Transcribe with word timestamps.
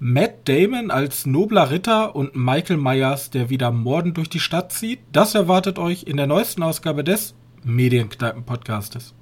Matt 0.00 0.48
Damon 0.48 0.92
als 0.92 1.26
nobler 1.26 1.72
Ritter 1.72 2.14
und 2.14 2.36
Michael 2.36 2.76
Myers, 2.76 3.30
der 3.30 3.50
wieder 3.50 3.72
morden 3.72 4.14
durch 4.14 4.28
die 4.28 4.38
Stadt 4.38 4.72
zieht. 4.72 5.00
Das 5.10 5.34
erwartet 5.34 5.76
euch 5.80 6.04
in 6.04 6.16
der 6.16 6.28
neuesten 6.28 6.62
Ausgabe 6.62 7.02
des 7.02 7.34
Medienkneipen-Podcastes. 7.64 9.12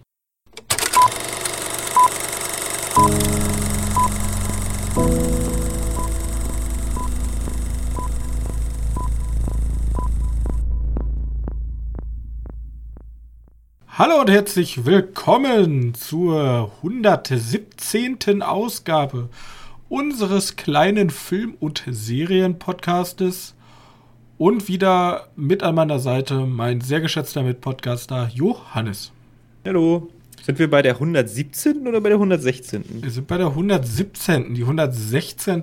Hallo 13.88 14.20
und 14.20 14.28
herzlich 14.28 14.84
willkommen 14.84 15.94
zur 15.94 16.70
117. 16.82 18.42
Ausgabe 18.42 19.30
unseres 19.88 20.56
kleinen 20.56 21.10
Film- 21.10 21.56
und 21.60 21.84
Serienpodcastes. 21.86 23.54
Und 24.38 24.68
wieder 24.68 25.28
mit 25.34 25.62
an 25.62 25.74
meiner 25.74 25.98
Seite 25.98 26.46
mein 26.46 26.82
sehr 26.82 27.00
geschätzter 27.00 27.42
Mitpodcaster 27.42 28.30
Johannes. 28.34 29.12
Hallo. 29.64 30.10
Sind 30.42 30.58
wir 30.58 30.70
bei 30.70 30.82
der 30.82 30.94
117. 30.94 31.88
oder 31.88 32.00
bei 32.00 32.10
der 32.10 32.18
116.? 32.18 33.02
Wir 33.02 33.10
sind 33.10 33.26
bei 33.26 33.38
der 33.38 33.48
117. 33.48 34.54
Die 34.54 34.62
116. 34.62 35.62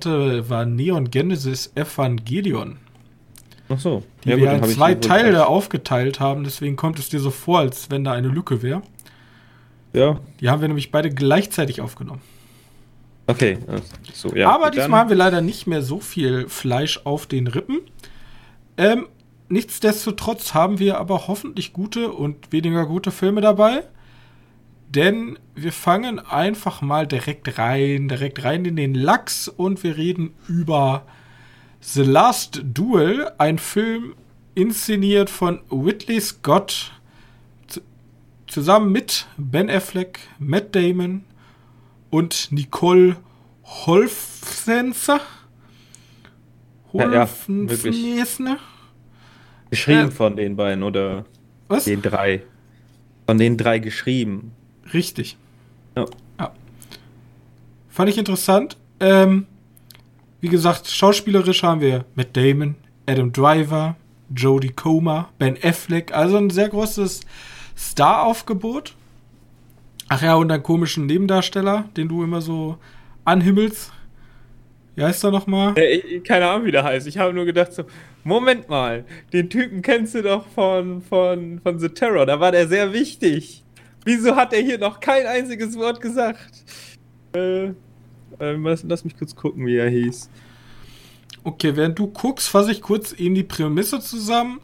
war 0.49 0.65
Neon 0.65 1.12
Genesis 1.12 1.71
Evangelion. 1.76 2.77
Ach 3.70 3.79
so. 3.79 4.03
Die 4.23 4.29
ja, 4.29 4.37
wir 4.37 4.48
gut, 4.48 4.65
in 4.65 4.73
zwei 4.73 4.95
Teile 4.95 5.48
aufgeteilt 5.48 6.20
haben, 6.20 6.43
deswegen 6.43 6.76
kommt 6.76 6.99
es 6.99 7.09
dir 7.09 7.20
so 7.20 7.29
vor, 7.29 7.59
als 7.59 7.91
wenn 7.91 8.03
da 8.03 8.12
eine 8.12 8.27
Lücke 8.27 8.62
wäre. 8.62 8.81
Ja. 9.93 10.20
Die 10.41 10.49
haben 10.49 10.62
wir 10.62 10.67
nämlich 10.67 10.91
beide 10.91 11.12
gleichzeitig 11.12 11.79
aufgenommen. 11.79 12.21
Okay. 13.27 13.58
So, 14.13 14.36
ja, 14.36 14.50
Aber 14.50 14.70
diesmal 14.70 15.02
haben 15.02 15.09
wir 15.09 15.16
leider 15.16 15.41
nicht 15.41 15.66
mehr 15.66 15.82
so 15.82 16.00
viel 16.00 16.50
Fleisch 16.50 17.02
auf 17.05 17.26
den 17.26 17.48
Rippen. 17.48 17.80
Ähm, 18.77 19.07
nichtsdestotrotz 19.48 20.54
haben 20.54 20.80
wir 20.80 20.98
aber 20.99 21.27
hoffentlich 21.27 21.74
gute 21.74 22.12
und 22.12 22.52
weniger 22.52 22.85
gute 22.85 23.12
Filme 23.12 23.41
dabei. 23.41 23.84
Denn 24.90 25.40
wir 25.55 25.71
fangen 25.71 26.20
einfach 26.20 26.82
mal 26.82 27.07
direkt 27.07 27.57
rein, 27.57 28.07
direkt 28.10 28.43
rein 28.43 28.65
in 28.65 28.76
den 28.76 28.93
Lachs 28.93 29.48
und 29.48 29.84
wir 29.84 29.98
reden 29.98 30.34
über 30.48 31.05
The 31.80 32.04
Last 32.04 32.62
Duel, 32.63 33.32
ein 33.37 33.58
Film 33.58 34.15
inszeniert 34.55 35.30
von 35.30 35.62
Whitley 35.70 36.21
Scott 36.21 36.91
zusammen 38.48 38.91
mit 38.91 39.26
Ben 39.37 39.70
Affleck, 39.70 40.20
Matt 40.37 40.76
Damon, 40.76 41.24
und 42.13 42.51
Nicole 42.51 43.15
Holfsenser. 43.63 45.19
Holfensnesne. 46.93 48.49
Ja, 48.49 48.55
ja, 48.55 48.59
geschrieben 49.71 50.09
äh, 50.09 50.11
von 50.11 50.35
den 50.35 50.55
beiden 50.55 50.84
oder 50.84 51.25
was? 51.67 51.85
den 51.85 52.03
drei. 52.03 52.43
Von 53.25 53.39
den 53.39 53.57
drei 53.57 53.79
geschrieben. 53.79 54.51
Richtig. 54.93 55.37
Ja. 55.95 56.05
ja. 56.39 56.53
Fand 57.89 58.09
ich 58.11 58.19
interessant. 58.19 58.77
Ähm, 58.99 59.47
wie 60.39 60.49
gesagt, 60.49 60.87
schauspielerisch 60.87 61.63
haben 61.63 61.81
wir 61.81 62.05
Matt 62.13 62.37
Damon, 62.37 62.75
Adam 63.07 63.31
Driver, 63.31 63.95
Jodie 64.35 64.69
Comer, 64.69 65.29
Ben 65.39 65.57
Affleck, 65.63 66.13
also 66.13 66.38
ein 66.38 66.51
sehr 66.51 66.69
großes 66.69 67.22
Star-Aufgebot. 67.75 68.94
Ach 70.09 70.22
ja, 70.22 70.35
und 70.35 70.51
einen 70.51 70.63
komischen 70.63 71.06
Nebendarsteller, 71.06 71.90
den 71.96 72.07
du 72.07 72.23
immer 72.23 72.41
so 72.41 72.78
anhimmelst. 73.25 73.91
Wie 74.96 75.03
heißt 75.03 75.23
er 75.23 75.31
nochmal? 75.31 75.73
Äh, 75.78 76.19
keine 76.19 76.47
Ahnung, 76.47 76.66
wie 76.66 76.72
der 76.72 76.84
heißt. 76.84 77.07
Ich 77.07 77.18
habe 77.18 77.34
nur 77.34 77.46
gedacht 77.46 77.73
so, 77.73 77.84
Moment 78.24 78.69
mal, 78.69 79.06
den 79.31 79.50
Typen 79.50 79.81
kennst 79.81 80.13
du 80.16 80.22
doch 80.22 80.46
von, 80.47 81.01
von, 81.01 81.59
von 81.62 81.79
The 81.79 81.90
Terror. 81.90 82.25
Da 82.25 82.40
war 82.40 82.51
der 82.51 82.68
sehr 82.68 82.94
wichtig. 82.94 83.64
Wieso 84.06 84.36
hat 84.36 84.53
er 84.53 84.62
hier 84.62 84.78
noch 84.78 85.00
kein 85.00 85.25
einziges 85.25 85.78
Wort 85.78 86.00
gesagt? 86.00 86.64
Äh, 87.35 87.66
äh, 87.66 87.74
lass 88.40 89.03
mich 89.03 89.18
kurz 89.18 89.35
gucken, 89.35 89.66
wie 89.66 89.78
er 89.78 89.90
hieß. 89.90 90.30
Okay, 91.44 91.75
während 91.75 91.97
du 92.00 92.08
guckst, 92.08 92.47
fasse 92.47 92.72
ich 92.72 92.81
kurz 92.81 93.14
eben 93.14 93.35
die 93.35 93.44
Prämisse 93.44 94.00
zusammen. 94.00 94.62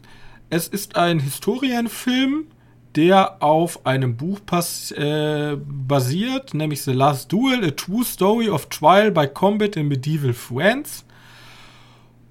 Es 0.50 0.67
ist 0.67 0.95
ein 0.95 1.19
Historienfilm 1.19 2.47
der 2.95 3.41
auf 3.44 3.85
einem 3.85 4.17
Buch 4.17 4.39
pass, 4.45 4.91
äh, 4.91 5.57
basiert, 5.57 6.53
nämlich 6.53 6.81
The 6.81 6.94
Last 6.94 7.31
Duel, 7.31 7.63
A 7.63 7.72
True 7.72 8.03
Story 8.03 8.50
of 8.50 8.67
Trial 8.67 9.11
by 9.11 9.27
Combat 9.27 9.75
in 9.75 9.88
Medieval 9.88 10.33
France. 10.33 11.03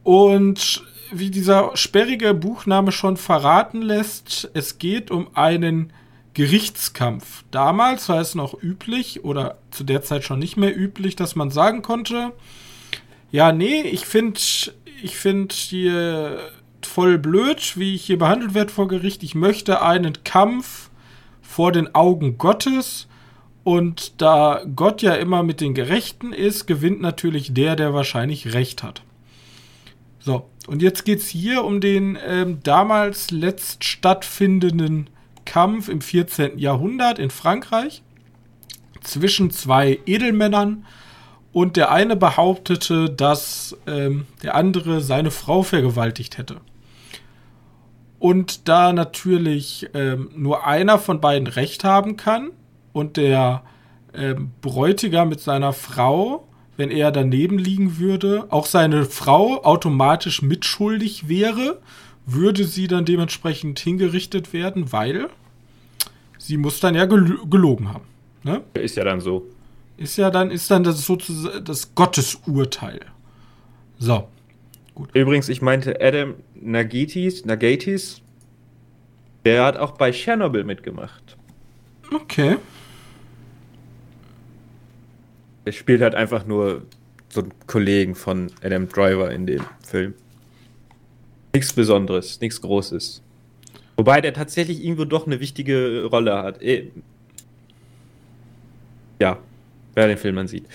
Und 0.02 0.82
wie 1.12 1.30
dieser 1.30 1.76
sperrige 1.76 2.34
Buchname 2.34 2.92
schon 2.92 3.16
verraten 3.16 3.82
lässt, 3.82 4.50
es 4.54 4.78
geht 4.78 5.10
um 5.10 5.28
einen 5.34 5.92
Gerichtskampf. 6.34 7.44
Damals 7.50 8.08
war 8.08 8.20
es 8.20 8.34
noch 8.34 8.62
üblich 8.62 9.24
oder 9.24 9.58
zu 9.70 9.84
der 9.84 10.02
Zeit 10.02 10.24
schon 10.24 10.38
nicht 10.38 10.56
mehr 10.56 10.76
üblich, 10.76 11.16
dass 11.16 11.34
man 11.34 11.50
sagen 11.50 11.82
konnte, 11.82 12.32
ja, 13.30 13.52
nee, 13.52 13.82
ich 13.82 14.06
finde 14.06 14.40
ich 15.02 15.16
finde 15.16 15.54
hier 15.54 16.38
voll 16.86 17.18
blöd, 17.18 17.76
wie 17.76 17.94
ich 17.94 18.04
hier 18.04 18.18
behandelt 18.18 18.54
werde 18.54 18.72
vor 18.72 18.88
Gericht. 18.88 19.22
Ich 19.22 19.34
möchte 19.34 19.82
einen 19.82 20.24
Kampf 20.24 20.90
vor 21.42 21.72
den 21.72 21.94
Augen 21.94 22.38
Gottes. 22.38 23.08
Und 23.64 24.20
da 24.22 24.62
Gott 24.76 25.02
ja 25.02 25.14
immer 25.14 25.42
mit 25.42 25.60
den 25.60 25.74
Gerechten 25.74 26.32
ist, 26.32 26.66
gewinnt 26.66 27.00
natürlich 27.00 27.52
der, 27.52 27.76
der 27.76 27.92
wahrscheinlich 27.92 28.54
Recht 28.54 28.82
hat. 28.82 29.02
So, 30.20 30.48
und 30.66 30.82
jetzt 30.82 31.04
geht 31.04 31.18
es 31.18 31.28
hier 31.28 31.64
um 31.64 31.80
den 31.80 32.18
ähm, 32.26 32.58
damals 32.62 33.30
letzt 33.30 33.84
stattfindenden 33.84 35.10
Kampf 35.44 35.88
im 35.88 36.00
14. 36.00 36.58
Jahrhundert 36.58 37.18
in 37.18 37.30
Frankreich 37.30 38.02
zwischen 39.02 39.50
zwei 39.50 39.98
Edelmännern 40.06 40.84
und 41.52 41.76
der 41.76 41.90
eine 41.90 42.16
behauptete, 42.16 43.10
dass 43.10 43.76
ähm, 43.86 44.26
der 44.42 44.54
andere 44.54 45.00
seine 45.00 45.30
Frau 45.30 45.62
vergewaltigt 45.62 46.38
hätte. 46.38 46.60
Und 48.18 48.68
da 48.68 48.92
natürlich 48.92 49.88
ähm, 49.94 50.30
nur 50.34 50.66
einer 50.66 50.98
von 50.98 51.20
beiden 51.20 51.46
Recht 51.46 51.84
haben 51.84 52.16
kann 52.16 52.50
und 52.92 53.16
der 53.16 53.62
ähm, 54.14 54.50
Bräutigam 54.60 55.28
mit 55.28 55.40
seiner 55.40 55.72
Frau, 55.72 56.48
wenn 56.76 56.90
er 56.90 57.12
daneben 57.12 57.58
liegen 57.58 57.98
würde, 57.98 58.46
auch 58.50 58.66
seine 58.66 59.04
Frau 59.04 59.62
automatisch 59.62 60.42
mitschuldig 60.42 61.28
wäre, 61.28 61.80
würde 62.26 62.64
sie 62.64 62.88
dann 62.88 63.04
dementsprechend 63.04 63.78
hingerichtet 63.78 64.52
werden, 64.52 64.92
weil 64.92 65.28
sie 66.38 66.56
muss 66.56 66.80
dann 66.80 66.94
ja 66.94 67.06
gel 67.06 67.38
gelogen 67.48 67.92
haben. 67.92 68.04
Ne? 68.42 68.62
Ist 68.74 68.96
ja 68.96 69.04
dann 69.04 69.20
so. 69.20 69.46
Ist 69.96 70.16
ja 70.16 70.30
dann, 70.30 70.50
ist 70.50 70.70
dann 70.70 70.84
das 70.84 71.04
sozusagen 71.04 71.64
das 71.64 71.94
Gottesurteil. 71.94 73.00
So. 73.98 74.28
Gut. 74.94 75.10
Übrigens, 75.14 75.48
ich 75.48 75.62
meinte 75.62 76.00
Adam 76.00 76.34
Nagitis, 76.60 77.44
Nagatis, 77.44 78.22
der 79.44 79.64
hat 79.64 79.76
auch 79.76 79.92
bei 79.92 80.12
Chernobyl 80.12 80.64
mitgemacht. 80.64 81.36
Okay. 82.12 82.56
Er 85.64 85.72
spielt 85.72 86.00
halt 86.00 86.14
einfach 86.14 86.46
nur 86.46 86.82
so 87.28 87.42
einen 87.42 87.52
Kollegen 87.66 88.14
von 88.14 88.50
Adam 88.62 88.88
Driver 88.88 89.30
in 89.30 89.46
dem 89.46 89.62
Film. 89.86 90.14
Nichts 91.52 91.72
Besonderes, 91.72 92.40
nichts 92.40 92.60
Großes. 92.60 93.22
Wobei 93.96 94.20
der 94.20 94.32
tatsächlich 94.32 94.82
irgendwo 94.82 95.04
doch 95.04 95.26
eine 95.26 95.40
wichtige 95.40 96.04
Rolle 96.04 96.42
hat. 96.42 96.62
Eh. 96.62 96.90
Ja, 99.20 99.38
wer 99.94 100.06
den 100.06 100.18
Film 100.18 100.36
man 100.36 100.46
sieht. 100.46 100.66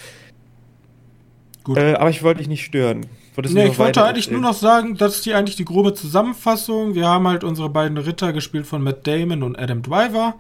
Gut. 1.64 1.78
Äh, 1.78 1.94
aber 1.94 2.10
ich 2.10 2.24
wollte 2.24 2.40
dich 2.40 2.48
nicht 2.48 2.66
stören. 2.66 3.06
Nee, 3.50 3.68
ich 3.68 3.80
wollte 3.80 4.04
eigentlich 4.04 4.30
nur 4.30 4.42
noch 4.42 4.54
sagen, 4.54 4.96
das 4.96 5.16
ist 5.16 5.26
die 5.26 5.34
eigentlich 5.34 5.56
die 5.56 5.66
grobe 5.66 5.94
Zusammenfassung. 5.94 6.94
Wir 6.94 7.08
haben 7.08 7.28
halt 7.28 7.44
unsere 7.44 7.70
beiden 7.70 7.98
Ritter 7.98 8.32
gespielt 8.32 8.68
von 8.68 8.84
Matt 8.84 9.08
Damon 9.08 9.42
und 9.42 9.58
Adam 9.58 9.82
Driver. 9.82 10.36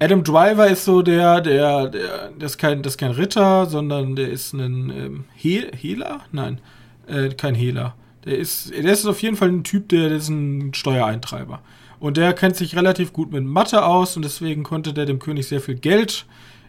Adam 0.00 0.24
Driver 0.24 0.66
ist 0.66 0.84
so 0.84 1.02
der, 1.02 1.40
der, 1.40 1.88
der, 1.88 2.30
der 2.30 2.46
ist 2.46 2.58
kein, 2.58 2.82
das 2.82 2.94
ist 2.94 2.98
kein 2.98 3.10
Ritter, 3.10 3.66
sondern 3.66 4.16
der 4.16 4.30
ist 4.30 4.54
ein 4.54 4.90
ähm, 4.90 5.24
He 5.36 5.66
Hehler? 5.76 6.22
Nein, 6.32 6.60
äh, 7.06 7.28
kein 7.28 7.54
Hehler. 7.54 7.94
Der 8.24 8.38
ist, 8.38 8.70
der 8.70 8.92
ist 8.92 9.06
auf 9.06 9.22
jeden 9.22 9.36
Fall 9.36 9.48
ein 9.48 9.62
Typ, 9.62 9.90
der, 9.90 10.08
der 10.08 10.18
ist 10.18 10.30
ein 10.30 10.72
Steuereintreiber. 10.74 11.60
Und 12.00 12.16
der 12.16 12.32
kennt 12.32 12.56
sich 12.56 12.76
relativ 12.76 13.12
gut 13.12 13.30
mit 13.30 13.44
Mathe 13.44 13.84
aus 13.84 14.16
und 14.16 14.24
deswegen 14.24 14.62
konnte 14.62 14.94
der 14.94 15.04
dem 15.04 15.18
König 15.18 15.46
sehr 15.46 15.60
viel 15.60 15.74
Geld 15.74 16.24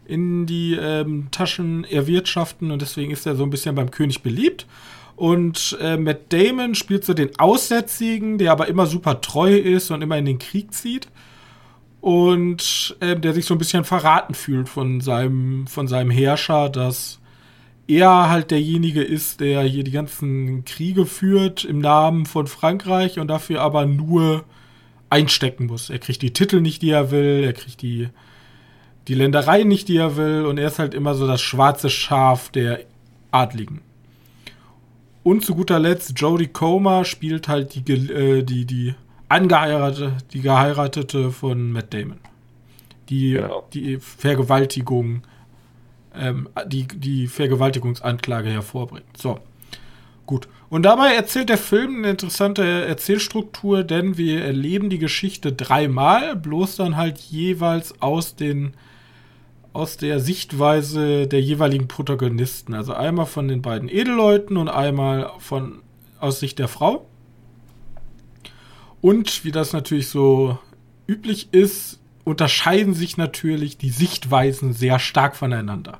in 0.05 0.45
die 0.45 0.75
ähm, 0.75 1.29
Taschen 1.31 1.83
erwirtschaften 1.85 2.71
und 2.71 2.81
deswegen 2.81 3.11
ist 3.11 3.25
er 3.25 3.35
so 3.35 3.43
ein 3.43 3.49
bisschen 3.49 3.75
beim 3.75 3.91
König 3.91 4.21
beliebt. 4.21 4.67
Und 5.15 5.77
äh, 5.79 5.97
Matt 5.97 6.33
Damon 6.33 6.73
spielt 6.73 7.05
so 7.05 7.13
den 7.13 7.37
Aussätzigen, 7.37 8.37
der 8.37 8.51
aber 8.51 8.67
immer 8.67 8.87
super 8.87 9.21
treu 9.21 9.55
ist 9.55 9.91
und 9.91 10.01
immer 10.01 10.17
in 10.17 10.25
den 10.25 10.39
Krieg 10.39 10.73
zieht. 10.73 11.09
Und 11.99 12.97
äh, 12.99 13.15
der 13.15 13.33
sich 13.33 13.45
so 13.45 13.53
ein 13.53 13.59
bisschen 13.59 13.83
verraten 13.83 14.33
fühlt 14.33 14.67
von 14.67 15.01
seinem, 15.01 15.67
von 15.67 15.87
seinem 15.87 16.09
Herrscher, 16.09 16.69
dass 16.69 17.19
er 17.87 18.29
halt 18.29 18.51
derjenige 18.51 19.03
ist, 19.03 19.41
der 19.41 19.61
hier 19.63 19.83
die 19.83 19.91
ganzen 19.91 20.65
Kriege 20.65 21.05
führt 21.05 21.65
im 21.65 21.79
Namen 21.79 22.25
von 22.25 22.47
Frankreich 22.47 23.19
und 23.19 23.27
dafür 23.27 23.61
aber 23.61 23.85
nur 23.85 24.45
einstecken 25.11 25.67
muss. 25.67 25.89
Er 25.89 25.99
kriegt 25.99 26.21
die 26.21 26.33
Titel 26.33 26.61
nicht, 26.61 26.81
die 26.81 26.89
er 26.89 27.11
will, 27.11 27.43
er 27.43 27.53
kriegt 27.53 27.81
die, 27.81 28.07
die 29.07 29.15
Ländereien 29.15 29.67
nicht, 29.67 29.87
die 29.87 29.97
er 29.97 30.15
will 30.15 30.45
und 30.45 30.57
er 30.57 30.67
ist 30.67 30.79
halt 30.79 30.93
immer 30.93 31.15
so 31.15 31.27
das 31.27 31.41
schwarze 31.41 31.89
Schaf 31.89 32.49
der 32.49 32.81
Adligen. 33.31 33.81
Und 35.23 35.45
zu 35.45 35.55
guter 35.55 35.79
Letzt, 35.79 36.19
Jodie 36.19 36.47
Comer 36.47 37.05
spielt 37.05 37.47
halt 37.47 37.75
die, 37.75 37.91
äh, 37.91 38.43
die, 38.43 38.65
die 38.65 38.95
angeheiratete, 39.29 40.17
die 40.33 40.41
geheiratete 40.41 41.31
von 41.31 41.71
Matt 41.71 41.93
Damon. 41.93 42.19
Die, 43.09 43.33
genau. 43.33 43.67
die 43.73 43.97
Vergewaltigung, 43.99 45.23
ähm, 46.15 46.49
die, 46.65 46.87
die 46.87 47.27
Vergewaltigungsanklage 47.27 48.49
hervorbringt. 48.49 49.17
So. 49.17 49.39
Gut. 50.25 50.47
Und 50.69 50.83
dabei 50.83 51.13
erzählt 51.13 51.49
der 51.49 51.57
Film 51.57 51.97
eine 51.97 52.11
interessante 52.11 52.63
Erzählstruktur, 52.63 53.83
denn 53.83 54.17
wir 54.17 54.43
erleben 54.43 54.89
die 54.89 54.99
Geschichte 54.99 55.51
dreimal, 55.51 56.35
bloß 56.35 56.77
dann 56.77 56.95
halt 56.95 57.17
jeweils 57.17 58.01
aus 58.01 58.35
den 58.35 58.73
aus 59.73 59.97
der 59.97 60.19
Sichtweise 60.19 61.27
der 61.27 61.41
jeweiligen 61.41 61.87
Protagonisten. 61.87 62.73
Also 62.73 62.93
einmal 62.93 63.25
von 63.25 63.47
den 63.47 63.61
beiden 63.61 63.89
Edelleuten 63.89 64.57
und 64.57 64.67
einmal 64.67 65.31
von 65.39 65.81
aus 66.19 66.39
Sicht 66.39 66.59
der 66.59 66.67
Frau. 66.67 67.07
Und 69.01 69.43
wie 69.43 69.51
das 69.51 69.73
natürlich 69.73 70.09
so 70.09 70.59
üblich 71.07 71.53
ist, 71.53 71.99
unterscheiden 72.23 72.93
sich 72.93 73.17
natürlich 73.17 73.77
die 73.77 73.89
Sichtweisen 73.89 74.73
sehr 74.73 74.99
stark 74.99 75.35
voneinander. 75.35 75.99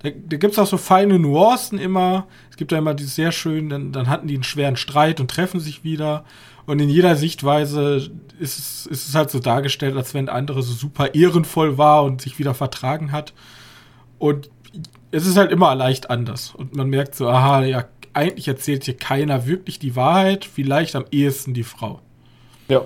Da, 0.00 0.10
da 0.10 0.36
gibt 0.36 0.52
es 0.52 0.58
auch 0.58 0.66
so 0.66 0.76
feine 0.76 1.18
Nuancen 1.18 1.78
immer. 1.78 2.26
Es 2.50 2.56
gibt 2.56 2.72
ja 2.72 2.78
immer 2.78 2.94
die 2.94 3.04
sehr 3.04 3.32
schön, 3.32 3.68
dann, 3.70 3.92
dann 3.92 4.08
hatten 4.08 4.28
die 4.28 4.34
einen 4.34 4.44
schweren 4.44 4.76
Streit 4.76 5.20
und 5.20 5.30
treffen 5.30 5.60
sich 5.60 5.84
wieder. 5.84 6.24
Und 6.70 6.78
in 6.78 6.88
jeder 6.88 7.16
Sichtweise 7.16 8.12
ist 8.38 8.56
es, 8.60 8.86
ist 8.86 9.08
es 9.08 9.14
halt 9.16 9.28
so 9.28 9.40
dargestellt, 9.40 9.96
als 9.96 10.14
wenn 10.14 10.26
der 10.26 10.36
andere 10.36 10.62
so 10.62 10.72
super 10.72 11.16
ehrenvoll 11.16 11.78
war 11.78 12.04
und 12.04 12.22
sich 12.22 12.38
wieder 12.38 12.54
vertragen 12.54 13.10
hat. 13.10 13.32
Und 14.20 14.50
es 15.10 15.26
ist 15.26 15.36
halt 15.36 15.50
immer 15.50 15.74
leicht 15.74 16.10
anders. 16.10 16.54
Und 16.54 16.76
man 16.76 16.88
merkt 16.88 17.16
so, 17.16 17.28
aha, 17.28 17.64
ja, 17.64 17.86
eigentlich 18.12 18.46
erzählt 18.46 18.84
hier 18.84 18.96
keiner 18.96 19.48
wirklich 19.48 19.80
die 19.80 19.96
Wahrheit, 19.96 20.44
vielleicht 20.44 20.94
am 20.94 21.06
ehesten 21.10 21.54
die 21.54 21.64
Frau. 21.64 22.02
Ja. 22.68 22.82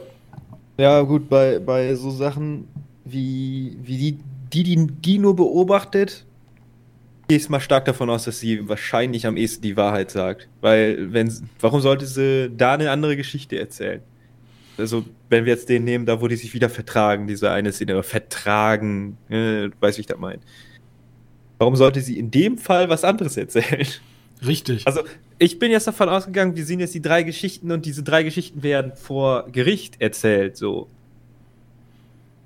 Ja, 0.79 1.03
gut, 1.03 1.29
bei, 1.29 1.59
bei 1.59 1.95
so 1.95 2.11
Sachen 2.11 2.67
wie, 3.05 3.77
wie 3.83 3.99
die, 3.99 4.19
die, 4.51 4.63
die, 4.63 4.87
die 4.87 5.19
nur 5.19 5.37
beobachtet, 5.37 6.25
gehe 7.29 7.41
mal 7.49 7.61
stark 7.61 7.85
davon 7.85 8.11
aus, 8.11 8.25
dass 8.25 8.41
sie 8.41 8.69
wahrscheinlich 8.69 9.27
am 9.27 9.37
ehesten 9.37 9.63
die 9.63 9.77
Wahrheit 9.77 10.11
sagt. 10.11 10.49
Weil, 10.61 11.13
wenn, 11.13 11.33
warum 11.61 11.81
sollte 11.81 12.07
sie 12.07 12.51
da 12.55 12.75
eine 12.75 12.91
andere 12.91 13.17
Geschichte 13.17 13.59
erzählen? 13.59 14.03
Also, 14.77 15.05
wenn 15.29 15.45
wir 15.45 15.53
jetzt 15.53 15.69
den 15.69 15.85
nehmen, 15.85 16.05
da 16.05 16.21
wo 16.21 16.29
die 16.29 16.37
sich 16.37 16.53
wieder 16.53 16.69
vertragen, 16.69 17.27
diese 17.27 17.51
eine 17.51 17.73
Szene, 17.73 18.03
vertragen, 18.03 19.17
äh, 19.29 19.71
weiß 19.81 19.97
wie 19.97 20.01
ich 20.01 20.07
das 20.07 20.19
meine. 20.19 20.41
Warum 21.59 21.77
sollte 21.77 22.01
sie 22.01 22.19
in 22.19 22.31
dem 22.31 22.59
Fall 22.59 22.89
was 22.89 23.05
anderes 23.05 23.37
erzählen? 23.37 23.87
Richtig. 24.45 24.87
Also, 24.87 25.03
ich 25.39 25.59
bin 25.59 25.71
jetzt 25.71 25.87
davon 25.87 26.09
ausgegangen, 26.09 26.57
wir 26.57 26.65
sehen 26.65 26.81
jetzt 26.81 26.95
die 26.95 27.03
drei 27.03 27.23
Geschichten 27.23 27.71
und 27.71 27.87
diese 27.87 28.03
drei 28.03 28.23
Geschichten 28.25 28.63
werden 28.63 28.93
vor 28.95 29.49
Gericht 29.51 30.01
erzählt, 30.01 30.57
so. 30.57 30.89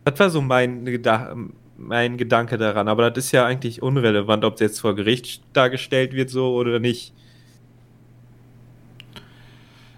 Das 0.04 0.18
war 0.20 0.30
so 0.30 0.40
mein, 0.40 0.84
mein 1.78 2.18
Gedanke 2.18 2.58
daran, 2.58 2.88
aber 2.88 3.10
das 3.10 3.26
ist 3.26 3.32
ja 3.32 3.46
eigentlich 3.46 3.82
unrelevant, 3.82 4.44
ob 4.44 4.54
es 4.54 4.60
jetzt 4.60 4.80
vor 4.80 4.94
Gericht 4.94 5.42
dargestellt 5.52 6.12
wird, 6.12 6.28
so 6.28 6.54
oder 6.54 6.78
nicht. 6.80 7.14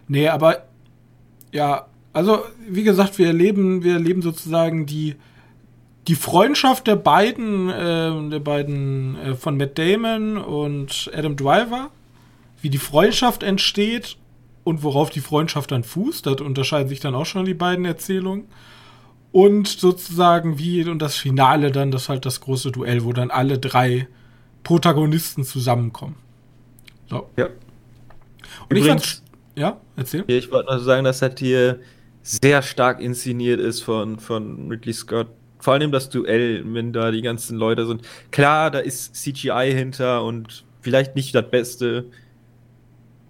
Nee, 0.06 0.28
aber 0.28 0.66
ja, 1.52 1.86
also 2.12 2.44
wie 2.68 2.84
gesagt, 2.84 3.18
wir 3.18 3.28
erleben, 3.28 3.82
wir 3.82 3.94
erleben 3.94 4.22
sozusagen 4.22 4.86
die, 4.86 5.16
die 6.06 6.14
Freundschaft 6.14 6.86
der 6.86 6.96
beiden, 6.96 7.70
äh, 7.70 8.30
der 8.30 8.40
beiden 8.40 9.16
äh, 9.16 9.34
von 9.34 9.56
Matt 9.56 9.78
Damon 9.78 10.36
und 10.36 11.10
Adam 11.14 11.36
Driver 11.36 11.90
wie 12.62 12.70
die 12.70 12.78
Freundschaft 12.78 13.42
entsteht 13.42 14.16
und 14.64 14.82
worauf 14.82 15.10
die 15.10 15.20
Freundschaft 15.20 15.72
dann 15.72 15.84
fußt. 15.84 16.26
Da 16.26 16.32
unterscheiden 16.32 16.88
sich 16.88 17.00
dann 17.00 17.14
auch 17.14 17.26
schon 17.26 17.44
die 17.44 17.54
beiden 17.54 17.84
Erzählungen. 17.84 18.44
Und 19.32 19.68
sozusagen 19.68 20.58
wie 20.58 20.88
und 20.88 21.00
das 21.00 21.16
Finale 21.16 21.70
dann, 21.70 21.90
das 21.90 22.08
halt 22.08 22.26
das 22.26 22.40
große 22.40 22.72
Duell, 22.72 23.04
wo 23.04 23.12
dann 23.12 23.30
alle 23.30 23.58
drei 23.58 24.08
Protagonisten 24.64 25.44
zusammenkommen. 25.44 26.16
So. 27.08 27.28
Ja. 27.36 27.46
Und 27.46 28.76
Übrigens, 28.76 29.02
ich 29.02 29.08
fand, 29.16 29.22
ja, 29.56 29.80
erzähl. 29.96 30.24
Ich 30.26 30.50
wollte 30.50 30.70
nur 30.70 30.80
sagen, 30.80 31.04
dass 31.04 31.20
das 31.20 31.34
hier 31.38 31.80
sehr 32.22 32.62
stark 32.62 33.00
inszeniert 33.00 33.60
ist 33.60 33.80
von, 33.80 34.18
von 34.18 34.68
Ridley 34.68 34.92
Scott. 34.92 35.28
Vor 35.58 35.74
allem 35.74 35.92
das 35.92 36.08
Duell, 36.10 36.62
wenn 36.66 36.92
da 36.92 37.10
die 37.10 37.22
ganzen 37.22 37.56
Leute 37.56 37.86
sind. 37.86 38.02
Klar, 38.30 38.70
da 38.70 38.78
ist 38.78 39.14
CGI 39.14 39.72
hinter 39.74 40.24
und 40.24 40.64
vielleicht 40.80 41.16
nicht 41.16 41.34
das 41.34 41.50
Beste, 41.50 42.06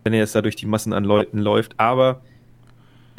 wenn 0.05 0.13
er 0.13 0.21
jetzt 0.21 0.35
da 0.35 0.43
durch 0.43 0.57
die 0.57 0.67
Massen 0.67 0.93
an 0.93 1.05
Leuten 1.05 1.39
läuft, 1.39 1.79
aber 1.79 2.23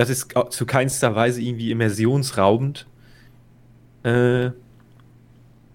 das 0.01 0.09
ist 0.09 0.33
zu 0.49 0.65
keinster 0.65 1.15
Weise 1.15 1.43
irgendwie 1.43 1.69
immersionsraubend. 1.69 2.87
Äh, 4.01 4.49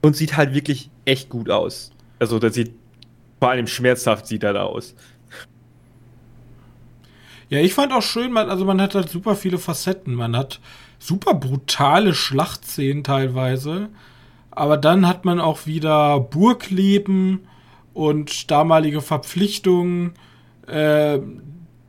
und 0.03 0.17
sieht 0.17 0.37
halt 0.37 0.53
wirklich 0.53 0.91
echt 1.05 1.29
gut 1.29 1.49
aus. 1.49 1.93
Also, 2.19 2.41
das 2.41 2.55
sieht 2.55 2.75
vor 3.39 3.51
allem 3.51 3.69
schmerzhaft 3.69 4.27
sieht 4.27 4.43
er 4.43 4.55
da 4.55 4.65
aus. 4.65 4.97
Ja, 7.49 7.61
ich 7.61 7.73
fand 7.73 7.93
auch 7.93 8.03
schön, 8.03 8.33
man, 8.33 8.51
also 8.51 8.65
man 8.65 8.81
hat 8.81 8.97
halt 8.97 9.09
super 9.09 9.37
viele 9.37 9.59
Facetten. 9.59 10.15
Man 10.15 10.37
hat 10.37 10.59
super 10.99 11.35
brutale 11.35 12.13
Schlachtszenen 12.13 13.05
teilweise. 13.05 13.91
Aber 14.51 14.77
dann 14.77 15.07
hat 15.07 15.25
man 15.25 15.39
auch 15.39 15.67
wieder 15.67 16.19
Burgleben 16.19 17.47
und 17.95 18.51
damalige 18.51 19.03
Verpflichtungen 19.03 20.15
äh, 20.67 21.21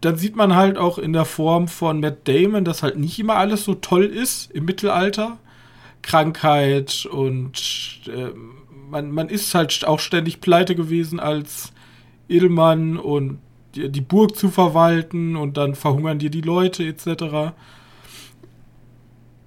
dann 0.02 0.18
sieht 0.18 0.36
man 0.36 0.56
halt 0.56 0.78
auch 0.78 0.98
in 0.98 1.14
der 1.14 1.26
Form 1.26 1.68
von 1.68 2.00
Matt 2.00 2.28
Damon, 2.28 2.66
dass 2.66 2.84
halt 2.84 2.98
nicht 2.98 3.20
immer 3.20 3.36
alles 3.36 3.64
so 3.64 3.74
toll 3.76 4.06
ist 4.06 4.52
im 4.52 4.66
Mittelalter. 4.66 5.38
Krankheit 6.02 7.06
und 7.06 8.02
äh, 8.08 8.30
man, 8.90 9.12
man 9.12 9.30
ist 9.30 9.54
halt 9.54 9.86
auch 9.86 10.00
ständig 10.00 10.40
pleite 10.40 10.76
gewesen 10.76 11.20
als 11.20 11.74
Edelmann 12.30 12.98
und 12.98 13.40
die, 13.76 13.90
die 13.90 14.02
Burg 14.02 14.36
zu 14.36 14.50
verwalten 14.50 15.36
und 15.36 15.57
dann 15.57 15.76
verhungern 15.76 16.19
dir 16.19 16.30
die 16.30 16.42
Leute 16.42 16.83
etc. 16.86 17.54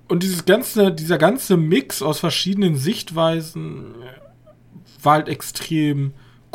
Und 0.08 0.22
dieses 0.22 0.44
ganze, 0.44 0.92
dieser 0.92 1.18
ganze 1.18 1.56
Mix 1.56 2.02
aus 2.02 2.20
verschiedenen 2.20 2.76
Sichtweisen 2.76 3.94
war 5.02 5.14
halt 5.14 5.28
extrem 5.28 6.12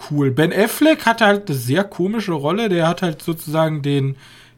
cool. 0.09 0.31
Ben 0.31 0.53
Affleck 0.53 1.05
hatte 1.05 1.25
halt 1.25 1.49
eine 1.49 1.57
sehr 1.57 1.83
komische 1.83 2.33
Rolle. 2.33 2.69
Der 2.69 2.87
hat 2.87 3.01
halt 3.01 3.21
sozusagen 3.21 3.81
den, 3.81 4.15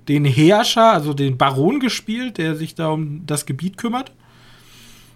den 0.08 0.26
Herrscher, 0.26 0.94
also 0.94 1.14
den 1.14 1.38
Baron 1.38 1.80
gespielt, 1.80 2.38
der 2.38 2.56
sich 2.56 2.76
da 2.76 2.90
um 2.90 3.26
das 3.26 3.46
Gebiet 3.46 3.78
kümmert. 3.78 4.12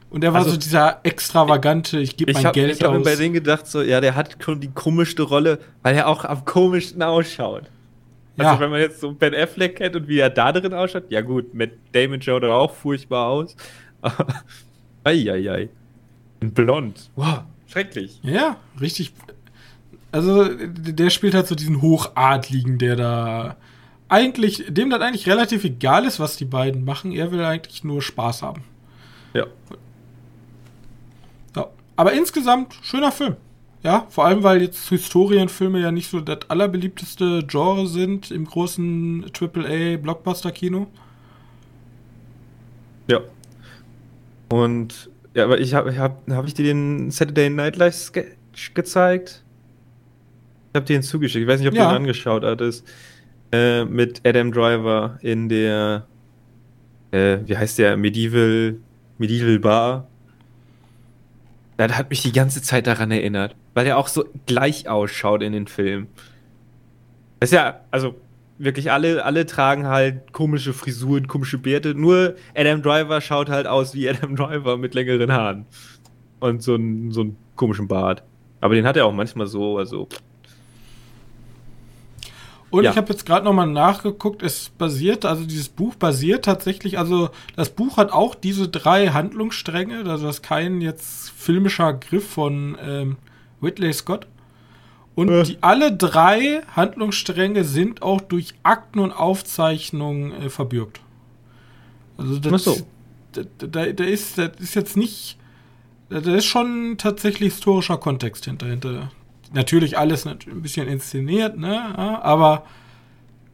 Und 0.09 0.25
er 0.25 0.33
war 0.33 0.39
also, 0.39 0.51
so 0.51 0.57
dieser 0.57 0.99
extravagante, 1.03 1.99
ich 1.99 2.17
gebe 2.17 2.33
mein 2.33 2.45
hab, 2.45 2.53
Geld 2.53 2.71
ich 2.71 2.73
aus. 2.73 2.79
Ich 2.79 2.85
habe 2.87 2.97
mir 2.97 3.03
bei 3.05 3.15
denen 3.15 3.33
gedacht, 3.33 3.65
so, 3.65 3.81
ja, 3.81 4.01
der 4.01 4.15
hat 4.15 4.35
schon 4.43 4.59
die 4.59 4.69
komischste 4.69 5.23
Rolle, 5.23 5.59
weil 5.83 5.95
er 5.95 6.07
auch 6.07 6.25
am 6.25 6.43
komischsten 6.43 7.01
ausschaut. 7.01 7.63
Also, 8.37 8.51
ja. 8.53 8.59
wenn 8.59 8.71
man 8.71 8.81
jetzt 8.81 8.99
so 8.99 9.13
Ben 9.13 9.33
Affleck 9.33 9.77
kennt 9.77 9.95
und 9.95 10.07
wie 10.09 10.19
er 10.19 10.29
da 10.29 10.51
drin 10.51 10.73
ausschaut, 10.73 11.05
ja 11.09 11.21
gut, 11.21 11.53
mit 11.53 11.73
Damon 11.93 12.21
schaut 12.21 12.43
er 12.43 12.53
auch 12.53 12.73
furchtbar 12.73 13.27
aus. 13.27 13.55
Eieiei. 15.05 15.69
Blond. 16.41 17.09
Wow, 17.15 17.43
schrecklich. 17.67 18.19
Ja, 18.23 18.57
richtig 18.81 19.13
also, 20.12 20.46
der 20.46 21.10
spielt 21.10 21.34
halt 21.34 21.48
so 21.48 21.56
diesen 21.56 21.82
Hochadligen, 21.82 22.77
der 22.77 22.96
da 22.96 23.58
eigentlich, 24.10 24.65
dem 24.68 24.89
das 24.89 25.01
eigentlich 25.01 25.27
relativ 25.27 25.63
egal 25.63 26.03
ist, 26.06 26.20
was 26.20 26.36
die 26.36 26.46
beiden 26.46 26.84
machen. 26.84 27.13
Er 27.13 27.32
will 27.32 27.44
eigentlich 27.44 27.86
nur 27.86 28.01
Spaß 28.01 28.41
haben. 28.41 28.63
Ja. 29.34 29.46
ja. 31.56 31.68
Aber 31.96 32.12
insgesamt 32.12 32.77
schöner 32.82 33.13
Film. 33.13 33.38
Ja, 33.84 34.06
vor 34.10 34.25
allem, 34.25 34.44
weil 34.44 34.62
jetzt 34.62 34.89
Historienfilme 34.89 35.80
ja 35.80 35.91
nicht 35.91 36.10
so 36.10 36.20
das 36.20 36.50
allerbeliebteste 36.50 37.44
Genre 37.48 37.88
sind 37.88 38.30
im 38.30 38.46
großen 38.46 39.32
AAA-Blockbuster-Kino. 39.34 40.88
Ja. 43.08 43.22
Und, 44.50 45.10
ja, 45.34 45.46
aber 45.46 45.60
ich 45.60 45.74
habe, 45.74 45.98
hab, 45.98 46.30
hab 46.30 46.46
ich 46.46 46.53
dir 46.53 46.65
den 46.65 47.10
Saturday 47.12 47.50
Night 47.50 47.77
Live 47.77 47.96
Sketch 47.96 48.74
gezeigt? 48.74 49.44
Ich 50.71 50.75
habe 50.75 50.85
dir 50.85 50.97
den 50.97 51.03
zugeschickt. 51.03 51.43
Ich 51.43 51.49
weiß 51.49 51.59
nicht, 51.59 51.67
ob 51.67 51.75
ja. 51.75 51.83
du 51.83 51.91
ihn 51.91 51.97
angeschaut 51.97 52.45
hattest. 52.45 52.87
Äh, 53.51 53.83
mit 53.83 54.25
Adam 54.25 54.53
Driver 54.53 55.17
in 55.21 55.49
der, 55.49 56.07
äh, 57.11 57.39
wie 57.45 57.57
heißt 57.57 57.77
der, 57.77 57.97
Medieval, 57.97 58.77
Medieval 59.17 59.59
Bar. 59.59 60.07
Das 61.75 61.97
hat 61.97 62.09
mich 62.09 62.21
die 62.21 62.31
ganze 62.31 62.61
Zeit 62.61 62.87
daran 62.87 63.11
erinnert, 63.11 63.55
weil 63.73 63.85
er 63.85 63.97
auch 63.97 64.07
so 64.07 64.23
gleich 64.45 64.87
ausschaut 64.87 65.41
in 65.41 65.51
den 65.51 65.67
Filmen. 65.67 66.07
Das 67.41 67.49
ist 67.49 67.55
ja, 67.55 67.81
also 67.91 68.15
wirklich 68.57 68.91
alle, 68.91 69.25
alle 69.25 69.45
tragen 69.45 69.87
halt 69.87 70.31
komische 70.31 70.71
Frisuren, 70.71 71.27
komische 71.27 71.57
Bärte. 71.57 71.95
Nur 71.95 72.35
Adam 72.55 72.81
Driver 72.81 73.19
schaut 73.19 73.49
halt 73.49 73.67
aus 73.67 73.93
wie 73.93 74.07
Adam 74.09 74.37
Driver 74.37 74.77
mit 74.77 74.93
längeren 74.93 75.33
Haaren. 75.33 75.65
Und 76.39 76.63
so 76.63 76.75
einen 76.75 77.11
so 77.11 77.21
einen 77.21 77.35
komischen 77.57 77.89
Bart. 77.89 78.23
Aber 78.61 78.75
den 78.75 78.85
hat 78.85 78.95
er 78.95 79.05
auch 79.05 79.13
manchmal 79.13 79.47
so, 79.47 79.77
also. 79.77 80.07
Und 82.71 82.85
ja. 82.85 82.91
ich 82.91 82.97
habe 82.97 83.11
jetzt 83.11 83.25
gerade 83.25 83.43
nochmal 83.43 83.67
nachgeguckt, 83.67 84.41
es 84.41 84.69
basiert, 84.69 85.25
also 85.25 85.43
dieses 85.43 85.67
Buch 85.67 85.95
basiert 85.95 86.45
tatsächlich, 86.45 86.97
also 86.97 87.29
das 87.57 87.69
Buch 87.69 87.97
hat 87.97 88.13
auch 88.13 88.33
diese 88.33 88.69
drei 88.69 89.09
Handlungsstränge, 89.09 90.09
also 90.09 90.25
das 90.25 90.37
ist 90.37 90.41
kein 90.41 90.79
jetzt 90.79 91.31
filmischer 91.31 91.93
Griff 91.93 92.27
von 92.29 92.77
ähm, 92.81 93.17
Whitley 93.59 93.91
Scott. 93.91 94.25
Und 95.15 95.29
äh. 95.29 95.43
die, 95.43 95.57
alle 95.59 95.95
drei 95.95 96.61
Handlungsstränge 96.73 97.65
sind 97.65 98.01
auch 98.01 98.21
durch 98.21 98.53
Akten 98.63 98.99
und 98.99 99.11
Aufzeichnungen 99.11 100.31
äh, 100.31 100.49
verbürgt. 100.49 101.01
Also 102.17 102.39
das, 102.39 102.63
so. 102.63 102.77
da, 103.33 103.41
da, 103.57 103.85
da, 103.91 104.03
ist, 104.05 104.37
das 104.37 104.51
ist 104.59 104.75
jetzt 104.75 104.95
nicht, 104.95 105.37
da 106.09 106.19
ist 106.19 106.45
schon 106.45 106.95
tatsächlich 106.97 107.53
historischer 107.53 107.97
Kontext 107.97 108.45
hinter. 108.45 109.11
Natürlich 109.53 109.98
alles 109.98 110.25
ein 110.25 110.38
bisschen 110.62 110.88
inszeniert, 110.88 111.58
ne? 111.58 111.98
Aber 111.98 112.65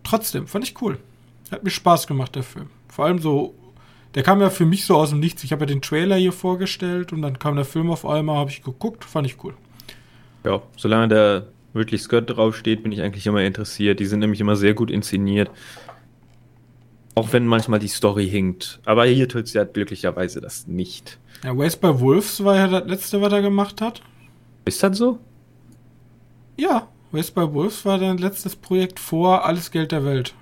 trotzdem, 0.03 0.47
fand 0.47 0.63
ich 0.65 0.79
cool. 0.81 0.99
Hat 1.51 1.63
mir 1.63 1.69
Spaß 1.69 2.07
gemacht, 2.07 2.35
der 2.35 2.43
Film. 2.43 2.69
Vor 2.87 3.05
allem 3.05 3.19
so, 3.19 3.55
der 4.15 4.23
kam 4.23 4.41
ja 4.41 4.49
für 4.49 4.65
mich 4.65 4.85
so 4.85 4.95
aus 4.95 5.09
dem 5.09 5.19
Nichts. 5.19 5.43
Ich 5.43 5.51
habe 5.51 5.61
ja 5.63 5.65
den 5.67 5.81
Trailer 5.81 6.17
hier 6.17 6.33
vorgestellt 6.33 7.13
und 7.13 7.21
dann 7.21 7.39
kam 7.39 7.55
der 7.55 7.65
Film 7.65 7.89
auf 7.89 8.05
einmal, 8.05 8.37
habe 8.37 8.49
ich 8.49 8.63
geguckt, 8.63 9.05
fand 9.05 9.27
ich 9.27 9.43
cool. 9.43 9.53
Ja, 10.43 10.61
solange 10.75 11.07
der 11.07 11.47
Ridley 11.75 11.97
Scott 11.97 12.29
draufsteht, 12.29 12.83
bin 12.83 12.91
ich 12.91 13.01
eigentlich 13.01 13.25
immer 13.27 13.41
interessiert. 13.41 13.99
Die 13.99 14.05
sind 14.05 14.19
nämlich 14.19 14.39
immer 14.39 14.55
sehr 14.55 14.73
gut 14.73 14.91
inszeniert. 14.91 15.49
Auch 17.15 17.33
wenn 17.33 17.47
manchmal 17.47 17.79
die 17.79 17.87
Story 17.87 18.29
hinkt. 18.29 18.79
Aber 18.85 19.05
hier 19.05 19.27
tut 19.27 19.45
es 19.45 19.53
ja 19.53 19.63
glücklicherweise 19.63 20.41
das 20.41 20.67
nicht. 20.67 21.17
Ja, 21.43 21.57
Waste 21.57 21.79
by 21.79 21.99
Wolves 21.99 22.43
war 22.43 22.55
ja 22.55 22.67
das 22.67 22.87
letzte, 22.87 23.21
was 23.21 23.33
er 23.33 23.41
gemacht 23.41 23.81
hat. 23.81 24.01
Ist 24.65 24.83
das 24.83 24.97
so? 24.97 25.19
Ja, 26.57 26.87
Waste 27.11 27.33
by 27.33 27.53
Wolves 27.53 27.85
war 27.85 27.99
sein 27.99 28.17
letztes 28.17 28.55
Projekt 28.55 28.99
vor 28.99 29.45
Alles 29.45 29.71
Geld 29.71 29.91
der 29.91 30.03
Welt. 30.03 30.33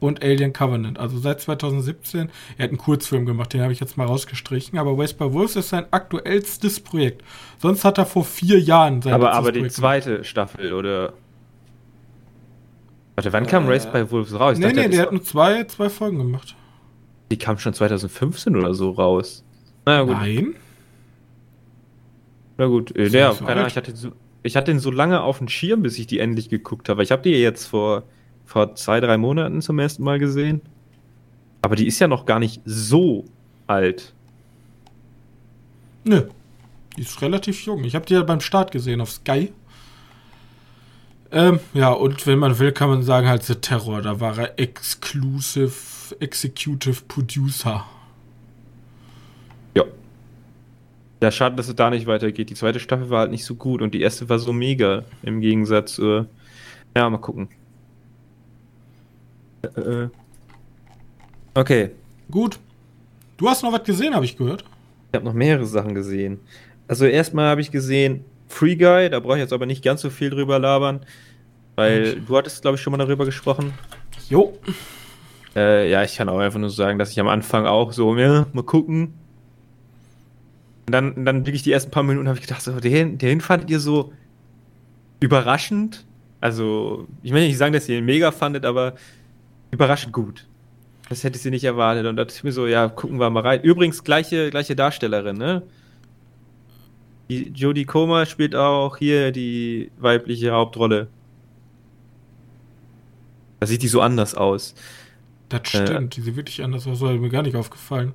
und 0.00 0.22
Alien 0.24 0.52
Covenant. 0.52 0.98
Also 0.98 1.18
seit 1.18 1.40
2017. 1.40 2.30
Er 2.56 2.64
hat 2.64 2.70
einen 2.70 2.78
Kurzfilm 2.78 3.26
gemacht, 3.26 3.52
den 3.52 3.60
habe 3.60 3.72
ich 3.72 3.80
jetzt 3.80 3.96
mal 3.96 4.06
rausgestrichen. 4.06 4.78
Aber 4.78 4.98
West 4.98 5.18
by 5.18 5.32
Wolves 5.32 5.56
ist 5.56 5.68
sein 5.68 5.86
aktuellstes 5.90 6.80
Projekt. 6.80 7.22
Sonst 7.58 7.84
hat 7.84 7.98
er 7.98 8.06
vor 8.06 8.24
vier 8.24 8.58
Jahren 8.58 9.02
sein 9.02 9.12
Aber, 9.12 9.32
aber 9.32 9.52
die 9.52 9.68
zweite 9.68 10.10
gemacht. 10.12 10.26
Staffel, 10.26 10.72
oder? 10.72 11.12
Warte, 13.14 13.32
wann 13.32 13.46
kam 13.46 13.66
äh, 13.66 13.72
Race 13.72 13.86
by 13.90 14.10
Wolves 14.10 14.38
raus? 14.38 14.54
Ich 14.54 14.58
nee, 14.60 14.72
dachte, 14.72 14.88
nee, 14.88 14.96
der 14.96 15.02
hat 15.02 15.12
nur 15.12 15.22
zwei, 15.22 15.64
zwei 15.64 15.90
Folgen 15.90 16.18
gemacht. 16.18 16.56
Die 17.30 17.36
kam 17.36 17.58
schon 17.58 17.74
2015 17.74 18.56
oder 18.56 18.74
so 18.74 18.90
raus. 18.90 19.44
Naja, 19.84 20.02
gut. 20.02 20.16
Nein. 20.16 20.54
Na 22.60 22.66
gut, 22.66 22.94
äh, 22.94 23.08
ja, 23.08 23.32
so 23.32 23.44
keine 23.44 23.60
Ahnung, 23.60 23.68
ich 23.68 23.76
hatte, 23.76 23.96
so, 23.96 24.12
ich 24.42 24.54
hatte 24.54 24.70
den 24.70 24.80
so 24.80 24.90
lange 24.90 25.22
auf 25.22 25.38
dem 25.38 25.48
Schirm, 25.48 25.82
bis 25.82 25.98
ich 25.98 26.06
die 26.06 26.18
endlich 26.18 26.50
geguckt 26.50 26.90
habe. 26.90 27.02
Ich 27.02 27.10
habe 27.10 27.22
die 27.22 27.30
jetzt 27.30 27.64
vor 27.64 28.04
vor 28.50 28.74
zwei, 28.74 29.00
drei 29.00 29.16
Monaten 29.16 29.62
zum 29.62 29.78
ersten 29.78 30.02
Mal 30.02 30.18
gesehen. 30.18 30.60
Aber 31.62 31.76
die 31.76 31.86
ist 31.86 32.00
ja 32.00 32.08
noch 32.08 32.26
gar 32.26 32.40
nicht 32.40 32.60
so 32.64 33.24
alt. 33.68 34.12
Nö. 36.04 36.22
Die 36.96 37.02
ist 37.02 37.22
relativ 37.22 37.64
jung. 37.64 37.84
Ich 37.84 37.94
habe 37.94 38.04
die 38.06 38.14
ja 38.14 38.22
beim 38.24 38.40
Start 38.40 38.72
gesehen 38.72 39.00
auf 39.00 39.12
Sky. 39.12 39.52
Ähm, 41.30 41.60
ja, 41.74 41.92
und 41.92 42.26
wenn 42.26 42.40
man 42.40 42.58
will, 42.58 42.72
kann 42.72 42.90
man 42.90 43.04
sagen, 43.04 43.28
halt 43.28 43.44
The 43.44 43.54
Terror. 43.54 44.02
Da 44.02 44.18
war 44.18 44.36
er 44.36 44.58
Exclusive 44.58 45.72
Executive 46.18 47.02
Producer. 47.06 47.86
Ja. 49.74 49.84
Ja, 51.22 51.30
schade, 51.30 51.56
dass 51.56 51.68
es 51.68 51.76
da 51.76 51.90
nicht 51.90 52.06
weitergeht. 52.06 52.48
Die 52.48 52.54
zweite 52.54 52.80
Staffel 52.80 53.10
war 53.10 53.20
halt 53.20 53.30
nicht 53.30 53.44
so 53.44 53.54
gut 53.54 53.82
und 53.82 53.92
die 53.92 54.00
erste 54.00 54.28
war 54.28 54.38
so 54.38 54.52
mega 54.52 55.04
im 55.22 55.40
Gegensatz 55.40 55.94
zu. 55.94 56.26
Ja, 56.96 57.10
mal 57.10 57.18
gucken. 57.18 57.48
Äh, 59.62 59.80
äh. 59.80 60.08
okay. 61.54 61.90
Gut. 62.30 62.58
Du 63.36 63.48
hast 63.48 63.62
noch 63.62 63.72
was 63.72 63.84
gesehen, 63.84 64.14
habe 64.14 64.24
ich 64.24 64.36
gehört. 64.36 64.64
Ich 65.10 65.16
habe 65.16 65.24
noch 65.24 65.34
mehrere 65.34 65.66
Sachen 65.66 65.94
gesehen. 65.94 66.40
Also 66.88 67.04
erstmal 67.04 67.46
habe 67.50 67.60
ich 67.60 67.70
gesehen 67.70 68.24
Free 68.48 68.76
Guy, 68.76 69.08
da 69.10 69.20
brauche 69.20 69.36
ich 69.36 69.40
jetzt 69.40 69.52
aber 69.52 69.66
nicht 69.66 69.82
ganz 69.82 70.00
so 70.00 70.10
viel 70.10 70.30
drüber 70.30 70.58
labern, 70.58 71.00
weil 71.76 72.14
Und? 72.14 72.28
du 72.28 72.36
hattest, 72.36 72.62
glaube 72.62 72.76
ich, 72.76 72.82
schon 72.82 72.90
mal 72.90 72.98
darüber 72.98 73.24
gesprochen. 73.24 73.72
Jo. 74.28 74.58
Äh, 75.54 75.90
ja, 75.90 76.02
ich 76.02 76.16
kann 76.16 76.28
auch 76.28 76.38
einfach 76.38 76.58
nur 76.58 76.70
sagen, 76.70 76.98
dass 76.98 77.10
ich 77.10 77.20
am 77.20 77.28
Anfang 77.28 77.66
auch 77.66 77.92
so, 77.92 78.16
ja, 78.16 78.46
mal 78.52 78.62
gucken. 78.64 79.14
Und 80.90 80.92
dann, 80.92 81.24
dann 81.24 81.46
wirklich 81.46 81.62
die 81.62 81.70
ersten 81.70 81.92
paar 81.92 82.02
Minuten 82.02 82.26
habe 82.26 82.36
ich 82.36 82.44
gedacht, 82.44 82.62
so, 82.62 82.80
den, 82.80 83.16
den 83.16 83.40
fandet 83.40 83.70
ihr 83.70 83.78
so 83.78 84.12
überraschend. 85.20 86.04
Also, 86.40 87.06
ich 87.22 87.32
will 87.32 87.46
nicht 87.46 87.58
sagen, 87.58 87.72
dass 87.72 87.88
ihr 87.88 87.98
ihn 87.98 88.04
mega 88.04 88.32
fandet, 88.32 88.64
aber 88.64 88.96
überraschend 89.70 90.12
gut. 90.12 90.48
Das 91.08 91.22
hätte 91.22 91.38
sie 91.38 91.50
nicht 91.50 91.62
erwartet. 91.62 92.06
Und 92.06 92.16
da 92.16 92.24
dachte 92.24 92.36
ich 92.36 92.42
mir 92.42 92.50
so, 92.50 92.66
ja, 92.66 92.88
gucken 92.88 93.20
wir 93.20 93.30
mal 93.30 93.44
rein. 93.44 93.62
Übrigens, 93.62 94.02
gleiche, 94.02 94.50
gleiche 94.50 94.74
Darstellerin, 94.74 95.36
ne? 95.36 95.62
Die 97.28 97.52
Jodie 97.54 97.84
Comer 97.84 98.26
spielt 98.26 98.56
auch 98.56 98.96
hier 98.96 99.30
die 99.30 99.92
weibliche 99.96 100.50
Hauptrolle. 100.50 101.06
Da 103.60 103.68
sieht 103.68 103.84
die 103.84 103.86
so 103.86 104.00
anders 104.00 104.34
aus. 104.34 104.74
Das 105.50 105.60
stimmt, 105.68 105.88
äh, 105.88 106.16
die 106.16 106.20
sieht 106.22 106.34
wirklich 106.34 106.64
anders 106.64 106.84
aus, 106.88 106.98
das 106.98 107.12
ist 107.12 107.20
mir 107.20 107.28
gar 107.28 107.44
nicht 107.44 107.54
aufgefallen. 107.54 108.14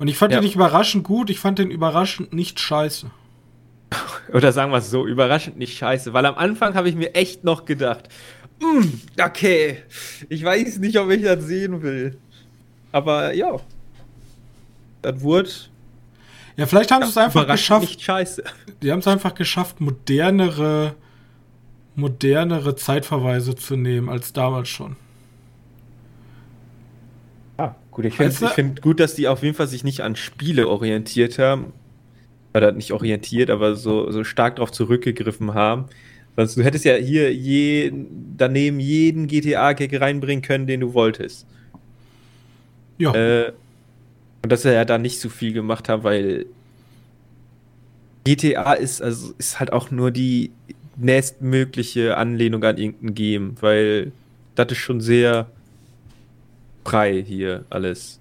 Und 0.00 0.08
ich 0.08 0.16
fand 0.16 0.32
ja. 0.32 0.38
den 0.38 0.44
nicht 0.44 0.54
überraschend 0.54 1.04
gut, 1.04 1.28
ich 1.28 1.38
fand 1.38 1.58
den 1.58 1.70
überraschend 1.70 2.32
nicht 2.32 2.58
scheiße. 2.58 3.10
Oder 4.32 4.50
sagen 4.50 4.72
wir 4.72 4.78
es 4.78 4.88
so, 4.88 5.06
überraschend 5.06 5.58
nicht 5.58 5.76
scheiße, 5.76 6.14
weil 6.14 6.24
am 6.24 6.36
Anfang 6.36 6.72
habe 6.72 6.88
ich 6.88 6.94
mir 6.96 7.14
echt 7.14 7.44
noch 7.44 7.66
gedacht, 7.66 8.08
mm, 8.60 8.86
okay, 9.22 9.82
ich 10.30 10.42
weiß 10.42 10.78
nicht, 10.78 10.98
ob 10.98 11.10
ich 11.10 11.22
das 11.22 11.44
sehen 11.44 11.82
will. 11.82 12.16
Aber 12.92 13.34
ja, 13.34 13.60
das 15.02 15.20
wurde. 15.20 15.50
Ja, 16.56 16.64
vielleicht 16.64 16.90
haben 16.92 17.02
sie 17.04 17.10
es 17.10 17.18
einfach 17.18 17.46
geschafft. 17.46 17.82
Nicht 17.82 18.00
scheiße. 18.00 18.42
Die 18.80 18.90
haben 18.90 19.00
es 19.00 19.06
einfach 19.06 19.34
geschafft, 19.34 19.82
modernere, 19.82 20.94
modernere 21.94 22.74
Zeitverweise 22.74 23.54
zu 23.54 23.76
nehmen 23.76 24.08
als 24.08 24.32
damals 24.32 24.70
schon. 24.70 24.96
Gut, 28.00 28.06
ich 28.06 28.16
finde 28.16 28.48
find 28.48 28.80
gut, 28.80 28.98
dass 28.98 29.14
die 29.14 29.28
auf 29.28 29.42
jeden 29.42 29.54
Fall 29.54 29.66
sich 29.66 29.84
nicht 29.84 30.00
an 30.00 30.16
Spiele 30.16 30.68
orientiert 30.68 31.38
haben. 31.38 31.74
Oder 32.54 32.72
nicht 32.72 32.92
orientiert, 32.92 33.50
aber 33.50 33.76
so, 33.76 34.10
so 34.10 34.24
stark 34.24 34.56
darauf 34.56 34.72
zurückgegriffen 34.72 35.52
haben. 35.52 35.84
Sonst 36.34 36.56
du 36.56 36.64
hättest 36.64 36.86
ja 36.86 36.94
hier 36.94 37.32
je, 37.32 37.92
daneben 38.38 38.80
jeden 38.80 39.26
GTA-Gag 39.26 40.00
reinbringen 40.00 40.42
können, 40.42 40.66
den 40.66 40.80
du 40.80 40.94
wolltest. 40.94 41.46
Ja. 42.96 43.14
Äh, 43.14 43.52
und 44.42 44.50
dass 44.50 44.64
er 44.64 44.72
ja 44.72 44.86
da 44.86 44.96
nicht 44.96 45.20
so 45.20 45.28
viel 45.28 45.52
gemacht 45.52 45.90
hat, 45.90 46.02
weil 46.02 46.46
GTA 48.24 48.72
ist, 48.72 49.02
also 49.02 49.34
ist 49.36 49.60
halt 49.60 49.72
auch 49.72 49.90
nur 49.90 50.10
die 50.10 50.50
nächstmögliche 50.96 52.16
Anlehnung 52.16 52.64
an 52.64 52.78
irgendein 52.78 53.14
Game, 53.14 53.56
weil 53.60 54.12
das 54.54 54.72
ist 54.72 54.78
schon 54.78 55.02
sehr 55.02 55.50
frei 56.84 57.22
hier 57.22 57.64
alles. 57.70 58.20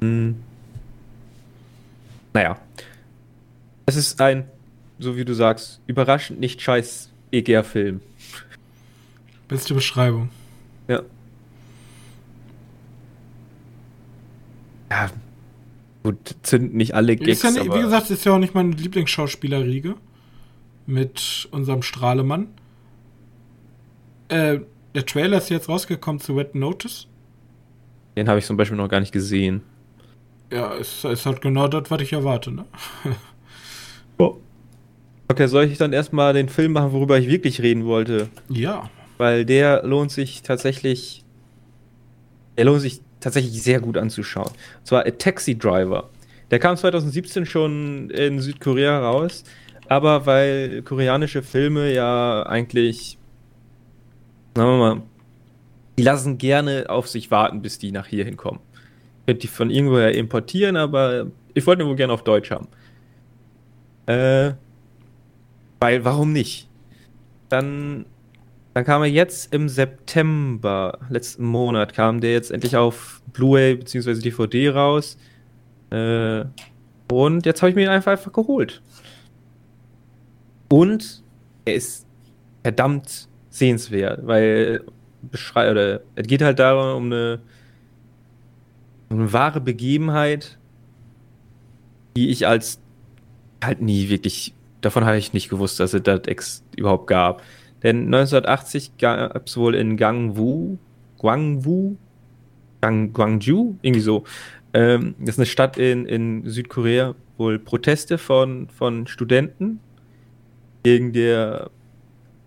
Hm. 0.00 0.36
Naja. 2.32 2.58
Es 3.86 3.96
ist 3.96 4.20
ein 4.20 4.46
so 5.00 5.16
wie 5.16 5.24
du 5.24 5.34
sagst, 5.34 5.80
überraschend 5.86 6.38
nicht 6.38 6.60
scheiß 6.60 7.10
EGR-Film. 7.32 8.00
Beste 9.48 9.74
Beschreibung. 9.74 10.28
Ja. 10.86 11.02
Ja. 14.90 15.10
Gut, 16.02 16.36
sind 16.42 16.74
nicht 16.74 16.94
alle 16.94 17.16
Gags, 17.16 17.42
ja 17.42 17.50
nicht, 17.50 17.74
Wie 17.74 17.80
gesagt, 17.80 18.10
ist 18.10 18.24
ja 18.24 18.32
auch 18.32 18.38
nicht 18.38 18.54
meine 18.54 18.72
Lieblingsschauspielerriege. 18.72 19.96
Mit 20.86 21.48
unserem 21.50 21.82
Strahlemann. 21.82 22.48
Äh, 24.28 24.60
der 24.94 25.06
Trailer 25.06 25.38
ist 25.38 25.50
jetzt 25.50 25.68
rausgekommen 25.68 26.20
zu 26.20 26.34
Red 26.36 26.54
Notice. 26.54 27.06
Den 28.16 28.28
habe 28.28 28.38
ich 28.38 28.46
zum 28.46 28.56
Beispiel 28.56 28.76
noch 28.76 28.88
gar 28.88 29.00
nicht 29.00 29.12
gesehen. 29.12 29.62
Ja, 30.52 30.74
es 30.74 31.04
ist 31.04 31.26
halt 31.26 31.40
genau 31.40 31.68
das, 31.68 31.90
was 31.90 32.02
ich 32.02 32.12
erwarte, 32.12 32.50
ne? 32.50 32.64
oh. 34.18 34.38
Okay, 35.28 35.46
soll 35.46 35.64
ich 35.64 35.78
dann 35.78 35.92
erstmal 35.92 36.32
den 36.32 36.48
Film 36.48 36.72
machen, 36.72 36.92
worüber 36.92 37.18
ich 37.18 37.28
wirklich 37.28 37.62
reden 37.62 37.84
wollte? 37.84 38.28
Ja. 38.48 38.90
Weil 39.16 39.44
der 39.44 39.84
lohnt 39.84 40.10
sich 40.10 40.42
tatsächlich. 40.42 41.24
Der 42.56 42.64
lohnt 42.64 42.80
sich 42.80 43.00
tatsächlich 43.20 43.62
sehr 43.62 43.80
gut 43.80 43.96
anzuschauen. 43.96 44.50
Und 44.78 44.86
zwar 44.86 45.06
A 45.06 45.10
Taxi 45.10 45.56
Driver. 45.56 46.10
Der 46.50 46.58
kam 46.58 46.76
2017 46.76 47.46
schon 47.46 48.10
in 48.10 48.40
Südkorea 48.40 48.98
raus, 48.98 49.44
aber 49.88 50.26
weil 50.26 50.82
koreanische 50.82 51.42
Filme 51.42 51.92
ja 51.92 52.42
eigentlich, 52.44 53.18
sagen 54.54 54.70
wir 54.70 54.78
mal, 54.78 55.02
die 55.98 56.02
lassen 56.02 56.38
gerne 56.38 56.86
auf 56.88 57.08
sich 57.08 57.30
warten, 57.30 57.62
bis 57.62 57.78
die 57.78 57.92
nach 57.92 58.06
hier 58.06 58.24
hinkommen. 58.24 58.60
Könnt 59.26 59.42
die 59.42 59.48
von 59.48 59.70
irgendwoher 59.70 60.14
importieren, 60.14 60.76
aber 60.76 61.26
ich 61.54 61.66
wollte 61.66 61.86
wohl 61.86 61.96
gerne 61.96 62.12
auf 62.12 62.24
Deutsch 62.24 62.50
haben. 62.50 62.68
Äh, 64.06 64.54
weil, 65.80 66.04
warum 66.04 66.32
nicht? 66.32 66.68
Dann, 67.48 68.06
dann 68.74 68.84
kam 68.84 69.02
er 69.02 69.08
jetzt 69.08 69.52
im 69.54 69.68
September, 69.68 70.98
letzten 71.08 71.44
Monat, 71.44 71.92
kam 71.92 72.20
der 72.20 72.32
jetzt 72.32 72.50
endlich 72.50 72.76
auf 72.76 73.22
Blu-ray 73.32 73.76
bzw. 73.76 74.14
DVD 74.20 74.70
raus. 74.70 75.16
Äh, 75.90 76.44
und 77.12 77.46
jetzt 77.46 77.62
habe 77.62 77.70
ich 77.70 77.76
mir 77.76 77.82
ihn 77.82 77.88
einfach, 77.88 78.12
einfach 78.12 78.32
geholt. 78.32 78.82
Und 80.68 81.22
er 81.64 81.74
ist 81.74 82.06
verdammt 82.62 83.28
sehenswert, 83.50 84.26
weil 84.26 84.84
oder 85.54 86.00
es 86.14 86.26
geht 86.26 86.40
halt 86.40 86.58
darum 86.58 86.96
um 86.96 87.12
eine, 87.12 87.40
um 89.10 89.18
eine 89.18 89.32
wahre 89.32 89.60
Begebenheit, 89.60 90.58
die 92.16 92.30
ich 92.30 92.46
als 92.46 92.80
halt 93.62 93.82
nie 93.82 94.08
wirklich, 94.08 94.54
davon 94.80 95.04
habe 95.04 95.18
ich 95.18 95.32
nicht 95.32 95.50
gewusst, 95.50 95.78
dass 95.80 95.92
es 95.92 96.02
das 96.02 96.20
Ex 96.26 96.64
überhaupt 96.76 97.06
gab. 97.06 97.42
Denn 97.82 98.06
1980 98.06 98.96
gab 98.98 99.46
es 99.46 99.56
wohl 99.56 99.74
in 99.74 99.96
Gangwu, 99.96 100.78
Gwangwu, 101.18 101.96
Gang, 102.80 103.12
Gwangju, 103.12 103.76
irgendwie 103.82 104.00
so, 104.00 104.24
ähm, 104.72 105.14
das 105.18 105.30
ist 105.30 105.38
eine 105.38 105.46
Stadt 105.46 105.76
in, 105.76 106.06
in 106.06 106.48
Südkorea, 106.48 107.14
wohl 107.36 107.58
Proteste 107.58 108.16
von, 108.18 108.68
von 108.68 109.06
Studenten 109.06 109.80
gegen 110.82 111.12
der 111.12 111.70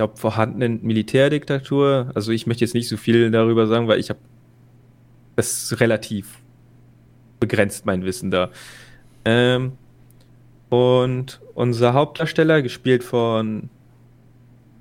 glaube, 0.04 0.20
vorhandenen 0.20 0.84
Militärdiktatur. 0.84 2.12
Also 2.14 2.32
ich 2.32 2.46
möchte 2.46 2.66
jetzt 2.66 2.74
nicht 2.74 2.90
so 2.90 2.98
viel 2.98 3.32
darüber 3.32 3.68
sagen, 3.68 3.88
weil 3.88 4.00
ich 4.00 4.10
habe 4.10 4.20
das 5.36 5.80
relativ 5.80 6.40
begrenzt 7.40 7.86
mein 7.86 8.04
Wissen 8.04 8.30
da. 8.30 8.50
Ähm, 9.26 9.74
und 10.70 11.40
unser 11.54 11.94
Hauptdarsteller, 11.94 12.62
gespielt 12.62 13.04
von, 13.04 13.70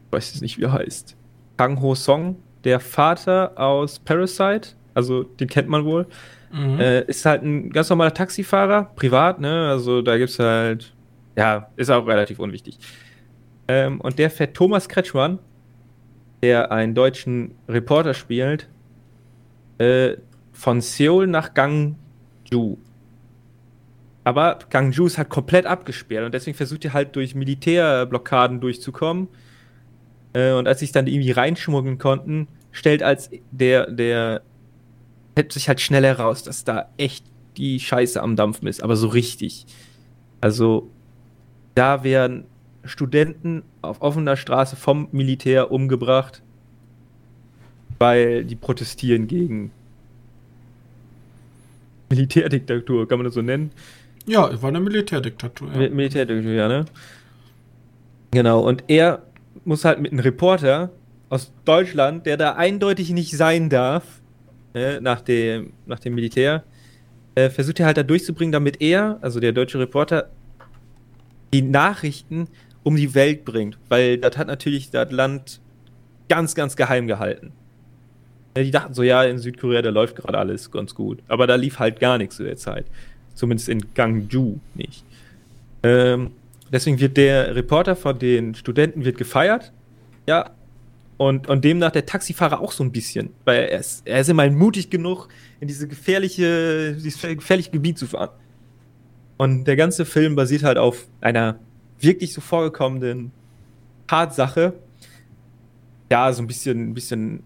ich 0.07 0.13
weiß 0.13 0.33
jetzt 0.33 0.43
nicht, 0.43 0.59
wie 0.59 0.65
er 0.65 0.73
heißt, 0.73 1.17
Kang 1.57 1.81
Ho 1.81 1.95
Song, 1.95 2.37
der 2.65 2.81
Vater 2.81 3.53
aus 3.57 3.99
Parasite, 3.99 4.71
also 4.95 5.23
den 5.23 5.49
kennt 5.49 5.69
man 5.69 5.85
wohl, 5.85 6.07
mhm. 6.53 6.81
äh, 6.81 7.03
ist 7.03 7.25
halt 7.25 7.43
ein 7.43 7.71
ganz 7.71 7.91
normaler 7.91 8.15
Taxifahrer, 8.15 8.91
privat, 8.97 9.41
ne? 9.41 9.69
Also 9.69 10.03
da 10.03 10.17
gibt 10.17 10.31
es 10.31 10.39
halt, 10.39 10.93
ja, 11.37 11.69
ist 11.77 11.91
auch 11.91 12.07
relativ 12.07 12.39
unwichtig. 12.39 12.79
Ähm, 13.69 14.01
und 14.01 14.19
der 14.19 14.31
fährt 14.31 14.55
Thomas 14.55 14.89
Kretschmann, 14.89 15.39
der 16.43 16.73
einen 16.73 16.95
deutschen 16.95 17.55
Reporter 17.69 18.15
spielt, 18.15 18.69
äh, 19.79 20.17
von 20.53 20.81
Seoul 20.81 21.27
nach 21.27 21.55
Gangju. 21.55 22.77
Aber 24.25 24.59
Gangju 24.71 25.07
ist 25.07 25.19
halt 25.19 25.29
komplett 25.29 25.67
abgesperrt 25.67 26.25
und 26.25 26.35
deswegen 26.35 26.57
versucht 26.57 26.85
er 26.85 26.93
halt 26.93 27.17
durch 27.17 27.35
Militärblockaden 27.35 28.61
durchzukommen. 28.61 29.29
Äh, 30.33 30.53
und 30.53 30.69
als 30.69 30.83
es 30.83 30.93
dann 30.93 31.07
irgendwie 31.07 31.33
reinschmuggeln 31.33 31.99
konnten, 31.99 32.49
stellt 32.71 33.03
als 33.03 33.31
der, 33.51 33.91
der, 33.91 34.43
hält 35.37 35.53
sich 35.53 35.69
halt 35.69 35.81
schnell 35.81 36.05
heraus, 36.05 36.43
dass 36.43 36.65
da 36.65 36.89
echt 36.97 37.25
die 37.57 37.81
Scheiße 37.81 38.23
am 38.23 38.37
Dampfen 38.37 38.69
ist, 38.69 38.83
aber 38.83 38.97
so 38.97 39.09
richtig. 39.09 39.67
Also, 40.41 40.91
da 41.75 42.03
werden 42.05 42.45
Studenten 42.85 43.63
auf 43.81 44.03
offener 44.03 44.37
Straße 44.37 44.77
vom 44.77 45.09
Militär 45.13 45.71
umgebracht, 45.71 46.43
weil 47.99 48.45
die 48.45 48.57
protestieren 48.57 49.29
gegen 49.29 49.71
Militärdiktatur, 52.11 53.09
kann 53.09 53.19
man 53.19 53.25
das 53.25 53.35
so 53.35 53.43
nennen? 53.43 53.71
Ja, 54.27 54.49
es 54.49 54.61
war 54.63 54.69
eine 54.69 54.81
Militärdiktatur. 54.81 55.69
Ja. 55.73 55.89
Militärdiktatur, 55.89 56.53
ja, 56.53 56.69
ne? 56.69 56.85
Genau, 58.33 58.61
und 58.61 58.85
er 58.89 59.23
muss 59.65 59.85
halt 59.85 60.01
mit 60.01 60.13
einem 60.13 60.21
Reporter 60.21 60.91
aus 61.29 61.53
Deutschland, 61.65 62.27
der 62.27 62.37
da 62.37 62.55
eindeutig 62.55 63.11
nicht 63.11 63.37
sein 63.37 63.69
darf, 63.69 64.05
ne, 64.75 65.01
nach, 65.01 65.21
dem, 65.21 65.73
nach 65.87 65.99
dem 65.99 66.15
Militär, 66.15 66.65
äh, 67.35 67.51
versucht 67.51 67.81
er 67.81 67.87
halt 67.87 67.97
da 67.97 68.03
durchzubringen, 68.03 68.53
damit 68.53 68.81
er, 68.81 69.19
also 69.23 69.41
der 69.41 69.53
deutsche 69.53 69.79
Reporter, 69.79 70.29
die 71.53 71.63
Nachrichten 71.63 72.49
um 72.83 72.97
die 72.97 73.15
Welt 73.15 73.45
bringt, 73.45 73.79
weil 73.89 74.19
das 74.19 74.37
hat 74.37 74.47
natürlich 74.47 74.91
das 74.91 75.11
Land 75.11 75.61
ganz, 76.29 76.55
ganz 76.55 76.77
geheim 76.77 77.07
gehalten. 77.07 77.53
Die 78.57 78.71
dachten 78.71 78.93
so, 78.93 79.03
ja, 79.03 79.25
in 79.25 79.39
Südkorea, 79.39 79.81
da 79.81 79.91
läuft 79.91 80.17
gerade 80.17 80.39
alles 80.39 80.71
ganz 80.71 80.95
gut. 80.95 81.21
Aber 81.29 81.47
da 81.47 81.55
lief 81.55 81.79
halt 81.79 82.01
gar 82.01 82.19
nichts 82.19 82.37
zu 82.37 82.45
der 82.45 82.57
Zeit. 82.57 82.85
Zumindest 83.35 83.69
in 83.69 83.95
Gangju 83.95 84.59
nicht. 84.75 85.05
Ähm, 85.83 86.33
deswegen 86.71 87.01
wird 87.01 87.17
der 87.17 87.57
Reporter 87.57 87.97
von 87.97 88.19
den 88.19 88.55
Studenten 88.55 89.05
wird 89.05 89.17
gefeiert. 89.17 89.73
Ja. 90.27 90.51
Und, 91.17 91.49
und 91.49 91.65
demnach 91.65 91.93
der 91.93 92.05
Taxifahrer 92.05 92.61
auch 92.61 92.73
so 92.73 92.85
ein 92.85 92.93
bisschen. 92.93 93.31
Weil 93.45 93.65
er 93.65 93.79
ist, 93.79 94.07
er 94.07 94.21
ist 94.21 94.29
immer 94.29 94.49
mutig 94.51 94.91
genug, 94.91 95.29
in 95.61 95.69
diese 95.69 95.89
gefährliche, 95.89 96.95
dieses 96.95 97.23
gefährliche 97.23 97.71
Gebiet 97.71 97.99
zu 97.99 98.07
fahren. 98.07 98.31
Und 99.39 99.65
der 99.65 99.77
ganze 99.77 100.05
Film 100.05 100.35
basiert 100.35 100.63
halt 100.63 100.79
auf 100.79 101.07
einer 101.21 101.59
wirklich 102.03 102.33
so 102.33 102.41
vorgekommenen 102.41 103.33
Tatsache. 104.07 104.75
Ja, 106.11 106.33
so 106.33 106.43
ein 106.43 106.47
bisschen, 106.47 106.91
ein 106.91 106.95
bisschen, 106.95 107.43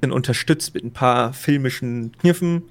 bisschen 0.00 0.12
unterstützt 0.12 0.74
mit 0.74 0.84
ein 0.84 0.92
paar 0.92 1.32
filmischen 1.32 2.12
Kniffen. 2.18 2.64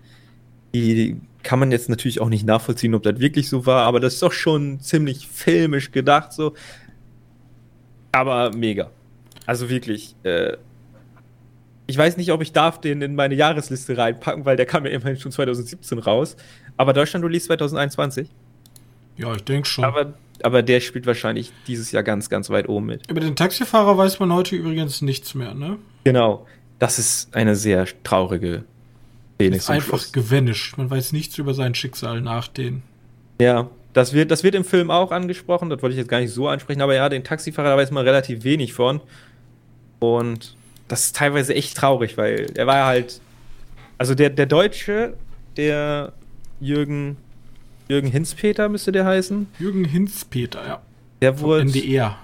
Die 0.74 1.20
kann 1.44 1.60
man 1.60 1.72
jetzt 1.72 1.90
natürlich 1.90 2.22
auch 2.22 2.30
nicht 2.30 2.46
nachvollziehen, 2.46 2.94
ob 2.94 3.04
das 3.04 3.20
wirklich 3.20 3.50
so 3.50 3.66
war, 3.66 3.86
aber 3.86 4.00
das 4.00 4.14
ist 4.14 4.22
doch 4.22 4.32
schon 4.32 4.80
ziemlich 4.80 5.28
filmisch 5.28 5.92
gedacht 5.92 6.34
so. 6.34 6.54
Aber 8.12 8.52
mega. 8.52 8.92
Also 9.46 9.70
wirklich, 9.70 10.16
äh, 10.24 10.58
ich 11.88 11.98
weiß 11.98 12.18
nicht, 12.18 12.32
ob 12.32 12.42
ich 12.42 12.54
darf 12.54 12.80
den 12.80 13.02
in 13.02 13.16
meine 13.16 13.36
Jahresliste 13.36 13.98
reinpacken, 13.98 14.46
weil 14.46 14.56
der 14.56 14.66
kam 14.66 14.86
ja 14.86 14.92
immerhin 14.92 15.18
schon 15.18 15.32
2017 15.32 16.00
raus. 16.00 16.36
Aber 16.78 16.94
Deutschland 16.94 17.26
Release 17.26 17.48
2021. 17.48 18.30
Ja, 19.18 19.34
ich 19.34 19.44
denke 19.44 19.68
schon. 19.68 19.84
Aber 19.84 20.14
aber 20.46 20.64
der 20.64 20.80
spielt 20.80 21.06
wahrscheinlich 21.06 21.52
dieses 21.68 21.92
Jahr 21.92 22.04
ganz, 22.04 22.30
ganz 22.30 22.50
weit 22.50 22.70
oben 22.70 22.88
mit. 22.88 23.10
Über 23.10 23.22
den 23.22 23.36
Taxifahrer 23.36 23.98
weiß 23.98 24.20
man 24.20 24.34
heute 24.34 24.56
übrigens 24.56 25.02
nichts 25.02 25.34
mehr, 25.34 25.54
ne? 25.54 25.78
Genau. 26.04 26.46
Das 26.80 26.98
ist 26.98 27.36
eine 27.36 27.56
sehr 27.56 27.86
traurige 28.04 28.64
Szene. 29.36 29.56
Ist 29.56 29.70
einfach 29.70 30.12
gewennischt. 30.12 30.78
Man 30.78 30.90
weiß 30.90 31.12
nichts 31.12 31.38
über 31.38 31.54
sein 31.54 31.76
Schicksal 31.76 32.22
nach 32.22 32.48
den. 32.48 32.84
Ja, 33.40 33.70
das 33.94 34.14
wird, 34.14 34.32
das 34.32 34.44
wird 34.44 34.56
im 34.56 34.64
Film 34.64 34.90
auch 34.90 35.12
angesprochen. 35.12 35.70
Das 35.70 35.82
wollte 35.82 35.94
ich 35.94 36.00
jetzt 36.00 36.10
gar 36.10 36.20
nicht 36.20 36.34
so 36.34 36.48
ansprechen. 36.48 36.82
Aber 36.82 36.96
ja, 36.96 37.10
den 37.10 37.24
Taxifahrer, 37.24 37.70
da 37.70 37.78
weiß 37.78 37.92
man 37.92 38.06
relativ 38.06 38.44
wenig 38.44 38.74
von. 38.74 39.02
Und 40.00 40.56
das 40.88 41.06
ist 41.06 41.16
teilweise 41.16 41.54
echt 41.54 41.78
traurig, 41.78 42.18
weil 42.18 42.48
er 42.56 42.68
war 42.68 42.78
ja 42.78 42.86
halt. 42.86 43.22
Also 43.98 44.16
der, 44.16 44.32
der 44.32 44.48
Deutsche, 44.48 45.14
der 45.58 46.14
Jürgen 46.60 47.18
Jürgen 47.92 48.08
Hinzpeter 48.08 48.70
müsste 48.70 48.94
der 48.94 49.04
heißen. 49.04 49.48
Jürgen 49.60 49.84
Hinzpeter, 49.84 50.66
ja. 50.66 50.82
Der 51.22 51.42
wurde. 51.42 51.64
NDR. 51.64 52.18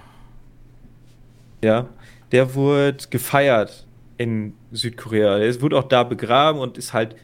Ja. 1.62 1.86
Der 2.32 2.54
wurde 2.54 2.96
gefeiert 3.10 3.86
in 4.16 4.54
Südkorea. 4.72 5.36
Er 5.36 5.60
wurde 5.60 5.78
auch 5.78 5.88
da 5.88 6.04
begraben 6.04 6.58
und 6.58 6.78
ist 6.78 6.94
halt 6.94 7.16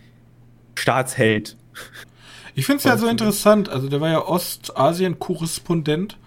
Staatsheld. 0.75 1.57
Ich 2.55 2.67
finde 2.67 2.79
es 2.79 2.85
ja 2.85 2.99
so 2.99 3.09
interessant. 3.09 3.71
Also, 3.71 3.89
der 3.89 4.03
war 4.03 4.11
ja 4.11 4.25
Ostasien-Korrespondent. 4.27 6.19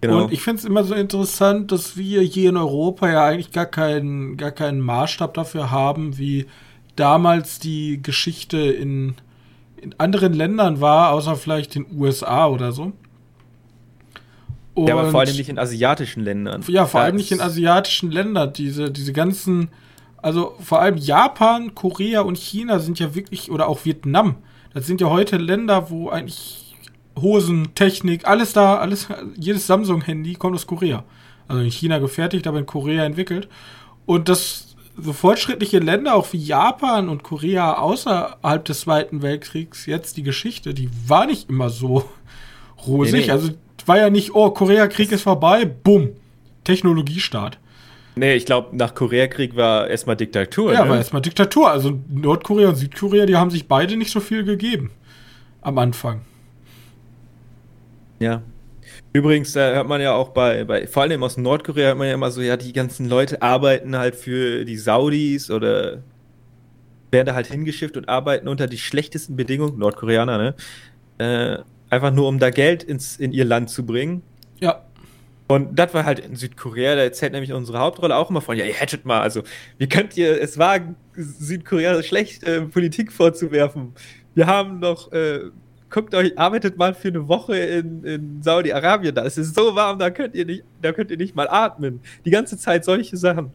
Genau. 0.00 0.24
Und 0.24 0.32
ich 0.32 0.40
finde 0.40 0.60
es 0.60 0.64
immer 0.64 0.84
so 0.84 0.94
interessant, 0.94 1.70
dass 1.70 1.98
wir 1.98 2.22
hier 2.22 2.48
in 2.48 2.56
Europa 2.56 3.10
ja 3.10 3.26
eigentlich 3.26 3.52
gar 3.52 3.66
keinen, 3.66 4.38
gar 4.38 4.52
keinen 4.52 4.80
Maßstab 4.80 5.34
dafür 5.34 5.70
haben, 5.70 6.16
wie 6.16 6.46
damals 6.96 7.58
die 7.58 8.02
Geschichte 8.02 8.58
in 8.58 9.16
in 9.82 9.94
anderen 9.98 10.32
Ländern 10.32 10.80
war, 10.80 11.12
außer 11.12 11.36
vielleicht 11.36 11.74
den 11.74 11.86
USA 11.96 12.46
oder 12.46 12.72
so. 12.72 12.92
Und 14.74 14.88
ja, 14.88 14.96
aber 14.96 15.10
vor 15.10 15.20
allem 15.20 15.36
nicht 15.36 15.48
in 15.48 15.58
asiatischen 15.58 16.22
Ländern. 16.22 16.64
Ja, 16.68 16.86
vor 16.86 17.00
allem 17.00 17.16
nicht 17.16 17.32
in 17.32 17.40
asiatischen 17.40 18.12
Ländern. 18.12 18.52
Diese, 18.52 18.90
diese 18.90 19.12
ganzen, 19.12 19.70
also 20.18 20.54
vor 20.60 20.80
allem 20.80 20.96
Japan, 20.96 21.74
Korea 21.74 22.20
und 22.20 22.38
China 22.38 22.78
sind 22.78 22.98
ja 23.00 23.14
wirklich, 23.14 23.50
oder 23.50 23.68
auch 23.68 23.84
Vietnam, 23.84 24.36
das 24.74 24.86
sind 24.86 25.00
ja 25.00 25.10
heute 25.10 25.36
Länder, 25.36 25.90
wo 25.90 26.10
eigentlich 26.10 26.76
Hosen, 27.20 27.74
Technik, 27.74 28.28
alles 28.28 28.52
da, 28.52 28.76
alles, 28.76 29.08
jedes 29.36 29.66
Samsung-Handy 29.66 30.34
kommt 30.34 30.54
aus 30.54 30.66
Korea. 30.66 31.04
Also 31.48 31.62
in 31.62 31.70
China 31.70 31.98
gefertigt, 31.98 32.46
aber 32.46 32.58
in 32.58 32.66
Korea 32.66 33.04
entwickelt. 33.04 33.48
Und 34.06 34.28
das 34.28 34.67
so 35.00 35.12
fortschrittliche 35.12 35.78
Länder 35.78 36.14
auch 36.14 36.32
wie 36.32 36.38
Japan 36.38 37.08
und 37.08 37.22
Korea 37.22 37.78
außerhalb 37.78 38.64
des 38.64 38.80
Zweiten 38.80 39.22
Weltkriegs 39.22 39.86
jetzt 39.86 40.16
die 40.16 40.22
Geschichte, 40.22 40.74
die 40.74 40.90
war 41.06 41.26
nicht 41.26 41.48
immer 41.48 41.70
so 41.70 42.04
rosig. 42.86 43.12
Nee, 43.12 43.26
nee. 43.26 43.30
Also 43.30 43.50
war 43.88 43.98
ja 43.98 44.10
nicht, 44.10 44.34
oh, 44.34 44.50
Koreakrieg 44.50 45.10
ist 45.10 45.22
vorbei, 45.22 45.64
bumm, 45.64 46.10
Technologiestart. 46.62 47.58
Nee, 48.14 48.34
ich 48.34 48.46
glaube, 48.46 48.76
nach 48.76 48.94
Koreakrieg 48.94 49.56
war 49.56 49.88
erstmal 49.88 50.16
Diktatur. 50.16 50.72
Ja, 50.72 50.84
ne? 50.84 50.90
war 50.90 50.96
erstmal 50.98 51.22
Diktatur. 51.22 51.70
Also 51.70 51.98
Nordkorea 52.08 52.68
und 52.68 52.76
Südkorea, 52.76 53.26
die 53.26 53.36
haben 53.36 53.50
sich 53.50 53.66
beide 53.66 53.96
nicht 53.96 54.10
so 54.10 54.20
viel 54.20 54.44
gegeben 54.44 54.90
am 55.62 55.78
Anfang. 55.78 56.22
Ja. 58.18 58.42
Übrigens, 59.12 59.52
da 59.52 59.72
hört 59.72 59.88
man 59.88 60.00
ja 60.00 60.14
auch 60.14 60.30
bei, 60.30 60.64
bei, 60.64 60.86
vor 60.86 61.02
allem 61.02 61.22
aus 61.22 61.36
Nordkorea 61.36 61.88
hört 61.88 61.98
man 61.98 62.08
ja 62.08 62.14
immer 62.14 62.30
so, 62.30 62.40
ja, 62.40 62.56
die 62.56 62.72
ganzen 62.72 63.08
Leute 63.08 63.40
arbeiten 63.42 63.96
halt 63.96 64.14
für 64.14 64.64
die 64.64 64.76
Saudis 64.76 65.50
oder 65.50 66.02
werden 67.10 67.26
da 67.26 67.34
halt 67.34 67.46
hingeschifft 67.46 67.96
und 67.96 68.08
arbeiten 68.08 68.48
unter 68.48 68.66
die 68.66 68.78
schlechtesten 68.78 69.36
Bedingungen, 69.36 69.78
Nordkoreaner, 69.78 70.38
ne? 70.38 70.54
Äh, 71.18 71.62
einfach 71.90 72.12
nur, 72.12 72.28
um 72.28 72.38
da 72.38 72.50
Geld 72.50 72.82
ins, 72.82 73.16
in 73.16 73.32
ihr 73.32 73.46
Land 73.46 73.70
zu 73.70 73.86
bringen. 73.86 74.22
Ja. 74.60 74.84
Und 75.46 75.78
das 75.78 75.94
war 75.94 76.04
halt 76.04 76.18
in 76.18 76.36
Südkorea, 76.36 76.94
da 76.94 77.02
erzählt 77.02 77.32
nämlich 77.32 77.54
unsere 77.54 77.78
Hauptrolle 77.78 78.14
auch 78.14 78.28
immer 78.28 78.42
von, 78.42 78.58
ja, 78.58 78.66
ihr 78.66 78.74
hättet 78.74 79.06
mal, 79.06 79.22
also, 79.22 79.42
wie 79.78 79.88
könnt 79.88 80.14
ihr 80.18 80.40
es 80.40 80.58
wagen, 80.58 80.96
Südkorea 81.14 82.02
schlecht 82.02 82.44
äh, 82.44 82.60
Politik 82.60 83.10
vorzuwerfen? 83.10 83.94
Wir 84.34 84.46
haben 84.46 84.82
doch, 84.82 85.10
äh, 85.12 85.40
guckt 85.90 86.14
euch, 86.14 86.38
arbeitet 86.38 86.76
mal 86.76 86.94
für 86.94 87.08
eine 87.08 87.28
Woche 87.28 87.56
in, 87.56 88.04
in 88.04 88.42
Saudi-Arabien, 88.42 89.14
da 89.14 89.22
ist 89.22 89.38
es 89.38 89.54
so 89.54 89.74
warm, 89.74 89.98
da 89.98 90.10
könnt 90.10 90.34
ihr 90.34 90.44
nicht, 90.44 90.64
da 90.82 90.92
könnt 90.92 91.10
ihr 91.10 91.16
nicht 91.16 91.34
mal 91.34 91.48
atmen. 91.48 92.00
Die 92.24 92.30
ganze 92.30 92.58
Zeit 92.58 92.84
solche 92.84 93.16
Sachen. 93.16 93.50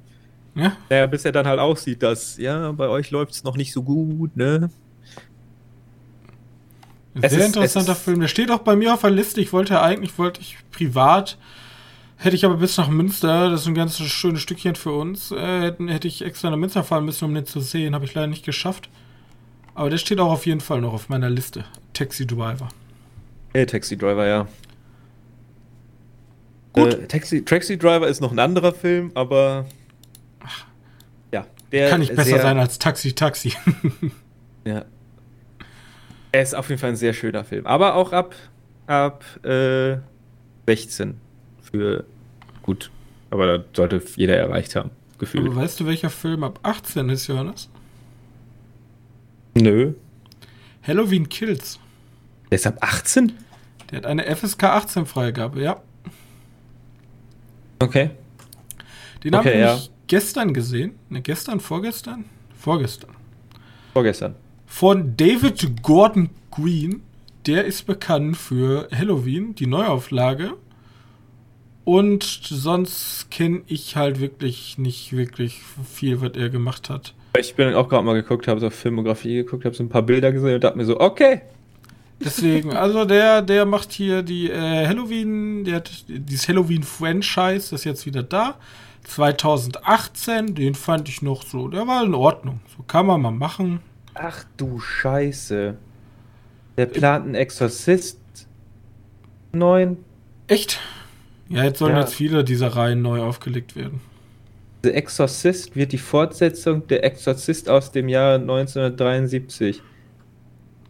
Ja. 0.55 0.77
Naja, 0.89 1.07
bis 1.07 1.25
er 1.25 1.31
dann 1.31 1.47
halt 1.47 1.59
auch 1.59 1.77
sieht, 1.77 2.03
dass, 2.03 2.37
ja, 2.37 2.71
bei 2.71 2.87
euch 2.87 3.11
läuft 3.11 3.33
es 3.33 3.43
noch 3.43 3.57
nicht 3.57 3.73
so 3.73 3.83
gut, 3.83 4.37
ne? 4.37 4.69
Sehr 7.15 7.31
ist, 7.31 7.45
interessanter 7.45 7.95
Film. 7.95 8.19
Der 8.21 8.27
steht 8.27 8.49
auch 8.49 8.59
bei 8.59 8.75
mir 8.75 8.93
auf 8.93 9.01
der 9.01 9.11
Liste. 9.11 9.39
Ich 9.39 9.53
wollte 9.53 9.81
eigentlich, 9.81 10.17
wollte 10.17 10.41
ich 10.41 10.57
privat, 10.71 11.37
hätte 12.17 12.35
ich 12.35 12.45
aber 12.45 12.57
bis 12.57 12.77
nach 12.77 12.89
Münster, 12.89 13.51
das 13.51 13.61
ist 13.61 13.67
ein 13.67 13.75
ganz 13.75 13.97
schönes 13.99 14.41
Stückchen 14.41 14.75
für 14.75 14.93
uns, 14.93 15.31
äh, 15.31 15.61
hätte, 15.61 15.87
hätte 15.87 16.07
ich 16.07 16.23
extra 16.23 16.49
nach 16.49 16.57
Münster 16.57 16.83
fahren 16.83 17.05
müssen, 17.05 17.25
um 17.25 17.33
den 17.33 17.45
zu 17.45 17.59
sehen. 17.59 17.93
Habe 17.93 18.05
ich 18.05 18.13
leider 18.13 18.27
nicht 18.27 18.45
geschafft. 18.45 18.89
Aber 19.75 19.89
der 19.89 19.97
steht 19.97 20.19
auch 20.19 20.31
auf 20.31 20.45
jeden 20.45 20.61
Fall 20.61 20.81
noch 20.81 20.93
auf 20.93 21.09
meiner 21.09 21.29
Liste. 21.29 21.65
Taxi 21.93 22.27
Driver. 22.27 22.69
Hey, 23.53 23.65
Taxi 23.65 23.97
Driver, 23.97 24.25
ja. 24.25 24.47
Gut. 26.73 26.93
Äh, 26.93 27.07
Taxi, 27.07 27.45
Taxi 27.45 27.77
Driver 27.77 28.07
ist 28.07 28.21
noch 28.21 28.31
ein 28.31 28.39
anderer 28.39 28.73
Film, 28.73 29.11
aber. 29.13 29.65
Ach, 30.43 30.65
ja, 31.31 31.45
der. 31.71 31.89
Kann 31.89 31.99
nicht 31.99 32.15
besser 32.15 32.39
sein 32.39 32.57
als 32.57 32.79
Taxi 32.79 33.13
Taxi. 33.13 33.53
ja. 34.65 34.85
Er 36.31 36.41
ist 36.41 36.55
auf 36.55 36.69
jeden 36.69 36.81
Fall 36.81 36.89
ein 36.89 36.95
sehr 36.95 37.13
schöner 37.13 37.43
Film. 37.43 37.67
Aber 37.67 37.93
auch 37.93 38.11
ab, 38.11 38.33
ab 38.87 39.23
äh, 39.45 39.97
16. 40.67 41.19
Für 41.61 42.05
gut. 42.63 42.89
Aber 43.29 43.59
da 43.59 43.63
sollte 43.75 44.01
jeder 44.15 44.35
erreicht 44.35 44.75
haben. 44.75 44.89
Gefühlt. 45.19 45.45
Aber 45.45 45.55
weißt 45.57 45.79
du, 45.79 45.85
welcher 45.85 46.09
Film 46.09 46.43
ab 46.43 46.59
18 46.63 47.09
ist, 47.09 47.27
Johannes? 47.27 47.69
Nö. 49.53 49.93
Halloween 50.81 51.29
Kills. 51.29 51.79
Der 52.49 52.57
ist 52.57 52.67
ab 52.67 52.77
18? 52.81 53.33
Der 53.91 53.99
hat 53.99 54.05
eine 54.05 54.35
FSK 54.35 54.63
18 54.63 55.05
Freigabe, 55.05 55.61
ja. 55.61 55.81
Okay. 57.79 58.11
Den 59.23 59.35
okay, 59.35 59.63
habe 59.63 59.77
ich 59.77 59.85
ja. 59.85 59.91
gestern 60.07 60.53
gesehen. 60.53 60.93
Ne, 61.09 61.21
gestern, 61.21 61.59
vorgestern? 61.59 62.25
Vorgestern. 62.57 63.11
Vorgestern. 63.93 64.35
Von 64.65 65.15
David 65.17 65.81
Gordon 65.83 66.29
Green. 66.51 67.03
Der 67.45 67.65
ist 67.65 67.85
bekannt 67.85 68.37
für 68.37 68.87
Halloween, 68.91 69.53
die 69.53 69.67
Neuauflage. 69.67 70.53
Und 71.83 72.23
sonst 72.23 73.29
kenne 73.29 73.63
ich 73.67 73.97
halt 73.97 74.21
wirklich 74.21 74.77
nicht 74.77 75.11
wirklich 75.11 75.61
viel, 75.93 76.21
was 76.21 76.31
er 76.35 76.49
gemacht 76.49 76.89
hat. 76.89 77.13
Ich 77.37 77.55
bin 77.55 77.73
auch 77.73 77.89
gerade 77.89 78.05
mal 78.05 78.13
geguckt, 78.13 78.47
habe 78.47 78.59
so 78.59 78.69
Filmografie 78.69 79.37
geguckt, 79.37 79.65
habe 79.65 79.75
so 79.75 79.83
ein 79.83 79.89
paar 79.89 80.03
Bilder 80.03 80.31
gesehen 80.31 80.55
und 80.55 80.63
dachte 80.63 80.77
mir 80.77 80.85
so, 80.85 80.99
okay. 80.99 81.41
Deswegen, 82.23 82.73
also 82.73 83.05
der, 83.05 83.41
der 83.41 83.65
macht 83.65 83.91
hier 83.91 84.21
die 84.21 84.49
äh, 84.49 84.87
Halloween, 84.87 85.63
der 85.65 85.77
hat 85.77 85.91
dieses 86.07 86.47
Halloween-Franchise, 86.47 87.71
das 87.71 87.81
ist 87.81 87.83
jetzt 87.85 88.05
wieder 88.05 88.23
da. 88.23 88.55
2018, 89.05 90.55
den 90.55 90.75
fand 90.75 91.09
ich 91.09 91.21
noch 91.21 91.43
so, 91.43 91.67
der 91.67 91.87
war 91.87 92.03
in 92.03 92.13
Ordnung. 92.13 92.61
So 92.77 92.83
kann 92.83 93.05
man 93.07 93.21
mal 93.21 93.31
machen. 93.31 93.79
Ach 94.13 94.45
du 94.57 94.79
Scheiße. 94.79 95.75
Der 96.77 96.85
plant 96.85 97.25
einen 97.25 97.35
Exorzist 97.35 98.19
9. 99.51 99.97
Echt? 100.47 100.79
Ja, 101.49 101.63
jetzt 101.63 101.79
sollen 101.79 101.95
ja. 101.95 102.01
jetzt 102.01 102.15
viele 102.15 102.43
dieser 102.43 102.69
Reihen 102.69 103.01
neu 103.01 103.21
aufgelegt 103.21 103.75
werden. 103.75 104.01
The 104.83 104.91
Exorcist 104.91 105.77
wird 105.77 105.93
die 105.93 105.97
Fortsetzung 105.97 106.85
der 106.87 107.05
Exorzist 107.05 107.69
aus 107.69 107.93
dem 107.93 108.09
Jahr 108.09 108.35
1973. 108.35 109.81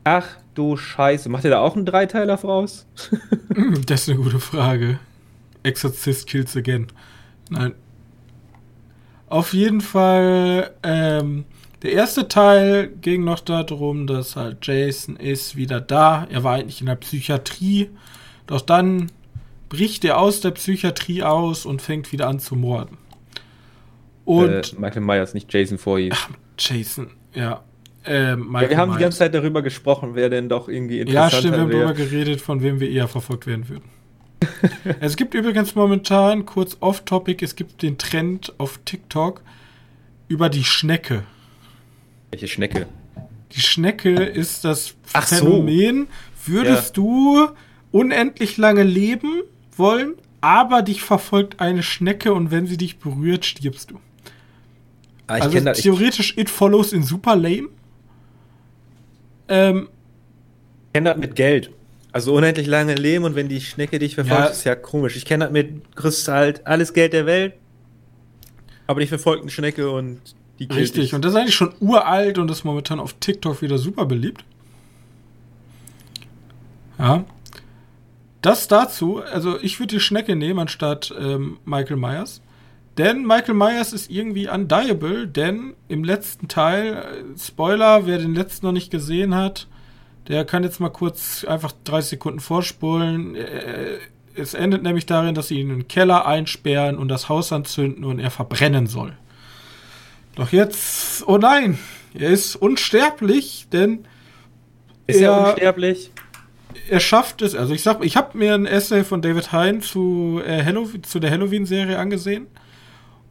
Ach 0.03 0.27
du 0.55 0.75
Scheiße. 0.75 1.29
Macht 1.29 1.43
ihr 1.43 1.51
da 1.51 1.59
auch 1.59 1.75
einen 1.75 1.85
Dreiteiler 1.85 2.39
voraus? 2.39 2.87
das 3.85 4.01
ist 4.01 4.09
eine 4.09 4.17
gute 4.17 4.39
Frage. 4.39 4.99
Exorzist 5.61 6.25
kills 6.25 6.57
again. 6.57 6.87
Nein. 7.51 7.75
Auf 9.29 9.53
jeden 9.53 9.81
Fall, 9.81 10.71
ähm, 10.81 11.45
der 11.83 11.91
erste 11.91 12.27
Teil 12.27 12.87
ging 13.01 13.23
noch 13.23 13.41
darum, 13.41 14.07
dass 14.07 14.35
halt 14.35 14.65
Jason 14.65 15.17
ist 15.17 15.55
wieder 15.55 15.81
da. 15.81 16.25
Er 16.31 16.43
war 16.43 16.55
eigentlich 16.55 16.81
in 16.81 16.87
der 16.87 16.95
Psychiatrie. 16.95 17.91
Doch 18.47 18.61
dann 18.61 19.11
bricht 19.69 20.03
er 20.03 20.19
aus 20.19 20.41
der 20.41 20.51
Psychiatrie 20.51 21.21
aus 21.21 21.67
und 21.67 21.81
fängt 21.81 22.11
wieder 22.11 22.27
an 22.27 22.39
zu 22.39 22.55
morden. 22.55 22.97
Und 24.25 24.73
äh, 24.73 24.79
Michael 24.79 25.01
Myers, 25.01 25.33
nicht 25.33 25.51
Jason 25.53 25.77
Voorhees. 25.77 26.13
Ach, 26.15 26.29
Jason, 26.57 27.11
ja. 27.33 27.63
Äh, 28.05 28.31
ja, 28.31 28.37
wir 28.37 28.77
haben 28.77 28.89
Myers. 28.89 28.97
die 28.97 29.03
ganze 29.03 29.17
Zeit 29.19 29.33
darüber 29.33 29.61
gesprochen, 29.61 30.11
wer 30.13 30.29
denn 30.29 30.49
doch 30.49 30.67
irgendwie 30.67 30.99
interessant 30.99 31.33
Ja, 31.33 31.39
stimmt, 31.39 31.53
wir 31.55 31.61
haben 31.61 31.71
darüber 31.71 31.93
geredet, 31.93 32.41
von 32.41 32.61
wem 32.61 32.79
wir 32.79 32.89
eher 32.89 33.07
verfolgt 33.07 33.47
werden 33.47 33.69
würden. 33.69 33.89
es 34.99 35.15
gibt 35.15 35.33
übrigens 35.33 35.75
momentan, 35.75 36.45
kurz 36.45 36.77
off-topic, 36.79 37.43
es 37.43 37.55
gibt 37.55 37.81
den 37.81 37.97
Trend 37.97 38.53
auf 38.57 38.79
TikTok 38.83 39.41
über 40.27 40.49
die 40.49 40.63
Schnecke. 40.63 41.23
Welche 42.31 42.47
Schnecke? 42.47 42.87
Die 43.53 43.61
Schnecke 43.61 44.11
ist 44.11 44.65
das 44.65 44.95
Ach 45.13 45.27
Phänomen, 45.27 46.07
so. 46.45 46.53
würdest 46.53 46.97
ja. 46.97 47.03
du 47.03 47.47
unendlich 47.91 48.57
lange 48.57 48.83
leben 48.83 49.43
wollen, 49.77 50.15
aber 50.41 50.81
dich 50.81 51.03
verfolgt 51.03 51.59
eine 51.59 51.83
Schnecke 51.83 52.33
und 52.33 52.51
wenn 52.51 52.67
sie 52.67 52.77
dich 52.77 52.97
berührt, 52.97 53.45
stirbst 53.45 53.91
du. 53.91 53.99
Ah, 55.27 55.35
also 55.35 55.59
das, 55.59 55.79
theoretisch 55.79 56.37
It 56.37 56.49
Follows 56.49 56.93
in 56.93 57.03
super 57.03 57.35
lame. 57.35 57.69
Ähm, 59.47 59.89
ich 60.87 60.93
kenne 60.93 61.09
das 61.09 61.17
mit 61.17 61.35
Geld. 61.35 61.71
Also 62.11 62.33
unendlich 62.33 62.67
lange 62.67 62.93
leben 62.93 63.25
und 63.25 63.35
wenn 63.35 63.49
die 63.49 63.59
Schnecke 63.59 63.97
dich 63.97 64.15
verfolgt, 64.15 64.39
ja. 64.39 64.47
ist 64.47 64.63
ja 64.65 64.75
komisch. 64.75 65.15
Ich 65.15 65.25
kenne 65.25 65.45
das 65.45 65.53
mit, 65.53 65.95
kriegst 65.95 66.27
halt 66.27 66.67
alles 66.67 66.93
Geld 66.93 67.13
der 67.13 67.25
Welt, 67.25 67.53
aber 68.85 68.99
dich 68.99 69.09
verfolgt 69.09 69.41
eine 69.41 69.49
Schnecke 69.49 69.89
und 69.89 70.19
die 70.59 70.67
killt 70.67 70.81
Richtig, 70.81 71.05
dich. 71.05 71.13
und 71.15 71.25
das 71.25 71.33
ist 71.33 71.39
eigentlich 71.39 71.55
schon 71.55 71.73
uralt 71.79 72.37
und 72.37 72.51
ist 72.51 72.63
momentan 72.63 72.99
auf 72.99 73.13
TikTok 73.13 73.63
wieder 73.63 73.79
super 73.79 74.05
beliebt. 74.05 74.45
Ja. 76.99 77.25
Das 78.41 78.67
dazu, 78.67 79.23
also 79.23 79.59
ich 79.59 79.79
würde 79.79 79.95
die 79.95 79.99
Schnecke 79.99 80.35
nehmen 80.35 80.59
anstatt 80.59 81.13
ähm, 81.19 81.57
Michael 81.65 81.97
Myers. 81.97 82.41
Denn 82.97 83.25
Michael 83.25 83.55
Myers 83.55 83.91
ist 83.91 84.11
irgendwie 84.11 84.47
undiable, 84.47 85.27
denn 85.27 85.73
im 85.87 86.03
letzten 86.03 86.47
Teil, 86.47 86.93
äh, 86.93 87.39
Spoiler, 87.39 88.05
wer 88.05 88.19
den 88.19 88.35
letzten 88.35 88.67
noch 88.67 88.73
nicht 88.73 88.91
gesehen 88.91 89.33
hat, 89.33 89.67
der 90.27 90.45
kann 90.45 90.63
jetzt 90.63 90.79
mal 90.79 90.89
kurz 90.89 91.43
einfach 91.43 91.73
30 91.83 92.11
Sekunden 92.11 92.39
vorspulen. 92.39 93.35
Äh, 93.35 93.97
es 94.35 94.53
endet 94.53 94.83
nämlich 94.83 95.05
darin, 95.05 95.33
dass 95.35 95.47
sie 95.47 95.59
ihn 95.59 95.69
in 95.69 95.79
den 95.79 95.87
Keller 95.87 96.25
einsperren 96.25 96.97
und 96.97 97.07
das 97.07 97.29
Haus 97.29 97.51
anzünden 97.51 98.03
und 98.03 98.19
er 98.19 98.31
verbrennen 98.31 98.87
soll. 98.87 99.17
Doch 100.35 100.51
jetzt, 100.51 101.27
oh 101.27 101.37
nein, 101.37 101.77
er 102.13 102.29
ist 102.29 102.55
unsterblich, 102.55 103.67
denn 103.71 104.05
ist 105.07 105.19
er, 105.19 105.31
er 105.31 105.47
unsterblich? 105.49 106.11
er 106.89 106.99
schafft 106.99 107.41
es, 107.41 107.55
also 107.55 107.73
ich 107.73 107.81
sag, 107.81 108.03
ich 108.03 108.17
habe 108.17 108.37
mir 108.37 108.53
ein 108.55 108.65
Essay 108.65 109.03
von 109.03 109.21
David 109.21 109.51
Hein 109.51 109.81
zu, 109.81 110.41
äh, 110.45 110.63
Halloween, 110.63 111.03
zu 111.03 111.19
der 111.19 111.31
Halloween-Serie 111.31 111.97
angesehen 111.97 112.47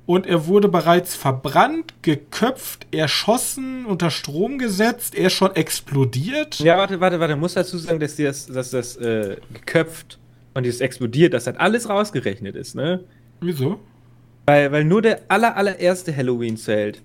und 0.07 0.27
er 0.27 0.47
wurde 0.47 0.69
bereits 0.69 1.15
verbrannt, 1.15 1.95
geköpft, 2.03 2.87
erschossen, 2.91 3.87
unter 3.87 4.11
Strom 4.11 4.59
gesetzt, 4.59 5.15
er 5.15 5.29
ist 5.29 5.35
schon 5.35 5.55
explodiert. 5.55 6.59
Ja, 6.59 6.77
warte, 6.77 7.01
warte, 7.01 7.21
warte, 7.21 7.37
muss 7.37 7.55
dazu 7.55 7.79
sagen, 7.79 8.01
dass 8.01 8.17
das, 8.17 8.47
dass 8.47 8.71
das 8.71 8.97
äh, 8.97 9.37
geköpft 9.53 10.19
und 10.55 10.65
dieses 10.65 10.81
explodiert, 10.81 11.35
dass 11.35 11.45
das 11.45 11.57
alles 11.57 11.89
rausgerechnet 11.89 12.57
ist, 12.57 12.75
ne? 12.75 13.05
Wieso? 13.41 13.81
Weil, 14.47 14.73
weil 14.73 14.85
nur 14.85 15.03
der 15.03 15.23
aller, 15.29 15.57
allererste 15.57 16.15
Halloween 16.15 16.57
zählt. 16.57 17.01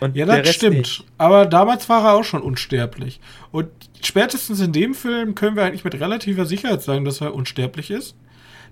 Und 0.00 0.16
ja, 0.16 0.26
das 0.26 0.54
stimmt. 0.54 0.76
Nicht. 0.78 1.04
Aber 1.16 1.46
damals 1.46 1.88
war 1.88 2.04
er 2.04 2.14
auch 2.14 2.24
schon 2.24 2.42
unsterblich. 2.42 3.20
Und 3.52 3.68
spätestens 4.02 4.60
in 4.60 4.72
dem 4.72 4.94
Film 4.94 5.34
können 5.34 5.56
wir 5.56 5.62
eigentlich 5.62 5.84
mit 5.84 5.94
relativer 5.94 6.44
Sicherheit 6.44 6.82
sagen, 6.82 7.04
dass 7.06 7.22
er 7.22 7.34
unsterblich 7.34 7.90
ist. 7.90 8.14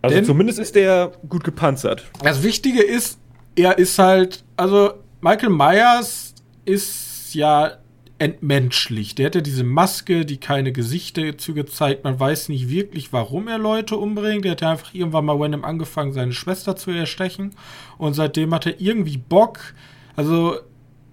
Also 0.02 0.16
Denn, 0.16 0.24
zumindest 0.24 0.58
ist 0.58 0.74
der 0.74 1.12
gut 1.28 1.44
gepanzert. 1.44 2.04
Das 2.22 2.42
Wichtige 2.42 2.82
ist, 2.82 3.18
er 3.56 3.78
ist 3.78 3.98
halt, 3.98 4.44
also 4.56 4.92
Michael 5.20 5.50
Myers 5.50 6.34
ist 6.64 7.34
ja 7.34 7.72
entmenschlicht. 8.18 9.18
Der 9.18 9.26
hat 9.26 9.34
ja 9.34 9.40
diese 9.40 9.64
Maske, 9.64 10.24
die 10.24 10.36
keine 10.36 10.70
Gesichtszüge 10.70 11.66
zeigt. 11.66 12.04
Man 12.04 12.18
weiß 12.18 12.50
nicht 12.50 12.68
wirklich, 12.68 13.12
warum 13.12 13.48
er 13.48 13.58
Leute 13.58 13.96
umbringt. 13.96 14.44
Der 14.44 14.52
hat 14.52 14.60
ja 14.60 14.70
einfach 14.70 14.94
irgendwann 14.94 15.24
mal 15.24 15.36
random 15.36 15.64
angefangen, 15.64 16.12
seine 16.12 16.32
Schwester 16.32 16.76
zu 16.76 16.92
erstechen. 16.92 17.54
Und 17.98 18.14
seitdem 18.14 18.54
hat 18.54 18.66
er 18.66 18.80
irgendwie 18.80 19.18
Bock. 19.18 19.74
Also, 20.14 20.56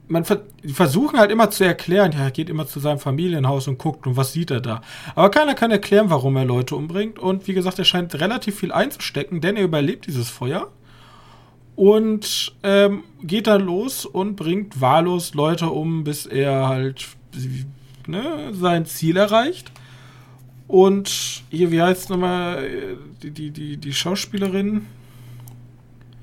man 0.08 0.24
die 0.64 0.74
versuchen 0.74 1.20
halt 1.20 1.32
immer 1.32 1.50
zu 1.50 1.64
erklären, 1.64 2.12
ja, 2.12 2.26
er 2.26 2.32
geht 2.32 2.50
immer 2.50 2.68
zu 2.68 2.80
seinem 2.80 3.00
Familienhaus 3.00 3.68
und 3.68 3.80
guckt 3.80 4.06
und 4.06 4.18
was 4.18 4.34
sieht 4.34 4.52
er 4.52 4.62
da. 4.62 4.82
Aber 5.16 5.30
keiner 5.30 5.56
kann 5.56 5.72
erklären, 5.72 6.10
warum 6.10 6.36
er 6.36 6.46
Leute 6.46 6.76
umbringt. 6.76 7.18
Und 7.18 7.48
wie 7.48 7.54
gesagt, 7.54 7.80
er 7.80 7.86
scheint 7.86 8.20
relativ 8.20 8.60
viel 8.60 8.72
einzustecken, 8.72 9.42
denn 9.42 9.56
er 9.56 9.64
überlebt 9.64 10.06
dieses 10.06 10.30
Feuer 10.30 10.72
und 11.80 12.52
ähm, 12.62 13.06
geht 13.24 13.48
dann 13.48 13.62
los 13.62 14.06
und 14.06 14.36
bringt 14.36 14.82
wahllos 14.82 15.34
Leute 15.34 15.68
um, 15.68 16.04
bis 16.04 16.26
er 16.26 16.68
halt 16.68 17.08
ne, 18.06 18.52
sein 18.52 18.86
Ziel 18.86 19.16
erreicht. 19.16 19.72
Und 20.68 21.42
hier, 21.50 21.72
wie 21.72 21.82
heißt 21.82 22.10
nochmal 22.10 22.66
äh, 22.66 22.96
die, 23.24 23.32
die, 23.32 23.52
die, 23.52 23.78
die 23.78 23.94
Schauspielerin? 23.94 24.88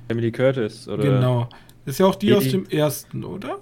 Emily 0.09 0.31
Curtis, 0.31 0.87
oder? 0.87 1.01
Genau. 1.03 1.49
Ist 1.87 1.97
ja 1.99 2.05
auch 2.05 2.13
die, 2.13 2.27
die 2.27 2.33
aus 2.35 2.47
dem 2.49 2.69
ersten, 2.69 3.23
oder? 3.23 3.57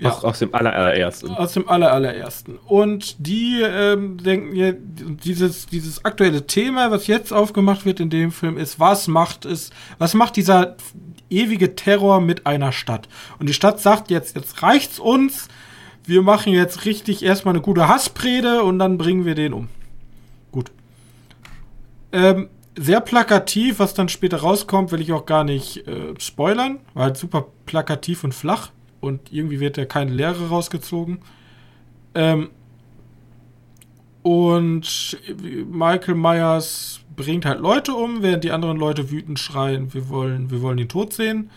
Ja. 0.00 0.10
Aus, 0.10 0.24
aus 0.24 0.38
dem 0.38 0.54
allerersten. 0.54 1.30
Aus 1.30 1.52
dem 1.54 1.68
allerersten. 1.68 2.58
Und 2.66 3.16
die 3.18 3.60
ähm, 3.62 4.18
denken 4.18 4.54
ja, 4.54 4.72
dieses, 4.72 5.66
dieses 5.66 6.04
aktuelle 6.04 6.46
Thema, 6.46 6.90
was 6.92 7.08
jetzt 7.08 7.32
aufgemacht 7.32 7.84
wird 7.84 7.98
in 7.98 8.08
dem 8.08 8.30
Film, 8.30 8.58
ist, 8.58 8.78
was 8.78 9.08
macht 9.08 9.44
es, 9.44 9.70
was 9.98 10.14
macht 10.14 10.36
dieser 10.36 10.76
ewige 11.30 11.74
Terror 11.74 12.20
mit 12.20 12.46
einer 12.46 12.70
Stadt? 12.70 13.08
Und 13.40 13.48
die 13.48 13.54
Stadt 13.54 13.80
sagt 13.80 14.10
jetzt, 14.10 14.36
jetzt 14.36 14.62
reicht's 14.62 15.00
uns, 15.00 15.48
wir 16.04 16.22
machen 16.22 16.52
jetzt 16.52 16.84
richtig 16.84 17.24
erstmal 17.24 17.54
eine 17.54 17.62
gute 17.62 17.88
Hassprede 17.88 18.62
und 18.62 18.78
dann 18.78 18.98
bringen 18.98 19.24
wir 19.24 19.34
den 19.34 19.52
um. 19.52 19.68
Gut. 20.52 20.70
Ähm, 22.12 22.48
sehr 22.76 23.00
plakativ, 23.00 23.80
was 23.80 23.94
dann 23.94 24.08
später 24.08 24.38
rauskommt, 24.38 24.92
will 24.92 25.00
ich 25.00 25.12
auch 25.12 25.26
gar 25.26 25.42
nicht 25.42 25.88
äh, 25.88 26.14
spoilern, 26.18 26.78
war 26.94 27.06
halt 27.06 27.16
super 27.16 27.46
plakativ 27.66 28.22
und 28.22 28.32
flach 28.32 28.70
und 29.00 29.32
irgendwie 29.32 29.60
wird 29.60 29.76
ja 29.76 29.84
keine 29.84 30.12
Lehre 30.12 30.48
rausgezogen. 30.48 31.18
Ähm, 32.14 32.50
und 34.22 35.18
Michael 35.70 36.14
Myers 36.14 37.00
bringt 37.16 37.44
halt 37.46 37.60
Leute 37.60 37.94
um, 37.94 38.22
während 38.22 38.44
die 38.44 38.50
anderen 38.50 38.76
Leute 38.76 39.10
wütend 39.10 39.38
schreien, 39.38 39.94
wir 39.94 40.08
wollen, 40.08 40.50
wir 40.50 40.60
wollen 40.60 40.78
ihn 40.78 40.88
tot 40.88 41.12
sehen. 41.12 41.50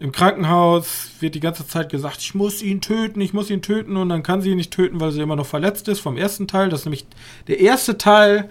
Im 0.00 0.10
Krankenhaus 0.10 1.10
wird 1.20 1.34
die 1.34 1.40
ganze 1.40 1.66
Zeit 1.66 1.90
gesagt, 1.90 2.18
ich 2.20 2.34
muss 2.34 2.62
ihn 2.62 2.80
töten, 2.80 3.20
ich 3.20 3.32
muss 3.32 3.48
ihn 3.48 3.62
töten 3.62 3.96
und 3.96 4.08
dann 4.08 4.22
kann 4.22 4.42
sie 4.42 4.50
ihn 4.50 4.56
nicht 4.56 4.72
töten, 4.72 5.00
weil 5.00 5.12
sie 5.12 5.20
immer 5.20 5.36
noch 5.36 5.46
verletzt 5.46 5.88
ist 5.88 6.00
vom 6.00 6.16
ersten 6.16 6.48
Teil. 6.48 6.68
Das 6.68 6.80
ist 6.80 6.86
nämlich 6.86 7.06
der 7.46 7.60
erste 7.60 7.96
Teil 7.96 8.50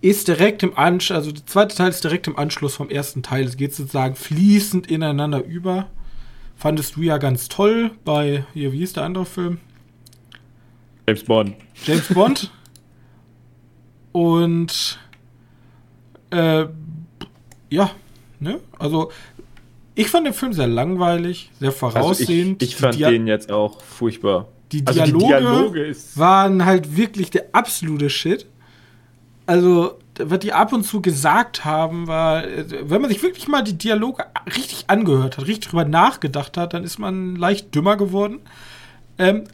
ist 0.00 0.28
direkt 0.28 0.62
im 0.62 0.76
Anschluss, 0.76 1.16
also 1.16 1.32
der 1.32 1.46
zweite 1.46 1.74
Teil 1.76 1.88
ist 1.88 2.04
direkt 2.04 2.26
im 2.26 2.36
Anschluss 2.36 2.74
vom 2.74 2.90
ersten 2.90 3.22
Teil. 3.22 3.44
Es 3.44 3.56
geht 3.56 3.74
sozusagen 3.74 4.16
fließend 4.16 4.90
ineinander 4.90 5.42
über 5.42 5.86
fandest 6.56 6.96
du 6.96 7.02
ja 7.02 7.18
ganz 7.18 7.48
toll 7.48 7.90
bei, 8.04 8.44
hier, 8.54 8.72
wie 8.72 8.78
hieß 8.78 8.94
der 8.94 9.04
andere 9.04 9.26
Film? 9.26 9.58
James 11.06 11.24
Bond. 11.24 11.54
James 11.84 12.08
Bond. 12.08 12.50
Und 14.12 14.98
äh, 16.30 16.66
ja, 17.70 17.90
ne? 18.38 18.60
Also 18.78 19.10
ich 19.96 20.08
fand 20.08 20.26
den 20.26 20.34
Film 20.34 20.52
sehr 20.52 20.66
langweilig, 20.66 21.50
sehr 21.60 21.72
voraussehend. 21.72 22.62
Also 22.62 22.64
ich, 22.64 22.74
ich 22.74 22.76
fand 22.76 23.00
den 23.00 23.26
jetzt 23.26 23.50
auch 23.50 23.82
furchtbar. 23.82 24.48
Die 24.72 24.84
Dialoge, 24.84 25.34
also 25.34 25.66
die 25.68 25.72
Dialoge 25.72 25.96
waren 26.16 26.64
halt 26.64 26.96
wirklich 26.96 27.30
der 27.30 27.46
absolute 27.52 28.10
Shit. 28.10 28.46
Also 29.46 29.98
was 30.18 30.38
die 30.38 30.52
ab 30.52 30.72
und 30.72 30.84
zu 30.84 31.00
gesagt 31.02 31.64
haben, 31.64 32.06
war, 32.06 32.44
wenn 32.82 33.00
man 33.00 33.10
sich 33.10 33.22
wirklich 33.22 33.48
mal 33.48 33.62
die 33.62 33.76
Dialoge 33.76 34.24
richtig 34.46 34.84
angehört 34.88 35.36
hat, 35.36 35.46
richtig 35.46 35.70
drüber 35.70 35.84
nachgedacht 35.84 36.56
hat, 36.56 36.74
dann 36.74 36.84
ist 36.84 36.98
man 36.98 37.36
leicht 37.36 37.74
dümmer 37.74 37.96
geworden. 37.96 38.40
Ähm, 39.18 39.44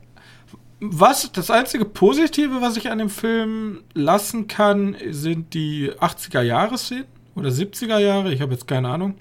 was 0.80 1.30
das 1.32 1.50
einzige 1.50 1.84
Positive, 1.84 2.60
was 2.60 2.76
ich 2.76 2.90
an 2.90 2.98
dem 2.98 3.10
Film 3.10 3.82
lassen 3.92 4.48
kann, 4.48 4.96
sind 5.10 5.52
die 5.52 5.92
80er 5.92 6.42
Jahre 6.42 6.78
Szenen 6.78 7.04
oder 7.34 7.50
70er 7.50 7.98
Jahre, 7.98 8.32
ich 8.32 8.40
habe 8.40 8.52
jetzt 8.52 8.66
keine 8.66 8.88
Ahnung. 8.88 9.14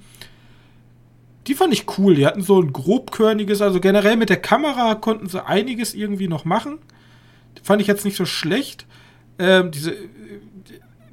Die 1.48 1.56
fand 1.56 1.74
ich 1.74 1.86
cool. 1.98 2.16
Die 2.16 2.26
hatten 2.26 2.42
so 2.42 2.62
ein 2.62 2.72
grobkörniges, 2.72 3.62
also 3.62 3.80
generell 3.80 4.18
mit 4.18 4.30
der 4.30 4.42
Kamera 4.42 4.96
konnten 4.96 5.28
sie 5.28 5.46
einiges 5.46 5.94
irgendwie 5.94 6.28
noch 6.28 6.46
machen. 6.46 6.80
Die 7.58 7.64
fand 7.64 7.82
ich 7.82 7.88
jetzt 7.88 8.06
nicht 8.06 8.18
so 8.18 8.26
schlecht. 8.26 8.86
Ähm, 9.38 9.72
diese 9.72 9.96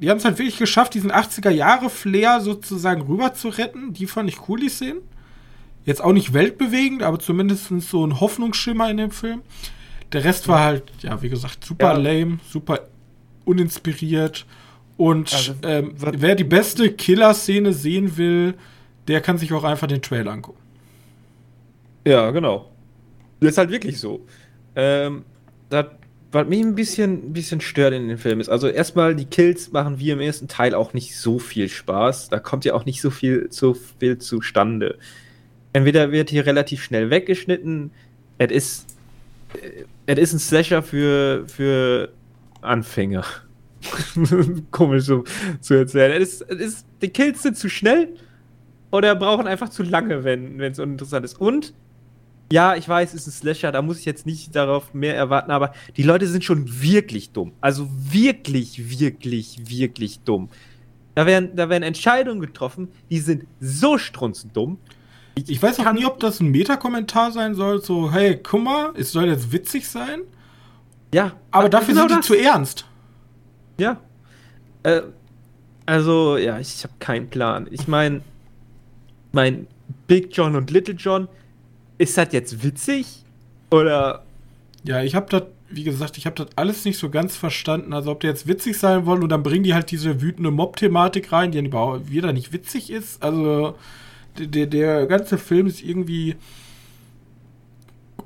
die 0.01 0.11
haben 0.11 0.19
es 0.19 0.25
halt 0.25 0.39
wirklich 0.39 0.59
geschafft, 0.59 0.95
diesen 0.95 1.11
80er-Jahre-Flair 1.11 2.41
sozusagen 2.41 3.03
rüber 3.03 3.35
zu 3.35 3.49
retten. 3.49 3.93
Die 3.93 4.07
fand 4.07 4.29
ich 4.29 4.49
cool, 4.49 4.61
die 4.61 4.69
Szenen. 4.69 5.01
Jetzt 5.85 6.03
auch 6.03 6.13
nicht 6.13 6.33
weltbewegend, 6.33 7.03
aber 7.03 7.19
zumindest 7.19 7.69
so 7.81 8.05
ein 8.05 8.21
Hoffnungsschimmer 8.21 8.91
in 8.91 8.97
dem 8.97 9.11
Film. 9.11 9.43
Der 10.13 10.25
Rest 10.25 10.49
war 10.49 10.61
halt, 10.61 10.85
ja, 11.01 11.21
wie 11.23 11.29
gesagt, 11.29 11.65
super 11.65 11.93
ja. 11.93 11.99
lame, 11.99 12.39
super 12.49 12.89
uninspiriert. 13.45 14.47
Und 14.97 15.33
also, 15.33 15.55
ähm, 15.63 15.95
wer 15.97 16.35
die 16.35 16.45
beste 16.45 16.93
Killer-Szene 16.93 17.73
sehen 17.73 18.17
will, 18.17 18.55
der 19.09 19.21
kann 19.21 19.39
sich 19.39 19.53
auch 19.53 19.65
einfach 19.65 19.87
den 19.87 20.03
Trailer 20.03 20.33
angucken. 20.33 20.61
Ja, 22.07 22.31
genau. 22.31 22.71
Das 23.41 23.51
ist 23.51 23.59
halt 23.59 23.71
wirklich 23.71 23.99
so. 23.99 24.27
Ähm, 24.75 25.25
das 25.69 25.87
was 26.33 26.47
mich 26.47 26.61
ein 26.61 26.75
bisschen, 26.75 27.29
ein 27.29 27.33
bisschen 27.33 27.61
stört 27.61 27.95
in 27.95 28.09
dem 28.09 28.19
Film 28.19 28.41
ist, 28.41 28.49
also 28.49 28.69
erstmal, 28.69 29.15
die 29.15 29.25
Kills 29.27 29.73
machen 29.73 29.99
wie 29.99 30.11
im 30.11 30.21
ersten 30.21 30.49
Teil 30.49 30.75
auch 30.75 30.93
nicht 30.93 31.17
so 31.17 31.39
viel 31.39 31.69
Spaß. 31.69 32.29
Da 32.29 32.39
kommt 32.39 32.65
ja 32.65 32.75
auch 32.75 32.85
nicht 32.85 33.01
so 33.01 33.11
viel, 33.11 33.47
so 33.51 33.75
viel 33.75 34.19
zustande. 34.19 34.99
Entweder 35.73 36.11
wird 36.11 36.31
hier 36.31 36.47
relativ 36.47 36.83
schnell 36.83 37.11
weggeschnitten, 37.11 37.91
es 38.39 38.51
ist, 38.53 38.99
äh, 40.07 40.21
ist 40.21 40.33
ein 40.33 40.39
Slasher 40.39 40.83
für, 40.83 41.45
für 41.47 42.11
Anfänger. 42.61 43.25
Komisch 44.71 45.05
so 45.05 45.25
zu 45.61 45.75
erzählen. 45.75 46.21
Es 46.21 46.41
es 46.41 46.61
ist, 46.61 46.87
die 47.03 47.09
Kills 47.09 47.43
sind 47.43 47.57
zu 47.57 47.69
schnell 47.69 48.09
oder 48.91 49.15
brauchen 49.15 49.47
einfach 49.47 49.69
zu 49.69 49.83
lange, 49.83 50.25
wenn 50.25 50.61
es 50.61 50.79
uninteressant 50.79 51.25
ist. 51.25 51.41
Und 51.41 51.73
ja, 52.53 52.77
ich 52.77 52.89
weiß, 52.89 53.15
es 53.15 53.27
ist 53.27 53.29
ein 53.29 53.41
Slasher, 53.41 53.73
da 53.73 53.83
muss 53.83 53.99
ich 53.99 54.05
jetzt 54.05 54.25
nicht 54.25 54.55
darauf 54.55 54.95
mehr 54.95 55.17
erwarten, 55.17 55.51
aber 55.51 55.73
die 55.97 56.03
Leute 56.03 56.27
sind 56.27 56.45
schon 56.45 56.81
wirklich 56.81 57.31
dumm. 57.33 57.53
Also 57.61 57.89
wirklich, 57.91 59.01
wirklich, 59.01 59.69
wirklich 59.69 60.21
dumm. 60.21 60.49
Da 61.17 61.27
werden, 61.27 61.57
da 61.57 61.69
werden 61.69 61.83
Entscheidungen 61.83 62.41
getroffen, 62.41 62.89
die 63.11 63.19
sind 63.19 63.47
so 63.59 63.99
strunzdumm. 63.99 64.79
Ich, 65.35 65.51
ich 65.51 65.63
weiß 65.63 65.81
auch 65.81 65.93
nie, 65.93 66.05
ob 66.05 66.21
das 66.21 66.41
ein 66.41 66.51
Meta-Kommentar 66.51 67.33
sein 67.33 67.55
soll, 67.55 67.83
so, 67.83 68.13
hey, 68.13 68.39
guck 68.43 68.63
mal, 68.63 68.93
es 68.97 69.13
soll 69.13 69.27
jetzt 69.27 69.51
witzig 69.51 69.89
sein. 69.89 70.21
Ja. 71.13 71.33
Aber 71.51 71.69
dafür 71.69 71.95
genau 71.95 72.01
sind 72.01 72.11
die 72.11 72.17
das. 72.17 72.27
zu 72.27 72.35
ernst. 72.35 72.87
Ja. 73.79 74.01
Äh, 74.83 75.03
also, 75.85 76.37
ja, 76.37 76.59
ich 76.59 76.85
habe 76.85 76.95
keinen 76.99 77.29
Plan. 77.29 77.67
Ich 77.71 77.89
meine, 77.89 78.21
mein 79.33 79.67
Big 80.07 80.37
John 80.37 80.57
und 80.57 80.71
Little 80.71 80.95
John, 80.95 81.29
ist 81.99 82.17
das 82.17 82.33
jetzt 82.33 82.63
witzig? 82.63 83.25
Oder. 83.71 84.23
Ja, 84.85 85.03
ich 85.03 85.15
habe 85.15 85.27
das, 85.31 85.43
wie 85.69 85.85
gesagt, 85.85 86.17
ich 86.17 86.27
habe 86.27 86.37
das 86.37 86.49
alles 86.57 86.85
nicht 86.85 86.99
so 86.99 87.11
ganz 87.11 87.37
verstanden. 87.37 87.93
Also, 87.93 88.11
ob 88.13 88.21
die 88.21 88.27
jetzt 88.27 88.47
witzig 88.47 88.79
sein 88.79 89.07
wollen 89.07 89.23
und 89.23 89.31
dann 89.31 89.43
bringen 89.43 89.65
die 89.65 89.75
halt 89.75 89.91
diese 89.91 90.21
wütende 90.21 90.51
Mob-Thematik 90.51 91.33
rein, 91.33 91.51
die 91.51 91.59
überhaupt 91.59 92.11
wieder 92.11 92.33
nicht 92.33 92.53
witzig 92.53 92.91
ist. 92.91 93.23
Also, 93.23 93.77
der, 94.39 94.67
der 94.67 95.07
ganze 95.07 95.39
Film 95.39 95.67
ist 95.67 95.83
irgendwie 95.83 96.37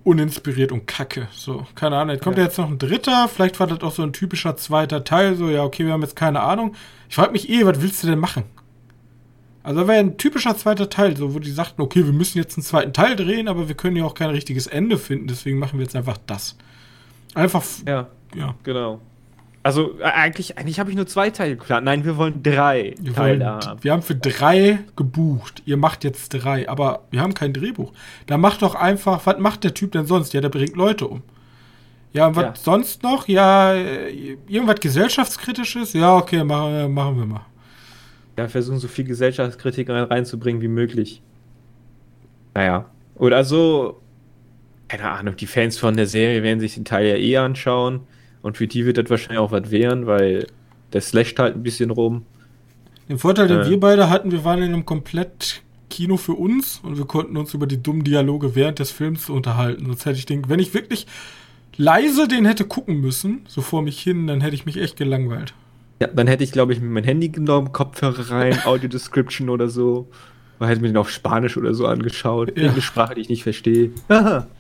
uninspiriert 0.04 0.72
und 0.72 0.87
kacke. 0.87 1.28
So, 1.33 1.66
keine 1.74 1.96
Ahnung. 1.96 2.14
Jetzt 2.14 2.24
kommt 2.24 2.38
ja. 2.38 2.44
jetzt 2.44 2.59
noch 2.59 2.70
ein 2.70 2.78
dritter. 2.78 3.28
Vielleicht 3.28 3.61
war 3.61 3.66
das 3.66 3.80
auch 3.80 3.92
so 3.92 4.02
ein 4.02 4.12
typischer 4.12 4.56
zweiter 4.56 5.04
Teil. 5.04 5.37
So, 5.37 5.48
ja, 5.48 5.62
okay, 5.62 5.85
wir 5.85 5.92
haben 5.92 6.02
jetzt 6.02 6.16
keine 6.16 6.40
Ahnung. 6.40 6.74
Ich 7.09 7.14
frage 7.16 7.33
mich 7.33 7.48
eh, 7.48 7.64
was 7.66 7.80
willst 7.80 8.02
du 8.02 8.06
denn 8.06 8.18
machen? 8.18 8.44
Also 9.62 9.87
wäre 9.87 9.99
ein 10.01 10.16
typischer 10.16 10.57
zweiter 10.57 10.88
Teil, 10.88 11.16
so 11.16 11.35
wo 11.35 11.38
die 11.38 11.51
sagten, 11.51 11.83
okay, 11.83 12.05
wir 12.05 12.12
müssen 12.12 12.38
jetzt 12.38 12.57
einen 12.57 12.64
zweiten 12.64 12.92
Teil 12.92 13.14
drehen, 13.16 13.46
aber 13.49 13.68
wir 13.68 13.75
können 13.75 13.96
ja 13.96 14.05
auch 14.05 14.14
kein 14.14 14.31
richtiges 14.31 14.66
Ende 14.66 14.96
finden, 14.96 15.27
deswegen 15.27 15.59
machen 15.59 15.79
wir 15.79 15.85
jetzt 15.85 15.96
einfach 15.96 16.16
das. 16.27 16.57
Einfach. 17.35 17.62
Ja, 17.87 18.09
ja. 18.35 18.55
genau. 18.62 19.01
Also 19.62 19.99
äh, 20.01 20.05
eigentlich, 20.05 20.57
eigentlich 20.57 20.81
habe 20.81 20.88
ich 20.88 20.96
nur 20.96 21.07
zwei 21.07 21.29
Teile 21.29 21.57
geplant. 21.57 21.85
Nein, 21.85 22.05
wir 22.07 22.16
wollen 22.16 22.42
drei 22.42 22.94
Wir, 22.99 23.12
Teile 23.12 23.44
wollen, 23.44 23.64
haben. 23.66 23.83
wir 23.85 23.92
haben 23.92 24.03
für 24.03 24.14
drei 24.14 24.79
gebucht. 24.96 25.62
Ihr 25.66 25.77
macht 25.77 26.03
jetzt 26.05 26.31
drei, 26.31 26.66
aber 26.66 27.03
wir 27.11 27.20
haben 27.20 27.35
kein 27.35 27.53
Drehbuch. 27.53 27.92
Da 28.27 28.38
macht 28.38 28.62
doch 28.62 28.75
einfach, 28.75 29.27
was 29.27 29.38
macht 29.38 29.64
der 29.64 29.75
Typ 29.75 29.92
denn 29.92 30.07
sonst? 30.07 30.33
Ja, 30.33 30.40
der 30.40 30.49
bringt 30.49 30.77
Leute 30.77 31.07
um. 31.07 31.23
Ja, 32.14 32.27
und 32.29 32.37
was 32.37 32.44
Ja. 32.44 32.55
sonst 32.57 33.03
noch? 33.03 33.29
Ja, 33.29 33.75
äh, 33.75 34.38
irgendwas 34.49 34.81
gesellschaftskritisches? 34.81 35.92
Ja, 35.92 36.16
okay, 36.16 36.42
machen, 36.42 36.92
machen 36.94 37.18
wir 37.18 37.27
mal. 37.27 37.46
Ja, 38.38 38.48
versuchen 38.48 38.78
so 38.78 38.88
viel 38.88 39.04
Gesellschaftskritik 39.04 39.88
rein- 39.90 40.04
reinzubringen 40.04 40.62
wie 40.62 40.68
möglich. 40.68 41.22
Naja. 42.54 42.86
Oder 43.16 43.44
so, 43.44 44.00
keine 44.88 45.10
Ahnung, 45.10 45.36
die 45.36 45.46
Fans 45.46 45.76
von 45.78 45.96
der 45.96 46.06
Serie 46.06 46.42
werden 46.42 46.60
sich 46.60 46.74
den 46.74 46.84
Teil 46.84 47.06
ja 47.06 47.16
eh 47.16 47.36
anschauen. 47.36 48.00
Und 48.42 48.56
für 48.56 48.66
die 48.66 48.86
wird 48.86 48.96
das 48.96 49.10
wahrscheinlich 49.10 49.38
auch 49.38 49.52
was 49.52 49.70
wehren, 49.70 50.06
weil 50.06 50.46
der 50.92 51.00
slasht 51.02 51.38
halt 51.38 51.54
ein 51.56 51.62
bisschen 51.62 51.90
rum. 51.90 52.24
Den 53.08 53.18
Vorteil, 53.18 53.48
den 53.48 53.60
Äh. 53.60 53.70
wir 53.70 53.80
beide 53.80 54.08
hatten, 54.08 54.32
wir 54.32 54.44
waren 54.44 54.62
in 54.62 54.72
einem 54.72 54.86
komplett 54.86 55.62
Kino 55.90 56.16
für 56.16 56.32
uns 56.32 56.80
und 56.82 56.96
wir 56.96 57.04
konnten 57.04 57.36
uns 57.36 57.52
über 57.52 57.66
die 57.66 57.82
dummen 57.82 58.04
Dialoge 58.04 58.54
während 58.54 58.78
des 58.78 58.90
Films 58.92 59.28
unterhalten. 59.28 59.84
Sonst 59.86 60.06
hätte 60.06 60.18
ich 60.18 60.26
den, 60.26 60.48
wenn 60.48 60.60
ich 60.60 60.72
wirklich 60.72 61.06
leise 61.76 62.28
den 62.28 62.46
hätte 62.46 62.64
gucken 62.64 63.00
müssen, 63.00 63.42
so 63.48 63.60
vor 63.60 63.82
mich 63.82 64.00
hin, 64.00 64.26
dann 64.26 64.40
hätte 64.40 64.54
ich 64.54 64.64
mich 64.66 64.76
echt 64.76 64.96
gelangweilt. 64.96 65.52
Ja, 66.00 66.08
dann 66.08 66.26
hätte 66.26 66.42
ich, 66.44 66.52
glaube 66.52 66.72
ich, 66.72 66.80
mein 66.80 67.04
Handy 67.04 67.28
genommen, 67.28 67.72
Kopfhörer 67.72 68.30
rein, 68.30 68.58
Audio 68.64 68.88
Description 68.88 69.48
oder 69.50 69.68
so. 69.68 70.08
Oder 70.58 70.68
hätte 70.68 70.80
mir 70.80 70.88
den 70.88 70.96
auf 70.96 71.10
Spanisch 71.10 71.56
oder 71.56 71.74
so 71.74 71.86
angeschaut. 71.86 72.48
Ja. 72.48 72.54
Irgendeine 72.56 72.82
Sprache, 72.82 73.14
die 73.14 73.20
ich 73.22 73.28
nicht 73.28 73.42
verstehe. 73.42 73.90
Aha. 74.08 74.46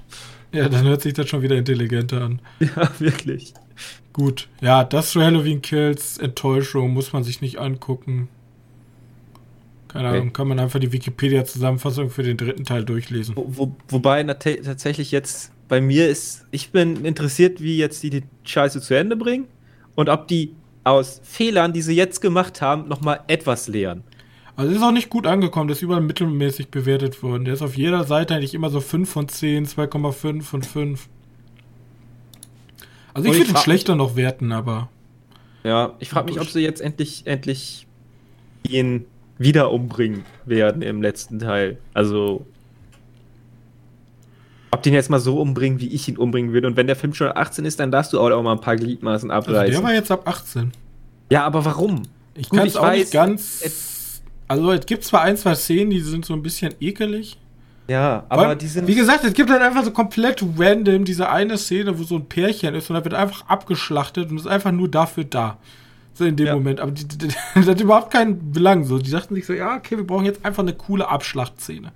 Ja, 0.52 0.68
dann 0.68 0.84
hört 0.84 1.00
sich 1.00 1.12
das 1.14 1.28
schon 1.28 1.42
wieder 1.42 1.54
intelligenter 1.54 2.22
an. 2.22 2.40
Ja, 2.58 2.90
wirklich. 2.98 3.54
Gut, 4.12 4.48
ja, 4.60 4.82
das 4.82 5.12
zu 5.12 5.22
Halloween 5.22 5.62
Kills, 5.62 6.18
Enttäuschung, 6.18 6.90
muss 6.92 7.12
man 7.12 7.22
sich 7.22 7.40
nicht 7.40 7.58
angucken. 7.60 8.28
Keine 9.86 10.08
Okay. 10.08 10.18
Ahnung, 10.18 10.32
kann 10.32 10.48
man 10.48 10.58
einfach 10.58 10.80
die 10.80 10.90
Wikipedia-Zusammenfassung 10.90 12.10
für 12.10 12.24
den 12.24 12.36
dritten 12.36 12.64
Teil 12.64 12.84
durchlesen. 12.84 13.36
Wo, 13.36 13.46
wo, 13.48 13.76
wobei 13.88 14.24
tatsächlich 14.24 15.12
jetzt 15.12 15.52
bei 15.68 15.80
mir 15.80 16.08
ist, 16.08 16.46
ich 16.50 16.72
bin 16.72 17.04
interessiert, 17.04 17.60
wie 17.60 17.76
jetzt 17.76 18.02
die 18.02 18.10
die 18.10 18.24
Scheiße 18.42 18.80
zu 18.80 18.94
Ende 18.94 19.14
bringen 19.14 19.46
und 19.94 20.08
ob 20.08 20.26
die 20.26 20.52
aus 20.84 21.20
Fehlern, 21.24 21.72
die 21.72 21.82
sie 21.82 21.94
jetzt 21.94 22.20
gemacht 22.20 22.62
haben, 22.62 22.88
nochmal 22.88 23.20
etwas 23.26 23.68
lehren. 23.68 24.02
Also 24.56 24.72
ist 24.72 24.82
auch 24.82 24.92
nicht 24.92 25.10
gut 25.10 25.26
angekommen, 25.26 25.68
der 25.68 25.76
ist 25.76 25.82
überall 25.82 26.02
mittelmäßig 26.02 26.68
bewertet 26.68 27.22
worden. 27.22 27.44
Der 27.44 27.54
ist 27.54 27.62
auf 27.62 27.76
jeder 27.76 28.04
Seite 28.04 28.34
eigentlich 28.34 28.54
immer 28.54 28.70
so 28.70 28.80
5 28.80 29.08
von 29.08 29.28
10, 29.28 29.66
2,5 29.66 30.42
von 30.42 30.62
5. 30.62 31.08
Also 33.14 33.28
ich 33.28 33.34
ich 33.34 33.40
würde 33.40 33.50
ihn 33.52 33.62
schlechter 33.62 33.96
noch 33.96 34.16
werten, 34.16 34.52
aber 34.52 34.88
Ja, 35.64 35.94
ich 35.98 36.08
frage 36.10 36.32
mich, 36.32 36.40
ob 36.40 36.48
sie 36.48 36.60
jetzt 36.60 36.80
endlich, 36.80 37.22
endlich 37.26 37.86
ihn 38.68 39.06
wieder 39.38 39.70
umbringen 39.72 40.24
werden 40.44 40.82
im 40.82 41.00
letzten 41.00 41.38
Teil. 41.38 41.78
Also, 41.94 42.46
ob 44.70 44.82
den 44.82 44.94
jetzt 44.94 45.10
mal 45.10 45.20
so 45.20 45.40
umbringen, 45.40 45.80
wie 45.80 45.88
ich 45.88 46.08
ihn 46.08 46.16
umbringen 46.16 46.52
würde. 46.52 46.66
Und 46.66 46.76
wenn 46.76 46.86
der 46.86 46.96
Film 46.96 47.14
schon 47.14 47.30
18 47.34 47.64
ist, 47.64 47.80
dann 47.80 47.90
darfst 47.90 48.12
du 48.12 48.20
auch 48.20 48.42
mal 48.42 48.52
ein 48.52 48.60
paar 48.60 48.76
Gliedmaßen 48.76 49.30
also 49.30 49.50
abreißen. 49.50 49.72
der 49.72 49.82
war 49.82 49.94
jetzt 49.94 50.10
ab 50.10 50.26
18. 50.26 50.72
ja, 51.30 51.44
aber 51.44 51.64
warum? 51.64 52.02
Ich 52.34 52.48
kann 52.48 52.66
es 52.66 52.76
auch 52.76 52.84
weiß, 52.84 52.98
nicht 52.98 53.12
ganz... 53.12 54.20
Also 54.48 54.72
es 54.72 54.84
gibt 54.84 55.04
zwar 55.04 55.22
ein, 55.22 55.36
zwei 55.36 55.54
Szenen, 55.54 55.90
die 55.90 56.00
sind 56.00 56.24
so 56.24 56.34
ein 56.34 56.42
bisschen 56.42 56.74
ekelig. 56.80 57.38
Ja, 57.90 58.24
aber 58.28 58.48
allem, 58.48 58.58
die 58.58 58.68
sind. 58.68 58.86
Wie 58.86 58.94
gesagt, 58.94 59.24
es 59.24 59.32
gibt 59.32 59.50
halt 59.50 59.62
einfach 59.62 59.84
so 59.84 59.90
komplett 59.90 60.44
random 60.56 61.04
diese 61.04 61.28
eine 61.28 61.58
Szene, 61.58 61.98
wo 61.98 62.04
so 62.04 62.16
ein 62.16 62.26
Pärchen 62.26 62.74
ist 62.76 62.88
und 62.88 62.94
da 62.94 63.04
wird 63.04 63.14
einfach 63.14 63.48
abgeschlachtet 63.48 64.30
und 64.30 64.38
ist 64.38 64.46
einfach 64.46 64.70
nur 64.70 64.88
dafür 64.88 65.24
da. 65.24 65.58
So 66.14 66.24
in 66.24 66.36
dem 66.36 66.46
Ja. 66.46 66.54
Moment. 66.54 66.80
Aber 66.80 66.90
die, 66.92 67.06
die, 67.06 67.18
die, 67.18 67.28
das 67.54 67.66
hat 67.66 67.80
überhaupt 67.80 68.12
keinen 68.12 68.52
Belang. 68.52 68.84
So. 68.84 68.98
Die 68.98 69.10
dachten 69.10 69.34
sich 69.34 69.46
so, 69.46 69.52
ja, 69.52 69.76
okay, 69.76 69.96
wir 69.96 70.06
brauchen 70.06 70.24
jetzt 70.24 70.44
einfach 70.44 70.62
eine 70.62 70.74
coole 70.74 71.08
Abschlachtszene. 71.08 71.92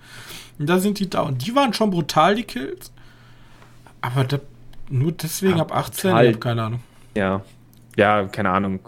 Und 0.59 0.68
da 0.68 0.79
sind 0.79 0.98
die 0.98 1.11
da. 1.11 1.22
Und 1.22 1.46
die 1.46 1.55
waren 1.55 1.74
schon 1.74 1.90
brutal, 1.90 2.35
die 2.37 2.44
Kills. 2.44 2.92
Aber 4.00 4.24
da, 4.24 4.38
nur 4.88 5.12
deswegen 5.12 5.57
Ja, 5.57 5.62
ab 5.62 5.74
18, 5.74 6.11
brutal. 6.11 6.27
ich 6.27 6.35
hab 6.35 6.40
keine 6.40 6.62
Ahnung. 6.62 6.81
Ja. 7.16 7.42
Ja, 7.96 8.24
keine 8.24 8.50
Ahnung. 8.50 8.81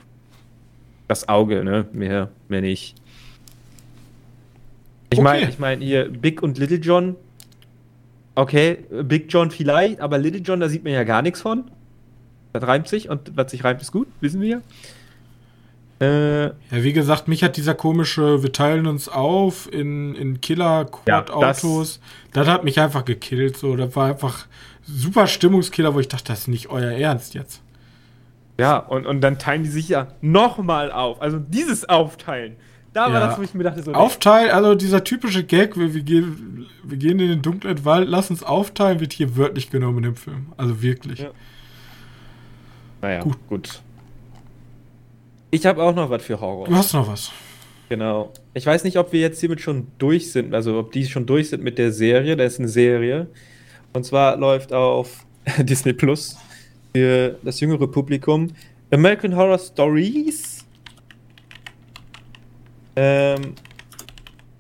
Das 1.08 1.28
Auge, 1.28 1.62
ne? 1.64 1.86
Mehr, 1.92 2.30
mehr 2.48 2.60
nicht. 2.60 2.94
Ich 5.10 5.18
Okay. 5.18 5.22
meine, 5.22 5.48
ich 5.48 5.58
meine 5.58 5.84
hier 5.84 6.08
Big 6.10 6.42
und 6.42 6.58
Little 6.58 6.78
John. 6.78 7.14
Okay, 8.34 8.84
Big 9.04 9.32
John 9.32 9.50
vielleicht, 9.50 10.00
aber 10.00 10.18
Little 10.18 10.40
John, 10.40 10.60
da 10.60 10.68
sieht 10.68 10.84
man 10.84 10.92
ja 10.92 11.04
gar 11.04 11.22
nichts 11.22 11.40
von. 11.40 11.70
Das 12.52 12.62
reimt 12.66 12.88
sich 12.88 13.08
und 13.08 13.36
was 13.36 13.50
sich 13.52 13.64
reimt, 13.64 13.80
ist 13.80 13.92
gut, 13.92 14.08
wissen 14.20 14.40
wir. 14.40 14.62
Äh, 16.00 16.44
Ja, 16.46 16.52
wie 16.70 16.92
gesagt, 16.92 17.26
mich 17.28 17.42
hat 17.42 17.56
dieser 17.56 17.74
komische, 17.74 18.42
wir 18.42 18.52
teilen 18.52 18.86
uns 18.86 19.08
auf 19.08 19.72
in, 19.72 20.14
in 20.14 20.40
Killer-Quad-Autos, 20.40 22.00
das, 22.32 22.46
hat 22.48 22.64
mich 22.64 22.80
einfach 22.80 23.04
gekillt. 23.04 23.56
So. 23.56 23.76
Das 23.76 23.96
war 23.96 24.08
einfach 24.10 24.46
super 24.84 25.26
Stimmungskiller, 25.26 25.94
wo 25.94 26.00
ich 26.00 26.08
dachte, 26.08 26.24
das 26.28 26.40
ist 26.40 26.48
nicht 26.48 26.68
euer 26.68 26.90
Ernst 26.92 27.34
jetzt. 27.34 27.62
ja, 28.58 28.76
und, 28.78 29.06
und 29.06 29.20
dann 29.22 29.38
teilen 29.38 29.62
die 29.62 29.68
sich 29.70 29.88
ja 29.88 30.08
nochmal 30.20 30.92
auf. 30.92 31.20
Also 31.22 31.38
dieses 31.38 31.88
Aufteilen. 31.88 32.56
Da 32.92 33.12
war 33.12 33.20
Ja. 33.20 33.26
das, 33.26 33.38
wo 33.38 33.42
ich 33.42 33.52
mir 33.52 33.62
dachte, 33.64 33.82
so. 33.82 33.92
Aufteilen, 33.92 34.50
also 34.52 34.74
dieser 34.74 35.04
typische 35.04 35.44
Gag, 35.44 35.78
wir, 35.78 35.92
wir, 35.92 36.02
gehen, 36.02 36.66
wir 36.82 36.96
gehen 36.96 37.18
in 37.20 37.28
den 37.28 37.42
dunklen 37.42 37.84
Wald, 37.84 38.08
lass 38.08 38.30
uns 38.30 38.42
aufteilen, 38.42 39.00
wird 39.00 39.12
hier 39.12 39.36
wörtlich 39.36 39.70
genommen 39.70 40.02
im 40.04 40.16
Film. 40.16 40.52
Also 40.56 40.80
wirklich. 40.82 41.18
Ja. 41.20 41.30
Naja, 43.02 43.20
Gut. 43.20 43.36
gut. 43.48 43.82
Ich 45.50 45.64
habe 45.66 45.82
auch 45.82 45.94
noch 45.94 46.10
was 46.10 46.22
für 46.22 46.40
Horror. 46.40 46.66
Du 46.66 46.74
hast 46.74 46.92
noch 46.92 47.08
was. 47.08 47.30
Genau. 47.88 48.32
Ich 48.54 48.66
weiß 48.66 48.84
nicht, 48.84 48.98
ob 48.98 49.12
wir 49.12 49.20
jetzt 49.20 49.40
hiermit 49.40 49.60
schon 49.60 49.86
durch 49.98 50.32
sind, 50.32 50.54
also 50.54 50.78
ob 50.78 50.92
die 50.92 51.06
schon 51.06 51.26
durch 51.26 51.50
sind 51.50 51.62
mit 51.62 51.78
der 51.78 51.92
Serie. 51.92 52.36
Da 52.36 52.44
ist 52.44 52.58
eine 52.58 52.68
Serie. 52.68 53.28
Und 53.92 54.04
zwar 54.04 54.36
läuft 54.36 54.72
auf 54.72 55.24
Disney 55.58 55.92
Plus 55.92 56.36
für 56.94 57.38
das 57.42 57.60
jüngere 57.60 57.86
Publikum 57.86 58.48
American 58.90 59.36
Horror 59.36 59.58
Stories. 59.58 60.64
Ähm, 62.96 63.54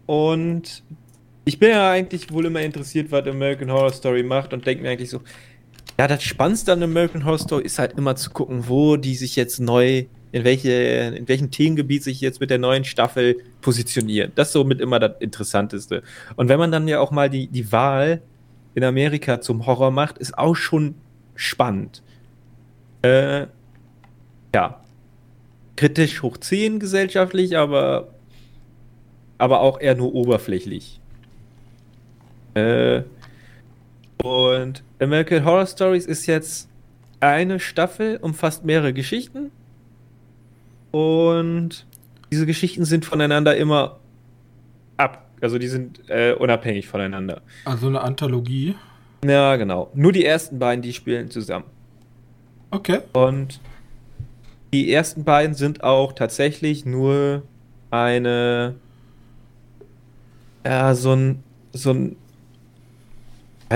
und 0.06 0.82
ich 1.44 1.58
bin 1.58 1.70
ja 1.70 1.90
eigentlich 1.90 2.32
wohl 2.32 2.46
immer 2.46 2.60
interessiert, 2.60 3.10
was 3.10 3.26
American 3.26 3.70
Horror 3.70 3.92
Story 3.92 4.22
macht 4.22 4.52
und 4.52 4.66
denke 4.66 4.82
mir 4.82 4.90
eigentlich 4.90 5.10
so, 5.10 5.20
ja, 5.98 6.06
das 6.06 6.22
Spannendste 6.22 6.72
an 6.72 6.82
American 6.82 7.24
Horror 7.24 7.38
Story 7.38 7.64
ist 7.64 7.78
halt 7.78 7.96
immer 7.96 8.16
zu 8.16 8.30
gucken, 8.30 8.68
wo 8.68 8.96
die 8.96 9.14
sich 9.14 9.36
jetzt 9.36 9.60
neu, 9.60 10.04
in, 10.32 10.44
welche, 10.44 10.70
in 10.70 11.28
welchem 11.28 11.50
Themengebiet 11.50 12.02
sich 12.02 12.20
jetzt 12.20 12.40
mit 12.40 12.50
der 12.50 12.58
neuen 12.58 12.84
Staffel 12.84 13.36
positionieren. 13.60 14.32
Das 14.34 14.48
ist 14.48 14.52
somit 14.52 14.80
immer 14.80 14.98
das 14.98 15.12
Interessanteste. 15.20 16.02
Und 16.36 16.48
wenn 16.48 16.58
man 16.58 16.72
dann 16.72 16.88
ja 16.88 17.00
auch 17.00 17.10
mal 17.10 17.30
die, 17.30 17.46
die 17.46 17.70
Wahl 17.72 18.22
in 18.74 18.84
Amerika 18.84 19.40
zum 19.40 19.66
Horror 19.66 19.90
macht, 19.90 20.18
ist 20.18 20.36
auch 20.36 20.54
schon 20.54 20.94
spannend. 21.34 22.02
Äh, 23.02 23.46
ja. 24.54 24.80
Kritisch 25.76 26.22
hoch 26.22 26.38
10 26.38 26.80
gesellschaftlich, 26.80 27.56
aber, 27.56 28.08
aber 29.38 29.60
auch 29.60 29.80
eher 29.80 29.94
nur 29.94 30.14
oberflächlich. 30.14 31.00
Äh, 32.54 33.02
und 34.22 34.82
American 34.98 35.44
Horror 35.44 35.66
Stories 35.66 36.06
ist 36.06 36.26
jetzt 36.26 36.68
eine 37.20 37.60
Staffel, 37.60 38.16
umfasst 38.16 38.64
mehrere 38.64 38.92
Geschichten. 38.92 39.50
Und 40.96 41.84
diese 42.32 42.46
Geschichten 42.46 42.86
sind 42.86 43.04
voneinander 43.04 43.54
immer 43.54 43.98
ab. 44.96 45.28
Also 45.42 45.58
die 45.58 45.68
sind 45.68 46.00
äh, 46.08 46.32
unabhängig 46.32 46.88
voneinander. 46.88 47.42
Also 47.66 47.88
eine 47.88 48.00
Anthologie. 48.00 48.76
Ja, 49.22 49.56
genau. 49.56 49.90
Nur 49.92 50.12
die 50.12 50.24
ersten 50.24 50.58
beiden, 50.58 50.80
die 50.80 50.94
spielen 50.94 51.30
zusammen. 51.30 51.66
Okay. 52.70 53.00
Und 53.12 53.60
die 54.72 54.90
ersten 54.90 55.24
beiden 55.24 55.54
sind 55.54 55.84
auch 55.84 56.14
tatsächlich 56.14 56.86
nur 56.86 57.42
eine. 57.90 58.76
Ja, 60.64 60.94
so 60.94 61.12
ein. 61.12 61.42
So 61.74 61.90
ein. 61.90 62.16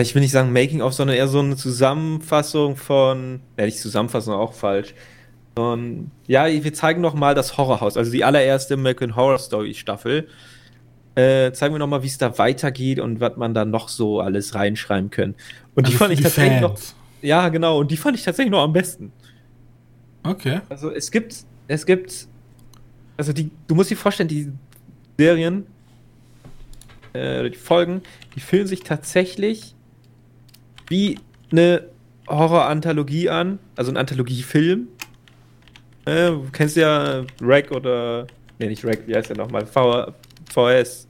Ich 0.00 0.14
will 0.14 0.22
nicht 0.22 0.32
sagen 0.32 0.54
Making-of, 0.54 0.94
sondern 0.94 1.18
eher 1.18 1.28
so 1.28 1.40
eine 1.40 1.56
Zusammenfassung 1.56 2.76
von. 2.76 3.40
Ja, 3.58 3.66
nicht 3.66 3.78
Zusammenfassung, 3.78 4.32
auch 4.32 4.54
falsch. 4.54 4.94
Und 5.60 6.10
ja, 6.26 6.46
wir 6.46 6.74
zeigen 6.74 7.00
noch 7.00 7.14
mal 7.14 7.34
das 7.34 7.56
Horrorhaus, 7.56 7.96
also 7.96 8.10
die 8.10 8.24
allererste 8.24 8.74
American 8.74 9.16
Horror 9.16 9.38
Story 9.38 9.74
Staffel. 9.74 10.28
Äh, 11.16 11.52
zeigen 11.52 11.74
wir 11.74 11.78
noch 11.78 11.88
mal, 11.88 12.02
wie 12.02 12.06
es 12.06 12.18
da 12.18 12.38
weitergeht 12.38 13.00
und 13.00 13.20
was 13.20 13.36
man 13.36 13.52
da 13.52 13.64
noch 13.64 13.88
so 13.88 14.20
alles 14.20 14.54
reinschreiben 14.54 15.10
können. 15.10 15.34
Und 15.74 15.86
die 15.88 15.92
Also 15.92 15.98
fand 15.98 16.12
für 16.14 16.18
ich 16.18 16.22
tatsächlich 16.22 16.60
noch. 16.60 16.78
Fans. 16.78 16.94
Ja, 17.22 17.48
genau. 17.48 17.80
Und 17.80 17.90
die 17.90 17.96
fand 17.96 18.16
ich 18.16 18.22
tatsächlich 18.24 18.52
noch 18.52 18.62
am 18.62 18.72
besten. 18.72 19.12
Okay. 20.22 20.60
Also 20.68 20.90
es 20.90 21.10
gibt, 21.10 21.44
es 21.68 21.84
gibt, 21.84 22.28
also 23.16 23.32
die, 23.32 23.50
du 23.66 23.74
musst 23.74 23.90
dir 23.90 23.96
vorstellen, 23.96 24.28
die 24.28 24.52
Serien, 25.18 25.66
äh, 27.12 27.50
die 27.50 27.58
Folgen, 27.58 28.02
die 28.36 28.40
fühlen 28.40 28.66
sich 28.66 28.80
tatsächlich 28.80 29.74
wie 30.88 31.18
eine 31.50 31.86
Horror-Anthologie 32.28 33.28
an, 33.28 33.58
also 33.76 33.90
ein 33.90 33.96
Anthologiefilm. 33.96 34.88
Äh, 36.10 36.30
du 36.30 36.48
kennst 36.52 36.76
ja 36.76 37.24
Rack 37.40 37.70
oder. 37.70 38.26
Ne, 38.58 38.66
nicht 38.66 38.84
Rack, 38.84 39.06
wie 39.06 39.14
heißt 39.14 39.30
der 39.30 39.36
nochmal? 39.36 39.66
V, 39.66 40.12
VS. 40.52 41.06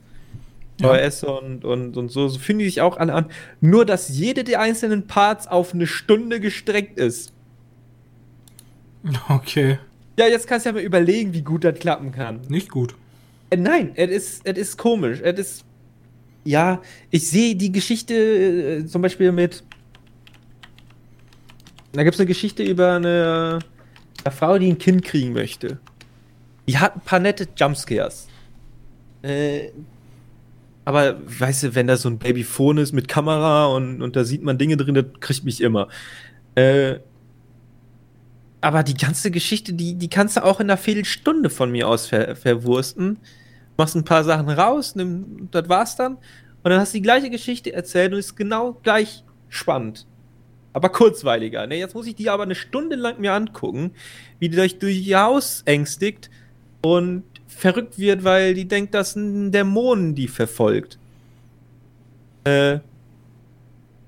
Ja. 0.79 1.09
VS 1.09 1.23
und, 1.23 1.65
und, 1.65 1.97
und 1.97 2.09
so, 2.09 2.27
so 2.27 2.39
fühlen 2.39 2.59
die 2.59 2.65
sich 2.65 2.81
auch 2.81 2.97
alle 2.97 3.13
an. 3.13 3.25
Nur, 3.59 3.85
dass 3.85 4.09
jede 4.09 4.43
der 4.43 4.59
einzelnen 4.61 5.07
Parts 5.07 5.47
auf 5.47 5.73
eine 5.73 5.87
Stunde 5.87 6.39
gestreckt 6.39 6.97
ist. 6.97 7.33
Okay. 9.29 9.79
Ja, 10.17 10.27
jetzt 10.27 10.47
kannst 10.47 10.65
du 10.65 10.69
ja 10.69 10.73
mal 10.73 10.83
überlegen, 10.83 11.33
wie 11.33 11.41
gut 11.41 11.63
das 11.63 11.79
klappen 11.79 12.11
kann. 12.11 12.41
Nicht 12.47 12.69
gut. 12.69 12.95
Äh, 13.49 13.57
nein, 13.57 13.91
es 13.95 14.11
ist, 14.11 14.41
es 14.45 14.57
ist 14.57 14.77
komisch. 14.77 15.19
Es 15.23 15.39
ist. 15.39 15.65
Ja, 16.43 16.81
ich 17.11 17.27
sehe 17.29 17.55
die 17.55 17.71
Geschichte 17.71 18.13
äh, 18.13 18.85
zum 18.85 19.01
Beispiel 19.01 19.31
mit. 19.31 19.63
Da 21.93 22.03
gibt 22.03 22.15
es 22.15 22.19
eine 22.19 22.27
Geschichte 22.27 22.63
über 22.63 22.93
eine, 22.93 23.59
eine 24.23 24.33
Frau, 24.33 24.57
die 24.57 24.69
ein 24.69 24.77
Kind 24.77 25.03
kriegen 25.03 25.33
möchte. 25.33 25.79
Die 26.67 26.77
hat 26.77 26.95
ein 26.95 27.01
paar 27.01 27.19
nette 27.19 27.47
Jumpscares. 27.55 28.27
Äh, 29.21 29.69
aber 30.85 31.19
weißt 31.25 31.63
du, 31.63 31.75
wenn 31.75 31.87
da 31.87 31.97
so 31.97 32.09
ein 32.09 32.17
Babyphone 32.17 32.79
ist 32.79 32.91
mit 32.91 33.07
Kamera 33.07 33.67
und, 33.67 34.01
und 34.01 34.15
da 34.15 34.23
sieht 34.23 34.43
man 34.43 34.57
Dinge 34.57 34.77
drin, 34.77 34.95
das 34.95 35.05
kriegt 35.19 35.43
mich 35.43 35.61
immer. 35.61 35.87
Äh, 36.55 36.99
aber 38.61 38.83
die 38.83 38.93
ganze 38.93 39.31
Geschichte, 39.31 39.73
die, 39.73 39.95
die 39.95 40.09
kannst 40.09 40.37
du 40.37 40.43
auch 40.43 40.59
in 40.59 40.69
einer 40.69 40.77
Viertelstunde 40.77 41.49
von 41.49 41.71
mir 41.71 41.87
aus 41.87 42.07
ver, 42.07 42.35
verwursten. 42.35 43.17
Machst 43.77 43.95
ein 43.95 44.05
paar 44.05 44.23
Sachen 44.23 44.49
raus, 44.49 44.95
nimm, 44.95 45.49
das 45.51 45.67
war's 45.69 45.95
dann. 45.95 46.17
Und 46.63 46.69
dann 46.69 46.79
hast 46.79 46.93
du 46.93 46.97
die 46.97 47.03
gleiche 47.03 47.29
Geschichte 47.29 47.73
erzählt 47.73 48.13
und 48.13 48.19
ist 48.19 48.35
genau 48.35 48.73
gleich 48.83 49.23
spannend. 49.49 50.05
Aber 50.73 50.89
kurzweiliger. 50.89 51.67
Ne? 51.67 51.77
Jetzt 51.77 51.95
muss 51.95 52.07
ich 52.07 52.15
die 52.15 52.29
aber 52.29 52.43
eine 52.43 52.55
Stunde 52.55 52.95
lang 52.95 53.19
mir 53.19 53.33
angucken, 53.33 53.91
wie 54.39 54.49
die 54.49 54.59
euch 54.59 54.79
durch 54.79 55.05
ihr 55.05 55.21
Haus 55.21 55.63
ängstigt 55.65 56.29
und 56.81 57.23
verrückt 57.47 57.99
wird, 57.99 58.23
weil 58.23 58.53
die 58.53 58.67
denkt, 58.67 58.93
dass 58.93 59.15
ein 59.15 59.51
Dämon 59.51 60.15
die 60.15 60.27
verfolgt. 60.27 60.97
Äh, 62.43 62.79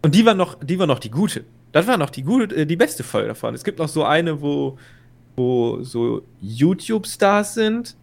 und 0.02 0.16
die 0.16 0.26
war 0.26 0.34
noch, 0.34 0.56
die 0.64 0.80
war 0.80 0.88
noch 0.88 1.00
die 1.00 1.12
gute. 1.12 1.46
Das 1.72 1.88
war 1.88 1.98
noch 1.98 2.10
die 2.10 2.24
gute, 2.24 2.56
äh, 2.56 2.66
die 2.66 2.76
beste 2.76 3.04
Folge 3.04 3.30
davon. 3.30 3.54
Es 3.54 3.64
gibt 3.64 3.80
noch 3.80 3.90
so 3.90 4.04
eine, 4.04 4.42
wo, 4.42 4.78
wo 5.36 5.84
so 5.84 6.24
YouTube-Stars 6.42 7.54
sind. 7.56 7.96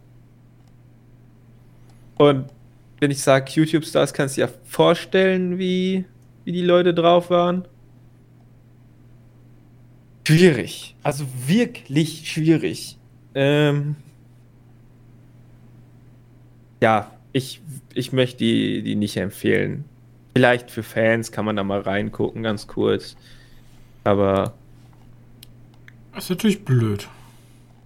Und 2.16 2.46
wenn 3.00 3.10
ich 3.10 3.22
sage 3.22 3.50
YouTube-Stars, 3.50 4.12
kannst 4.12 4.36
du 4.36 4.42
dir 4.42 4.46
ja 4.48 4.52
vorstellen, 4.64 5.58
wie, 5.58 6.04
wie 6.44 6.52
die 6.52 6.62
Leute 6.62 6.92
drauf 6.92 7.30
waren. 7.30 7.64
Schwierig. 10.26 10.94
Also 11.02 11.24
wirklich 11.46 12.30
schwierig. 12.30 12.98
Ähm 13.34 13.96
ja, 16.80 17.10
ich, 17.32 17.60
ich 17.94 18.12
möchte 18.12 18.38
die, 18.38 18.82
die 18.82 18.96
nicht 18.96 19.16
empfehlen. 19.16 19.84
Vielleicht 20.34 20.70
für 20.70 20.82
Fans 20.82 21.32
kann 21.32 21.44
man 21.44 21.56
da 21.56 21.64
mal 21.64 21.80
reingucken, 21.80 22.42
ganz 22.42 22.66
kurz. 22.66 23.16
Aber. 24.04 24.54
Das 26.14 26.24
ist 26.24 26.30
natürlich 26.30 26.64
blöd. 26.64 27.08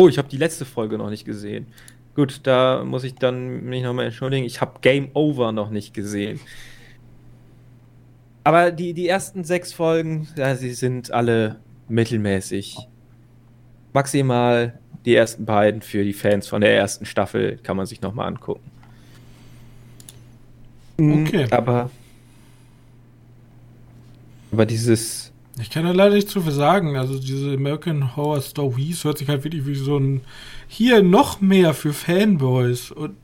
Oh, 0.00 0.08
ich 0.08 0.18
habe 0.18 0.28
die 0.28 0.36
letzte 0.36 0.64
Folge 0.64 0.98
noch 0.98 1.10
nicht 1.10 1.24
gesehen. 1.24 1.66
Gut, 2.14 2.40
da 2.44 2.84
muss 2.84 3.04
ich 3.04 3.14
dann 3.14 3.64
mich 3.64 3.82
nochmal 3.82 4.06
entschuldigen. 4.06 4.44
Ich 4.44 4.60
habe 4.60 4.78
Game 4.80 5.10
Over 5.14 5.52
noch 5.52 5.70
nicht 5.70 5.94
gesehen. 5.94 6.40
Aber 8.44 8.70
die, 8.70 8.92
die 8.92 9.08
ersten 9.08 9.42
sechs 9.42 9.72
Folgen, 9.72 10.28
ja, 10.36 10.54
sie 10.54 10.74
sind 10.74 11.10
alle 11.10 11.56
mittelmäßig. 11.88 12.76
Maximal 13.92 14.78
die 15.04 15.14
ersten 15.14 15.44
beiden 15.44 15.82
für 15.82 16.02
die 16.04 16.12
Fans 16.14 16.48
von 16.48 16.60
der 16.62 16.74
ersten 16.76 17.04
Staffel 17.06 17.58
kann 17.62 17.76
man 17.76 17.86
sich 17.86 18.00
nochmal 18.00 18.26
angucken. 18.28 18.70
Okay. 20.98 21.46
Aber. 21.50 21.90
Aber 24.52 24.66
dieses. 24.66 25.32
Ich 25.60 25.70
kann 25.70 25.84
da 25.84 25.92
leider 25.92 26.14
nicht 26.14 26.28
zu 26.28 26.40
viel 26.40 26.52
sagen. 26.52 26.96
Also 26.96 27.18
diese 27.18 27.52
American 27.54 28.16
Horror 28.16 28.40
Stories 28.40 29.04
hört 29.04 29.18
sich 29.18 29.28
halt 29.28 29.44
wirklich 29.44 29.66
wie 29.66 29.74
so 29.74 29.98
ein 29.98 30.20
hier 30.66 31.02
noch 31.02 31.40
mehr 31.40 31.74
für 31.74 31.92
Fanboys. 31.92 32.90
Und 32.90 33.16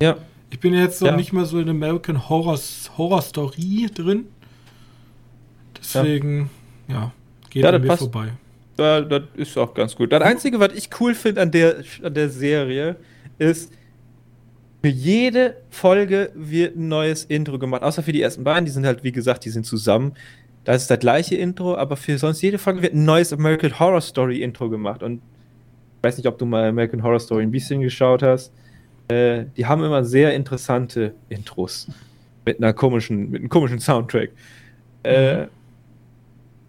Ja. 0.00 0.16
ich 0.50 0.60
bin 0.60 0.74
jetzt 0.74 1.00
noch 1.00 1.08
Ja. 1.08 1.16
nicht 1.16 1.32
mal 1.32 1.46
so 1.46 1.58
in 1.58 1.68
American 1.70 2.28
Horror, 2.28 2.58
Horror 2.98 3.22
Story 3.22 3.88
drin. 3.94 4.26
Deswegen, 5.78 6.50
ja, 6.88 7.12
geht 7.50 7.62
Ja, 7.64 7.70
an 7.70 7.80
mir 7.80 7.88
passt. 7.88 8.00
vorbei. 8.02 8.28
Da, 8.76 9.00
das 9.02 9.22
ist 9.36 9.58
auch 9.58 9.74
ganz 9.74 9.94
gut. 9.94 10.10
Das 10.12 10.22
Einzige, 10.22 10.58
was 10.58 10.72
ich 10.74 10.88
cool 11.00 11.14
finde 11.14 11.42
an 11.42 11.50
der, 11.50 11.76
an 12.02 12.14
der 12.14 12.30
Serie, 12.30 12.96
ist, 13.38 13.72
für 14.82 14.88
jede 14.88 15.56
Folge 15.68 16.30
wird 16.34 16.76
ein 16.76 16.88
neues 16.88 17.24
Intro 17.24 17.58
gemacht. 17.58 17.82
Außer 17.82 18.02
für 18.02 18.12
die 18.12 18.22
ersten 18.22 18.44
beiden, 18.44 18.64
die 18.64 18.70
sind 18.70 18.86
halt, 18.86 19.04
wie 19.04 19.12
gesagt, 19.12 19.44
die 19.44 19.50
sind 19.50 19.66
zusammen. 19.66 20.14
Da 20.64 20.72
ist 20.74 20.90
das 20.90 20.98
gleiche 20.98 21.36
Intro, 21.36 21.76
aber 21.76 21.96
für 21.96 22.16
sonst 22.16 22.40
jede 22.40 22.56
Folge 22.58 22.80
wird 22.82 22.94
ein 22.94 23.04
neues 23.04 23.32
American 23.32 23.78
Horror 23.78 24.00
Story 24.00 24.42
Intro 24.42 24.70
gemacht. 24.70 25.02
Und 25.02 25.16
ich 25.16 26.02
weiß 26.04 26.16
nicht, 26.16 26.26
ob 26.26 26.38
du 26.38 26.46
mal 26.46 26.68
American 26.68 27.02
Horror 27.02 27.20
Story 27.20 27.42
ein 27.42 27.50
bisschen 27.50 27.82
geschaut 27.82 28.22
hast. 28.22 28.52
Äh, 29.08 29.44
die 29.56 29.66
haben 29.66 29.84
immer 29.84 30.04
sehr 30.04 30.32
interessante 30.34 31.12
Intros. 31.28 31.88
Mit 32.46 32.58
einer 32.58 32.72
komischen, 32.72 33.30
mit 33.30 33.40
einem 33.40 33.50
komischen 33.50 33.80
Soundtrack. 33.80 34.30
Äh, 35.02 35.46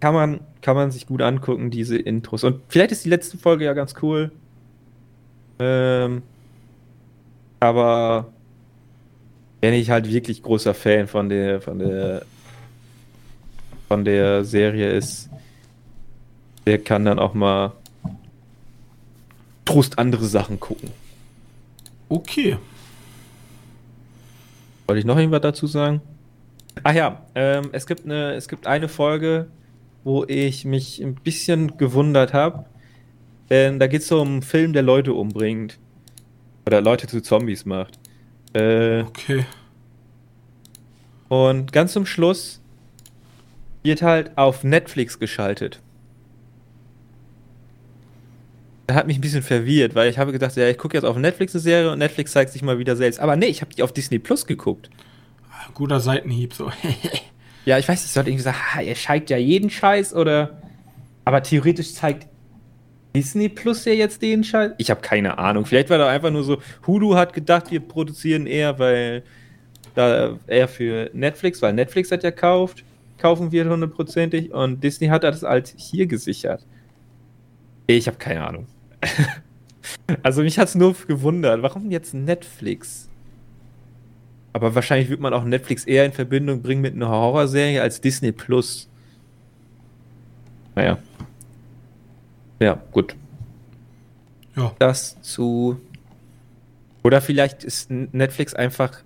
kann 0.02 0.14
man, 0.14 0.40
kann 0.62 0.76
man 0.76 0.92
sich 0.92 1.08
gut 1.08 1.22
angucken, 1.22 1.72
diese 1.72 1.98
Intros. 1.98 2.44
Und 2.44 2.62
vielleicht 2.68 2.92
ist 2.92 3.06
die 3.06 3.10
letzte 3.10 3.38
Folge 3.38 3.66
ja 3.66 3.74
ganz 3.74 3.96
cool. 4.02 4.32
Ähm, 5.60 6.22
aber 7.60 8.32
wenn 9.62 9.74
ich 9.74 9.90
halt 9.90 10.12
wirklich 10.12 10.42
großer 10.42 10.74
Fan 10.74 11.08
von 11.08 11.30
der, 11.30 11.62
von 11.62 11.80
der, 11.80 12.26
von 13.88 14.06
der 14.06 14.44
Serie 14.44 14.92
ist, 14.92 15.30
der 16.66 16.80
kann 16.80 17.06
dann 17.06 17.20
auch 17.20 17.34
mal 17.34 17.74
Trost 19.66 20.00
andere 20.00 20.26
Sachen 20.26 20.60
gucken. 20.60 20.90
Okay. 22.10 22.58
Wollte 24.88 25.00
ich 25.00 25.06
noch 25.06 25.18
irgendwas 25.18 25.42
dazu 25.42 25.68
sagen? 25.68 26.02
Ach 26.84 26.94
ja, 26.94 27.22
ähm, 27.36 27.70
es, 27.72 27.86
gibt 27.86 28.06
eine, 28.06 28.34
es 28.34 28.48
gibt 28.48 28.68
eine 28.68 28.88
Folge, 28.88 29.48
wo 30.04 30.24
ich 30.26 30.66
mich 30.66 31.00
ein 31.02 31.16
bisschen 31.16 31.78
gewundert 31.78 32.34
habe. 32.34 32.66
Denn 33.50 33.80
da 33.80 33.88
geht 33.88 34.02
es 34.02 34.12
um 34.12 34.28
einen 34.28 34.42
Film, 34.42 34.74
der 34.74 34.82
Leute 34.84 35.14
umbringt. 35.14 35.78
Oder 36.66 36.82
Leute 36.82 37.08
zu 37.08 37.22
Zombies 37.22 37.66
macht. 37.66 38.00
Äh, 38.54 39.02
Okay. 39.04 39.46
und 41.30 41.72
ganz 41.72 41.94
zum 41.94 42.06
Schluss 42.06 42.62
wird 43.84 44.02
halt 44.02 44.38
auf 44.38 44.64
Netflix 44.64 45.18
geschaltet. 45.20 45.80
Das 48.88 48.98
hat 48.98 49.08
mich 49.08 49.18
ein 49.18 49.22
bisschen 49.22 49.42
verwirrt, 49.42 49.96
weil 49.96 50.10
ich 50.10 50.18
habe 50.18 50.32
gedacht, 50.34 50.56
ja, 50.58 50.68
ich 50.68 50.78
gucke 50.78 50.98
jetzt 50.98 51.06
auf 51.06 51.16
Netflix 51.18 51.56
eine 51.56 51.62
Serie 51.62 51.92
und 51.92 52.00
Netflix 52.00 52.34
zeigt 52.34 52.52
sich 52.52 52.62
mal 52.62 52.78
wieder 52.78 52.96
selbst. 52.98 53.20
Aber 53.20 53.36
nee, 53.38 53.46
ich 53.46 53.62
habe 53.62 53.74
die 53.74 53.84
auf 53.84 53.94
Disney 53.94 54.20
Plus 54.20 54.46
geguckt. 54.46 54.90
Guter 55.74 56.00
Seitenhieb, 56.02 56.54
so. 56.54 56.70
Ja, 57.66 57.78
ich 57.78 57.88
weiß 57.88 58.00
nicht, 58.00 58.08
ich 58.08 58.14
sollte 58.14 58.30
irgendwie 58.30 58.44
sagen, 58.44 58.58
ihr 58.86 58.96
zeigt 58.96 59.30
ja 59.30 59.38
jeden 59.38 59.70
Scheiß 59.70 60.14
oder. 60.14 60.62
Aber 61.24 61.44
theoretisch 61.44 61.94
zeigt 61.94 62.28
Disney 63.16 63.50
Plus 63.50 63.86
ja 63.86 63.94
jetzt 63.94 64.22
den 64.22 64.44
Scheiß. 64.44 64.72
Ich 64.78 64.90
habe 64.90 65.02
keine 65.02 65.38
Ahnung. 65.38 65.66
Vielleicht 65.66 65.90
war 65.90 65.98
da 65.98 66.10
einfach 66.10 66.32
nur 66.32 66.44
so, 66.44 66.62
Hulu 66.88 67.16
hat 67.16 67.34
gedacht, 67.34 67.70
wir 67.72 67.80
produzieren 67.80 68.48
eher, 68.48 68.80
weil 68.80 69.24
da 69.94 70.40
eher 70.48 70.68
für 70.68 71.10
Netflix, 71.14 71.62
weil 71.62 71.74
Netflix 71.74 72.12
hat 72.12 72.24
ja 72.24 72.32
kauft, 72.32 72.84
kaufen 73.18 73.52
wir 73.52 73.70
hundertprozentig 73.70 74.52
und 74.52 74.84
Disney 74.84 75.08
hat 75.08 75.24
das 75.24 75.44
als 75.44 75.74
hier 75.78 76.08
gesichert. 76.08 76.66
Ich 77.88 78.08
habe 78.08 78.18
keine 78.18 78.48
Ahnung. 78.48 78.68
also 80.24 80.42
mich 80.44 80.58
hat 80.58 80.70
es 80.70 80.76
nur 80.76 80.96
gewundert, 81.08 81.62
warum 81.62 81.92
jetzt 81.92 82.14
Netflix? 82.14 83.11
Aber 84.54 84.76
wahrscheinlich 84.76 85.10
wird 85.10 85.20
man 85.22 85.34
auch 85.34 85.44
Netflix 85.44 85.86
eher 85.86 86.06
in 86.06 86.12
Verbindung 86.12 86.62
bringen 86.62 86.82
mit 86.82 86.94
einer 86.94 87.10
Horrorserie 87.10 87.82
als 87.82 88.02
Disney 88.02 88.32
Plus. 88.32 88.90
Naja. 90.76 90.98
Ja, 92.60 92.82
gut. 92.92 93.16
ja. 94.56 94.74
Das 94.80 95.22
zu. 95.22 95.80
Oder 97.04 97.22
vielleicht 97.22 97.64
ist 97.64 97.90
Netflix 97.90 98.54
einfach 98.54 99.04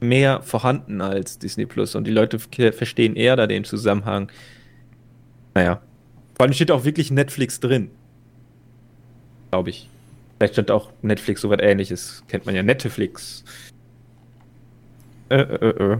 mehr 0.00 0.42
vorhanden 0.42 1.00
als 1.00 1.38
Disney 1.38 1.66
Plus 1.66 1.94
und 1.94 2.06
die 2.06 2.12
Leute 2.12 2.38
verstehen 2.38 3.16
eher 3.16 3.36
da 3.36 3.46
den 3.46 3.64
Zusammenhang. 3.64 4.30
Naja. 5.54 5.80
Vor 6.34 6.44
allem 6.44 6.52
steht 6.52 6.70
auch 6.70 6.84
wirklich 6.84 7.10
Netflix 7.10 7.60
drin. 7.60 7.90
Glaube 9.50 9.70
ich. 9.70 9.88
Vielleicht 10.38 10.54
stand 10.54 10.70
auch 10.70 10.90
Netflix 11.02 11.40
so 11.40 11.50
was 11.50 11.60
ähnliches. 11.60 12.24
Kennt 12.28 12.46
man 12.46 12.54
ja 12.54 12.62
Netflix. 12.62 13.44
Äh, 15.32 15.40
äh, 15.40 15.92
äh. 15.94 15.98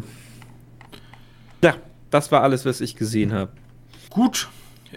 Ja, 1.64 1.74
das 2.10 2.30
war 2.30 2.42
alles, 2.42 2.66
was 2.66 2.80
ich 2.80 2.96
gesehen 2.96 3.32
habe. 3.32 3.52
Gut. 4.10 4.48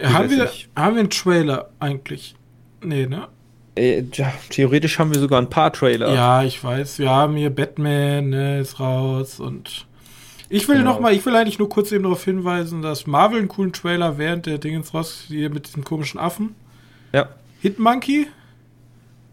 haben, 0.02 0.30
wir, 0.30 0.50
haben 0.76 0.94
wir 0.96 1.00
einen 1.00 1.10
Trailer 1.10 1.70
eigentlich? 1.80 2.34
Nee, 2.82 3.06
ne? 3.06 3.28
Äh, 3.76 4.04
ja, 4.12 4.32
theoretisch 4.50 4.98
haben 4.98 5.12
wir 5.12 5.20
sogar 5.20 5.40
ein 5.40 5.48
paar 5.50 5.72
Trailer. 5.72 6.12
Ja, 6.14 6.42
ich 6.42 6.62
weiß. 6.62 6.98
Wir 6.98 7.10
haben 7.10 7.36
hier 7.36 7.50
Batman, 7.50 8.30
ne, 8.30 8.60
ist 8.60 8.78
raus 8.80 9.40
und 9.40 9.86
ich 10.48 10.68
will 10.68 10.76
Genau. 10.78 10.92
noch 10.92 11.00
mal, 11.00 11.12
ich 11.14 11.24
will 11.26 11.34
eigentlich 11.34 11.58
nur 11.58 11.68
kurz 11.68 11.90
eben 11.92 12.04
darauf 12.04 12.24
hinweisen, 12.24 12.82
dass 12.82 13.06
Marvel 13.06 13.38
einen 13.38 13.48
coolen 13.48 13.72
Trailer 13.72 14.16
während 14.18 14.46
der 14.46 14.58
Dingens 14.58 14.92
raus, 14.94 15.24
hier 15.28 15.50
mit 15.50 15.66
diesem 15.66 15.82
komischen 15.84 16.20
Affen. 16.20 16.54
Ja. 17.12 17.28
Hitmonkey, 17.60 18.28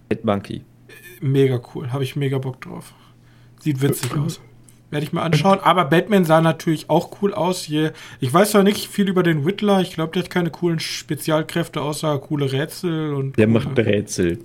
Hitmonkey. 0.10 0.64
mega 1.22 1.62
cool, 1.74 1.92
habe 1.92 2.04
ich 2.04 2.16
mega 2.16 2.38
Bock 2.38 2.62
drauf. 2.62 2.94
Sieht 3.60 3.82
witzig 3.82 4.16
aus. 4.18 4.42
Werde 4.94 5.06
ich 5.06 5.12
mir 5.12 5.24
anschauen. 5.24 5.60
Aber 5.60 5.86
Batman 5.86 6.24
sah 6.24 6.40
natürlich 6.40 6.90
auch 6.90 7.22
cool 7.22 7.34
aus. 7.34 7.64
Hier, 7.64 7.94
ich 8.20 8.32
weiß 8.32 8.52
zwar 8.52 8.62
nicht 8.62 8.88
viel 8.88 9.10
über 9.10 9.24
den 9.24 9.44
Whittler. 9.44 9.82
Ich 9.82 9.94
glaube, 9.94 10.14
der 10.14 10.22
hat 10.24 10.30
keine 10.30 10.52
coolen 10.52 10.80
Spezialkräfte, 10.80 11.82
außer 11.82 12.20
coole 12.20 12.52
Rätsel 12.52 13.16
und. 13.16 13.36
Der 13.38 13.48
macht 13.48 13.76
Rätsel. 13.78 14.40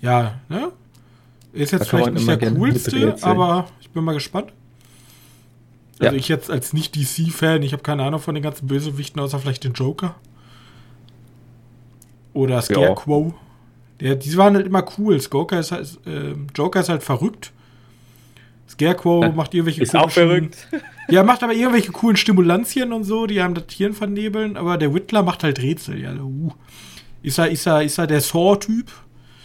Ja, 0.00 0.40
ne? 0.48 0.72
Ist 1.52 1.72
jetzt 1.72 1.88
vielleicht 1.88 2.12
nicht 2.14 2.26
der 2.26 2.52
coolste, 2.52 3.16
aber 3.20 3.66
ich 3.80 3.90
bin 3.90 4.02
mal 4.02 4.14
gespannt. 4.14 4.52
Also 5.98 6.12
Ja. 6.12 6.18
ich 6.18 6.28
jetzt 6.28 6.50
als 6.50 6.72
nicht-DC-Fan, 6.72 7.62
ich 7.62 7.72
habe 7.72 7.82
keine 7.82 8.02
Ahnung 8.02 8.20
von 8.20 8.34
den 8.34 8.42
ganzen 8.42 8.66
Bösewichten, 8.66 9.20
außer 9.20 9.38
vielleicht 9.38 9.64
den 9.64 9.72
Joker. 9.72 10.14
Oder 12.32 12.60
Scarecrow. 12.62 13.32
Der, 14.00 14.14
die 14.14 14.36
waren 14.36 14.54
halt 14.54 14.66
immer 14.66 14.84
cool. 14.98 15.18
Joker 15.32 15.58
ist 15.58 15.72
halt, 15.72 15.98
äh, 16.06 16.34
Joker 16.54 16.80
ist 16.80 16.88
halt 16.90 17.02
verrückt. 17.02 17.52
Scarecrow 18.68 19.34
macht 19.34 19.54
irgendwelche 19.54 19.82
Ist 19.82 19.96
auch 19.96 20.10
verrückt. 20.10 20.68
Ja, 21.08 21.22
macht 21.22 21.44
aber 21.44 21.52
irgendwelche 21.52 21.92
coolen 21.92 22.16
Stimulantien 22.16 22.92
und 22.92 23.04
so, 23.04 23.28
die 23.28 23.40
haben 23.40 23.54
das 23.54 23.68
Tieren 23.68 23.92
vernebeln, 23.92 24.56
aber 24.56 24.76
der 24.76 24.92
Whittler 24.92 25.22
macht 25.22 25.44
halt 25.44 25.62
Rätsel. 25.62 26.00
Ja, 26.00 26.12
uh. 26.14 26.50
Ist 27.22 27.38
er, 27.38 27.48
ist 27.48 27.64
er, 27.64 27.82
ist 27.84 27.96
er 27.98 28.08
der 28.08 28.20
Saw-Typ? 28.20 28.90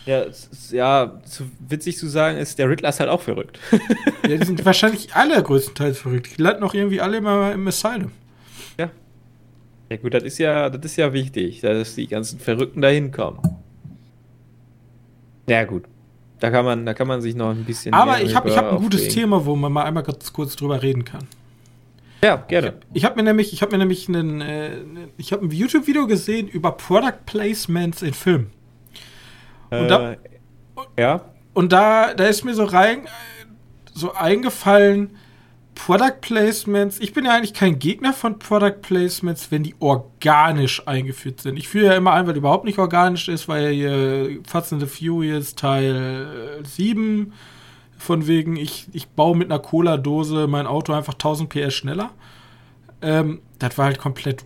Ja, 0.08 0.26
ja, 0.72 1.22
so 1.26 1.44
witzig 1.70 1.98
zu 1.98 2.08
sagen 2.08 2.40
ist, 2.40 2.58
der 2.58 2.68
Riddler 2.68 2.90
ist 2.90 3.00
halt 3.00 3.10
auch 3.10 3.22
verrückt. 3.22 3.60
Ja, 4.28 4.38
die 4.38 4.46
sind 4.46 4.64
wahrscheinlich 4.66 5.14
alle 5.16 5.42
größtenteils 5.42 6.00
verrückt. 6.00 6.38
Die 6.38 6.42
landen 6.42 6.64
auch 6.64 6.74
irgendwie 6.74 7.02
alle 7.02 7.18
immer 7.18 7.52
im 7.52 7.68
Asylum. 7.68 8.12
ja. 8.78 8.90
Ja 9.90 9.98
gut, 9.98 10.14
das 10.14 10.24
ist 10.24 10.38
ja, 10.38 10.70
das 10.70 10.92
ist 10.92 10.96
ja 10.96 11.12
wichtig, 11.12 11.60
dass 11.62 11.96
die 11.96 12.08
ganzen 12.08 12.40
Verrückten 12.40 12.82
da 12.82 12.88
hinkommen. 12.88 13.40
Ja 15.48 15.66
gut. 15.66 15.84
Da 16.42 16.50
kann 16.50 16.66
man, 16.66 16.86
da 16.86 16.94
kann 16.94 17.08
man 17.08 17.22
sich 17.22 17.36
noch 17.36 17.52
ein 17.52 17.64
bisschen. 17.64 17.94
Aber 17.94 18.20
ich 18.22 18.36
habe 18.36 18.50
ich 18.50 18.58
hab 18.58 18.72
ein 18.72 18.78
gutes 18.80 19.02
aufregen. 19.02 19.16
Thema, 19.16 19.46
wo 19.46 19.56
man 19.56 19.72
mal 19.72 19.84
einmal 19.84 20.04
ganz 20.04 20.34
kurz 20.34 20.56
drüber 20.56 20.82
reden 20.82 21.06
kann. 21.06 21.28
Ja, 22.24 22.36
gerne. 22.36 22.74
Ich 22.94 23.06
habe 23.06 23.16
mir 23.16 23.24
nämlich, 23.24 23.54
ich 23.54 23.62
habe 23.62 23.72
mir 23.72 23.78
nämlich 23.78 24.10
einen, 24.10 24.42
äh, 24.42 24.72
ich 25.18 25.32
habe 25.34 25.46
ein 25.46 25.52
YouTube-Video 25.52 26.08
gesehen 26.08 26.48
über 26.48 26.72
Product 26.74 27.26
Placements 27.26 28.02
in 28.02 28.14
Filmen. 28.14 28.52
Und 29.70 29.88
da- 29.88 30.12
äh, 30.14 30.18
ja. 31.00 31.26
Und 31.54 31.72
da, 31.74 32.14
da 32.14 32.26
ist 32.26 32.44
mir 32.44 32.54
so 32.54 32.64
rein, 32.64 33.08
so 33.94 34.14
eingefallen, 34.14 35.12
Product 35.86 36.22
Placements. 36.22 37.00
Ich 37.00 37.14
bin 37.14 37.26
ja 37.26 37.32
eigentlich 37.36 37.54
kein 37.54 37.80
Gegner 37.80 38.14
von 38.14 38.38
Product 38.38 38.82
Placements, 38.82 39.52
wenn 39.52 39.64
die 39.64 39.74
organisch 39.80 40.88
eingeführt 40.88 41.42
sind. 41.42 41.58
Ich 41.58 41.68
führe 41.68 41.88
ja 41.88 41.94
immer 41.96 42.14
ein, 42.14 42.28
weil 42.28 42.34
die 42.34 42.40
überhaupt 42.40 42.66
nicht 42.66 42.78
organisch 42.78 43.28
ist, 43.30 43.48
weil 43.48 43.72
hier 43.72 44.40
Fast 44.48 44.74
and 44.74 44.82
the 44.82 44.88
Furious 44.88 45.56
Teil 45.56 46.60
äh, 46.62 46.66
7 46.68 47.34
von 47.98 48.28
wegen, 48.28 48.58
ich, 48.58 48.88
ich 48.94 49.08
baue 49.10 49.36
mit 49.36 49.52
einer 49.52 49.60
Cola-Dose 49.60 50.48
mein 50.48 50.68
Auto 50.68 50.94
einfach 50.94 51.14
1000 51.14 51.50
PS 51.50 51.74
schneller. 51.74 52.12
Ähm, 53.02 53.42
das 53.58 53.78
war 53.78 53.86
halt 53.86 53.98
komplett 53.98 54.44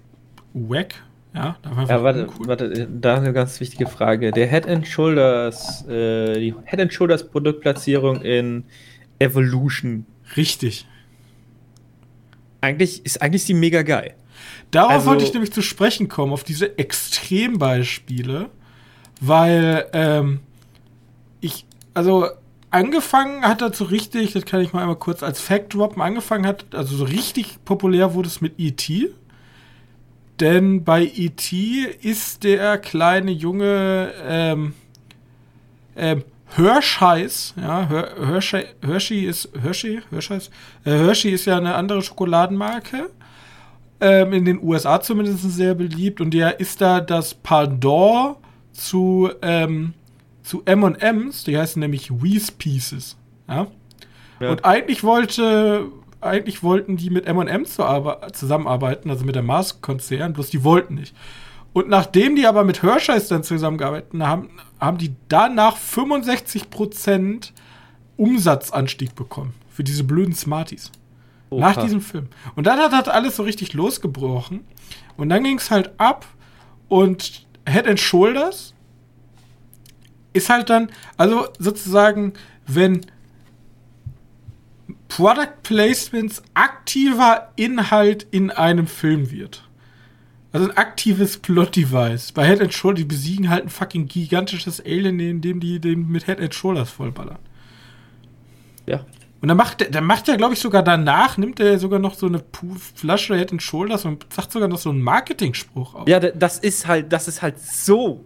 wack. 0.53 0.95
Ja, 1.33 1.57
da 1.61 1.71
war 1.71 1.77
einfach 1.79 1.89
Ja, 1.95 2.03
warte, 2.03 2.27
uncool. 2.27 2.47
warte, 2.47 2.87
da 2.89 3.17
eine 3.17 3.33
ganz 3.33 3.59
wichtige 3.59 3.87
Frage. 3.87 4.31
Der 4.31 4.47
Head 4.47 4.67
and 4.67 4.87
Shoulders, 4.87 5.85
äh, 5.87 6.39
die 6.39 6.55
Head 6.63 6.79
and 6.79 6.93
Shoulders 6.93 7.27
Produktplatzierung 7.29 8.21
in 8.21 8.63
Evolution. 9.19 10.05
Richtig. 10.37 10.87
Eigentlich 12.65 13.05
ist 13.05 13.21
eigentlich 13.21 13.45
die 13.45 13.53
mega 13.53 13.81
geil. 13.83 14.15
Darauf 14.71 14.91
Also- 14.91 15.07
wollte 15.07 15.23
ich 15.23 15.33
nämlich 15.33 15.53
zu 15.53 15.61
sprechen 15.61 16.07
kommen, 16.09 16.33
auf 16.33 16.43
diese 16.43 16.77
Extrembeispiele, 16.77 18.49
weil 19.21 19.87
ähm, 19.93 20.39
ich, 21.41 21.65
also 21.93 22.27
angefangen 22.71 23.43
hat 23.43 23.61
er 23.61 23.71
so 23.73 23.85
richtig, 23.85 24.33
das 24.33 24.45
kann 24.45 24.61
ich 24.61 24.73
mal 24.73 24.81
einmal 24.81 24.97
kurz 24.97 25.23
als 25.23 25.39
Fact 25.39 25.73
droppen, 25.73 26.01
angefangen 26.01 26.45
hat, 26.45 26.65
also 26.73 26.95
so 26.97 27.05
richtig 27.05 27.63
populär 27.63 28.13
wurde 28.13 28.27
es 28.27 28.41
mit 28.41 28.53
E.T., 28.57 29.11
denn 30.41 30.83
bei 30.83 31.03
E.T. 31.05 31.87
ist 32.01 32.43
der 32.43 32.77
kleine 32.77 33.31
Junge 33.31 34.11
ähm, 34.27 34.73
ähm, 35.95 36.23
Hershey's, 36.57 37.53
ja, 37.57 37.87
Her- 37.87 38.11
Hershey, 38.27 38.65
Hershey 38.81 39.25
ist 39.25 39.49
Hershey, 39.61 40.01
Hershey's, 40.11 40.49
äh, 40.85 40.91
Hershey 40.91 41.31
ist 41.31 41.45
ja 41.45 41.57
eine 41.57 41.75
andere 41.75 42.01
Schokoladenmarke 42.01 43.09
ähm, 43.99 44.33
in 44.33 44.45
den 44.45 44.61
USA 44.61 45.01
zumindest 45.01 45.41
sehr 45.51 45.73
beliebt 45.75 46.21
und 46.21 46.31
der 46.33 46.59
ist 46.59 46.81
da 46.81 47.01
das 47.01 47.33
Pendant 47.33 48.37
zu, 48.71 49.29
ähm, 49.41 49.93
zu 50.43 50.63
M&M's, 50.65 51.43
die 51.45 51.57
heißen 51.57 51.79
nämlich 51.79 52.11
Reese 52.11 52.51
Pieces. 52.51 53.17
Ja? 53.47 53.67
Ja. 54.39 54.49
Und 54.51 54.65
eigentlich 54.65 55.03
wollte, 55.03 55.85
eigentlich 56.21 56.61
wollten 56.61 56.97
die 56.97 57.09
mit 57.09 57.25
arbe- 57.27 58.31
zusammenarbeiten, 58.33 59.09
also 59.09 59.23
mit 59.25 59.35
der 59.35 59.43
Mars-Konzern, 59.43 60.33
bloß 60.33 60.49
die 60.49 60.63
wollten 60.63 60.95
nicht. 60.95 61.15
Und 61.75 61.89
nachdem 61.89 62.37
die 62.37 62.47
aber 62.47 62.63
mit 62.63 62.83
Hershey's 62.83 63.27
dann 63.27 63.43
zusammengearbeitet 63.43 64.17
haben, 64.21 64.49
haben 64.79 64.97
die 64.97 65.13
danach 65.27 65.77
65% 65.77 67.51
Umsatzanstieg 68.15 69.13
bekommen 69.13 69.53
für 69.69 69.83
diese 69.83 70.05
blöden 70.05 70.33
Smarties. 70.33 70.89
Oh, 71.49 71.59
nach 71.59 71.75
diesem 71.75 71.99
Film. 71.99 72.29
Und 72.55 72.65
dann 72.65 72.79
hat 72.79 72.93
das 72.93 73.13
alles 73.13 73.35
so 73.35 73.43
richtig 73.43 73.73
losgebrochen. 73.73 74.63
Und 75.17 75.27
dann 75.27 75.43
ging 75.43 75.57
es 75.57 75.69
halt 75.69 75.91
ab 75.99 76.25
und 76.87 77.45
Head 77.67 77.87
and 77.87 77.99
Shoulders 77.99 78.73
ist 80.31 80.49
halt 80.49 80.69
dann, 80.69 80.89
also 81.17 81.49
sozusagen, 81.59 82.31
wenn 82.67 83.05
Product 85.09 85.61
Placements 85.61 86.41
aktiver 86.53 87.51
Inhalt 87.57 88.27
in 88.31 88.49
einem 88.49 88.87
Film 88.87 89.29
wird. 89.29 89.64
Also 90.55 90.69
ein 90.69 90.77
aktives 90.77 91.37
Plot-Device. 91.37 92.31
Bei 92.31 92.47
Head 92.47 92.61
and 92.61 92.73
Shoulders, 92.73 92.99
die 92.99 93.05
besiegen 93.05 93.49
halt 93.49 93.63
ein 93.65 93.69
fucking 93.69 94.07
gigantisches 94.07 94.79
Alien, 94.83 95.19
indem 95.19 95.59
die 95.59 95.79
den 95.79 96.07
mit 96.09 96.25
Head 96.25 96.39
and 96.39 96.53
Shoulders 96.53 96.89
vollballern. 96.89 97.39
Ja. 98.85 99.05
Und 99.41 99.49
dann 99.49 99.57
macht, 99.57 99.81
der- 99.81 99.89
dann 99.91 100.05
macht 100.05 100.27
er, 100.29 100.37
glaube 100.37 100.53
ich, 100.53 100.59
sogar 100.59 100.81
danach, 100.81 101.37
nimmt 101.37 101.59
er 101.59 101.77
sogar 101.77 101.99
noch 101.99 102.15
so 102.15 102.25
eine 102.25 102.43
Flasche 102.95 103.35
Head 103.37 103.51
and 103.51 103.61
Shoulders 103.61 104.05
und 104.05 104.25
sagt 104.33 104.51
sogar 104.51 104.67
noch 104.67 104.79
so 104.79 104.89
einen 104.89 105.01
Marketing-Spruch 105.01 105.93
auf. 105.95 106.07
Ja, 106.07 106.19
das 106.19 106.57
ist 106.59 106.87
halt, 106.87 107.11
das 107.13 107.27
ist 107.27 107.41
halt 107.41 107.59
so. 107.59 108.23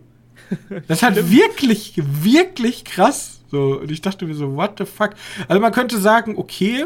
Das 0.87 0.99
ist 0.99 1.03
halt 1.03 1.29
wirklich, 1.31 1.93
wirklich 2.05 2.83
krass. 2.85 3.41
So, 3.51 3.79
und 3.81 3.91
ich 3.91 4.01
dachte 4.01 4.25
mir 4.25 4.33
so, 4.35 4.55
what 4.55 4.75
the 4.77 4.85
fuck? 4.85 5.11
Also 5.47 5.59
man 5.61 5.71
könnte 5.71 5.97
sagen, 5.99 6.35
okay, 6.37 6.85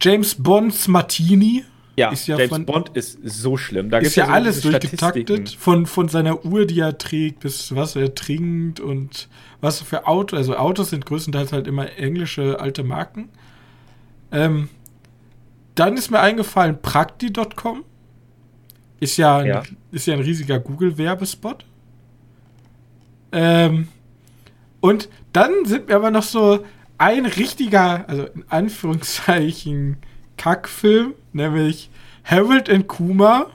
James 0.00 0.34
Bonds 0.36 0.88
Martini 0.88 1.64
Ja, 1.96 2.10
Ist 2.10 2.26
ja 2.26 2.36
James 2.36 2.48
von- 2.50 2.66
Bond 2.66 2.88
ist 2.94 3.18
so 3.22 3.56
schlimm. 3.56 3.88
Da 3.90 3.98
ist 3.98 4.02
gibt's 4.02 4.16
ja 4.16 4.26
so 4.26 4.32
alles 4.32 4.60
durchgetaktet. 4.62 5.50
Von, 5.50 5.86
von 5.86 6.08
seiner 6.08 6.44
Uhr, 6.44 6.66
die 6.66 6.80
er 6.80 6.98
trägt, 6.98 7.40
bis 7.40 7.74
was 7.76 7.94
er 7.94 8.14
trinkt 8.16 8.80
und 8.80 9.28
was 9.60 9.80
für 9.80 10.06
Autos. 10.08 10.36
Also 10.38 10.56
Autos 10.56 10.90
sind 10.90 11.06
größtenteils 11.06 11.52
halt 11.52 11.68
immer 11.68 11.96
englische 11.96 12.58
alte 12.58 12.82
Marken. 12.82 13.28
Ähm, 14.32 14.68
dann 15.76 15.96
ist 15.96 16.10
mir 16.10 16.18
eingefallen, 16.20 16.82
Prakti.com 16.82 17.84
ist 18.98 19.16
ja, 19.16 19.38
ein, 19.38 19.46
Ja. 19.46 19.62
ist 19.92 20.06
ja 20.06 20.14
ein 20.14 20.20
riesiger 20.20 20.58
Google-Werbespot. 20.58 21.64
Ähm, 23.32 23.88
und 24.80 25.08
dann 25.32 25.64
sind 25.64 25.88
mir 25.88 25.96
aber 25.96 26.10
noch 26.10 26.22
so 26.22 26.64
ein 26.98 27.26
richtiger, 27.26 28.08
also 28.08 28.24
in 28.26 28.44
Anführungszeichen, 28.48 29.96
Kackfilm, 30.36 31.14
nämlich 31.34 31.90
Harold 32.24 32.70
and 32.70 32.88
Kuma. 32.88 33.46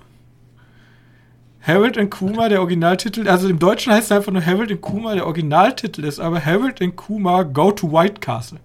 Harold 1.62 1.98
and 1.98 2.10
Kuma, 2.10 2.50
der 2.50 2.62
Originaltitel, 2.62 3.28
also 3.28 3.50
im 3.50 3.60
Deutschen 3.60 3.92
heißt 3.92 4.06
es 4.06 4.12
einfach 4.12 4.32
nur 4.32 4.46
Harold 4.46 4.72
and 4.72 4.82
Kuma, 4.82 5.14
der 5.14 5.26
Originaltitel 5.26 6.06
ist 6.06 6.20
aber 6.20 6.44
Harold 6.44 6.82
and 6.82 6.96
Kuma 6.96 7.44
Go 7.44 7.72
to 7.72 7.92
White 7.92 8.22
Castle. 8.22 8.60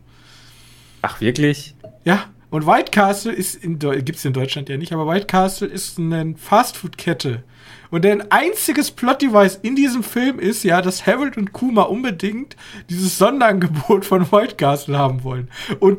Ach, 1.02 1.20
wirklich? 1.20 1.74
Ja, 2.04 2.26
und 2.50 2.66
White 2.68 2.92
Castle 2.92 3.32
ist 3.32 3.56
in 3.56 3.80
gibt 3.80 4.16
es 4.16 4.24
in 4.24 4.32
Deutschland 4.32 4.68
ja 4.68 4.76
nicht, 4.76 4.92
aber 4.92 5.08
White 5.08 5.26
Castle 5.26 5.66
ist 5.66 5.98
eine 5.98 6.36
Fastfood-Kette. 6.36 7.42
Und 7.90 8.06
ein 8.06 8.30
einziges 8.30 8.92
Plot-Device 8.92 9.58
in 9.62 9.74
diesem 9.74 10.02
Film 10.04 10.38
ist 10.38 10.62
ja, 10.62 10.80
dass 10.80 11.04
Harold 11.04 11.36
und 11.36 11.52
Kuma 11.52 11.82
unbedingt 11.82 12.56
dieses 12.88 13.18
Sonderangebot 13.18 14.04
von 14.04 14.30
White 14.30 14.54
Castle 14.54 14.96
haben 14.96 15.24
wollen. 15.24 15.50
Und 15.80 15.98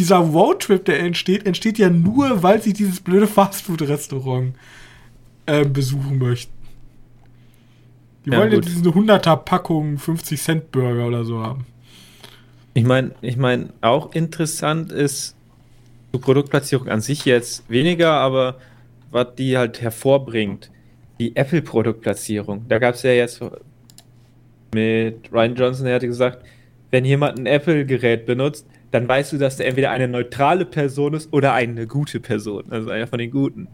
dieser 0.00 0.16
Roadtrip, 0.16 0.86
der 0.86 0.98
entsteht, 1.00 1.46
entsteht 1.46 1.78
ja 1.78 1.90
nur, 1.90 2.42
weil 2.42 2.62
sie 2.62 2.72
dieses 2.72 3.00
blöde 3.00 3.26
Fastfood-Restaurant 3.26 4.54
ähm, 5.46 5.72
besuchen 5.74 6.18
möchten. 6.18 6.52
Die 8.24 8.30
Ja, 8.30 8.38
wollen 8.38 8.50
ja 8.52 8.56
gut. 8.56 8.66
diese 8.66 8.80
100er 8.88 9.36
Packung 9.36 9.98
50 9.98 10.40
Cent 10.40 10.72
Burger 10.72 11.06
oder 11.06 11.24
so 11.24 11.40
haben. 11.40 11.66
Ich 12.72 12.84
meine, 12.84 13.10
ich 13.20 13.36
mein, 13.36 13.70
auch 13.82 14.14
interessant 14.14 14.90
ist 14.90 15.36
die 16.14 16.18
Produktplatzierung 16.18 16.88
an 16.88 17.02
sich 17.02 17.26
jetzt 17.26 17.68
weniger, 17.68 18.12
aber 18.12 18.56
was 19.10 19.34
die 19.36 19.58
halt 19.58 19.82
hervorbringt, 19.82 20.70
die 21.18 21.36
Apple-Produktplatzierung. 21.36 22.64
Da 22.68 22.78
gab 22.78 22.94
es 22.94 23.02
ja 23.02 23.10
jetzt 23.12 23.42
mit 24.72 25.30
Ryan 25.30 25.54
Johnson, 25.56 25.84
der 25.84 25.96
hatte 25.96 26.06
gesagt, 26.06 26.42
wenn 26.90 27.04
jemand 27.04 27.38
ein 27.38 27.46
Apple-Gerät 27.46 28.24
benutzt, 28.24 28.66
dann 28.90 29.06
weißt 29.08 29.32
du, 29.32 29.38
dass 29.38 29.56
der 29.56 29.66
entweder 29.68 29.90
eine 29.90 30.08
neutrale 30.08 30.64
Person 30.64 31.14
ist 31.14 31.32
oder 31.32 31.52
eine 31.52 31.86
gute 31.86 32.20
Person, 32.20 32.64
also 32.70 32.90
einer 32.90 33.06
von 33.06 33.18
den 33.18 33.30
Guten. 33.30 33.68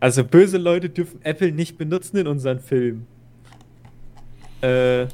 Also 0.00 0.24
böse 0.24 0.58
Leute 0.58 0.88
dürfen 0.88 1.20
Apple 1.24 1.52
nicht 1.52 1.76
benutzen 1.76 2.16
in 2.18 2.26
unseren 2.26 2.60
Filmen. 2.60 3.06
Äh, 4.62 5.06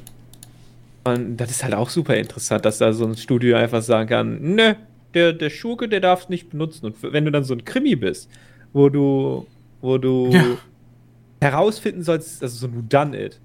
und 1.03 1.37
das 1.37 1.51
ist 1.51 1.63
halt 1.63 1.73
auch 1.75 1.89
super 1.89 2.15
interessant, 2.15 2.65
dass 2.65 2.79
da 2.79 2.93
so 2.93 3.05
ein 3.05 3.15
Studio 3.15 3.57
einfach 3.57 3.81
sagen 3.81 4.09
kann, 4.09 4.55
ne, 4.55 4.77
der, 5.13 5.33
der 5.33 5.49
Schurke, 5.49 5.87
der 5.87 5.99
darf 6.01 6.23
es 6.23 6.29
nicht 6.29 6.49
benutzen. 6.49 6.85
Und 6.87 6.95
wenn 7.01 7.25
du 7.25 7.31
dann 7.31 7.43
so 7.43 7.53
ein 7.53 7.63
Krimi 7.63 7.95
bist, 7.95 8.29
wo 8.73 8.89
du, 8.89 9.45
wo 9.81 9.97
du 9.97 10.29
Ja. 10.31 10.43
herausfinden 11.41 12.01
sollst, 12.03 12.41
also 12.41 12.57
so 12.57 12.67
ein 12.67 12.75
Whodunit, 12.75 13.39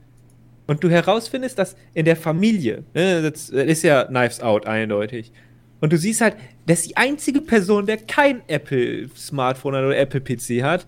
und 0.71 0.85
du 0.85 0.89
herausfindest, 0.89 1.59
dass 1.59 1.75
in 1.95 2.05
der 2.05 2.15
Familie, 2.15 2.85
ne, 2.95 3.29
das 3.29 3.49
ist 3.49 3.83
ja 3.83 4.05
Knives 4.05 4.41
Out 4.41 4.67
eindeutig, 4.67 5.33
und 5.81 5.93
du 5.93 5.99
siehst 5.99 6.21
halt, 6.21 6.37
dass 6.67 6.83
die 6.83 6.97
einzige 6.97 7.41
Person, 7.41 7.87
der 7.87 7.97
kein 7.97 8.43
Apple-Smartphone 8.47 9.75
oder 9.75 9.99
Apple-PC 9.99 10.63
hat, 10.63 10.87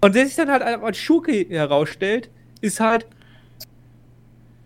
und 0.00 0.16
der 0.16 0.26
sich 0.26 0.34
dann 0.34 0.50
halt 0.50 0.62
als 0.62 0.98
Schurke 0.98 1.46
herausstellt, 1.48 2.30
ist 2.62 2.80
halt 2.80 3.06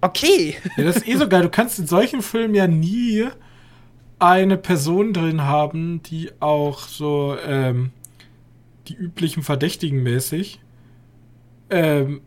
okay. 0.01 0.57
Ja, 0.79 0.85
das 0.85 0.97
ist 0.97 1.09
eh 1.09 1.17
so 1.17 1.29
geil. 1.29 1.43
Du 1.43 1.51
kannst 1.51 1.79
in 1.79 1.87
solchen 1.87 2.23
Filmen 2.23 2.55
ja 2.55 2.67
nie 2.67 3.27
eine 4.19 4.57
Person 4.57 5.13
drin 5.13 5.43
haben, 5.43 6.03
die 6.05 6.31
auch 6.41 6.79
so 6.79 7.37
ähm, 7.47 7.91
die 8.89 8.95
üblichen 8.95 9.43
Verdächtigen 9.43 10.03
mäßig, 10.03 10.61
ähm, 11.69 12.23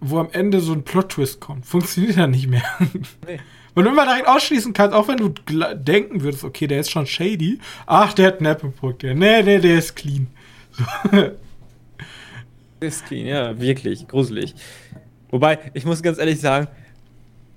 wo 0.00 0.18
am 0.18 0.28
Ende 0.32 0.60
so 0.60 0.72
ein 0.72 0.82
Plot-Twist 0.82 1.40
kommt. 1.40 1.66
Funktioniert 1.66 2.16
ja 2.16 2.26
nicht 2.26 2.48
mehr. 2.48 2.62
Nee. 3.26 3.40
Weil 3.74 3.84
du 3.84 3.90
immer 3.90 4.04
direkt 4.04 4.26
ausschließen 4.26 4.72
kannst, 4.72 4.96
auch 4.96 5.06
wenn 5.06 5.18
du 5.18 5.28
denken 5.28 6.22
würdest, 6.22 6.42
okay, 6.42 6.66
der 6.66 6.80
ist 6.80 6.90
schon 6.90 7.06
shady. 7.06 7.60
Ach, 7.86 8.12
der 8.12 8.26
hat 8.26 8.40
ein 8.40 8.46
Apple-Produkt. 8.46 9.04
Nee, 9.04 9.42
nee, 9.42 9.58
der 9.58 9.78
ist 9.78 9.94
clean. 9.94 10.26
So. 12.80 12.86
Ist 12.86 13.06
clean, 13.06 13.26
ja, 13.26 13.60
wirklich, 13.60 14.08
gruselig. 14.08 14.54
Wobei, 15.28 15.58
ich 15.74 15.84
muss 15.84 16.02
ganz 16.02 16.18
ehrlich 16.18 16.40
sagen, 16.40 16.66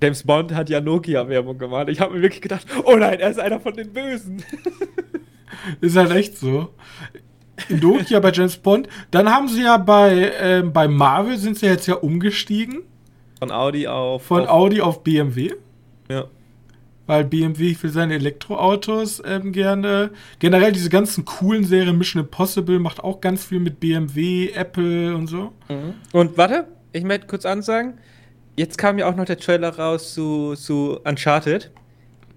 James 0.02 0.24
Bond 0.24 0.54
hat 0.54 0.70
ja 0.70 0.82
Nokia-Werbung 0.82 1.58
gemacht. 1.58 1.88
Ich 1.88 2.02
habe 2.02 2.14
mir 2.14 2.22
wirklich 2.22 2.42
gedacht, 2.42 2.68
oh 2.84 2.98
nein, 2.98 3.22
er 3.22 3.30
ist 3.30 3.40
einer 3.40 3.62
von 3.62 3.74
den 3.74 3.94
Bösen. 3.94 4.44
Ist 5.80 5.96
halt 5.96 6.12
echt 6.12 6.38
so. 6.38 6.74
In 7.70 7.80
Nokia 7.80 8.20
bei 8.20 8.32
James 8.32 8.58
Bond. 8.58 8.88
Dann 9.12 9.30
haben 9.30 9.48
sie 9.48 9.64
ja 9.64 9.78
bei, 9.78 10.32
ähm, 10.40 10.74
bei 10.74 10.88
Marvel 10.88 11.38
sind 11.38 11.58
sie 11.58 11.68
jetzt 11.68 11.88
ja 11.88 11.96
umgestiegen. 11.96 12.82
Von 13.40 13.52
Audi 13.52 13.88
auf. 13.88 14.24
Von 14.24 14.42
auf, 14.42 14.50
Audi 14.50 14.82
auf 14.82 15.04
BMW. 15.04 15.52
Ja. 16.10 16.26
Weil 17.06 17.26
BMW 17.26 17.74
für 17.74 17.90
seine 17.90 18.16
Elektroautos 18.16 19.22
ähm, 19.26 19.52
gerne. 19.52 20.12
Generell 20.40 20.72
diese 20.72 20.90
ganzen 20.90 21.26
coolen 21.26 21.64
Serien, 21.66 21.98
Mission 21.98 22.24
Impossible 22.24 22.80
macht 22.80 23.04
auch 23.04 23.22
ganz 23.22 23.44
viel 23.44 23.60
mit 23.60 23.80
BMW, 23.80 24.50
Apple 24.52 25.16
und 25.16 25.28
so. 25.28 25.52
Und 26.14 26.38
warte, 26.38 26.68
ich 26.94 27.04
möchte 27.04 27.28
kurz 27.28 27.46
ansagen, 27.46 27.96
jetzt 28.56 28.78
kam 28.78 28.98
ja 28.98 29.10
auch 29.10 29.16
noch 29.16 29.26
der 29.26 29.38
Trailer 29.38 29.78
raus 29.78 30.14
zu, 30.14 30.56
zu 30.56 31.00
Uncharted. 31.04 31.72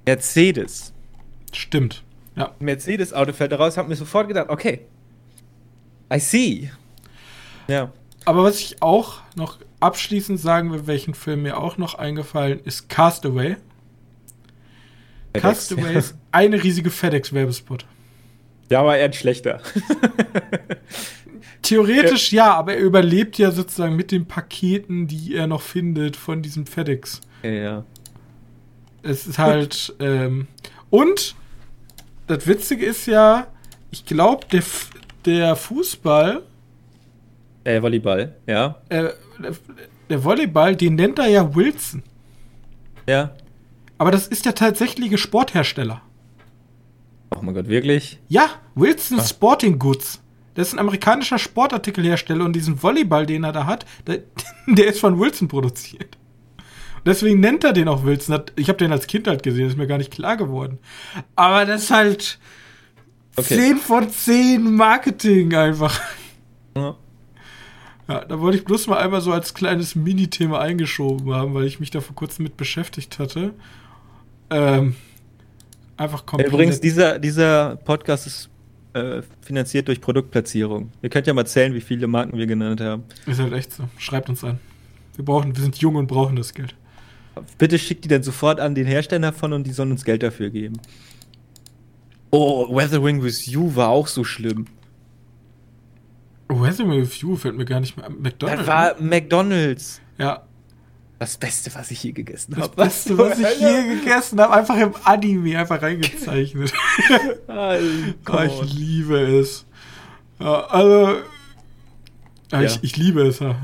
Mercedes. 0.05 0.93
Stimmt. 1.53 2.03
Ja. 2.35 2.55
Mercedes-Auto 2.59 3.33
fällt 3.33 3.53
raus, 3.53 3.77
hab 3.77 3.89
mir 3.89 3.97
sofort 3.97 4.29
gedacht, 4.29 4.49
okay. 4.49 4.81
I 6.13 6.19
see. 6.21 6.71
Ja. 7.69 7.93
Aber 8.25 8.45
was 8.45 8.59
ich 8.61 8.83
auch 8.83 9.21
noch 9.35 9.59
abschließend 9.81 10.41
sagen 10.41 10.73
will, 10.73 10.87
welchen 10.87 11.15
Film 11.15 11.43
mir 11.43 11.59
auch 11.59 11.79
noch 11.79 11.95
eingefallen 11.95 12.61
ist, 12.65 12.89
Castaway. 12.89 13.57
Castaway 15.35 15.97
ist 15.99 16.15
eine 16.33 16.63
riesige 16.63 16.91
FedEx-Werbespot. 16.91 17.85
Ja, 18.71 18.81
aber 18.81 18.97
eher 18.97 19.05
ein 19.07 19.13
schlechter. 19.13 19.61
Theoretisch 21.63 22.33
ja, 22.33 22.55
aber 22.55 22.75
er 22.75 22.81
überlebt 22.81 23.39
ja 23.39 23.51
sozusagen 23.51 23.97
mit 23.97 24.13
den 24.13 24.27
Paketen, 24.27 25.07
die 25.07 25.35
er 25.35 25.47
noch 25.47 25.63
findet 25.63 26.17
von 26.17 26.43
diesem 26.43 26.67
FedEx. 26.67 27.21
ja, 27.43 27.51
ja. 27.51 27.85
Es 29.03 29.27
ist 29.27 29.39
halt. 29.39 29.95
Ähm, 30.01 30.49
und 30.91 31.37
das 32.27 32.47
Witzige 32.49 32.85
ist 32.87 33.07
ja, 33.07 33.47
ich 33.93 34.05
glaube, 34.05 34.47
der, 34.51 34.59
F- 34.61 34.91
der 35.27 35.57
Fußball, 35.57 36.43
Äh, 37.65 37.83
Volleyball, 37.83 38.35
ja. 38.47 38.77
äh, 38.89 39.11
der, 40.09 40.25
Volleyball, 40.25 40.77
den 40.77 40.95
nennt 40.95 41.19
er 41.19 41.27
ja 41.29 41.55
Wilson. 41.55 42.03
Ja. 43.09 43.33
Aber 43.99 44.11
das 44.11 44.27
ist 44.29 44.45
der 44.45 44.55
tatsächliche 44.55 45.19
Sporthersteller. 45.19 46.03
Oh 47.35 47.41
mein 47.43 47.55
Gott, 47.55 47.69
wirklich? 47.69 48.19
Ja, 48.29 48.51
Wilson 48.75 49.19
Ah. 49.21 49.25
Sporting 49.25 49.79
Goods. 49.79 50.23
Das 50.55 50.69
ist 50.69 50.75
ein 50.75 50.79
amerikanischer 50.79 51.39
Sportartikelhersteller 51.39 52.45
und 52.45 52.55
diesen 52.55 52.83
Volleyball, 52.83 53.27
den 53.27 53.45
er 53.45 53.53
da 53.53 53.67
hat, 53.67 53.85
der, 54.07 54.21
der 54.67 54.87
ist 54.87 55.01
von 55.01 55.19
Wilson 55.19 55.49
produziert. 55.49 56.17
Und 56.97 57.07
deswegen 57.07 57.41
nennt 57.41 57.63
er 57.65 57.73
den 57.73 57.89
auch 57.89 58.05
Wilson. 58.05 58.43
Ich 58.57 58.69
habe 58.69 58.79
den 58.79 58.93
als 58.93 59.07
Kind 59.07 59.27
halt 59.29 59.43
gesehen, 59.43 59.67
ist 59.69 59.77
mir 59.77 59.87
gar 59.87 59.99
nicht 59.99 60.13
klar 60.13 60.37
geworden. 60.37 60.79
Aber 61.35 61.65
das 61.67 61.85
ist 61.85 61.91
halt 61.91 62.39
Okay. 63.37 63.57
10 63.57 63.77
von 63.79 64.11
10 64.11 64.75
Marketing 64.75 65.55
einfach. 65.55 66.01
Ja. 66.77 66.97
Ja, 68.09 68.25
da 68.25 68.41
wollte 68.41 68.59
ich 68.59 68.65
bloß 68.65 68.87
mal 68.87 68.99
einmal 68.99 69.21
so 69.21 69.33
als 69.33 69.53
kleines 69.53 69.97
Mini-Thema 69.97 70.61
eingeschoben 70.61 71.35
haben, 71.35 71.55
weil 71.55 71.65
ich 71.65 71.81
mich 71.81 71.91
da 71.91 72.01
vor 72.01 72.15
kurzem 72.15 72.45
mit 72.45 72.57
beschäftigt 72.57 73.19
hatte. 73.19 73.53
Ähm, 74.49 74.95
einfach 75.97 76.25
komplett. 76.25 76.53
Übrigens, 76.53 76.81
dieser, 76.81 77.19
dieser 77.19 77.77
Podcast 77.77 78.29
ist 78.29 78.49
äh, 78.93 79.23
finanziert 79.41 79.89
durch 79.89 80.01
Produktplatzierung. 80.01 80.93
Ihr 81.03 81.11
könnt 81.11 81.27
ja 81.27 81.35
mal 81.35 81.47
zählen, 81.47 81.75
wie 81.75 81.81
viele 81.81 82.07
Marken 82.07 82.39
wir 82.39 82.47
genannt 82.47 82.81
haben. 82.81 83.03
Ist 83.27 83.41
halt 83.41 83.53
echt 83.53 83.73
so. 83.73 83.85
Schreibt 83.99 84.29
uns 84.29 84.45
an. 84.45 84.61
Wir 85.17 85.25
brauchen, 85.25 85.57
wir 85.57 85.63
sind 85.63 85.77
jung 85.79 85.97
und 85.97 86.07
brauchen 86.07 86.37
das 86.37 86.55
Geld. 86.55 86.75
Bitte 87.59 87.79
schickt 87.79 88.05
die 88.05 88.09
dann 88.09 88.23
sofort 88.23 88.61
an 88.61 88.75
den 88.75 88.87
Hersteller 88.87 89.33
von 89.33 89.53
und 89.53 89.67
die 89.67 89.73
sollen 89.73 89.91
uns 89.91 90.05
Geld 90.05 90.23
dafür 90.23 90.51
geben. 90.51 90.79
Oh, 92.31 92.69
Weathering 92.75 93.23
with 93.23 93.47
You 93.47 93.75
war 93.75 93.89
auch 93.89 94.07
so 94.09 94.25
schlimm. 94.25 94.67
Resume 96.49 96.97
Review 96.97 97.37
fällt 97.37 97.57
mir 97.57 97.65
gar 97.65 97.81
nicht 97.81 97.97
mehr. 97.97 98.09
McDonald's. 98.09 98.61
Das 98.61 98.67
war 98.69 99.01
McDonalds. 99.01 100.01
ja. 100.19 100.43
Das 101.19 101.39
Beste, 101.39 101.75
was 101.75 101.91
ich 101.91 102.03
je 102.03 102.13
gegessen 102.13 102.53
Das 102.53 102.65
habe. 102.65 102.77
Beste, 102.77 103.17
was 103.17 103.39
ich 103.39 103.59
je 103.59 103.97
gegessen 103.97 104.39
habe, 104.39 104.53
einfach 104.53 104.77
im 104.77 104.93
Anime 105.05 105.59
einfach 105.59 105.81
reingezeichnet. 105.81 106.75
Oh, 107.49 108.43
ich 108.45 108.75
liebe 108.75 109.17
es. 109.41 109.65
Ja, 110.39 110.67
also. 110.67 111.21
Ja. 112.53 112.61
Ich, 112.61 112.81
ich 112.83 112.97
liebe 112.99 113.23
es, 113.23 113.39
ja. 113.39 113.57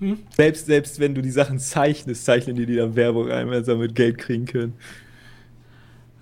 ja. 0.00 0.16
Selbst, 0.36 0.66
selbst 0.66 1.00
wenn 1.00 1.12
du 1.16 1.22
die 1.22 1.32
Sachen 1.32 1.58
zeichnest, 1.58 2.24
zeichnen 2.24 2.54
die 2.54 2.66
dir 2.66 2.82
dann 2.82 2.94
Werbung 2.94 3.32
ein, 3.32 3.50
wenn 3.50 3.64
sie 3.64 3.72
damit 3.72 3.96
Geld 3.96 4.18
kriegen 4.18 4.44
können. 4.46 4.74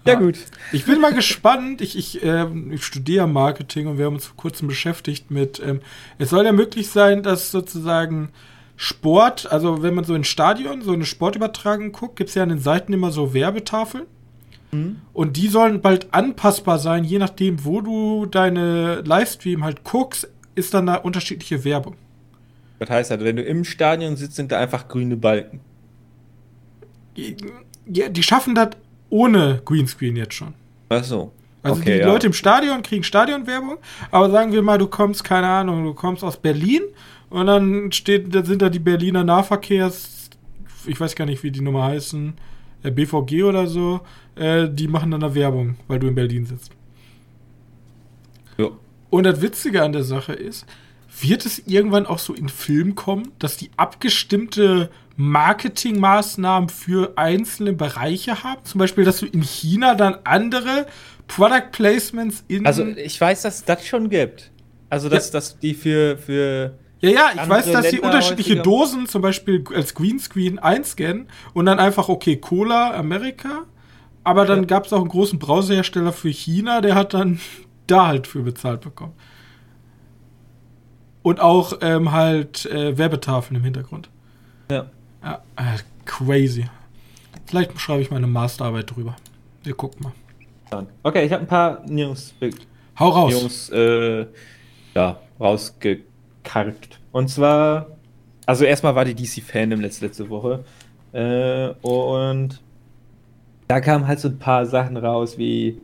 Ja, 0.06 0.14
gut. 0.14 0.38
Ich 0.72 0.84
bin 0.84 1.00
mal 1.00 1.14
gespannt. 1.14 1.80
Ich, 1.80 1.96
ich, 1.96 2.22
ähm, 2.22 2.72
ich 2.72 2.84
studiere 2.84 3.26
Marketing 3.26 3.86
und 3.86 3.98
wir 3.98 4.06
haben 4.06 4.14
uns 4.14 4.26
vor 4.26 4.36
kurzem 4.36 4.68
beschäftigt 4.68 5.30
mit. 5.30 5.62
Ähm, 5.64 5.80
es 6.18 6.30
soll 6.30 6.44
ja 6.44 6.52
möglich 6.52 6.90
sein, 6.90 7.22
dass 7.22 7.50
sozusagen 7.50 8.28
Sport, 8.76 9.50
also 9.50 9.82
wenn 9.82 9.94
man 9.94 10.04
so 10.04 10.14
in 10.14 10.24
Stadion 10.24 10.82
so 10.82 10.92
eine 10.92 11.06
Sportübertragung 11.06 11.92
guckt, 11.92 12.16
gibt 12.16 12.28
es 12.28 12.34
ja 12.34 12.42
an 12.42 12.50
den 12.50 12.58
Seiten 12.58 12.92
immer 12.92 13.10
so 13.12 13.32
Werbetafeln. 13.32 14.04
Und 15.12 15.36
die 15.36 15.46
sollen 15.46 15.80
bald 15.80 16.12
anpassbar 16.12 16.80
sein, 16.80 17.04
je 17.04 17.18
nachdem, 17.18 17.64
wo 17.64 17.80
du 17.80 18.26
deine 18.26 19.02
Livestream 19.02 19.62
halt 19.62 19.84
guckst, 19.84 20.28
ist 20.56 20.74
dann 20.74 20.86
da 20.86 20.96
unterschiedliche 20.96 21.64
Werbung. 21.64 21.94
Das 22.80 22.90
heißt 22.90 23.10
halt, 23.12 23.22
wenn 23.22 23.36
du 23.36 23.42
im 23.42 23.64
Stadion 23.64 24.16
sitzt, 24.16 24.34
sind 24.34 24.50
da 24.50 24.58
einfach 24.58 24.88
grüne 24.88 25.16
Balken. 25.16 25.60
Ja, 27.86 28.08
die 28.08 28.22
schaffen 28.24 28.56
das 28.56 28.70
ohne 29.14 29.62
Greenscreen 29.64 30.16
jetzt 30.16 30.34
schon. 30.34 30.54
Ach 30.88 31.04
so. 31.04 31.30
Also 31.62 31.80
Okay, 31.80 31.94
die 31.94 32.00
ja. 32.00 32.06
Leute 32.08 32.26
im 32.26 32.32
Stadion 32.32 32.82
kriegen 32.82 33.04
Stadionwerbung, 33.04 33.78
aber 34.10 34.28
sagen 34.28 34.52
wir 34.52 34.60
mal, 34.60 34.76
du 34.76 34.88
kommst, 34.88 35.22
keine 35.22 35.46
Ahnung, 35.46 35.84
du 35.84 35.94
kommst 35.94 36.24
aus 36.24 36.36
Berlin 36.36 36.82
und 37.30 37.46
dann 37.46 37.92
steht, 37.92 38.34
da 38.34 38.44
sind 38.44 38.60
da 38.60 38.68
die 38.68 38.80
Berliner 38.80 39.22
Nahverkehrs, 39.22 40.30
ich 40.86 41.00
weiß 41.00 41.14
gar 41.14 41.26
nicht, 41.26 41.44
wie 41.44 41.52
die 41.52 41.60
Nummer 41.60 41.84
heißen, 41.84 42.34
äh, 42.82 42.90
BVG 42.90 43.44
oder 43.44 43.68
so, 43.68 44.00
äh, 44.34 44.68
die 44.68 44.88
machen 44.88 45.12
dann 45.12 45.20
da 45.20 45.32
Werbung, 45.32 45.76
weil 45.86 46.00
du 46.00 46.08
in 46.08 46.16
Berlin 46.16 46.44
sitzt. 46.44 46.72
Ja. 48.58 48.70
Und 49.10 49.24
das 49.24 49.40
Witzige 49.40 49.84
an 49.84 49.92
der 49.92 50.02
Sache 50.02 50.32
ist, 50.32 50.66
wird 51.20 51.46
es 51.46 51.60
irgendwann 51.68 52.06
auch 52.06 52.18
so 52.18 52.34
in 52.34 52.48
Film 52.48 52.96
kommen, 52.96 53.30
dass 53.38 53.56
die 53.56 53.70
abgestimmte 53.76 54.90
Marketingmaßnahmen 55.16 56.68
für 56.68 57.12
einzelne 57.16 57.72
Bereiche 57.72 58.42
haben? 58.42 58.64
Zum 58.64 58.78
Beispiel, 58.78 59.04
dass 59.04 59.18
du 59.18 59.26
in 59.26 59.42
China 59.42 59.94
dann 59.94 60.18
andere 60.24 60.86
Product 61.26 61.70
Placements 61.72 62.44
in. 62.48 62.66
Also 62.66 62.84
ich 62.84 63.20
weiß, 63.20 63.42
dass 63.42 63.56
es 63.56 63.64
das 63.64 63.86
schon 63.86 64.10
gibt. 64.10 64.50
Also 64.90 65.08
dass, 65.08 65.28
ja. 65.28 65.32
dass 65.32 65.58
die 65.58 65.74
für, 65.74 66.16
für 66.16 66.78
ja, 67.00 67.10
ja, 67.10 67.30
ich 67.34 67.48
weiß, 67.48 67.72
dass 67.72 67.90
sie 67.90 68.00
unterschiedliche 68.00 68.56
Dosen 68.56 69.06
zum 69.06 69.22
Beispiel 69.22 69.64
als 69.74 69.94
Greenscreen 69.94 70.58
einscannen 70.58 71.28
und 71.52 71.66
dann 71.66 71.78
einfach, 71.78 72.08
okay, 72.08 72.36
Cola 72.36 72.94
Amerika, 72.94 73.64
aber 74.22 74.46
dann 74.46 74.60
ja. 74.60 74.64
gab 74.64 74.86
es 74.86 74.92
auch 74.92 75.00
einen 75.00 75.08
großen 75.08 75.38
Brausehersteller 75.38 76.12
für 76.12 76.30
China, 76.30 76.80
der 76.80 76.94
hat 76.94 77.12
dann 77.12 77.40
da 77.86 78.06
halt 78.06 78.26
für 78.26 78.42
bezahlt 78.42 78.80
bekommen. 78.80 79.12
Und 81.22 81.40
auch 81.40 81.78
ähm, 81.80 82.12
halt 82.12 82.66
äh, 82.66 82.96
Werbetafeln 82.96 83.56
im 83.56 83.64
Hintergrund. 83.64 84.10
Ja. 84.70 84.90
Ja 85.24 85.42
äh, 85.56 85.78
crazy. 86.04 86.66
Vielleicht 87.46 87.78
schreibe 87.80 88.02
ich 88.02 88.10
meine 88.10 88.26
Masterarbeit 88.26 88.94
drüber. 88.94 89.16
Wir 89.62 89.74
gucken 89.74 90.02
mal. 90.02 90.12
Okay, 91.02 91.24
ich 91.24 91.32
habe 91.32 91.44
ein 91.44 91.46
paar 91.46 91.84
News. 91.88 92.34
Hau 92.98 93.08
raus. 93.08 93.32
News, 93.32 93.70
äh, 93.70 94.26
ja, 94.94 95.18
rausgekarkt. 95.38 97.00
Und 97.12 97.28
zwar, 97.28 97.88
also 98.46 98.64
erstmal 98.64 98.94
war 98.94 99.04
die 99.04 99.14
DC 99.14 99.42
Fandom 99.42 99.80
letzte, 99.80 100.06
letzte 100.06 100.28
Woche. 100.30 100.64
Äh, 101.12 101.68
und 101.86 102.60
da 103.68 103.80
kamen 103.80 104.06
halt 104.06 104.20
so 104.20 104.28
ein 104.28 104.38
paar 104.38 104.66
Sachen 104.66 104.96
raus, 104.96 105.38
wie 105.38 105.80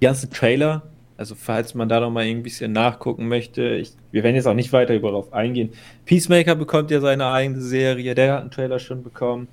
die 0.00 0.04
ganzen 0.04 0.30
Trailer. 0.30 0.82
Also, 1.16 1.36
falls 1.36 1.74
man 1.74 1.88
da 1.88 2.00
noch 2.00 2.10
mal 2.10 2.24
ein 2.24 2.42
bisschen 2.42 2.72
nachgucken 2.72 3.28
möchte, 3.28 3.76
ich, 3.76 3.92
wir 4.10 4.24
werden 4.24 4.34
jetzt 4.34 4.46
auch 4.46 4.54
nicht 4.54 4.72
weiter 4.72 4.98
darauf 4.98 5.32
eingehen. 5.32 5.70
Peacemaker 6.06 6.56
bekommt 6.56 6.90
ja 6.90 7.00
seine 7.00 7.26
eigene 7.26 7.60
Serie, 7.60 8.14
der 8.14 8.34
hat 8.34 8.40
einen 8.40 8.50
Trailer 8.50 8.80
schon 8.80 9.04
bekommen. 9.04 9.46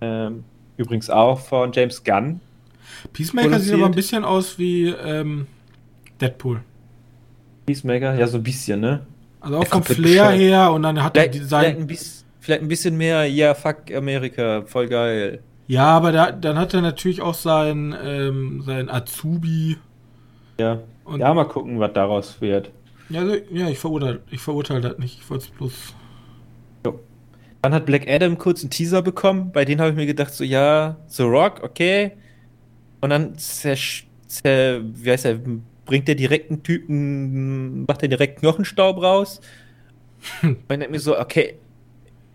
Ähm, 0.00 0.44
übrigens 0.76 1.10
auch 1.10 1.40
von 1.40 1.72
James 1.72 2.04
Gunn. 2.04 2.40
Peacemaker 3.12 3.48
produziert. 3.48 3.64
sieht 3.64 3.74
aber 3.74 3.86
ein 3.86 3.94
bisschen 3.94 4.24
aus 4.24 4.58
wie 4.58 4.88
ähm, 4.88 5.46
Deadpool. 6.20 6.60
Peacemaker, 7.66 8.14
ja, 8.14 8.26
so 8.26 8.38
ein 8.38 8.42
bisschen, 8.42 8.80
ne? 8.80 9.06
Also 9.40 9.58
auch 9.58 9.66
vom 9.66 9.82
Flair 9.82 10.30
her 10.30 10.72
und 10.72 10.84
dann 10.84 11.02
hat 11.02 11.16
er 11.16 11.32
sein. 11.32 11.40
Vielleicht 11.48 11.78
ein, 11.78 11.86
bisschen, 11.88 12.24
vielleicht 12.38 12.62
ein 12.62 12.68
bisschen 12.68 12.96
mehr, 12.96 13.24
ja, 13.24 13.46
yeah, 13.46 13.54
fuck 13.54 13.92
Amerika, 13.92 14.62
voll 14.66 14.86
geil. 14.86 15.40
Ja, 15.66 15.86
aber 15.86 16.12
da, 16.12 16.30
dann 16.30 16.58
hat 16.58 16.74
er 16.74 16.80
natürlich 16.80 17.22
auch 17.22 17.34
sein, 17.34 17.94
ähm, 18.04 18.62
sein 18.64 18.88
Azubi. 18.88 19.78
Ja. 20.58 20.80
Und 21.04 21.20
ja, 21.20 21.32
mal 21.34 21.44
gucken, 21.44 21.80
was 21.80 21.92
daraus 21.92 22.40
wird. 22.40 22.70
Ja, 23.08 23.20
also, 23.20 23.36
ja 23.50 23.68
ich 23.68 23.78
verurteile 23.78 24.20
ich 24.30 24.40
verurteile 24.40 24.80
das 24.80 24.98
nicht. 24.98 25.20
Ich 25.20 25.30
wollte 25.30 25.44
es 25.44 25.50
bloß. 25.50 25.94
Jo. 26.86 27.00
Dann 27.62 27.74
hat 27.74 27.86
Black 27.86 28.08
Adam 28.08 28.38
kurz 28.38 28.62
einen 28.62 28.70
Teaser 28.70 29.02
bekommen. 29.02 29.52
Bei 29.52 29.64
denen 29.64 29.80
habe 29.80 29.90
ich 29.90 29.96
mir 29.96 30.06
gedacht, 30.06 30.32
so, 30.32 30.44
ja, 30.44 30.96
The 31.08 31.22
Rock, 31.22 31.62
okay. 31.62 32.12
Und 33.00 33.10
dann 33.10 33.36
zer, 33.36 33.76
zer, 34.26 34.80
wie 34.82 35.10
heißt 35.10 35.26
er, 35.26 35.40
bringt 35.84 36.08
der 36.08 36.14
direkt 36.14 36.50
einen 36.50 36.62
Typen, 36.62 37.84
macht 37.84 38.02
er 38.02 38.08
direkt 38.08 38.40
Knochenstaub 38.40 39.02
raus. 39.02 39.40
Und 40.42 40.68
denkt 40.68 40.90
mir 40.90 41.00
so, 41.00 41.18
okay, 41.18 41.58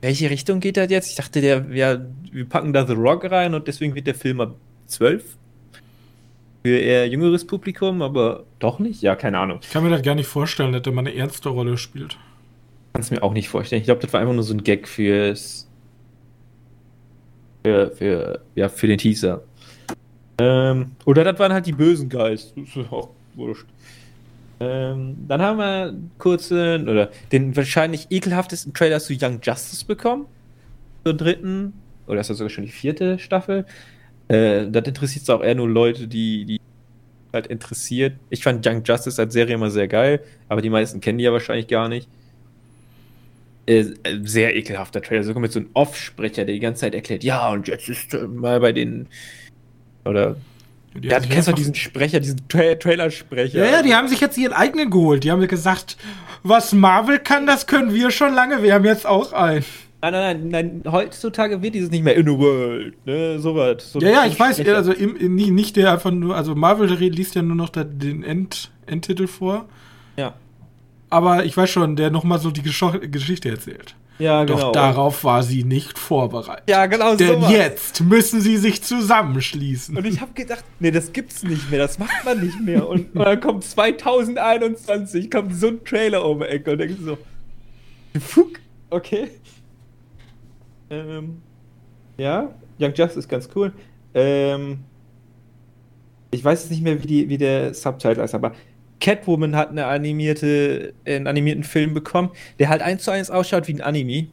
welche 0.02 0.30
Richtung 0.30 0.60
geht 0.60 0.78
das 0.78 0.90
jetzt? 0.92 1.10
Ich 1.10 1.16
dachte, 1.16 1.42
der, 1.42 1.66
ja, 1.72 2.00
wir 2.32 2.48
packen 2.48 2.74
da 2.74 2.86
The 2.86 2.94
Rock 2.94 3.30
rein 3.32 3.54
und 3.56 3.68
deswegen 3.68 3.96
wird 3.96 4.08
der 4.08 4.16
Film 4.16 4.42
ab 4.42 4.56
12. 4.86 5.38
Für 6.68 6.80
eher 6.80 7.08
jüngeres 7.08 7.48
Publikum, 7.48 8.02
aber 8.02 8.44
doch 8.60 8.78
nicht? 8.78 9.02
Ja, 9.02 9.16
keine 9.16 9.40
Ahnung. 9.40 9.60
Ich 9.62 9.70
kann 9.70 9.86
mir 9.86 9.90
das 9.90 10.02
gar 10.02 10.16
nicht 10.16 10.28
vorstellen, 10.28 10.74
dass 10.74 10.82
der 10.82 10.92
mal 10.92 11.00
eine 11.00 11.16
ernste 11.16 11.48
Rolle 11.48 11.78
spielt. 11.78 12.18
Kann 12.92 13.02
es 13.02 13.10
mir 13.10 13.24
auch 13.24 13.32
nicht 13.32 13.48
vorstellen. 13.48 13.80
Ich 13.80 13.86
glaube, 13.86 14.02
das 14.02 14.12
war 14.12 14.20
einfach 14.20 14.34
nur 14.34 14.44
so 14.44 14.54
ein 14.54 14.62
Gag 14.66 14.86
fürs. 14.86 15.66
Für, 17.64 17.90
für, 17.92 18.42
ja, 18.56 18.68
für 18.68 18.88
den 18.88 18.98
Teaser. 18.98 19.44
Ähm, 20.40 20.92
oder 21.06 21.24
das 21.24 21.40
waren 21.40 21.54
halt 21.54 21.66
die 21.68 21.72
bösen 21.72 22.10
Guys. 22.10 22.54
Das 22.54 22.76
ist 22.76 22.92
auch 22.92 23.12
wurscht. 23.36 23.68
Ähm, 24.60 25.16
dann 25.26 25.42
haben 25.42 25.60
wir 25.60 25.94
kurzen 26.18 26.90
oder 26.90 27.12
den 27.32 27.56
wahrscheinlich 27.56 28.08
ekelhaftesten 28.10 28.74
Trailer 28.74 29.00
zu 29.00 29.14
Young 29.14 29.40
Justice 29.42 29.86
bekommen. 29.86 30.26
Zur 31.06 31.14
dritten, 31.14 31.72
oder 32.08 32.20
ist 32.20 32.30
das 32.30 32.40
sogar 32.40 32.50
schon 32.50 32.66
die 32.66 32.72
vierte 32.72 33.20
Staffel. 33.20 33.66
Äh, 34.28 34.70
das 34.70 34.88
interessiert 34.88 35.30
auch 35.30 35.42
eher 35.42 35.56
nur 35.56 35.70
Leute, 35.70 36.08
die, 36.08 36.46
die 36.46 36.62
halt 37.34 37.48
interessiert. 37.48 38.14
Ich 38.30 38.44
fand 38.44 38.66
Young 38.66 38.84
Justice 38.84 39.22
als 39.22 39.34
Serie 39.34 39.56
immer 39.56 39.70
sehr 39.70 39.88
geil, 39.88 40.22
aber 40.50 40.62
die 40.62 40.70
meisten 40.70 41.02
kennen 41.02 41.18
die 41.18 41.24
ja 41.24 41.32
wahrscheinlich 41.32 41.68
gar 41.68 41.90
nicht. 41.90 42.08
Äh, 43.66 43.86
sehr 44.24 44.56
ekelhafter 44.56 45.02
Trailer, 45.02 45.24
sogar 45.24 45.42
mit 45.42 45.52
so 45.52 45.60
einem 45.60 45.70
Off-Sprecher, 45.74 46.46
der 46.46 46.54
die 46.54 46.60
ganze 46.60 46.82
Zeit 46.82 46.96
erklärt, 46.96 47.24
ja, 47.24 47.50
und 47.50 47.68
jetzt 47.68 47.90
ist 47.90 48.14
mal 48.14 48.60
bei 48.60 48.72
den 48.72 49.08
oder 50.06 50.38
die 50.94 51.10
ja, 51.10 51.20
du 51.20 51.28
kennst 51.28 51.48
doch 51.48 51.54
diesen 51.54 51.76
Sprecher, 51.76 52.20
diesen 52.20 52.48
Tra 52.48 52.76
Trailer-Sprecher. 52.76 53.60
Ja, 53.60 53.72
ja, 53.72 53.82
die 53.84 53.94
haben 53.94 54.08
sich 54.08 54.20
jetzt 54.20 54.38
ihren 54.38 54.54
eigenen 54.54 54.90
geholt. 54.90 55.24
Die 55.24 55.32
haben 55.32 55.46
gesagt, 55.48 55.98
was 56.44 56.74
Marvel 56.74 57.20
kann, 57.20 57.46
das 57.46 57.68
können 57.68 57.94
wir 57.94 58.10
schon 58.10 58.34
lange. 58.34 58.64
Wir 58.64 58.74
haben 58.74 58.86
jetzt 58.86 59.06
auch 59.06 59.34
einen. 59.34 59.66
Nein, 60.12 60.50
nein, 60.50 60.50
nein, 60.50 60.82
nein, 60.84 60.92
heutzutage 60.92 61.62
wird 61.62 61.76
dieses 61.76 61.92
nicht 61.92 62.04
mehr 62.04 62.16
in 62.16 62.26
the 62.26 62.38
world, 62.38 63.06
ne, 63.06 63.40
sowas. 63.40 63.92
So 63.92 64.00
ja, 64.00 64.10
ja, 64.10 64.26
ich 64.26 64.40
weiß, 64.40 64.66
also 64.68 64.92
im, 64.92 65.16
im, 65.16 65.36
nicht 65.36 65.76
der 65.76 65.92
einfach 65.92 66.12
nur, 66.12 66.36
also 66.36 66.56
Marvel 66.56 66.88
liest 66.94 67.36
ja 67.36 67.42
nur 67.42 67.56
noch 67.56 67.70
den 67.70 68.24
End, 68.24 68.72
Endtitel 68.86 69.28
vor. 69.28 69.66
Ja. 70.16 70.34
Aber 71.10 71.46
ich 71.46 71.56
weiß 71.56 71.70
schon, 71.70 71.96
der 71.96 72.10
nochmal 72.10 72.40
so 72.40 72.52
die 72.52 72.62
Gesch 72.62 72.84
Geschichte 73.12 73.50
erzählt. 73.50 73.96
Ja, 74.20 74.44
genau. 74.46 74.60
Doch 74.60 74.72
darauf 74.72 75.24
war 75.24 75.44
sie 75.44 75.64
nicht 75.64 76.00
vorbereitet. 76.00 76.64
Ja, 76.68 76.88
genau 76.88 77.12
so. 77.12 77.18
Denn 77.18 77.42
sowas. 77.42 77.52
jetzt 77.52 78.02
müssen 78.02 78.42
sie 78.42 78.58
sich 78.58 78.82
zusammenschließen. 78.84 79.96
Und 79.96 80.06
ich 80.06 80.22
habe 80.22 80.34
gedacht, 80.34 80.64
nee, 80.80 80.92
das 80.92 81.14
gibt's 81.14 81.44
nicht 81.44 81.70
mehr, 81.70 81.80
das 81.80 82.00
macht 82.00 82.26
man 82.26 82.44
nicht 82.44 82.60
mehr. 82.60 82.88
Und, 82.88 83.16
und 83.16 83.26
dann 83.26 83.40
kommt 83.40 83.64
2021, 83.64 85.30
kommt 85.30 85.56
so 85.56 85.68
ein 85.68 85.84
Trailer 85.86 86.26
um 86.26 86.40
die 86.40 86.46
Ecke 86.46 86.72
und 86.72 86.80
denkst 86.80 86.96
so, 87.04 87.18
fuck, 88.20 88.60
okay. 88.90 89.30
Ähm, 90.90 91.42
ja, 92.18 92.54
Young 92.80 92.94
Justice 92.94 93.20
ist 93.20 93.30
ganz 93.30 93.50
cool. 93.56 93.74
Ähm, 94.14 94.80
ich 96.32 96.44
weiß 96.44 96.64
jetzt 96.64 96.72
nicht 96.72 96.84
mehr, 96.84 97.02
wie, 97.02 97.08
die, 97.08 97.30
wie 97.30 97.38
der 97.38 97.74
Subtitle 97.74 98.24
ist, 98.24 98.36
aber 98.36 98.54
Catwoman 99.00 99.56
hat 99.56 99.70
eine 99.70 99.86
animierte, 99.86 100.94
einen 101.06 101.28
animierten 101.28 101.64
Film 101.64 101.94
bekommen, 101.94 102.32
der 102.60 102.70
halt 102.70 102.82
eins 102.82 103.04
zu 103.04 103.12
eins 103.12 103.30
ausschaut 103.30 103.68
wie 103.68 103.74
ein 103.74 103.82
Anime. 103.82 104.28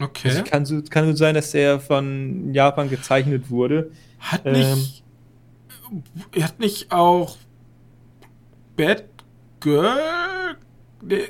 Okay. 0.00 0.28
Also 0.28 0.42
kann, 0.44 0.64
so, 0.64 0.82
kann 0.82 1.06
so 1.06 1.14
sein, 1.14 1.34
dass 1.34 1.52
der 1.52 1.78
von 1.78 2.52
Japan 2.52 2.88
gezeichnet 2.88 3.50
wurde. 3.50 3.90
Hat 4.18 4.44
nicht. 4.44 5.04
Ähm, 6.34 6.42
hat 6.42 6.58
nicht 6.58 6.90
auch 6.90 7.36
Bad 8.76 9.04
Girl? 9.60 10.56
Nee. 11.02 11.28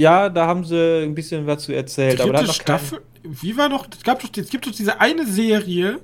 Ja, 0.00 0.28
da 0.28 0.46
haben 0.46 0.64
sie 0.64 1.04
ein 1.04 1.14
bisschen 1.14 1.46
was 1.46 1.62
zu 1.62 1.72
erzählt. 1.72 2.20
aber 2.20 2.32
da 2.32 2.46
Staffel. 2.52 3.00
Wie 3.22 3.56
war 3.56 3.68
noch? 3.68 3.86
Es, 3.92 4.02
gab 4.02 4.20
doch, 4.20 4.30
es 4.34 4.50
gibt 4.50 4.66
doch 4.66 4.72
diese 4.72 5.00
eine 5.00 5.26
Serie, 5.26 6.00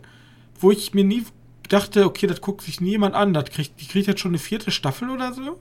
wo 0.60 0.70
ich 0.70 0.92
mir 0.94 1.04
nie 1.04 1.24
dachte, 1.68 2.04
okay, 2.04 2.26
das 2.26 2.40
guckt 2.40 2.62
sich 2.62 2.80
niemand 2.80 3.14
an. 3.14 3.32
Das 3.32 3.46
kriegt, 3.46 3.80
die 3.80 3.86
kriegt 3.86 4.06
jetzt 4.06 4.20
schon 4.20 4.32
eine 4.32 4.38
vierte 4.38 4.70
Staffel 4.70 5.10
oder 5.10 5.32
so? 5.32 5.58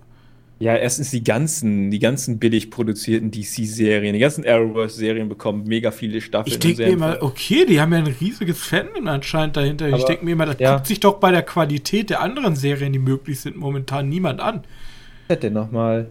Ja, 0.58 0.76
erstens 0.76 1.12
die 1.12 1.24
ganzen, 1.24 1.92
die 1.92 2.00
ganzen 2.00 2.40
billig 2.40 2.72
produzierten 2.72 3.30
DC-Serien, 3.30 4.14
die 4.14 4.20
ganzen 4.20 4.46
Arrowverse-Serien 4.46 5.28
bekommen 5.28 5.66
mega 5.68 5.92
viele 5.92 6.22
Staffeln. 6.22 6.54
Ich 6.54 6.60
denke 6.60 6.84
mir 6.84 6.94
immer, 6.94 7.18
okay, 7.22 7.66
die 7.66 7.82
haben 7.82 7.92
ja 7.92 8.00
ein 8.00 8.08
riesiges 8.08 8.64
Fandom 8.64 9.08
anscheinend 9.08 9.58
dahinter. 9.58 9.88
Aber, 9.88 9.98
ich 9.98 10.06
denke 10.06 10.24
mir 10.24 10.32
immer, 10.32 10.46
das 10.46 10.60
ja. 10.60 10.76
guckt 10.76 10.88
sich 10.88 11.02
doch 11.02 11.16
bei 11.16 11.32
der 11.32 11.44
Qualität 11.44 12.10
der 12.10 12.22
anderen 12.22 12.56
Serien, 12.56 12.94
die 12.94 13.00
möglich 13.00 13.42
sind, 13.42 13.58
momentan 13.58 14.08
niemand 14.08 14.40
an. 14.40 14.64
Was 15.28 15.36
hat 15.36 15.44
denn 15.44 15.54
nochmal? 15.54 16.10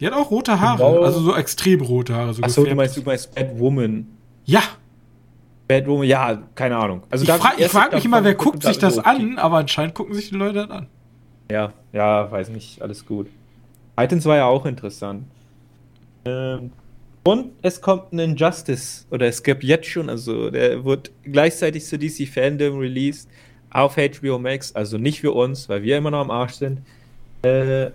Die 0.00 0.06
hat 0.06 0.14
auch 0.14 0.30
rote 0.30 0.58
Haare, 0.60 0.78
genau. 0.78 1.02
also 1.02 1.20
so 1.20 1.36
extrem 1.36 1.82
rote 1.82 2.14
Haare. 2.14 2.32
So 2.32 2.42
Achso, 2.42 2.64
du 2.64 2.74
meinst, 2.74 2.96
du 2.96 3.02
meinst 3.02 3.34
Batwoman. 3.34 4.06
Ja, 4.46 4.62
Batwoman, 5.68 6.08
ja, 6.08 6.42
keine 6.54 6.76
Ahnung. 6.78 7.02
Also 7.10 7.24
ich 7.24 7.30
frage 7.30 7.68
frag 7.68 7.92
mich 7.92 8.04
immer, 8.04 8.24
wer 8.24 8.34
guckt 8.34 8.62
sich 8.62 8.78
das 8.78 8.98
an, 8.98 9.38
aber 9.38 9.58
anscheinend 9.58 9.94
gucken 9.94 10.14
sich 10.14 10.30
die 10.30 10.34
Leute 10.36 10.66
das 10.66 10.70
an. 10.70 10.86
Ja, 11.50 11.72
ja, 11.92 12.30
weiß 12.30 12.48
nicht, 12.48 12.80
alles 12.80 13.04
gut. 13.04 13.28
Titans 13.96 14.24
war 14.24 14.36
ja 14.36 14.46
auch 14.46 14.64
interessant. 14.66 15.24
Ähm, 16.24 16.72
und 17.22 17.52
es 17.60 17.80
kommt 17.80 18.12
ein 18.12 18.18
Injustice, 18.18 19.06
oder 19.10 19.26
es 19.26 19.42
gibt 19.42 19.62
jetzt 19.62 19.86
schon, 19.86 20.08
also 20.08 20.50
der 20.50 20.84
wird 20.84 21.10
gleichzeitig 21.22 21.84
zu 21.84 21.98
DC 21.98 22.26
Fandom 22.26 22.78
released 22.78 23.28
auf 23.70 23.96
HBO 23.96 24.38
Max, 24.38 24.74
also 24.74 24.96
nicht 24.96 25.20
für 25.20 25.32
uns, 25.32 25.68
weil 25.68 25.82
wir 25.82 25.98
immer 25.98 26.10
noch 26.10 26.20
am 26.20 26.30
Arsch 26.30 26.54
sind. 26.54 26.80
Äh, 27.42 27.90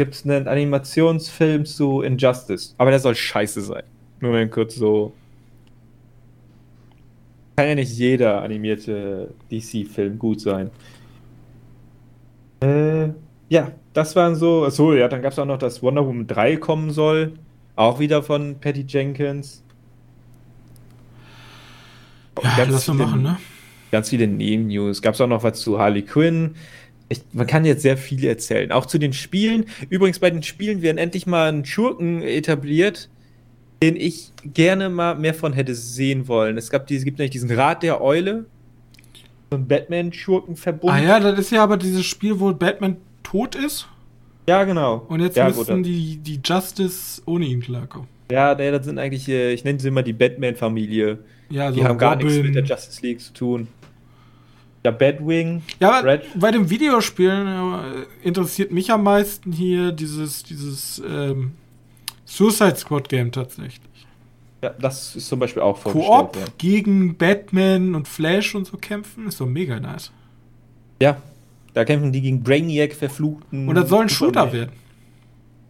gibt 0.00 0.14
es 0.14 0.24
einen 0.24 0.48
Animationsfilm 0.48 1.66
zu 1.66 2.00
Injustice, 2.00 2.74
aber 2.78 2.88
der 2.90 3.00
soll 3.00 3.14
scheiße 3.14 3.60
sein. 3.60 3.82
Nur 4.20 4.32
mal 4.32 4.48
kurz 4.48 4.76
so 4.76 5.12
kann 7.54 7.68
ja 7.68 7.74
nicht 7.74 7.92
jeder 7.92 8.40
animierte 8.40 9.34
DC-Film 9.50 10.18
gut 10.18 10.40
sein. 10.40 10.70
Äh, 12.62 13.08
ja, 13.50 13.72
das 13.92 14.16
waren 14.16 14.36
so. 14.36 14.64
Achso, 14.64 14.94
ja, 14.94 15.06
dann 15.08 15.20
gab 15.20 15.32
es 15.32 15.38
auch 15.38 15.44
noch, 15.44 15.58
dass 15.58 15.82
Wonder 15.82 16.06
Woman 16.06 16.26
3 16.26 16.56
kommen 16.56 16.90
soll. 16.90 17.34
Auch 17.76 17.98
wieder 17.98 18.22
von 18.22 18.58
Patty 18.58 18.86
Jenkins. 18.88 19.62
Ja, 22.42 22.56
Ganz 22.56 22.72
lass 22.72 22.84
viele- 22.86 22.96
machen, 22.96 23.22
ne? 23.22 23.36
Ganz 23.92 24.08
viele 24.08 24.26
Nebennews. 24.26 25.02
Gab 25.02 25.12
es 25.12 25.20
auch 25.20 25.26
noch 25.26 25.42
was 25.42 25.60
zu 25.60 25.78
Harley 25.78 26.00
Quinn. 26.02 26.54
Ich, 27.10 27.22
man 27.32 27.46
kann 27.46 27.64
jetzt 27.64 27.82
sehr 27.82 27.96
viel 27.96 28.24
erzählen. 28.24 28.72
Auch 28.72 28.86
zu 28.86 28.98
den 28.98 29.12
Spielen. 29.12 29.66
Übrigens, 29.90 30.18
bei 30.18 30.30
den 30.30 30.42
Spielen 30.42 30.80
werden 30.80 30.96
endlich 30.96 31.26
mal 31.26 31.48
einen 31.48 31.66
Schurken 31.66 32.22
etabliert, 32.22 33.10
den 33.82 33.96
ich 33.96 34.32
gerne 34.44 34.88
mal 34.88 35.16
mehr 35.16 35.34
von 35.34 35.52
hätte 35.52 35.74
sehen 35.74 36.28
wollen. 36.28 36.56
Es 36.56 36.70
gab 36.70 36.86
diese, 36.86 37.04
gibt 37.04 37.18
nämlich 37.18 37.32
diesen 37.32 37.50
Rat 37.50 37.82
der 37.82 38.00
Eule. 38.00 38.46
So 39.50 39.58
ein 39.58 39.66
Batman-Schurken 39.66 40.56
verbunden. 40.56 40.96
Ah 40.96 41.02
ja, 41.02 41.20
das 41.20 41.38
ist 41.38 41.50
ja 41.50 41.62
aber 41.62 41.76
dieses 41.76 42.06
Spiel, 42.06 42.38
wo 42.38 42.52
Batman 42.54 42.96
tot 43.24 43.56
ist 43.56 43.88
ja, 44.50 44.64
genau. 44.64 45.04
und 45.08 45.20
jetzt 45.20 45.36
ja, 45.36 45.46
müssen 45.46 45.76
gut, 45.76 45.86
die, 45.86 46.16
die 46.16 46.40
Justice 46.44 47.22
ohne 47.24 47.44
ihn 47.44 47.60
klarkommen. 47.60 48.08
Ja, 48.32 48.54
nee, 48.54 48.70
das 48.70 48.84
sind 48.84 48.98
eigentlich, 48.98 49.28
ich 49.28 49.62
nenne 49.64 49.78
sie 49.78 49.88
immer 49.88 50.02
die 50.02 50.12
Batman-Familie. 50.12 51.18
Ja, 51.50 51.70
Die 51.70 51.84
haben 51.84 51.98
gar 51.98 52.16
nichts 52.16 52.36
mit 52.36 52.54
der 52.54 52.64
Justice 52.64 53.00
League 53.02 53.20
zu 53.20 53.32
tun. 53.32 53.68
Ja, 54.84 54.90
Batwing. 54.92 55.62
Ja, 55.78 56.00
Red- 56.00 56.26
bei 56.38 56.50
dem 56.50 56.70
Videospielen 56.70 57.46
äh, 57.46 58.26
interessiert 58.26 58.72
mich 58.72 58.90
am 58.90 59.02
meisten 59.02 59.52
hier 59.52 59.92
dieses, 59.92 60.42
dieses 60.42 61.02
ähm, 61.06 61.52
Suicide 62.24 62.76
Squad 62.76 63.08
Game 63.08 63.30
tatsächlich. 63.30 63.80
Ja, 64.62 64.70
das 64.78 65.16
ist 65.16 65.28
zum 65.28 65.38
Beispiel 65.38 65.62
auch 65.62 65.76
vorgestellt. 65.78 66.08
Koop 66.18 66.36
worden. 66.36 66.52
gegen 66.58 67.16
Batman 67.16 67.94
und 67.94 68.08
Flash 68.08 68.54
und 68.54 68.66
so 68.66 68.76
kämpfen, 68.78 69.26
ist 69.26 69.40
doch 69.40 69.46
mega 69.46 69.78
nice. 69.80 70.12
Ja, 71.02 71.16
da 71.74 71.84
kämpfen 71.84 72.12
die 72.12 72.20
gegen 72.20 72.42
Brainiac, 72.42 72.92
verfluchten. 72.94 73.68
Und 73.68 73.74
das 73.74 73.88
soll 73.88 74.02
ein 74.02 74.08
Superman. 74.08 74.48
Shooter 74.48 74.52
werden. 74.52 74.72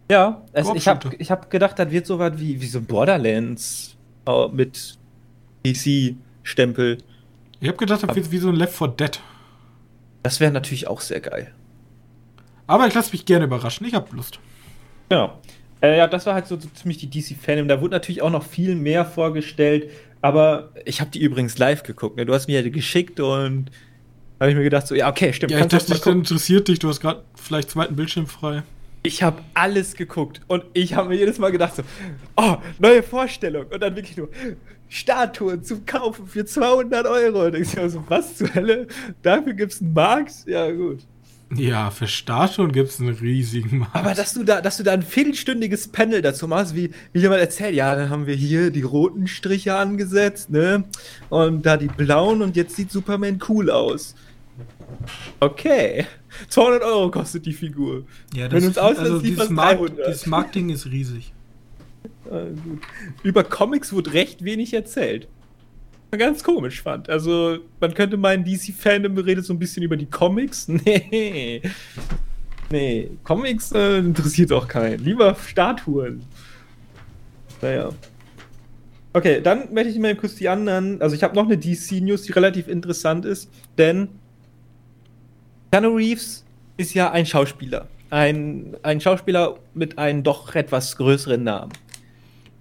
Ja, 0.09 0.41
es, 0.51 0.67
ich 0.73 0.87
habe 0.89 1.09
ich 1.19 1.31
hab 1.31 1.49
gedacht, 1.49 1.79
das 1.79 1.89
wird 1.89 2.05
so 2.05 2.19
was 2.19 2.37
wie, 2.37 2.59
wie 2.61 2.65
so 2.65 2.81
Borderlands 2.81 3.95
äh, 4.25 4.47
mit 4.49 4.97
PC-Stempel. 5.65 6.97
Ich 7.61 7.67
habe 7.67 7.77
gedacht, 7.77 8.01
das 8.01 8.15
wird 8.15 8.31
wie 8.31 8.39
so 8.39 8.49
ein 8.49 8.55
Left 8.55 8.75
4 8.75 8.87
Dead. 8.89 9.21
Das 10.23 10.39
wäre 10.39 10.51
natürlich 10.51 10.87
auch 10.87 10.99
sehr 10.99 11.21
geil. 11.21 11.53
Aber 12.65 12.87
ich 12.87 12.93
lasse 12.93 13.11
mich 13.11 13.25
gerne 13.25 13.45
überraschen, 13.45 13.85
ich 13.85 13.93
habe 13.93 14.13
Lust. 14.15 14.39
Genau. 15.09 15.39
Äh, 15.81 15.97
ja, 15.97 16.07
das 16.07 16.25
war 16.25 16.33
halt 16.33 16.47
so, 16.47 16.59
so 16.59 16.67
ziemlich 16.69 16.97
die 16.97 17.09
DC-Fandom. 17.09 17.67
Da 17.67 17.79
wurde 17.79 17.91
natürlich 17.91 18.23
auch 18.23 18.31
noch 18.31 18.43
viel 18.43 18.75
mehr 18.75 19.05
vorgestellt. 19.05 19.91
Aber 20.21 20.71
ich 20.85 21.01
habe 21.01 21.11
die 21.11 21.19
übrigens 21.19 21.57
live 21.59 21.83
geguckt. 21.83 22.17
Ne? 22.17 22.25
Du 22.25 22.33
hast 22.33 22.47
mir 22.47 22.61
ja 22.61 22.69
geschickt 22.69 23.19
und 23.19 23.65
da 24.37 24.45
habe 24.45 24.51
ich 24.51 24.57
mir 24.57 24.63
gedacht, 24.63 24.87
so, 24.87 24.95
ja, 24.95 25.09
okay, 25.09 25.31
stimmt. 25.31 25.51
Ja, 25.51 25.59
ich 25.59 25.67
dachte, 25.67 25.89
das 25.89 26.05
interessiert 26.07 26.67
dich, 26.67 26.79
du 26.79 26.89
hast 26.89 26.99
gerade 26.99 27.23
vielleicht 27.35 27.69
zweiten 27.69 27.95
Bildschirm 27.95 28.25
frei. 28.25 28.63
Ich 29.03 29.21
habe 29.21 29.41
alles 29.53 29.95
geguckt 29.95 30.41
und 30.47 30.63
ich 30.73 30.95
habe 30.95 31.09
mir 31.09 31.15
jedes 31.15 31.39
Mal 31.39 31.51
gedacht 31.51 31.75
so, 31.75 31.83
oh, 32.37 32.57
neue 32.79 33.01
Vorstellung 33.03 33.65
und 33.67 33.79
dann 33.81 33.95
wirklich 33.95 34.17
nur 34.17 34.29
Statuen 34.93 35.63
zum 35.63 35.85
Kaufen 35.85 36.27
für 36.27 36.43
200 36.43 37.07
Euro. 37.07 37.45
Und 37.45 37.55
ich 37.55 37.69
so, 37.69 38.03
was 38.09 38.35
zur 38.35 38.53
Hölle? 38.53 38.87
Dafür 39.21 39.53
gibt's 39.53 39.81
einen 39.81 39.93
Markt? 39.93 40.33
Ja 40.45 40.69
gut. 40.69 40.99
Ja, 41.55 41.91
für 41.91 42.07
Statuen 42.07 42.73
gibt 42.73 42.89
es 42.89 42.99
einen 42.99 43.15
riesigen 43.15 43.79
Markt. 43.79 43.95
Aber 43.95 44.13
dass 44.13 44.33
du 44.33 44.43
da, 44.43 44.59
dass 44.59 44.75
du 44.75 44.83
da 44.83 44.91
ein 44.91 45.01
viertelstündiges 45.01 45.87
Panel 45.87 46.21
dazu 46.21 46.45
machst, 46.45 46.75
wie, 46.75 46.91
wie 47.13 47.19
jemand 47.19 47.39
erzählt, 47.39 47.73
ja, 47.73 47.95
dann 47.95 48.09
haben 48.09 48.27
wir 48.27 48.35
hier 48.35 48.69
die 48.69 48.81
roten 48.81 49.27
Striche 49.27 49.75
angesetzt, 49.75 50.49
ne? 50.49 50.83
Und 51.29 51.65
da 51.65 51.77
die 51.77 51.87
blauen 51.87 52.41
und 52.41 52.57
jetzt 52.57 52.75
sieht 52.75 52.91
Superman 52.91 53.39
cool 53.47 53.71
aus. 53.71 54.13
Okay. 55.39 56.05
200 56.49 56.83
Euro 56.83 57.11
kostet 57.11 57.45
die 57.45 57.53
Figur. 57.53 58.03
ja, 58.33 58.51
wenn 58.51 58.65
uns 58.65 58.77
auslässt, 58.77 58.99
also 58.99 59.19
liefern 59.19 59.35
dieses, 59.35 59.49
Markt, 59.49 59.79
300. 59.79 60.07
dieses 60.07 60.25
Marketing 60.25 60.69
ist 60.69 60.85
riesig. 60.85 61.33
Gut. 62.23 62.81
Über 63.23 63.43
Comics 63.43 63.93
wurde 63.93 64.13
recht 64.13 64.43
wenig 64.43 64.73
erzählt. 64.73 65.27
Ganz 66.17 66.43
komisch 66.43 66.81
fand. 66.81 67.09
Also, 67.09 67.59
man 67.79 67.93
könnte 67.93 68.17
meinen, 68.17 68.43
DC-Fandom 68.43 69.17
redet 69.17 69.45
so 69.45 69.53
ein 69.53 69.59
bisschen 69.59 69.83
über 69.83 69.97
die 69.97 70.07
Comics. 70.07 70.67
Nee. 70.85 71.61
Nee, 72.69 73.11
Comics 73.25 73.73
äh, 73.73 73.97
interessiert 73.97 74.51
auch 74.53 74.65
keinen. 74.65 75.03
Lieber 75.03 75.35
Statuen. 75.35 76.23
Naja. 77.61 77.89
Okay, 79.11 79.41
dann 79.41 79.73
möchte 79.73 79.89
ich 79.89 79.99
mal 79.99 80.15
kurz 80.15 80.35
die 80.35 80.47
anderen. 80.47 81.01
Also, 81.01 81.15
ich 81.15 81.23
habe 81.23 81.35
noch 81.35 81.45
eine 81.45 81.57
DC-News, 81.57 82.23
die 82.23 82.31
relativ 82.31 82.67
interessant 82.67 83.25
ist, 83.25 83.49
denn 83.77 84.07
Keanu 85.71 85.95
Reeves 85.95 86.45
ist 86.77 86.93
ja 86.93 87.11
ein 87.11 87.25
Schauspieler. 87.25 87.87
Ein, 88.09 88.75
ein 88.83 88.99
Schauspieler 88.99 89.57
mit 89.73 89.97
einem 89.97 90.23
doch 90.23 90.53
etwas 90.55 90.97
größeren 90.97 91.43
Namen. 91.43 91.71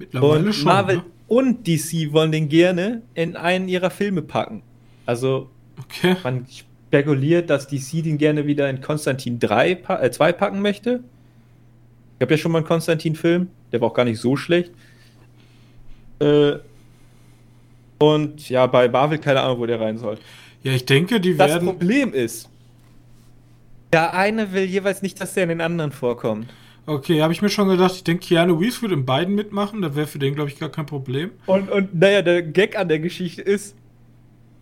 Mittlerweile 0.01 0.47
Und 0.47 0.53
schon. 0.55 0.65
Marvel 0.65 0.97
Ne? 0.97 1.03
und 1.29 1.67
DC 1.69 2.13
wollen 2.13 2.33
den 2.33 2.49
gerne 2.49 3.03
in 3.15 3.37
einen 3.37 3.69
ihrer 3.69 3.91
Filme 3.91 4.23
packen. 4.23 4.63
Also 5.07 5.49
Okay. 5.79 6.17
man 6.25 6.45
spekuliert, 6.51 7.49
dass 7.49 7.69
DC 7.69 8.03
den 8.03 8.19
gerne 8.19 8.47
wieder 8.47 8.69
in 8.69 8.81
Konstantin 8.81 9.39
3 9.39 9.77
pa 9.77 10.03
äh, 10.03 10.11
2 10.11 10.33
packen 10.33 10.61
möchte. 10.61 11.05
Ich 12.19 12.23
habe 12.23 12.35
ja 12.35 12.39
schon 12.39 12.51
mal 12.53 12.59
einen 12.59 12.67
Konstantin-Film, 12.67 13.49
der 13.73 13.81
war 13.81 13.89
auch 13.89 13.95
gar 13.95 14.05
nicht 14.05 14.19
so 14.21 14.37
schlecht. 14.37 14.73
Äh, 16.19 16.55
und 17.99 18.49
ja, 18.51 18.67
bei 18.67 18.89
Marvel 18.89 19.19
keine 19.19 19.41
Ahnung, 19.41 19.59
wo 19.61 19.67
der 19.67 19.81
rein 19.81 19.97
soll. 19.99 20.19
Ja, 20.63 20.73
ich 20.73 20.85
denke, 20.85 21.21
die 21.21 21.37
Das 21.37 21.51
werden. 21.51 21.67
Problem 21.67 22.13
ist, 22.13 22.49
der 23.93 24.13
eine 24.15 24.53
will 24.53 24.65
jeweils 24.65 25.01
nicht, 25.03 25.21
dass 25.21 25.35
der 25.35 25.45
in 25.45 25.49
den 25.51 25.61
anderen 25.61 25.93
vorkommt. 25.93 26.47
Okay, 26.87 27.23
habe 27.23 27.33
ich 27.33 27.43
mir 27.43 27.51
schon 27.51 27.69
gedacht, 27.69 27.95
ich 27.95 28.05
denke, 28.05 28.27
Keanu 28.27 28.55
Reeves 28.55 28.83
würde 28.83 28.95
in 28.95 29.05
beiden 29.05 29.35
mitmachen, 29.35 29.83
da 29.83 29.95
wäre 29.95 30.07
für 30.07 30.19
den, 30.19 30.35
glaube 30.35 30.51
ich, 30.51 30.59
gar 30.59 30.71
kein 30.71 30.87
Problem. 30.87 31.31
Und, 31.47 31.71
und 31.71 31.95
naja, 31.95 32.23
der 32.23 32.43
Gag 32.43 32.77
an 32.77 32.89
der 32.89 32.99
Geschichte 32.99 33.43
ist, 33.43 33.77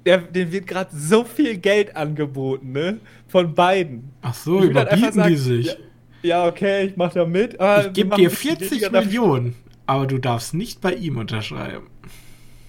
der, 0.05 0.19
dem 0.19 0.53
wird 0.53 0.67
gerade 0.67 0.91
so 0.95 1.25
viel 1.25 1.57
Geld 1.59 1.97
angeboten, 1.97 2.73
ne? 2.73 2.99
Von 3.29 3.55
beiden. 3.55 4.11
Ach 4.23 4.35
so, 4.35 4.63
Ich 4.63 4.75
halt 4.75 4.93
überbieten 4.93 5.07
die 5.07 5.13
sagen, 5.13 5.37
sich. 5.37 5.67
Ja, 5.67 5.75
ja, 6.23 6.47
okay, 6.47 6.87
ich 6.87 6.97
mach 6.97 7.13
da 7.13 7.25
mit. 7.25 7.55
ich 7.55 7.93
gebe 7.93 8.17
dir 8.17 8.29
ein 8.29 8.31
bisschen 8.31 8.31
40 8.31 8.71
weniger 8.71 8.91
dafür. 8.91 9.07
Millionen, 9.07 9.55
aber 9.87 10.07
du 10.07 10.19
darfst 10.19 10.55
nicht 10.55 10.81
bei 10.81 10.95
ihm 10.95 11.17
unterschreiben. 11.19 11.87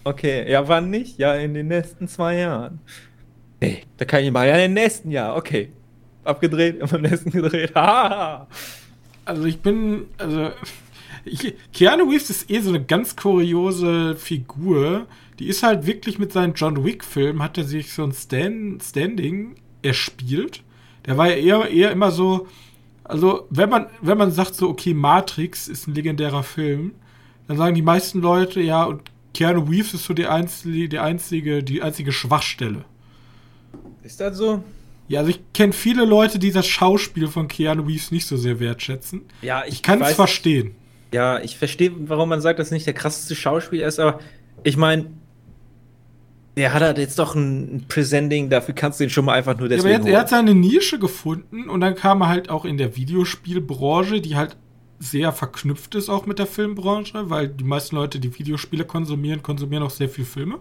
Okay, 0.04 0.50
ja, 0.50 0.68
wann 0.68 0.90
nicht? 0.90 1.18
Ja, 1.18 1.36
in 1.36 1.54
den 1.54 1.68
nächsten 1.68 2.08
zwei 2.08 2.38
Jahren. 2.38 2.80
Nee, 3.62 3.84
da 3.98 4.06
kann 4.06 4.24
ich 4.24 4.32
mal. 4.32 4.48
Ja, 4.48 4.56
in 4.56 4.62
den 4.62 4.74
nächsten 4.74 5.12
Jahr, 5.12 5.36
okay. 5.36 5.70
Abgedreht, 6.24 6.80
im 6.94 7.02
nächsten 7.02 7.32
gedreht. 7.32 7.72
Haha. 7.76 8.48
Also 9.30 9.46
ich 9.46 9.60
bin, 9.60 10.08
also 10.18 10.50
ich, 11.24 11.54
Keanu 11.72 12.10
Reeves 12.10 12.32
ist 12.32 12.50
eh 12.50 12.62
so 12.62 12.70
eine 12.70 12.84
ganz 12.84 13.16
kuriose 13.16 14.16
Figur. 14.16 15.06
Die 15.38 15.48
ist 15.48 15.62
halt 15.62 15.86
wirklich 15.86 16.18
mit 16.18 16.34
seinen 16.34 16.56
John 16.56 16.84
Wick-Filmen, 16.84 17.44
hat 17.44 17.56
er 17.60 17.64
sich 17.64 17.94
so 17.94 18.04
ein 18.04 18.12
Stand, 18.12 18.84
Standing 18.84 19.56
erspielt. 19.84 20.64
Der 21.06 21.18
war 21.18 21.30
ja 21.30 21.36
eher, 21.36 21.70
eher 21.70 21.92
immer 21.92 22.10
so, 22.10 22.48
also 23.04 23.46
wenn 23.52 23.70
man, 23.70 23.86
wenn 24.02 24.18
man 24.18 24.32
sagt 24.32 24.56
so, 24.56 24.68
okay, 24.68 24.96
Matrix 24.96 25.68
ist 25.68 25.88
ein 25.88 25.94
legendärer 25.94 26.42
Film, 26.42 26.94
dann 27.48 27.58
sagen 27.58 27.76
die 27.76 27.84
meisten 27.84 28.22
Leute, 28.22 28.62
ja, 28.62 28.84
und 28.84 29.04
Keanu 29.36 29.62
Reeves 29.62 29.94
ist 29.94 30.06
so 30.06 30.16
die 30.16 30.26
einzige, 30.26 30.90
die 30.90 30.98
einzige, 30.98 31.64
die 31.64 31.84
einzige 31.84 32.12
Schwachstelle. 32.12 32.84
Ist 34.02 34.20
das 34.20 34.38
so? 34.38 34.64
Ja, 35.10 35.20
also 35.20 35.32
ich 35.32 35.42
kenne 35.54 35.74
viele 35.74 36.06
Leute, 36.06 36.40
die 36.40 36.52
das 36.52 36.68
Schauspiel 36.68 37.28
von 37.28 37.48
Keanu 37.48 37.84
Reeves 37.84 38.12
nicht 38.12 38.28
so 38.28 38.38
sehr 38.38 38.60
wertschätzen. 38.60 39.22
Ja, 39.42 39.64
Ich 39.68 39.82
kann 39.82 40.02
es 40.02 40.14
verstehen. 40.14 40.76
Ja, 41.12 41.40
ich 41.40 41.58
verstehe, 41.58 41.92
warum 42.08 42.30
man 42.30 42.40
sagt, 42.40 42.60
dass 42.60 42.70
nicht 42.70 42.86
der 42.86 42.94
krasseste 42.94 43.36
Schauspieler 43.36 43.88
ist, 43.88 44.00
aber 44.00 44.20
ich 44.64 44.78
meine, 44.78 45.08
der 46.56 46.74
hat 46.74 46.84
halt 46.84 47.00
jetzt 47.00 47.18
doch 47.18 47.34
ein, 47.34 47.86
Presenting, 47.88 48.50
dafür 48.50 48.76
kannst 48.76 49.00
du 49.00 49.06
ihn 49.06 49.10
schon 49.10 49.26
mal 49.26 49.34
einfach 49.34 49.58
nur 49.58 49.68
Ja, 49.70 49.78
aber 49.78 49.84
deswegen 49.90 50.06
jetzt, 50.06 50.14
er 50.14 50.20
hat 50.20 50.30
seine 50.30 50.54
Nische 50.54 51.00
gefunden 51.00 51.70
und 51.70 51.82
dann 51.82 51.96
kam 51.96 52.22
er 52.22 52.28
halt 52.28 52.50
auch 52.50 52.64
in 52.64 52.78
der 52.78 52.96
Videospielbranche, 52.96 54.22
die 54.22 54.36
halt 54.36 54.58
sehr 55.00 55.32
verknüpft 55.32 55.96
ist 55.96 56.10
auch 56.10 56.26
mit 56.26 56.38
der 56.40 56.46
Filmbranche, 56.46 57.30
weil 57.30 57.48
die 57.48 57.64
meisten 57.64 57.96
Leute, 57.96 58.20
die 58.20 58.38
Videospiele 58.38 58.84
konsumieren, 58.84 59.42
konsumieren 59.42 59.84
auch 59.84 59.90
sehr 59.90 60.10
viel 60.10 60.26
Filme. 60.26 60.60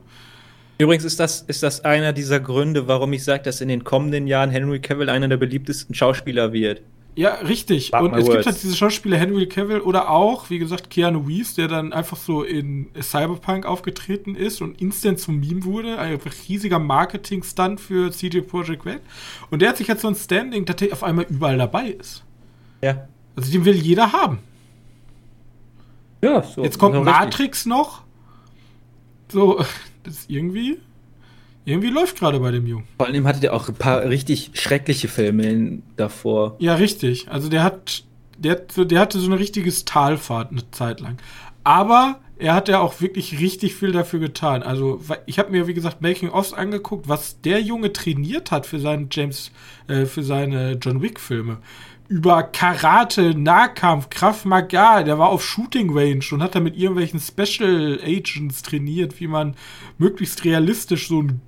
Übrigens 0.78 1.04
ist 1.04 1.18
das, 1.18 1.42
ist 1.42 1.62
das 1.62 1.84
einer 1.84 2.12
dieser 2.12 2.38
Gründe, 2.38 2.86
warum 2.86 3.12
ich 3.12 3.24
sage, 3.24 3.42
dass 3.42 3.60
in 3.60 3.68
den 3.68 3.82
kommenden 3.82 4.26
Jahren 4.28 4.50
Henry 4.50 4.80
Cavill 4.80 5.08
einer 5.08 5.26
der 5.26 5.36
beliebtesten 5.36 5.94
Schauspieler 5.94 6.52
wird. 6.52 6.82
Ja, 7.16 7.34
richtig. 7.34 7.90
Mark 7.90 8.04
und 8.04 8.14
es 8.14 8.26
gibt 8.26 8.36
words. 8.36 8.46
halt 8.46 8.62
diese 8.62 8.76
Schauspieler 8.76 9.16
Henry 9.16 9.48
Cavill 9.48 9.80
oder 9.80 10.08
auch, 10.08 10.50
wie 10.50 10.60
gesagt, 10.60 10.88
Keanu 10.88 11.18
Reeves, 11.26 11.56
der 11.56 11.66
dann 11.66 11.92
einfach 11.92 12.16
so 12.16 12.44
in 12.44 12.90
Cyberpunk 13.00 13.66
aufgetreten 13.66 14.36
ist 14.36 14.62
und 14.62 14.80
instant 14.80 15.18
zum 15.18 15.40
Meme 15.40 15.64
wurde. 15.64 15.98
Ein 15.98 16.20
riesiger 16.48 16.78
Marketing-Stunt 16.78 17.80
für 17.80 18.12
CJ 18.12 18.42
Projekt 18.42 18.86
Red. 18.86 19.00
Und 19.50 19.62
der 19.62 19.70
hat 19.70 19.78
sich 19.78 19.88
jetzt 19.88 20.02
so 20.02 20.08
ein 20.08 20.14
Standing, 20.14 20.64
dass 20.64 20.76
der 20.76 20.92
auf 20.92 21.02
einmal 21.02 21.26
überall 21.28 21.58
dabei 21.58 21.88
ist. 21.88 22.22
Ja. 22.82 23.08
Also 23.34 23.50
den 23.50 23.64
will 23.64 23.74
jeder 23.74 24.12
haben. 24.12 24.38
Ja, 26.22 26.44
so. 26.44 26.62
Jetzt 26.62 26.78
kommt 26.78 26.94
so 26.94 27.00
richtig. 27.00 27.18
Matrix 27.18 27.66
noch. 27.66 28.02
So, 29.26 29.64
ist 30.08 30.30
irgendwie. 30.30 30.78
Irgendwie 31.64 31.90
läuft 31.90 32.18
gerade 32.18 32.40
bei 32.40 32.50
dem 32.50 32.66
Jungen. 32.66 32.86
Vor 32.96 33.06
allem 33.06 33.26
hatte 33.26 33.40
der 33.40 33.52
auch 33.52 33.68
ein 33.68 33.74
paar 33.74 34.08
richtig 34.08 34.52
schreckliche 34.54 35.08
Filme 35.08 35.82
davor. 35.96 36.56
Ja, 36.58 36.74
richtig. 36.76 37.28
Also 37.28 37.50
der 37.50 37.62
hat, 37.62 38.04
der, 38.38 38.54
der 38.56 39.00
hatte 39.00 39.18
so 39.18 39.30
eine 39.30 39.38
richtige 39.38 39.70
Talfahrt 39.84 40.50
eine 40.50 40.70
Zeit 40.70 41.00
lang. 41.00 41.18
Aber 41.64 42.20
er 42.38 42.54
hat 42.54 42.68
ja 42.68 42.80
auch 42.80 43.00
wirklich 43.00 43.40
richtig 43.40 43.74
viel 43.74 43.92
dafür 43.92 44.20
getan. 44.20 44.62
Also 44.62 45.00
ich 45.26 45.38
habe 45.38 45.50
mir, 45.50 45.66
wie 45.66 45.74
gesagt, 45.74 46.00
Making 46.00 46.30
Offs 46.30 46.52
angeguckt, 46.52 47.08
was 47.08 47.40
der 47.40 47.60
Junge 47.60 47.92
trainiert 47.92 48.50
hat 48.50 48.64
für 48.64 48.78
seinen 48.78 49.08
James, 49.10 49.50
äh, 49.88 50.06
für 50.06 50.22
seine 50.22 50.78
John 50.80 51.02
Wick 51.02 51.18
Filme. 51.18 51.58
Über 52.08 52.42
Karate, 52.42 53.34
Nahkampf, 53.34 54.08
Kraft 54.08 54.46
Maga, 54.46 55.02
der 55.02 55.18
war 55.18 55.28
auf 55.28 55.44
Shooting 55.44 55.90
Range 55.96 56.24
und 56.32 56.42
hat 56.42 56.54
da 56.54 56.60
mit 56.60 56.76
irgendwelchen 56.76 57.20
Special 57.20 58.00
Agents 58.02 58.62
trainiert, 58.62 59.20
wie 59.20 59.26
man 59.26 59.54
möglichst 59.98 60.44
realistisch 60.44 61.08
so 61.08 61.20
einen 61.20 61.42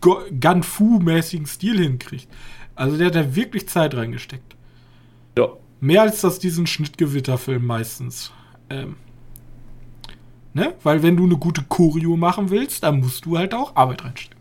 Gun-Fu-mäßigen 0.00 1.46
Stil 1.46 1.78
hinkriegt. 1.78 2.28
Also 2.74 2.96
der 2.96 3.08
hat 3.08 3.16
da 3.16 3.34
wirklich 3.34 3.68
Zeit 3.68 3.94
reingesteckt. 3.94 4.56
Ja. 5.36 5.48
Mehr 5.80 6.02
als 6.02 6.22
das 6.22 6.38
diesen 6.38 6.66
Schnittgewitterfilm 6.66 7.66
meistens. 7.66 8.32
Ähm, 8.70 8.96
ne? 10.54 10.74
Weil 10.82 11.02
wenn 11.02 11.16
du 11.16 11.24
eine 11.24 11.36
gute 11.36 11.62
Choreo 11.64 12.16
machen 12.16 12.50
willst, 12.50 12.82
dann 12.82 13.00
musst 13.00 13.26
du 13.26 13.36
halt 13.36 13.52
auch 13.52 13.76
Arbeit 13.76 14.04
reinstecken. 14.04 14.38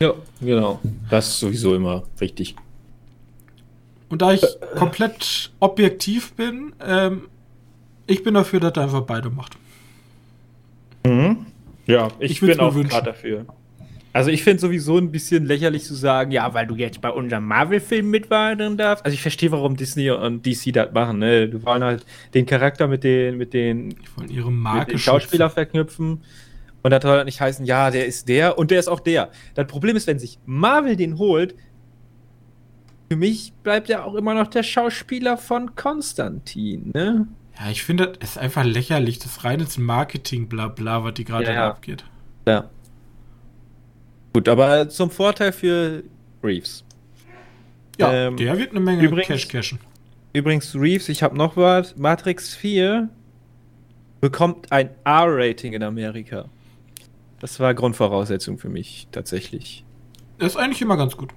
Ja, 0.00 0.12
genau. 0.40 0.80
Das 1.08 1.28
ist 1.28 1.40
sowieso 1.40 1.74
immer 1.74 2.04
richtig. 2.20 2.56
Und 4.14 4.22
da 4.22 4.32
ich 4.32 4.46
komplett 4.76 5.50
objektiv 5.58 6.34
bin, 6.34 6.72
ähm, 6.80 7.22
ich 8.06 8.22
bin 8.22 8.34
dafür, 8.34 8.60
dass 8.60 8.74
er 8.76 8.84
einfach 8.84 9.00
beide 9.00 9.28
macht. 9.28 9.56
Mhm. 11.04 11.46
Ja, 11.88 12.12
ich, 12.20 12.30
ich 12.30 12.40
bin 12.40 12.60
auch 12.60 12.72
gerade 12.72 13.06
dafür. 13.06 13.44
Also 14.12 14.30
ich 14.30 14.44
finde 14.44 14.60
sowieso 14.60 14.98
ein 14.98 15.10
bisschen 15.10 15.46
lächerlich 15.46 15.82
zu 15.82 15.94
sagen, 15.94 16.30
ja, 16.30 16.54
weil 16.54 16.68
du 16.68 16.76
jetzt 16.76 17.00
bei 17.00 17.10
unserem 17.10 17.44
Marvel-Film 17.48 18.08
mitwandern 18.08 18.76
darfst. 18.76 19.04
Also 19.04 19.16
ich 19.16 19.20
verstehe, 19.20 19.50
warum 19.50 19.76
Disney 19.76 20.08
und 20.12 20.46
DC 20.46 20.72
das 20.72 20.92
machen. 20.92 21.18
Ne? 21.18 21.48
Du 21.48 21.64
wollen 21.64 21.82
halt 21.82 22.06
den 22.34 22.46
Charakter 22.46 22.86
mit 22.86 23.02
den, 23.02 23.36
mit 23.36 23.52
den, 23.52 23.96
ihre 24.28 24.52
Marke 24.52 24.78
mit 24.78 24.88
den 24.90 24.98
Schauspieler 25.00 25.50
verknüpfen. 25.50 26.22
Und 26.84 26.90
das 26.92 27.02
soll 27.02 27.16
halt 27.16 27.26
nicht 27.26 27.40
heißen, 27.40 27.66
ja, 27.66 27.90
der 27.90 28.06
ist 28.06 28.28
der 28.28 28.58
und 28.58 28.70
der 28.70 28.78
ist 28.78 28.86
auch 28.86 29.00
der. 29.00 29.30
Das 29.56 29.66
Problem 29.66 29.96
ist, 29.96 30.06
wenn 30.06 30.20
sich 30.20 30.38
Marvel 30.46 30.94
den 30.94 31.18
holt, 31.18 31.56
für 33.14 33.20
mich 33.20 33.52
bleibt 33.62 33.88
er 33.90 34.04
auch 34.04 34.16
immer 34.16 34.34
noch 34.34 34.48
der 34.48 34.64
Schauspieler 34.64 35.38
von 35.38 35.76
Konstantin, 35.76 36.90
ne? 36.92 37.28
Ja, 37.56 37.70
ich 37.70 37.84
finde, 37.84 38.08
das 38.08 38.30
ist 38.30 38.38
einfach 38.38 38.64
lächerlich. 38.64 39.20
Das 39.20 39.44
reines 39.44 39.78
Marketing, 39.78 40.48
bla 40.48 40.66
bla, 40.66 41.04
was 41.04 41.14
die 41.14 41.24
gerade 41.24 41.44
ja, 41.44 41.68
abgeht. 41.68 42.04
Ja. 42.44 42.70
Gut, 44.32 44.48
aber 44.48 44.88
zum 44.88 45.12
Vorteil 45.12 45.52
für 45.52 46.02
Reeves. 46.42 46.82
Ja, 48.00 48.12
ähm, 48.12 48.36
der 48.36 48.58
wird 48.58 48.72
eine 48.72 48.80
Menge 48.80 49.04
übrigens, 49.04 49.28
Cash 49.28 49.46
cashen. 49.46 49.78
Übrigens, 50.32 50.74
Reeves, 50.74 51.08
ich 51.08 51.22
habe 51.22 51.38
noch 51.38 51.56
was. 51.56 51.96
Matrix 51.96 52.56
4 52.56 53.08
bekommt 54.20 54.72
ein 54.72 54.90
R-Rating 55.04 55.72
in 55.72 55.84
Amerika. 55.84 56.46
Das 57.38 57.60
war 57.60 57.74
Grundvoraussetzung 57.74 58.58
für 58.58 58.70
mich, 58.70 59.06
tatsächlich. 59.12 59.84
Das 60.40 60.54
ist 60.54 60.56
eigentlich 60.56 60.82
immer 60.82 60.96
ganz 60.96 61.16
gut. 61.16 61.30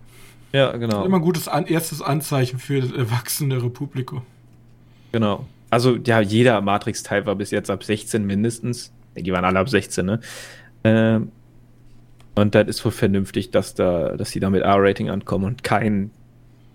Ja, 0.54 0.76
genau. 0.78 1.06
Immer 1.06 1.18
ein 1.18 1.22
gutes 1.22 1.48
an 1.48 1.66
erstes 1.66 2.02
Anzeichen 2.02 2.60
für 2.60 2.82
das 2.82 2.92
erwachsene 2.92 3.62
Republiko. 3.62 4.22
Genau. 5.12 5.46
Also, 5.70 5.98
ja, 5.98 6.22
jeder 6.22 6.62
Matrix-Teil 6.62 7.26
war 7.26 7.36
bis 7.36 7.52
jetzt 7.52 7.70
ab 7.70 7.84
16 7.84 8.26
mindestens. 8.26 8.92
Die 9.16 9.32
waren 9.32 9.44
alle 9.44 9.60
ab 9.60 9.70
16, 9.70 10.06
ne? 10.06 10.20
Ähm, 10.84 11.32
und 12.36 12.56
das 12.56 12.68
ist 12.68 12.86
wohl 12.86 12.92
vernünftig, 12.92 13.52
dass 13.52 13.74
da, 13.74 14.16
dass 14.16 14.30
sie 14.30 14.40
da 14.40 14.50
mit 14.50 14.62
R-Rating 14.62 15.10
ankommen 15.10 15.46
und 15.46 15.64
keinen 15.64 16.12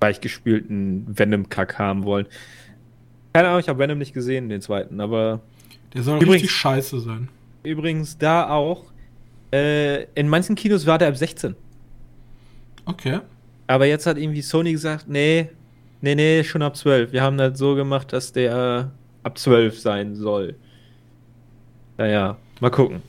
weichgespülten 0.01 1.07
Venom-Kack 1.09 1.79
haben 1.79 2.05
wollen. 2.05 2.27
Keine 3.33 3.49
Ahnung, 3.49 3.61
ich 3.61 3.69
habe 3.69 3.79
Venom 3.79 3.99
nicht 3.99 4.13
gesehen, 4.13 4.49
den 4.49 4.61
zweiten, 4.61 5.01
aber. 5.01 5.41
Der 5.95 6.03
soll 6.03 6.17
übrigens, 6.17 6.35
richtig 6.35 6.51
scheiße 6.51 7.01
sein. 7.01 7.29
Übrigens, 7.63 8.19
da 8.19 8.51
auch. 8.51 8.85
Äh, 9.53 10.05
in 10.15 10.29
manchen 10.29 10.57
Kinos 10.57 10.87
war 10.87 10.99
der 10.99 11.09
ab 11.09 11.17
16. 11.17 11.55
Okay. 12.85 13.21
Aber 13.67 13.87
jetzt 13.87 14.07
hat 14.07 14.19
irgendwie 14.19 14.43
Sony 14.43 14.73
gesagt, 14.73 15.09
nee, 15.09 15.49
nee, 16.01 16.15
nee, 16.15 16.45
schon 16.45 16.63
ab 16.63 16.77
12. 16.77 17.13
Wir 17.13 17.23
haben 17.23 17.39
das 17.39 17.59
so 17.59 17.75
gemacht, 17.75 18.13
dass 18.13 18.33
der 18.33 18.91
ab 19.23 19.39
12 19.39 19.79
sein 19.79 20.15
soll. 20.15 20.57
Naja, 21.97 22.37
mal 22.61 22.71
gucken. 22.71 23.03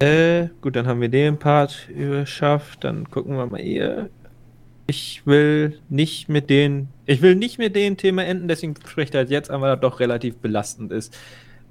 Äh, 0.00 0.48
gut, 0.60 0.76
dann 0.76 0.86
haben 0.86 1.00
wir 1.00 1.08
den 1.08 1.38
Part 1.38 1.88
überschafft. 1.88 2.84
Dann 2.84 3.10
gucken 3.10 3.36
wir 3.36 3.46
mal 3.46 3.60
hier. 3.60 4.10
Ich 4.86 5.22
will 5.24 5.78
nicht 5.88 6.28
mit 6.28 6.50
den, 6.50 6.88
ich 7.06 7.22
will 7.22 7.36
nicht 7.36 7.58
mit 7.58 7.74
dem 7.74 7.96
Thema 7.96 8.24
enden, 8.24 8.48
deswegen 8.48 8.74
spreche 8.86 9.10
ich 9.10 9.16
halt 9.16 9.30
jetzt 9.30 9.50
an, 9.50 9.62
weil 9.62 9.72
das 9.72 9.80
doch 9.80 9.98
relativ 9.98 10.36
belastend 10.36 10.92
ist. 10.92 11.16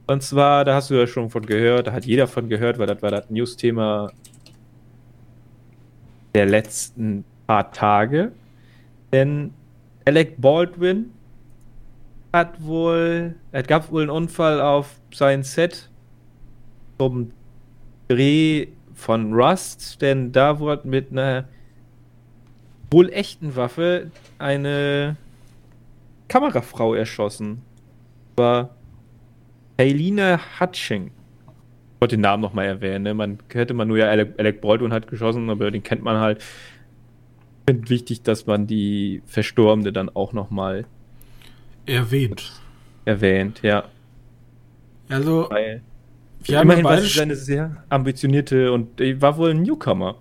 Und 0.07 0.23
zwar, 0.23 0.65
da 0.65 0.75
hast 0.75 0.89
du 0.89 0.95
ja 0.95 1.05
schon 1.05 1.29
von 1.29 1.45
gehört, 1.45 1.87
da 1.87 1.93
hat 1.93 2.05
jeder 2.05 2.27
von 2.27 2.49
gehört, 2.49 2.79
weil 2.79 2.87
das 2.87 3.01
war 3.03 3.11
das 3.11 3.29
News-Thema 3.29 4.11
der 6.33 6.47
letzten 6.47 7.23
paar 7.47 7.71
Tage. 7.71 8.31
Denn 9.11 9.53
Alec 10.05 10.41
Baldwin 10.41 11.11
hat 12.33 12.63
wohl, 12.63 13.35
es 13.51 13.67
gab 13.67 13.91
wohl 13.91 14.01
einen 14.01 14.09
Unfall 14.09 14.59
auf 14.59 14.99
sein 15.13 15.43
Set 15.43 15.89
zum 16.97 17.31
Dreh 18.07 18.67
von 18.93 19.33
Rust, 19.33 20.01
denn 20.01 20.31
da 20.31 20.59
wurde 20.59 20.87
mit 20.87 21.11
einer 21.11 21.45
wohl 22.91 23.09
echten 23.09 23.55
Waffe 23.55 24.11
eine 24.39 25.15
Kamerafrau 26.27 26.93
erschossen. 26.93 27.61
War 28.35 28.69
Helena 29.77 30.39
Hutching. 30.59 31.07
Ich 31.07 32.01
wollte 32.01 32.17
den 32.17 32.21
Namen 32.21 32.41
nochmal 32.41 32.65
erwähnen. 32.65 33.03
Ne? 33.03 33.13
Man 33.13 33.39
hätte 33.51 33.73
man 33.73 33.87
nur 33.87 33.97
ja 33.97 34.07
Alec, 34.07 34.33
Alec 34.37 34.61
Baldwin 34.61 34.93
hat 34.93 35.07
geschossen, 35.07 35.49
aber 35.49 35.71
den 35.71 35.83
kennt 35.83 36.03
man 36.03 36.17
halt. 36.17 36.43
Ich 37.65 37.73
finde 37.73 37.89
wichtig, 37.89 38.23
dass 38.23 38.45
man 38.45 38.67
die 38.67 39.21
Verstorbene 39.25 39.93
dann 39.93 40.09
auch 40.09 40.33
nochmal 40.33 40.85
erwähnt. 41.85 42.51
Erwähnt, 43.05 43.61
ja. 43.61 43.85
Also, 45.07 45.47
Weil 45.49 45.81
wir 46.43 46.61
Immerhin 46.61 46.83
war 46.83 46.99
sie 46.99 47.21
eine 47.21 47.35
sehr 47.35 47.83
ambitionierte 47.87 48.73
und 48.73 48.99
war 49.21 49.37
wohl 49.37 49.51
ein 49.51 49.61
Newcomer. 49.61 50.15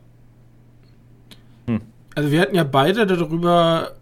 Hm. 1.66 1.80
Also 2.14 2.30
wir 2.30 2.40
hatten 2.40 2.54
ja 2.54 2.64
beide 2.64 3.06
darüber 3.06 3.96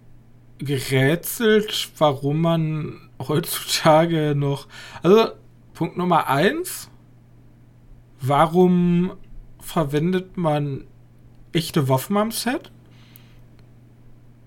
gerätselt, 0.58 1.90
warum 1.96 2.42
man 2.42 3.08
heutzutage 3.18 4.34
noch. 4.36 4.68
Also 5.02 5.30
Punkt 5.72 5.96
Nummer 5.96 6.28
eins: 6.28 6.90
Warum 8.20 9.12
verwendet 9.58 10.36
man 10.36 10.84
echte 11.52 11.88
Waffen 11.88 12.18
am 12.18 12.32
Set? 12.32 12.70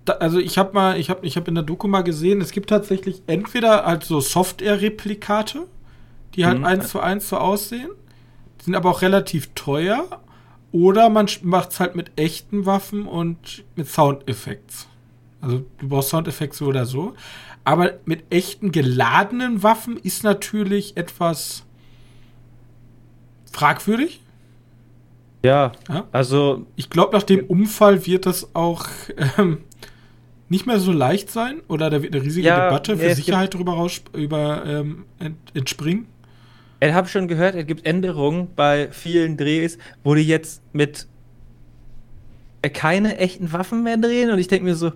Da, 0.05 0.13
also 0.13 0.39
ich 0.39 0.57
habe 0.57 0.73
mal, 0.73 0.99
ich 0.99 1.09
habe, 1.09 1.25
ich 1.25 1.37
habe 1.37 1.47
in 1.47 1.55
der 1.55 1.63
Doku 1.63 1.87
mal 1.87 2.01
gesehen, 2.01 2.41
es 2.41 2.51
gibt 2.51 2.69
tatsächlich 2.69 3.21
entweder 3.27 3.85
also 3.85 4.19
Software-Replikate, 4.19 5.67
die 6.35 6.45
halt 6.45 6.59
mhm. 6.59 6.65
eins 6.65 6.89
zu 6.89 6.99
eins 6.99 7.29
so 7.29 7.37
aussehen. 7.37 7.89
Die 8.59 8.65
sind 8.65 8.75
aber 8.75 8.89
auch 8.89 9.01
relativ 9.01 9.51
teuer. 9.55 10.05
Oder 10.71 11.09
man 11.09 11.29
macht 11.43 11.71
es 11.71 11.79
halt 11.79 11.95
mit 11.95 12.11
echten 12.15 12.65
Waffen 12.65 13.07
und 13.07 13.63
mit 13.75 13.87
Soundeffekts. 13.87 14.87
Also 15.39 15.63
du 15.77 15.87
brauchst 15.87 16.09
Soundeffekte 16.09 16.57
so 16.57 16.65
oder 16.65 16.85
so. 16.85 17.13
Aber 17.63 17.93
mit 18.05 18.25
echten 18.31 18.71
geladenen 18.71 19.63
Waffen 19.63 19.97
ist 19.97 20.23
natürlich 20.23 20.97
etwas 20.97 21.63
fragwürdig. 23.51 24.21
Ja, 25.45 25.73
ja? 25.89 26.07
also. 26.11 26.65
Ich 26.75 26.89
glaube, 26.89 27.15
nach 27.15 27.23
dem 27.23 27.45
Unfall 27.45 28.05
wird 28.05 28.25
das 28.25 28.55
auch 28.55 28.85
ähm, 29.37 29.59
nicht 30.53 30.67
mehr 30.67 30.79
so 30.79 30.91
leicht 30.91 31.31
sein. 31.31 31.61
Oder 31.67 31.89
da 31.89 32.01
wird 32.01 32.15
eine 32.15 32.23
riesige 32.23 32.47
ja, 32.47 32.67
Debatte 32.67 32.95
für 32.95 33.15
Sicherheit 33.15 33.53
darüber 33.53 33.87
über, 34.13 34.63
ähm, 34.65 35.05
entspringen. 35.53 36.05
Ich 36.79 36.93
habe 36.93 37.07
schon 37.07 37.27
gehört, 37.27 37.55
es 37.55 37.65
gibt 37.65 37.85
Änderungen 37.85 38.49
bei 38.55 38.89
vielen 38.91 39.35
Drehs, 39.35 39.77
wo 40.03 40.15
die 40.15 40.21
jetzt 40.21 40.61
mit 40.73 41.07
keine 42.73 43.17
echten 43.17 43.51
Waffen 43.51 43.83
mehr 43.83 43.97
drehen 43.97 44.29
und 44.31 44.39
ich 44.39 44.47
denke 44.47 44.65
mir 44.65 44.75
so, 44.75 44.91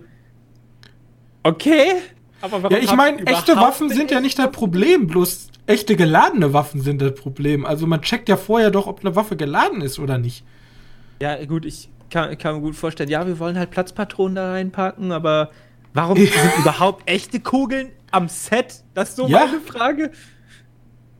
okay, 1.42 1.92
aber 2.40 2.62
warum 2.62 2.76
Ja, 2.76 2.82
ich 2.82 2.94
meine, 2.94 3.26
echte 3.26 3.56
Waffen 3.56 3.90
sind 3.90 4.10
ja 4.10 4.20
nicht 4.20 4.38
das 4.38 4.52
Problem, 4.52 5.06
bloß 5.06 5.48
echte 5.66 5.96
geladene 5.96 6.52
Waffen 6.52 6.80
sind 6.80 7.02
das 7.02 7.14
Problem. 7.14 7.66
Also 7.66 7.86
man 7.86 8.00
checkt 8.02 8.28
ja 8.28 8.36
vorher 8.36 8.70
doch, 8.70 8.86
ob 8.86 9.00
eine 9.00 9.16
Waffe 9.16 9.36
geladen 9.36 9.80
ist 9.80 9.98
oder 9.98 10.18
nicht. 10.18 10.44
Ja, 11.20 11.44
gut, 11.44 11.66
ich 11.66 11.90
kann, 12.10 12.36
kann 12.38 12.56
mir 12.56 12.60
gut 12.60 12.76
vorstellen, 12.76 13.10
ja, 13.10 13.26
wir 13.26 13.38
wollen 13.38 13.58
halt 13.58 13.70
Platzpatronen 13.70 14.34
da 14.34 14.52
reinpacken, 14.52 15.12
aber 15.12 15.50
warum 15.94 16.16
sind 16.16 16.58
überhaupt 16.58 17.08
echte 17.08 17.40
Kugeln 17.40 17.90
am 18.10 18.28
Set? 18.28 18.84
Das 18.94 19.10
ist 19.10 19.16
so 19.16 19.26
ja. 19.26 19.46
meine 19.46 19.60
Frage. 19.60 20.10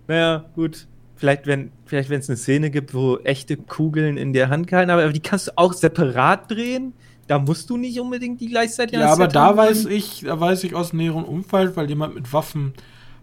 Naja, 0.06 0.44
gut. 0.54 0.86
vielleicht 1.16 1.46
wenn 1.46 1.70
vielleicht 1.84 2.10
wenn 2.10 2.20
es 2.20 2.28
eine 2.28 2.36
Szene 2.36 2.70
gibt, 2.70 2.94
wo 2.94 3.18
echte 3.18 3.56
Kugeln 3.56 4.16
in 4.16 4.32
der 4.32 4.48
Hand 4.48 4.66
gehalten, 4.66 4.90
aber 4.90 5.12
die 5.12 5.20
kannst 5.20 5.48
du 5.48 5.52
auch 5.56 5.72
separat 5.72 6.50
drehen. 6.50 6.94
Da 7.26 7.38
musst 7.38 7.68
du 7.68 7.76
nicht 7.76 8.00
unbedingt 8.00 8.40
die 8.40 8.48
gleichzeitig 8.48 8.98
Ja, 8.98 9.12
aber 9.12 9.28
da 9.28 9.54
weiß 9.54 9.84
ich, 9.84 10.22
da 10.24 10.40
weiß 10.40 10.64
ich 10.64 10.74
aus 10.74 10.94
näherem 10.94 11.24
Umfeld, 11.24 11.76
weil 11.76 11.88
jemand 11.88 12.14
mit 12.14 12.32
Waffen 12.32 12.72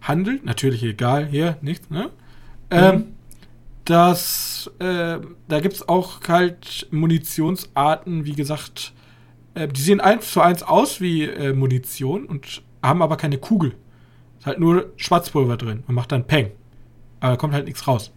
handelt, 0.02 0.46
natürlich 0.46 0.84
egal, 0.84 1.26
hier, 1.26 1.58
nichts, 1.62 1.90
ne? 1.90 2.04
Mhm. 2.04 2.10
Ähm, 2.70 3.15
dass 3.86 4.72
äh, 4.80 5.20
da 5.48 5.60
gibt 5.60 5.76
es 5.76 5.88
auch 5.88 6.20
halt 6.28 6.88
Munitionsarten, 6.92 8.26
wie 8.26 8.34
gesagt, 8.34 8.94
äh, 9.54 9.68
die 9.68 9.82
sehen 9.82 10.02
eins 10.02 10.32
zu 10.32 10.42
eins 10.42 10.64
aus 10.64 11.02
wie 11.02 11.24
äh, 11.24 11.54
Munition 11.54 12.26
und 12.26 12.64
haben 12.84 13.02
aber 13.02 13.18
keine 13.18 13.38
Kugel. 13.38 13.76
Ist 14.40 14.46
halt 14.46 14.60
nur 14.60 14.92
Schwarzpulver 14.98 15.58
drin 15.58 15.84
und 15.88 15.96
macht 15.96 16.12
dann 16.12 16.28
Peng. 16.28 16.52
Aber 17.20 17.32
da 17.32 17.38
kommt 17.38 17.54
halt 17.54 17.66
nichts 17.66 17.88
raus. 17.88 18.12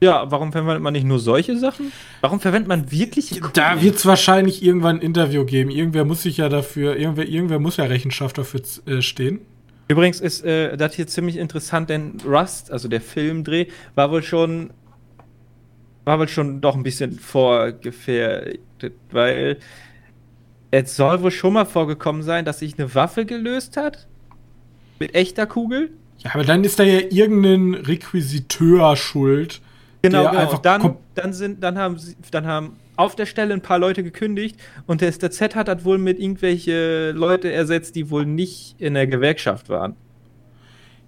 Ja, 0.00 0.30
warum 0.30 0.52
verwendet 0.52 0.80
man 0.80 0.92
nicht 0.92 1.04
nur 1.04 1.18
solche 1.18 1.58
Sachen? 1.58 1.90
Warum 2.20 2.38
verwendet 2.38 2.68
man 2.68 2.90
wirklich? 2.92 3.40
Da 3.54 3.82
wird 3.82 3.96
es 3.96 4.06
wahrscheinlich 4.06 4.62
irgendwann 4.62 4.96
ein 4.96 5.02
Interview 5.02 5.44
geben. 5.44 5.70
Irgendwer 5.70 6.04
muss 6.04 6.22
sich 6.22 6.36
ja 6.36 6.48
dafür, 6.48 6.96
irgendwer, 6.96 7.26
irgendwer 7.26 7.58
muss 7.58 7.78
ja 7.78 7.84
Rechenschaft 7.84 8.38
dafür 8.38 8.60
äh, 8.86 9.02
stehen. 9.02 9.40
Übrigens 9.88 10.20
ist 10.20 10.44
äh, 10.44 10.76
das 10.76 10.94
hier 10.94 11.06
ziemlich 11.06 11.38
interessant, 11.38 11.88
denn 11.88 12.18
Rust, 12.24 12.70
also 12.70 12.88
der 12.88 13.00
Filmdreh, 13.00 13.66
war 13.94 14.10
wohl 14.10 14.22
schon 14.22 14.70
war 16.04 16.18
wohl 16.18 16.28
schon 16.28 16.62
doch 16.62 16.74
ein 16.74 16.82
bisschen 16.82 17.18
vorgefährdet, 17.18 18.60
weil 19.10 19.58
es 20.70 20.96
soll 20.96 21.22
wohl 21.22 21.30
schon 21.30 21.52
mal 21.52 21.66
vorgekommen 21.66 22.22
sein, 22.22 22.46
dass 22.46 22.60
sich 22.60 22.78
eine 22.78 22.94
Waffe 22.94 23.26
gelöst 23.26 23.76
hat 23.76 24.08
mit 24.98 25.14
echter 25.14 25.46
Kugel. 25.46 25.90
Ja, 26.18 26.34
aber 26.34 26.44
dann 26.44 26.64
ist 26.64 26.78
da 26.78 26.84
ja 26.84 27.00
irgendein 27.10 27.74
Requisiteur 27.74 28.96
schuld. 28.96 29.60
Genau, 30.02 30.28
genau. 30.28 30.38
Einfach 30.38 30.58
dann, 30.58 30.96
dann 31.14 31.32
sind, 31.32 31.62
dann 31.62 31.78
haben 31.78 31.98
sie, 31.98 32.16
dann 32.30 32.46
haben 32.46 32.76
auf 32.96 33.16
der 33.16 33.26
Stelle 33.26 33.54
ein 33.54 33.60
paar 33.60 33.78
Leute 33.78 34.02
gekündigt 34.02 34.56
und 34.86 35.00
der 35.00 35.12
STZ 35.12 35.54
hat 35.54 35.68
das 35.68 35.84
wohl 35.84 35.98
mit 35.98 36.18
irgendwelche 36.18 37.12
Leute 37.12 37.50
ersetzt, 37.50 37.96
die 37.96 38.10
wohl 38.10 38.26
nicht 38.26 38.76
in 38.78 38.94
der 38.94 39.06
Gewerkschaft 39.06 39.68
waren. 39.68 39.96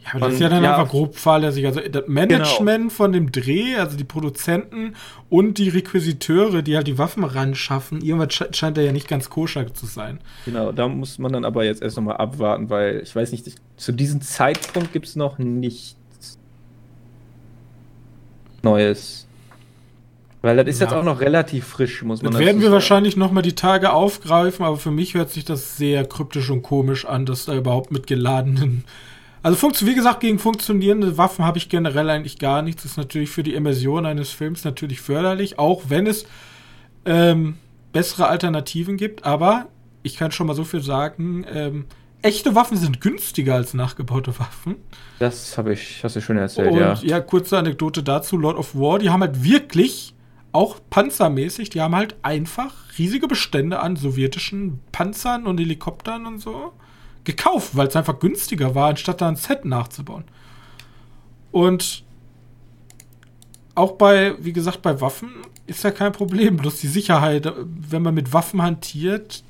Ja, 0.05 0.15
aber 0.15 0.27
das 0.27 0.35
ist 0.35 0.41
ja 0.41 0.49
dann 0.49 0.65
ja, 0.65 0.77
einfach 0.77 0.91
grob 0.91 1.17
fahrlässig. 1.17 1.67
Also 1.67 1.81
das 1.81 2.05
Management 2.07 2.85
genau. 2.85 2.91
von 2.91 3.13
dem 3.13 3.33
Dreh, 3.33 3.77
also 3.77 3.97
die 3.99 4.05
Produzenten 4.05 4.95
und 5.29 5.59
die 5.59 5.69
Requisiteure, 5.69 6.63
die 6.63 6.77
halt 6.77 6.87
die 6.87 6.97
Waffen 6.97 7.23
ran 7.23 7.55
schaffen, 7.55 8.01
irgendwas 8.01 8.57
scheint 8.57 8.79
da 8.79 8.81
ja 8.81 8.93
nicht 8.93 9.09
ganz 9.09 9.29
koscher 9.29 9.73
zu 9.75 9.87
sein. 9.87 10.21
Genau, 10.47 10.73
da 10.73 10.89
muss 10.89 11.19
man 11.19 11.33
dann 11.33 11.45
aber 11.45 11.65
jetzt 11.65 11.83
erst 11.83 11.97
nochmal 11.97 12.17
abwarten, 12.17 12.71
weil 12.71 13.01
ich 13.03 13.15
weiß 13.15 13.33
nicht, 13.33 13.47
zu 13.77 13.93
diesem 13.93 14.23
Zeitpunkt 14.23 14.93
gibt 14.93 15.07
es 15.07 15.17
noch 15.17 15.39
nichts 15.39 16.00
Neues. 18.63 19.27
Weil 20.43 20.57
das 20.57 20.69
ist 20.69 20.81
ja. 20.81 20.87
jetzt 20.87 20.95
auch 20.95 21.05
noch 21.05 21.21
relativ 21.21 21.67
frisch, 21.67 22.03
muss 22.03 22.23
man 22.23 22.33
sagen. 22.33 22.43
Das 22.43 22.47
werden 22.47 22.61
wir 22.61 22.69
sagen. 22.69 22.75
wahrscheinlich 22.75 23.17
noch 23.17 23.31
mal 23.31 23.43
die 23.43 23.55
Tage 23.55 23.93
aufgreifen, 23.93 24.65
aber 24.65 24.79
für 24.79 24.91
mich 24.91 25.15
hört 25.15 25.31
sich 25.31 25.45
das 25.45 25.77
sehr 25.77 26.07
kryptisch 26.07 26.49
und 26.51 26.63
komisch 26.63 27.05
an, 27.05 27.27
dass 27.27 27.45
da 27.45 27.55
überhaupt 27.55 27.91
mit 27.91 28.07
geladenen. 28.07 28.85
Also, 29.43 29.71
wie 29.87 29.95
gesagt, 29.95 30.21
gegen 30.21 30.39
funktionierende 30.39 31.17
Waffen 31.17 31.47
habe 31.47 31.57
ich 31.57 31.71
generell 31.71 32.11
eigentlich 32.11 32.39
gar 32.39 32.61
nichts. 32.61 32.83
Das 32.83 32.93
ist 32.93 32.99
natürlich 32.99 33.31
für 33.31 33.43
die 33.43 33.55
Immersion 33.55 34.05
eines 34.05 34.29
Films 34.29 34.65
natürlich 34.65 35.01
förderlich, 35.01 35.59
auch 35.59 35.85
wenn 35.89 36.07
es 36.07 36.27
ähm, 37.07 37.57
bessere 37.95 38.29
Alternativen 38.29 38.99
gibt. 38.99 39.25
Aber 39.25 39.69
ich 40.03 40.19
kann 40.19 40.31
schon 40.31 40.47
mal 40.47 40.55
so 40.55 40.65
viel 40.65 40.83
sagen: 40.83 41.47
ähm, 41.51 41.87
echte 42.23 42.55
Waffen 42.55 42.77
sind 42.77 43.01
günstiger 43.01 43.55
als 43.55 43.75
nachgebaute 43.75 44.39
Waffen. 44.39 44.77
Das 45.19 45.57
habe 45.59 45.73
ich, 45.73 46.03
hast 46.05 46.17
du 46.17 46.21
schon 46.21 46.37
erzählt, 46.37 46.73
und, 46.73 46.79
ja. 46.79 46.95
Ja, 46.95 47.21
kurze 47.21 47.59
Anekdote 47.59 48.03
dazu: 48.03 48.37
Lord 48.37 48.57
of 48.57 48.75
War, 48.75 48.99
die 48.99 49.11
haben 49.11 49.21
halt 49.21 49.43
wirklich 49.43 50.15
auch 50.53 50.81
panzermäßig, 50.91 51.71
die 51.71 51.81
haben 51.81 51.95
halt 51.95 52.17
einfach 52.23 52.75
riesige 52.99 53.29
Bestände 53.29 53.81
an 53.81 53.97
sowjetischen 53.97 54.81
Panzern 54.93 55.47
und 55.47 55.59
Helikoptern 55.59 56.27
und 56.27 56.41
so 56.41 56.73
gekauft, 57.25 57.77
weil 57.77 57.87
es 57.87 57.97
einfach 57.97 58.19
günstiger 58.19 58.75
war, 58.75 58.89
anstatt 58.89 59.21
da 59.21 59.29
ein 59.29 59.37
Set 59.37 59.65
nachzubauen. 59.65 60.25
Und 61.53 62.05
auch 63.75 63.93
bei, 63.93 64.35
wie 64.41 64.53
gesagt, 64.53 64.83
bei 64.83 65.01
Waffen 65.01 65.31
ist 65.67 65.85
ja 65.85 65.91
kein 65.91 66.13
Problem. 66.13 66.57
Bloß 66.57 66.81
die 66.81 66.89
Sicherheit, 66.89 67.53
wenn 67.65 68.03
man 68.03 68.15
mit 68.15 68.33
Waffen 68.33 68.63
hantiert, 68.63 69.45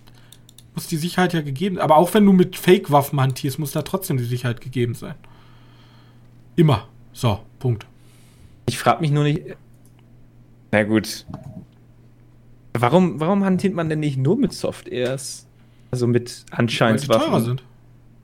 muss 0.74 0.86
die 0.86 0.96
Sicherheit 0.96 1.32
ja 1.32 1.40
gegeben 1.40 1.76
sein. 1.76 1.84
Aber 1.84 1.96
auch 1.96 2.12
wenn 2.14 2.24
du 2.24 2.32
mit 2.32 2.56
Fake-Waffen 2.56 3.20
hantierst, 3.20 3.58
muss 3.58 3.72
da 3.72 3.82
trotzdem 3.82 4.16
die 4.16 4.24
Sicherheit 4.24 4.60
gegeben 4.60 4.94
sein. 4.94 5.14
Immer. 6.56 6.88
So, 7.12 7.40
Punkt. 7.58 7.86
Ich 8.66 8.78
frage 8.78 9.00
mich 9.00 9.10
nur 9.10 9.24
nicht, 9.24 9.42
na 10.70 10.84
gut. 10.84 11.26
Warum, 12.72 13.18
warum 13.18 13.44
hantiert 13.44 13.74
man 13.74 13.88
denn 13.88 14.00
nicht 14.00 14.16
nur 14.16 14.36
mit 14.36 14.52
Soft-Airs? 14.52 15.46
Also 15.90 16.06
mit 16.06 16.44
anscheinend 16.50 17.08
Weil 17.08 17.18
die 17.18 17.24
teurer 17.24 17.40
sind. 17.40 17.62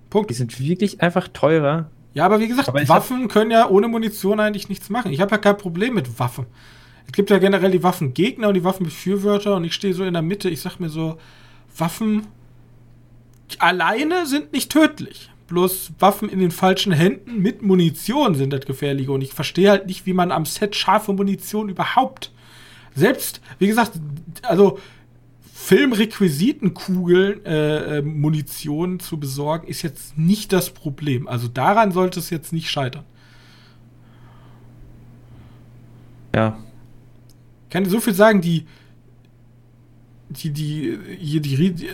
Punkt. 0.09 0.31
Die 0.31 0.35
sind 0.35 0.61
wirklich 0.61 1.01
einfach 1.01 1.29
teurer. 1.29 1.91
Ja, 2.15 2.25
aber 2.25 2.41
wie 2.41 2.49
gesagt, 2.49 2.69
aber 2.69 2.89
Waffen 2.89 3.29
können 3.29 3.51
ja 3.51 3.69
ohne 3.69 3.89
Munition 3.89 4.41
eigentlich 4.41 4.69
nichts 4.69 4.89
machen. 4.89 5.13
Ich 5.13 5.21
habe 5.21 5.33
ja 5.33 5.39
kein 5.39 5.59
Problem 5.59 5.95
mit 5.95 6.19
Waffen. 6.19 6.47
Es 7.07 7.13
gibt 7.13 7.31
ja 7.31 7.39
generell 7.39 7.71
die 7.71 7.83
Waffengegner 7.83 8.49
und 8.49 8.55
die 8.55 8.65
Waffenbefürworter 8.65 9.57
und 9.57 9.65
ich 9.65 9.75
stehe 9.75 9.95
so 9.95 10.05
in 10.05 10.15
der 10.15 10.23
Mitte. 10.23 10.49
Ich 10.49 10.61
sag 10.61 10.79
mir 10.79 10.89
so, 10.89 11.19
Waffen 11.77 12.27
alleine 13.59 14.27
sind 14.27 14.53
nicht 14.53 14.71
tödlich. 14.71 15.31
Bloß 15.49 15.93
Waffen 15.99 16.29
in 16.29 16.41
den 16.41 16.51
falschen 16.51 16.93
Händen 16.93 17.41
mit 17.41 17.63
Munition 17.63 18.35
sind 18.35 18.53
das 18.53 18.67
gefährliche. 18.67 19.13
Und 19.13 19.23
ich 19.23 19.33
verstehe 19.33 19.71
halt 19.71 19.87
nicht, 19.87 20.07
wie 20.07 20.13
man 20.13 20.33
am 20.33 20.45
Set 20.45 20.75
scharfe 20.75 21.13
Munition 21.13 21.69
überhaupt 21.69 22.33
selbst, 22.95 23.41
wie 23.59 23.69
gesagt, 23.69 23.93
also 24.43 24.79
Filmrequisitenkugeln, 25.53 27.45
äh, 27.45 27.99
äh, 27.99 28.03
Munition 28.03 29.01
zu 29.01 29.19
besorgen, 29.19 29.67
ist 29.67 29.83
jetzt 29.83 30.17
nicht 30.17 30.53
das 30.53 30.71
Problem. 30.71 31.29
Also 31.29 31.49
daran 31.49 31.93
sollte 31.93 32.21
es 32.21 32.31
jetzt 32.31 32.53
nicht 32.53 32.71
scheitern. 32.71 33.05
Ja. 36.35 36.59
Ich 37.65 37.71
kann 37.71 37.85
dir 37.85 37.91
so 37.91 38.01
viel 38.01 38.15
sagen, 38.15 38.41
die, 38.41 38.67
die, 40.29 40.51
die, 40.51 40.99
hier, 41.19 41.41
die, 41.41 41.73
die 41.73 41.89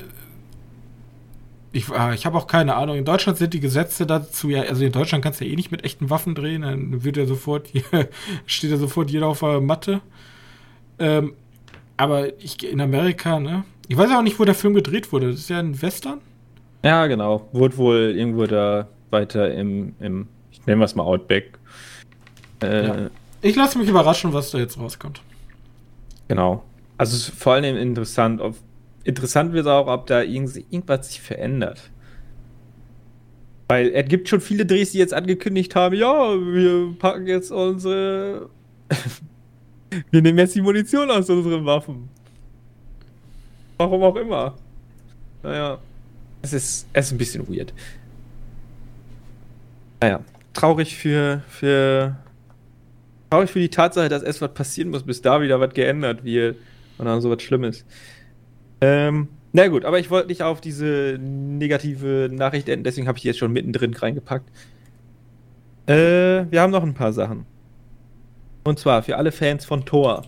ich, 1.72 1.88
äh, 1.90 2.14
ich 2.14 2.26
habe 2.26 2.36
auch 2.36 2.46
keine 2.46 2.74
Ahnung. 2.74 2.96
In 2.96 3.04
Deutschland 3.04 3.38
sind 3.38 3.54
die 3.54 3.60
Gesetze 3.60 4.06
dazu 4.06 4.48
ja, 4.50 4.62
also 4.62 4.84
in 4.84 4.92
Deutschland 4.92 5.24
kannst 5.24 5.40
du 5.40 5.44
ja 5.44 5.52
eh 5.52 5.56
nicht 5.56 5.70
mit 5.70 5.84
echten 5.84 6.10
Waffen 6.10 6.34
drehen, 6.34 6.62
dann 6.62 7.04
wird 7.04 7.16
ja 7.16 7.26
sofort, 7.26 7.68
steht 8.46 8.70
ja 8.70 8.76
sofort 8.76 9.10
jeder 9.10 9.26
auf 9.26 9.40
der 9.40 9.60
Matte. 9.60 10.00
Ähm, 10.98 11.34
aber 11.96 12.38
ich 12.40 12.62
in 12.68 12.80
Amerika, 12.80 13.40
ne? 13.40 13.64
Ich 13.88 13.96
weiß 13.96 14.10
auch 14.12 14.22
nicht, 14.22 14.38
wo 14.38 14.44
der 14.44 14.54
Film 14.54 14.74
gedreht 14.74 15.12
wurde. 15.12 15.30
Das 15.30 15.40
ist 15.40 15.50
ja 15.50 15.58
ein 15.58 15.80
Western? 15.82 16.20
Ja, 16.84 17.06
genau. 17.06 17.48
Wurde 17.52 17.76
wohl 17.76 18.14
irgendwo 18.16 18.46
da 18.46 18.88
weiter 19.10 19.52
im, 19.52 19.94
im 20.00 20.28
ich 20.50 20.64
nenne 20.66 20.84
es 20.84 20.94
mal 20.94 21.04
Outback. 21.04 21.58
Äh, 22.62 22.86
ja. 22.86 22.96
Ich 23.42 23.56
lasse 23.56 23.78
mich 23.78 23.88
überraschen, 23.88 24.32
was 24.32 24.50
da 24.50 24.58
jetzt 24.58 24.78
rauskommt. 24.78 25.20
Genau. 26.28 26.62
Also 26.96 27.16
es 27.16 27.28
ist 27.28 27.38
vor 27.38 27.54
allem 27.54 27.76
interessant, 27.76 28.40
ob, 28.40 28.56
interessant 29.04 29.52
wird 29.52 29.66
auch, 29.66 29.86
ob 29.86 30.06
da 30.06 30.22
irgendwas 30.22 31.08
sich 31.08 31.20
verändert. 31.20 31.90
Weil 33.68 33.90
es 33.94 34.08
gibt 34.08 34.28
schon 34.28 34.40
viele 34.40 34.66
Drehs, 34.66 34.92
die 34.92 34.98
jetzt 34.98 35.14
angekündigt 35.14 35.74
haben, 35.74 35.94
ja, 35.94 36.34
wir 36.34 36.94
packen 36.98 37.26
jetzt 37.26 37.50
unsere 37.50 38.50
wir 40.10 40.22
nehmen 40.22 40.38
jetzt 40.38 40.54
die 40.54 40.62
Munition 40.62 41.10
aus 41.10 41.28
unseren 41.28 41.64
Waffen. 41.64 42.08
Warum 43.78 44.02
auch 44.02 44.16
immer. 44.16 44.54
Naja. 45.42 45.78
Es 46.42 46.52
ist, 46.52 46.86
es 46.92 47.06
ist 47.06 47.12
ein 47.12 47.18
bisschen 47.18 47.48
weird. 47.48 47.72
Naja. 50.00 50.20
Traurig 50.52 50.96
für, 50.96 51.42
für. 51.48 52.16
Traurig 53.30 53.50
für 53.50 53.60
die 53.60 53.70
Tatsache, 53.70 54.08
dass 54.08 54.22
erst 54.22 54.42
was 54.42 54.52
passieren 54.52 54.90
muss, 54.90 55.02
bis 55.02 55.22
da 55.22 55.40
wieder 55.40 55.58
was 55.60 55.72
geändert 55.72 56.24
wird. 56.24 56.56
Und 56.98 57.06
dann 57.06 57.20
so 57.20 57.30
was 57.30 57.42
Schlimmes. 57.42 57.84
Ähm, 58.82 59.28
na 59.52 59.68
gut, 59.68 59.84
aber 59.84 60.00
ich 60.00 60.10
wollte 60.10 60.28
nicht 60.28 60.42
auf 60.42 60.60
diese 60.60 61.18
negative 61.20 62.28
Nachricht 62.30 62.68
enden, 62.68 62.84
deswegen 62.84 63.06
habe 63.06 63.16
ich 63.16 63.22
die 63.22 63.28
jetzt 63.28 63.38
schon 63.38 63.52
mittendrin 63.52 63.94
reingepackt. 63.94 64.50
Äh, 65.86 66.50
wir 66.50 66.60
haben 66.60 66.72
noch 66.72 66.82
ein 66.82 66.94
paar 66.94 67.12
Sachen. 67.12 67.46
Und 68.64 68.78
zwar 68.78 69.02
für 69.02 69.16
alle 69.16 69.30
Fans 69.30 69.64
von 69.64 69.84
Thor. 69.84 70.22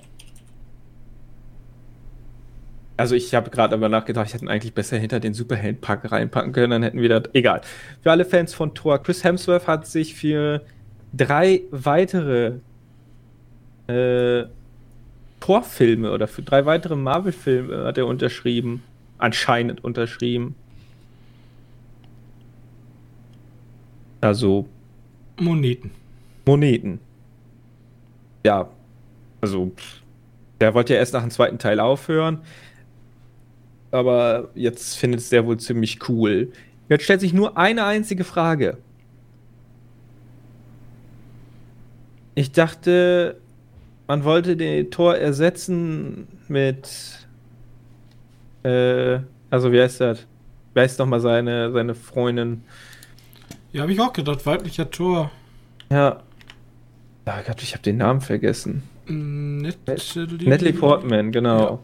Also 2.97 3.17
ich 3.17 3.35
habe 3.35 3.51
gerade 3.51 3.75
aber 3.75 3.89
nachgedacht, 3.89 4.29
ich 4.29 4.35
hätte 4.35 4.47
eigentlich 4.47 4.73
besser 4.73 4.99
hinter 4.99 5.19
den 5.19 5.35
Superheldenpack 5.35 6.13
reinpacken 6.13 6.53
können, 6.53 6.71
dann 6.71 6.83
hätten 6.85 7.01
wir 7.01 7.09
das. 7.09 7.25
Egal. 7.33 7.63
Für 8.03 8.13
alle 8.13 8.25
Fans 8.25 8.55
von 8.55 8.73
Thor, 8.75 9.03
Chris 9.03 9.25
Hemsworth 9.25 9.67
hat 9.67 9.87
sich 9.89 10.15
für 10.15 10.63
drei 11.13 11.63
weitere 11.73 12.59
äh, 13.89 14.45
Thor-Filme 15.45 16.11
oder 16.11 16.27
für 16.27 16.41
drei 16.41 16.65
weitere 16.65 16.97
Marvel-Filme 16.97 17.85
hat 17.85 17.99
er 17.99 18.07
unterschrieben. 18.07 18.83
Anscheinend 19.19 19.85
unterschrieben. 19.85 20.55
Also. 24.23 24.67
Moneten. 25.39 25.91
Moneten. 26.47 26.99
ja, 28.47 28.71
also 29.43 29.73
der 30.61 30.73
wollte 30.73 30.95
ja 30.95 31.01
erst 31.01 31.13
nach 31.13 31.21
dem 31.21 31.31
zweiten 31.31 31.59
Teil 31.59 31.79
aufhören, 31.79 32.41
aber 33.91 34.49
jetzt 34.55 34.97
findet 34.97 35.21
es 35.21 35.29
der 35.29 35.45
wohl 35.45 35.59
ziemlich 35.59 36.09
cool. 36.09 36.53
Jetzt 36.89 37.05
stellt 37.05 37.21
sich 37.21 37.35
nur 37.35 37.59
eine 37.59 37.85
einzige 37.85 38.25
Frage. 38.25 38.79
Ich 42.35 42.53
dachte, 42.53 43.41
man 44.07 44.25
wollte 44.25 44.57
den 44.57 44.91
Tor 44.91 45.17
ersetzen 45.17 46.29
mit. 46.49 47.27
Äh, 48.63 49.21
also, 49.51 49.73
wie 49.73 49.81
heißt 49.81 50.01
das? 50.01 50.27
Wer 50.75 50.83
heißt 50.83 50.99
nochmal 50.99 51.21
seine, 51.21 51.73
seine 51.73 51.95
Freundin? 51.95 52.65
Ja, 53.73 53.83
habe 53.83 53.93
ich 53.93 54.01
auch 54.01 54.13
gedacht, 54.13 54.45
weiblicher 54.47 54.91
Tor. 54.91 55.31
Ja. 55.91 56.23
Ah 57.25 57.43
Gott, 57.47 57.63
ich 57.63 57.73
habe 57.73 57.83
den 57.83 57.97
Namen 57.97 58.21
vergessen. 58.21 58.83
Natalie, 59.07 60.49
Natalie 60.49 60.73
Portman, 60.73 61.33
genau. 61.33 61.83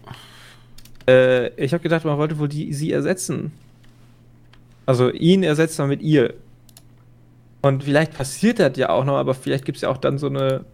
Ja. 1.07 1.15
Äh, 1.15 1.49
ich 1.57 1.73
habe 1.73 1.83
gedacht, 1.83 2.05
man 2.05 2.19
wollte 2.19 2.39
wohl 2.39 2.49
die, 2.49 2.73
sie 2.73 2.93
ersetzen. 2.93 3.53
Also 4.87 5.11
ihn 5.11 5.43
ersetzt 5.43 5.79
man 5.79 5.89
mit 5.89 6.03
ihr. 6.03 6.35
Und 7.63 7.85
vielleicht 7.85 8.15
passiert 8.15 8.59
das 8.59 8.77
ja 8.77 8.89
auch 8.91 9.05
noch, 9.05 9.17
aber 9.17 9.35
vielleicht 9.35 9.65
gibt 9.65 9.77
es 9.77 9.83
ja 9.83 9.91
auch 9.91 9.99
dann 9.99 10.19
so 10.19 10.29
eine 10.29 10.65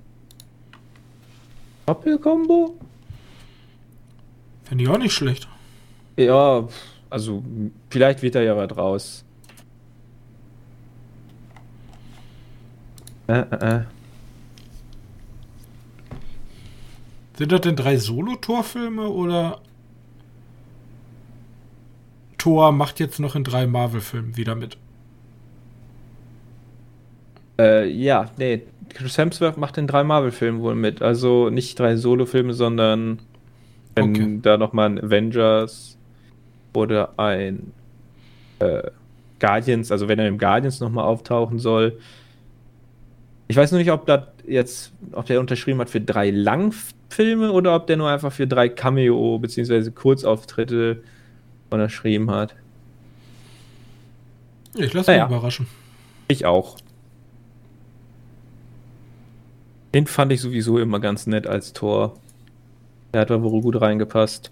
Doppelkombo? 1.87 2.77
Finde 4.65 4.85
ich 4.85 4.91
auch 4.91 4.99
nicht 4.99 5.15
schlecht. 5.15 5.49
Ja, 6.17 6.67
also 7.09 7.43
vielleicht 7.89 8.23
wird 8.23 8.35
da 8.35 8.41
ja 8.41 8.57
was 8.57 8.77
raus. 8.77 9.25
Äh, 13.29 13.41
äh, 13.41 13.77
äh. 13.77 13.81
Sind 17.39 17.53
das 17.53 17.61
denn 17.61 17.77
drei 17.77 17.99
Solo-Torfilme 17.99 19.09
oder 19.09 19.61
Thor 22.39 22.73
macht 22.73 22.99
jetzt 22.99 23.21
noch 23.21 23.35
in 23.35 23.45
drei 23.45 23.67
Marvel-Filmen 23.67 24.37
wieder 24.37 24.55
mit? 24.55 24.79
Äh, 27.59 27.89
ja, 27.89 28.31
nee, 28.39 28.63
Chris 28.89 29.19
Hemsworth 29.19 29.57
macht 29.57 29.79
in 29.79 29.87
drei 29.87 30.05
Marvel-Filmen 30.05 30.61
wohl 30.61 30.75
mit. 30.75 31.03
Also 31.03 31.51
nicht 31.51 31.79
drei 31.79 31.97
Solo-Filme, 31.97 32.55
sondern 32.55 33.19
wenn 33.95 34.11
okay. 34.11 34.39
da 34.43 34.57
nochmal 34.57 34.91
ein 34.91 35.05
Avengers 35.05 35.97
oder 36.73 37.19
ein 37.19 37.73
äh, 38.59 38.91
Guardians, 39.39 39.93
also 39.93 40.09
wenn 40.09 40.19
er 40.19 40.29
im 40.29 40.39
Guardians 40.39 40.81
nochmal 40.81 41.05
auftauchen 41.05 41.59
soll. 41.59 41.99
Ich 43.49 43.57
weiß 43.57 43.71
nur 43.71 43.79
nicht, 43.79 43.91
ob 43.93 44.07
das 44.07 44.23
jetzt, 44.47 44.93
ob 45.13 45.27
der 45.27 45.41
unterschrieben 45.41 45.81
hat 45.81 45.91
für 45.91 46.01
drei 46.01 46.31
Langfilme 46.31 47.53
oder 47.53 47.77
ob 47.77 47.87
der 47.87 47.97
nur 47.97 48.11
einfach 48.11 48.33
für 48.33 48.47
drei 48.47 48.69
Cameo- 48.69 49.39
bzw. 49.39 49.91
Kurzauftritte 49.91 51.03
unterschrieben 51.71 52.31
hat. 52.31 52.55
Ich 54.75 54.93
lasse 54.93 55.11
mich 55.13 55.19
naja. 55.19 55.27
überraschen. 55.27 55.67
Ich 56.29 56.45
auch. 56.45 56.77
Den 59.97 60.07
fand 60.07 60.31
ich 60.31 60.43
sowieso 60.43 60.79
immer 60.79 61.01
ganz 61.01 61.27
nett 61.27 61.47
als 61.47 61.73
Tor. 61.73 62.19
Der 63.15 63.23
hat 63.23 63.31
da 63.31 63.43
wohl 63.43 63.63
gut 63.63 63.81
reingepasst. 63.81 64.51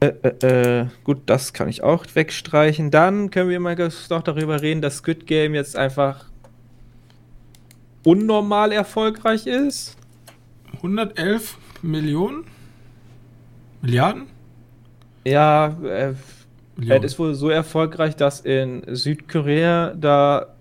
Äh, 0.00 0.14
äh, 0.22 0.80
äh, 0.80 0.86
gut, 1.04 1.18
das 1.26 1.52
kann 1.52 1.68
ich 1.68 1.82
auch 1.82 2.06
wegstreichen. 2.14 2.90
Dann 2.90 3.30
können 3.30 3.50
wir 3.50 3.60
mal 3.60 3.76
noch 4.08 4.22
darüber 4.22 4.62
reden, 4.62 4.80
dass 4.80 4.96
Squid 4.96 5.26
Game 5.26 5.54
jetzt 5.54 5.76
einfach 5.76 6.24
unnormal 8.02 8.72
erfolgreich 8.72 9.46
ist. 9.46 9.98
111 10.76 11.58
Millionen? 11.82 12.44
Milliarden? 13.82 14.22
Ja, 15.26 15.76
äh, 15.84 16.14
es 16.80 17.04
ist 17.04 17.18
wohl 17.18 17.34
so 17.34 17.50
erfolgreich, 17.50 18.16
dass 18.16 18.40
in 18.40 18.84
Südkorea 18.86 19.92
da 19.92 20.54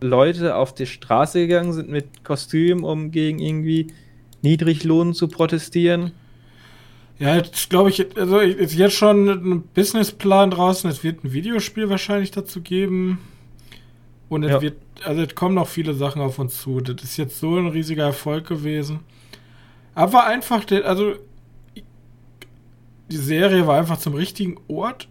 Leute 0.00 0.56
auf 0.56 0.74
die 0.74 0.86
Straße 0.86 1.46
gegangen 1.46 1.72
sind 1.72 1.88
mit 1.88 2.24
Kostüm, 2.24 2.84
um 2.84 3.10
gegen 3.10 3.38
irgendwie 3.38 3.92
Niedriglohn 4.42 5.14
zu 5.14 5.28
protestieren. 5.28 6.12
Ja, 7.18 7.36
jetzt 7.36 7.68
glaube 7.68 7.90
ich, 7.90 8.16
also 8.16 8.38
ist 8.38 8.74
jetzt 8.74 8.94
schon 8.94 9.28
ein 9.28 9.62
Businessplan 9.74 10.50
draußen. 10.50 10.88
Es 10.88 11.04
wird 11.04 11.22
ein 11.22 11.32
Videospiel 11.32 11.90
wahrscheinlich 11.90 12.30
dazu 12.30 12.62
geben. 12.62 13.18
Und 14.30 14.44
es 14.44 14.50
ja. 14.50 14.62
wird, 14.62 14.78
also 15.04 15.20
es 15.22 15.34
kommen 15.34 15.54
noch 15.54 15.68
viele 15.68 15.92
Sachen 15.92 16.22
auf 16.22 16.38
uns 16.38 16.62
zu. 16.62 16.80
Das 16.80 17.02
ist 17.04 17.18
jetzt 17.18 17.38
so 17.38 17.56
ein 17.56 17.66
riesiger 17.66 18.04
Erfolg 18.04 18.46
gewesen. 18.46 19.00
Aber 19.94 20.26
einfach, 20.26 20.64
also 20.84 21.14
die 23.10 23.16
Serie 23.16 23.66
war 23.66 23.78
einfach 23.78 23.98
zum 23.98 24.14
richtigen 24.14 24.56
Ort. 24.68 25.08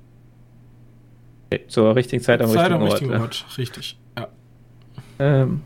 Zur 1.67 1.95
richtigen 1.95 2.23
Zeit 2.23 2.41
am 2.41 2.47
Zeit 2.47 2.71
richtigen, 2.71 2.81
am 2.81 2.87
richtigen 2.87 3.11
Ort. 3.11 3.21
Ort. 3.21 3.57
Richtig. 3.57 3.99
Ähm. 5.19 5.61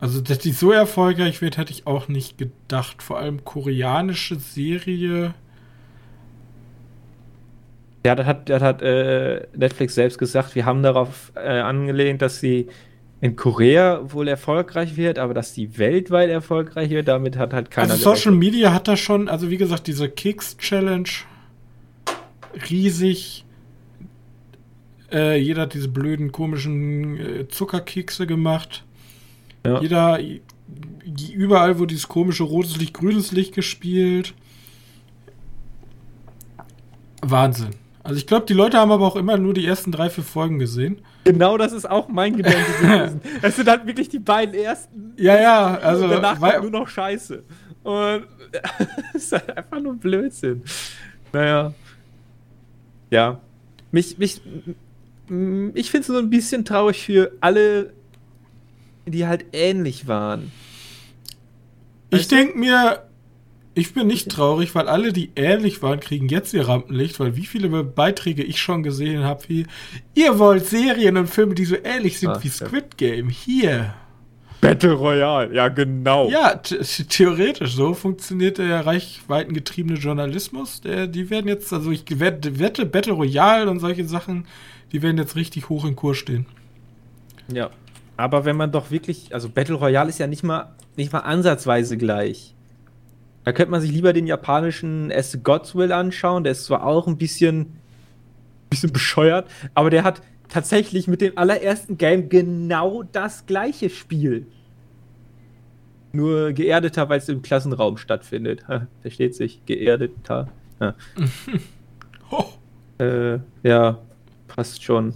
Also, 0.00 0.20
dass 0.22 0.38
die 0.38 0.52
so 0.52 0.72
erfolgreich 0.72 1.42
wird, 1.42 1.58
hätte 1.58 1.72
ich 1.72 1.86
auch 1.86 2.08
nicht 2.08 2.38
gedacht. 2.38 3.02
Vor 3.02 3.18
allem 3.18 3.44
koreanische 3.44 4.36
Serie. 4.36 5.34
Ja, 8.04 8.14
das 8.14 8.26
hat, 8.26 8.48
das 8.48 8.62
hat 8.62 8.80
äh, 8.80 9.46
Netflix 9.54 9.94
selbst 9.94 10.18
gesagt. 10.18 10.54
Wir 10.54 10.64
haben 10.64 10.82
darauf 10.82 11.32
äh, 11.34 11.60
angelehnt, 11.60 12.22
dass 12.22 12.40
sie 12.40 12.68
in 13.20 13.36
Korea 13.36 14.00
wohl 14.10 14.28
erfolgreich 14.28 14.96
wird, 14.96 15.18
aber 15.18 15.34
dass 15.34 15.52
die 15.52 15.76
weltweit 15.76 16.30
erfolgreich 16.30 16.88
wird, 16.88 17.08
damit 17.08 17.36
hat 17.36 17.52
halt 17.52 17.70
keiner. 17.70 17.92
Also 17.92 18.14
Social 18.14 18.32
Media 18.32 18.72
hat 18.72 18.88
da 18.88 18.96
schon, 18.96 19.28
also 19.28 19.50
wie 19.50 19.58
gesagt, 19.58 19.86
diese 19.86 20.08
Kicks 20.08 20.56
Challenge 20.56 21.08
riesig 22.70 23.44
äh, 25.12 25.36
jeder 25.38 25.62
hat 25.62 25.74
diese 25.74 25.88
blöden, 25.88 26.32
komischen 26.32 27.18
äh, 27.18 27.48
Zuckerkekse 27.48 28.26
gemacht. 28.26 28.84
Ja. 29.64 29.80
Jeder, 29.80 30.18
überall 31.34 31.78
wurde 31.78 31.94
dieses 31.94 32.08
komische 32.08 32.44
rotes 32.44 32.76
Licht, 32.76 32.94
grünes 32.94 33.32
Licht 33.32 33.54
gespielt. 33.54 34.34
Wahnsinn. 37.22 37.70
Also 38.02 38.16
ich 38.16 38.26
glaube, 38.26 38.46
die 38.46 38.54
Leute 38.54 38.78
haben 38.78 38.90
aber 38.90 39.06
auch 39.06 39.16
immer 39.16 39.36
nur 39.36 39.52
die 39.52 39.66
ersten 39.66 39.92
drei, 39.92 40.08
vier 40.08 40.24
Folgen 40.24 40.58
gesehen. 40.58 41.02
Genau, 41.24 41.58
das 41.58 41.72
ist 41.72 41.88
auch 41.88 42.08
mein 42.08 42.36
Gedanke 42.36 42.72
gewesen. 42.80 43.20
Es 43.42 43.56
sind 43.56 43.68
halt 43.68 43.86
wirklich 43.86 44.08
die 44.08 44.18
beiden 44.18 44.54
ersten. 44.54 45.12
Ja, 45.18 45.40
ja, 45.40 45.78
also. 45.78 46.04
Und 46.04 46.10
danach 46.10 46.40
kommt 46.40 46.62
nur 46.62 46.80
noch 46.80 46.88
Scheiße. 46.88 47.42
Und 47.82 48.24
es 49.14 49.24
ist 49.24 49.32
halt 49.32 49.56
einfach 49.56 49.80
nur 49.80 49.94
Blödsinn. 49.96 50.62
Naja. 51.32 51.74
Ja. 53.10 53.40
Mich, 53.92 54.18
mich, 54.18 54.40
ich 55.74 55.90
finde 55.90 56.00
es 56.00 56.06
so 56.08 56.18
ein 56.18 56.28
bisschen 56.28 56.64
traurig 56.64 57.04
für 57.04 57.32
alle, 57.40 57.92
die 59.06 59.26
halt 59.26 59.46
ähnlich 59.52 60.08
waren. 60.08 60.50
Ich 62.10 62.26
denke 62.26 62.58
mir, 62.58 63.04
ich 63.74 63.94
bin 63.94 64.08
nicht 64.08 64.28
traurig, 64.28 64.74
weil 64.74 64.88
alle, 64.88 65.12
die 65.12 65.30
ähnlich 65.36 65.82
waren, 65.82 66.00
kriegen 66.00 66.28
jetzt 66.28 66.52
ihr 66.52 66.66
Rampenlicht, 66.66 67.20
weil 67.20 67.36
wie 67.36 67.46
viele 67.46 67.84
Beiträge 67.84 68.42
ich 68.42 68.60
schon 68.60 68.82
gesehen 68.82 69.22
habe, 69.22 69.44
wie 69.46 69.66
ihr 70.14 70.38
wollt 70.40 70.66
Serien 70.66 71.16
und 71.16 71.28
Filme, 71.28 71.54
die 71.54 71.64
so 71.64 71.76
ähnlich 71.84 72.18
sind 72.18 72.30
Ach, 72.30 72.42
wie 72.42 72.48
Squid 72.48 72.96
Game. 72.96 73.28
Hier. 73.28 73.94
Battle 74.60 74.92
Royale, 74.92 75.54
ja 75.54 75.68
genau. 75.68 76.28
Ja, 76.28 76.54
theoretisch 76.56 77.72
so 77.72 77.94
funktioniert 77.94 78.58
der 78.58 78.84
reichweitengetriebene 78.84 79.98
Journalismus. 79.98 80.80
Der, 80.80 81.06
die 81.06 81.30
werden 81.30 81.48
jetzt, 81.48 81.72
also 81.72 81.90
ich 81.92 82.04
wette, 82.18 82.58
wette 82.58 82.84
Battle 82.84 83.14
Royale 83.14 83.70
und 83.70 83.78
solche 83.78 84.06
Sachen, 84.06 84.46
die 84.92 85.02
werden 85.02 85.18
jetzt 85.18 85.36
richtig 85.36 85.68
hoch 85.68 85.84
in 85.84 85.96
Kurs 85.96 86.16
stehen. 86.16 86.46
Ja. 87.52 87.70
Aber 88.16 88.44
wenn 88.44 88.56
man 88.56 88.70
doch 88.72 88.90
wirklich, 88.90 89.32
also 89.34 89.48
Battle 89.48 89.76
Royale 89.76 90.08
ist 90.08 90.18
ja 90.18 90.26
nicht 90.26 90.42
mal, 90.42 90.74
nicht 90.96 91.12
mal 91.12 91.20
ansatzweise 91.20 91.96
gleich. 91.96 92.54
Da 93.44 93.52
könnte 93.52 93.70
man 93.70 93.80
sich 93.80 93.90
lieber 93.90 94.12
den 94.12 94.26
japanischen 94.26 95.10
As 95.10 95.38
God's 95.42 95.74
Will 95.74 95.92
anschauen. 95.92 96.44
Der 96.44 96.52
ist 96.52 96.64
zwar 96.64 96.84
auch 96.84 97.06
ein 97.06 97.16
bisschen, 97.16 97.78
bisschen 98.68 98.92
bescheuert, 98.92 99.50
aber 99.74 99.90
der 99.90 100.04
hat 100.04 100.22
tatsächlich 100.48 101.08
mit 101.08 101.20
dem 101.20 101.38
allerersten 101.38 101.96
Game 101.96 102.28
genau 102.28 103.02
das 103.02 103.46
gleiche 103.46 103.88
Spiel. 103.88 104.46
Nur 106.12 106.52
geerdeter, 106.52 107.08
weil 107.08 107.18
es 107.18 107.28
im 107.28 107.40
Klassenraum 107.40 107.96
stattfindet. 107.96 108.64
Versteht 109.00 109.34
sich, 109.34 109.64
geerdeter. 109.64 110.48
Ja. 110.80 110.94
oh. 112.30 112.44
äh, 113.02 113.38
ja, 113.62 113.98
passt 114.54 114.82
schon. 114.82 115.14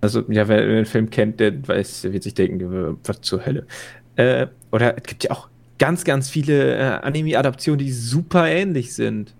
Also, 0.00 0.22
ja, 0.28 0.46
wer 0.48 0.64
den 0.64 0.86
Film 0.86 1.10
kennt, 1.10 1.40
der 1.40 1.66
weiß, 1.66 2.02
der 2.02 2.12
wird 2.12 2.22
sich 2.22 2.34
denken, 2.34 2.98
was 3.04 3.20
zur 3.20 3.44
Hölle. 3.44 3.66
Äh, 4.16 4.46
oder 4.70 4.96
es 4.96 5.02
gibt 5.04 5.24
ja 5.24 5.30
auch 5.32 5.48
ganz, 5.78 6.04
ganz 6.04 6.30
viele 6.30 6.76
äh, 6.76 6.82
Anime-Adaptionen, 7.02 7.78
die 7.78 7.92
super 7.92 8.48
ähnlich 8.48 8.94
sind. 8.94 9.34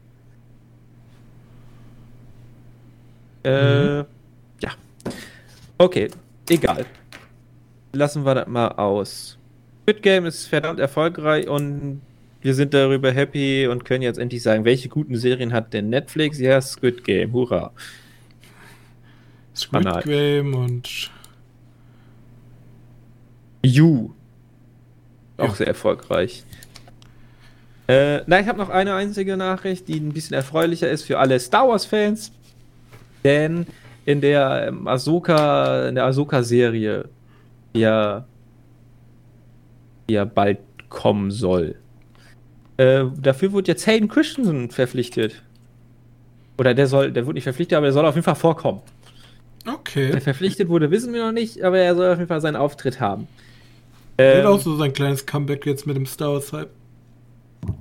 Äh, 3.45 3.99
mhm. 4.01 4.05
ja. 4.61 4.71
Okay, 5.79 6.09
egal. 6.49 6.87
lassen 7.93 8.25
wir 8.25 8.35
das 8.35 8.49
mal 8.49 8.69
aus. 8.69 9.39
Squid 9.83 10.03
Game 10.03 10.27
ist 10.27 10.47
verdammt 10.47 10.81
erfolgreich 10.81 11.49
und 11.49 12.03
wir 12.41 12.55
sind 12.55 12.75
darüber 12.75 13.11
happy 13.11 13.67
und 13.67 13.85
können 13.85 14.03
jetzt 14.03 14.19
endlich 14.19 14.43
sagen, 14.43 14.65
welche 14.65 14.89
guten 14.89 15.17
Serien 15.17 15.53
hat 15.53 15.73
denn 15.73 15.89
Netflix? 15.89 16.39
Ja, 16.39 16.61
Squid 16.61 17.05
Game, 17.05 17.33
hurra. 17.33 17.73
Squid 19.59 19.85
Banal. 19.85 20.03
Game 20.03 20.55
und 20.55 21.11
You. 23.65 24.11
Auch 25.37 25.49
ja. 25.49 25.55
sehr 25.55 25.67
erfolgreich. 25.69 26.45
Äh, 27.89 28.23
na, 28.27 28.39
ich 28.41 28.47
habe 28.47 28.59
noch 28.59 28.69
eine 28.69 28.95
einzige 28.95 29.37
Nachricht, 29.37 29.89
die 29.89 29.99
ein 29.99 30.13
bisschen 30.13 30.35
erfreulicher 30.35 30.91
ist 30.91 31.05
für 31.05 31.19
alle 31.19 31.41
Star 31.41 31.69
Wars-Fans. 31.69 32.33
Denn 33.25 33.67
in 34.05 34.21
der 34.21 34.69
ähm, 34.69 34.87
Ahsoka, 34.87 35.89
in 35.89 35.95
der 35.95 36.05
Ahsoka-Serie, 36.05 37.09
die 37.75 37.81
ja, 37.81 38.27
die 40.09 40.15
ja 40.15 40.25
bald 40.25 40.59
kommen 40.89 41.31
soll, 41.31 41.77
äh, 42.77 43.05
dafür 43.21 43.53
wurde 43.53 43.73
jetzt 43.73 43.87
Hayden 43.87 44.09
Christensen 44.09 44.71
verpflichtet. 44.71 45.43
Oder 46.59 46.75
der 46.75 46.87
soll, 46.87 47.13
der 47.13 47.25
wurde 47.27 47.35
nicht 47.35 47.45
verpflichtet, 47.45 47.77
aber 47.77 47.87
der 47.87 47.93
soll 47.93 48.07
auf 48.07 48.15
jeden 48.15 48.25
Fall 48.25 48.35
vorkommen. 48.35 48.83
Okay. 49.75 50.13
Der 50.13 50.21
verpflichtet 50.21 50.69
wurde, 50.69 50.91
wissen 50.91 51.13
wir 51.13 51.25
noch 51.25 51.33
nicht, 51.33 51.63
aber 51.63 51.79
er 51.79 51.95
soll 51.95 52.11
auf 52.11 52.19
jeden 52.19 52.29
Fall 52.29 52.41
seinen 52.41 52.57
Auftritt 52.57 53.01
haben. 53.01 53.29
Ähm, 54.17 54.47
auch 54.47 54.61
so 54.61 54.77
sein 54.77 54.93
kleines 54.93 55.27
Comeback 55.27 55.67
jetzt 55.67 55.87
mit 55.87 55.97
dem 55.97 56.07
Star 56.07 56.33
Wars 56.33 56.53
Hype. 56.53 56.71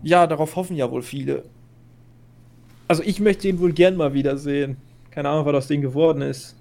Ja, 0.04 0.28
darauf 0.28 0.56
hoffen 0.56 0.76
ja 0.76 0.90
wohl 0.92 1.02
viele. 1.02 1.44
Also 2.88 3.04
ich 3.04 3.20
möchte 3.20 3.48
ihn 3.48 3.60
wohl 3.60 3.74
gern 3.74 3.96
mal 3.96 4.14
wiedersehen. 4.14 4.78
Keine 5.12 5.30
Ahnung, 5.30 5.46
was 5.46 5.56
aus 5.56 5.68
dem 5.68 5.82
geworden 5.82 6.22
ist. 6.22 6.56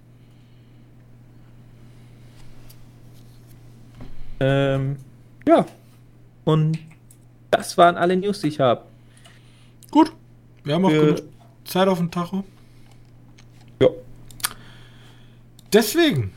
Ähm, 4.41 4.97
ja. 5.47 5.67
Und 6.45 6.79
das 7.51 7.77
waren 7.79 7.97
alle 7.97 8.17
News, 8.17 8.41
die 8.41 8.49
ich 8.49 8.61
habe. 8.61 8.83
Gut. 9.91 10.13
Wir 10.65 10.75
haben 10.75 10.85
auch 10.85 10.91
Für... 10.91 11.15
genug 11.15 11.23
Zeit 11.65 11.89
auf 11.89 11.99
dem 11.99 12.11
Tacho. 12.11 12.45
Ja. 13.81 13.89
Deswegen 15.73 16.31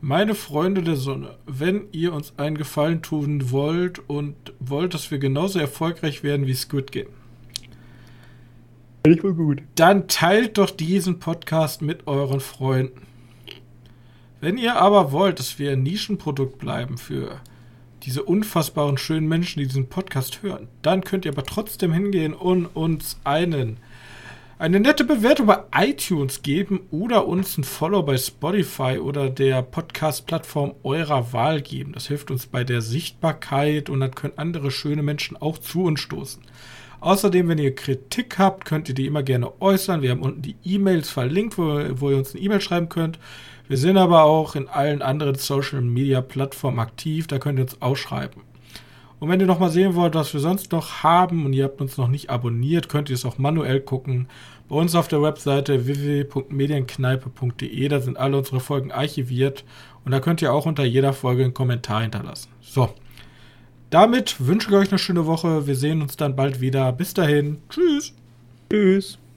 meine 0.00 0.34
Freunde 0.34 0.82
der 0.82 0.96
Sonne, 0.96 1.36
wenn 1.46 1.84
ihr 1.92 2.12
uns 2.12 2.32
einen 2.38 2.56
Gefallen 2.56 3.02
tun 3.02 3.50
wollt 3.50 3.98
und 4.08 4.34
wollt, 4.58 4.94
dass 4.94 5.10
wir 5.10 5.18
genauso 5.18 5.58
erfolgreich 5.58 6.22
werden 6.22 6.46
wie 6.46 6.54
Squid 6.54 6.92
Game, 6.92 7.08
ich 9.02 9.20
gut. 9.20 9.62
Dann 9.76 10.08
teilt 10.08 10.58
doch 10.58 10.70
diesen 10.70 11.20
Podcast 11.20 11.80
mit 11.80 12.06
euren 12.06 12.40
Freunden. 12.40 13.06
Wenn 14.42 14.58
ihr 14.58 14.76
aber 14.76 15.10
wollt, 15.10 15.38
dass 15.38 15.58
wir 15.58 15.72
ein 15.72 15.82
Nischenprodukt 15.82 16.58
bleiben 16.58 16.98
für 16.98 17.40
diese 18.02 18.22
unfassbaren 18.22 18.98
schönen 18.98 19.26
Menschen, 19.26 19.60
die 19.60 19.66
diesen 19.66 19.88
Podcast 19.88 20.42
hören, 20.42 20.68
dann 20.82 21.02
könnt 21.02 21.24
ihr 21.24 21.32
aber 21.32 21.44
trotzdem 21.44 21.92
hingehen 21.92 22.34
und 22.34 22.66
uns 22.66 23.18
einen 23.24 23.78
eine 24.60 24.78
nette 24.78 25.04
Bewertung 25.04 25.46
bei 25.46 25.60
iTunes 25.74 26.42
geben 26.42 26.80
oder 26.90 27.26
uns 27.26 27.56
ein 27.56 27.64
Follow 27.64 28.02
bei 28.02 28.18
Spotify 28.18 28.98
oder 28.98 29.30
der 29.30 29.62
Podcast-Plattform 29.62 30.74
eurer 30.82 31.32
Wahl 31.32 31.62
geben. 31.62 31.92
Das 31.92 32.08
hilft 32.08 32.30
uns 32.30 32.46
bei 32.46 32.62
der 32.62 32.82
Sichtbarkeit 32.82 33.88
und 33.88 34.00
dann 34.00 34.14
können 34.14 34.34
andere 34.36 34.70
schöne 34.70 35.02
Menschen 35.02 35.38
auch 35.38 35.56
zu 35.56 35.84
uns 35.84 36.00
stoßen. 36.00 36.42
Außerdem, 37.00 37.48
wenn 37.48 37.56
ihr 37.56 37.74
Kritik 37.74 38.38
habt, 38.38 38.66
könnt 38.66 38.90
ihr 38.90 38.94
die 38.94 39.06
immer 39.06 39.22
gerne 39.22 39.50
äußern. 39.62 40.02
Wir 40.02 40.10
haben 40.10 40.20
unten 40.20 40.42
die 40.42 40.56
E-Mails 40.62 41.08
verlinkt, 41.08 41.56
wo, 41.56 41.80
wo 41.98 42.10
ihr 42.10 42.18
uns 42.18 42.34
eine 42.34 42.44
E-Mail 42.44 42.60
schreiben 42.60 42.90
könnt. 42.90 43.18
Wir 43.66 43.78
sind 43.78 43.96
aber 43.96 44.24
auch 44.24 44.56
in 44.56 44.68
allen 44.68 45.00
anderen 45.00 45.36
Social-Media-Plattformen 45.36 46.80
aktiv. 46.80 47.26
Da 47.28 47.38
könnt 47.38 47.58
ihr 47.58 47.62
uns 47.62 47.80
ausschreiben. 47.80 48.42
Und 49.20 49.28
wenn 49.28 49.38
ihr 49.38 49.46
noch 49.46 49.60
mal 49.60 49.70
sehen 49.70 49.94
wollt, 49.94 50.14
was 50.14 50.32
wir 50.32 50.40
sonst 50.40 50.72
noch 50.72 51.02
haben 51.02 51.44
und 51.44 51.52
ihr 51.52 51.64
habt 51.64 51.82
uns 51.82 51.98
noch 51.98 52.08
nicht 52.08 52.30
abonniert, 52.30 52.88
könnt 52.88 53.10
ihr 53.10 53.14
es 53.14 53.26
auch 53.26 53.36
manuell 53.36 53.80
gucken. 53.80 54.28
Bei 54.68 54.76
uns 54.76 54.94
auf 54.94 55.08
der 55.08 55.22
Webseite 55.22 55.86
www.medienkneipe.de, 55.86 57.88
da 57.88 58.00
sind 58.00 58.16
alle 58.16 58.38
unsere 58.38 58.60
Folgen 58.60 58.92
archiviert 58.92 59.64
und 60.04 60.12
da 60.12 60.20
könnt 60.20 60.40
ihr 60.40 60.54
auch 60.54 60.64
unter 60.64 60.84
jeder 60.84 61.12
Folge 61.12 61.44
einen 61.44 61.54
Kommentar 61.54 62.00
hinterlassen. 62.00 62.48
So, 62.62 62.88
damit 63.90 64.46
wünsche 64.46 64.70
ich 64.70 64.74
euch 64.74 64.90
eine 64.90 64.98
schöne 64.98 65.26
Woche. 65.26 65.66
Wir 65.66 65.76
sehen 65.76 66.00
uns 66.00 66.16
dann 66.16 66.34
bald 66.34 66.62
wieder. 66.62 66.90
Bis 66.92 67.12
dahin. 67.12 67.58
Tschüss. 67.68 68.14
Tschüss. 68.70 69.19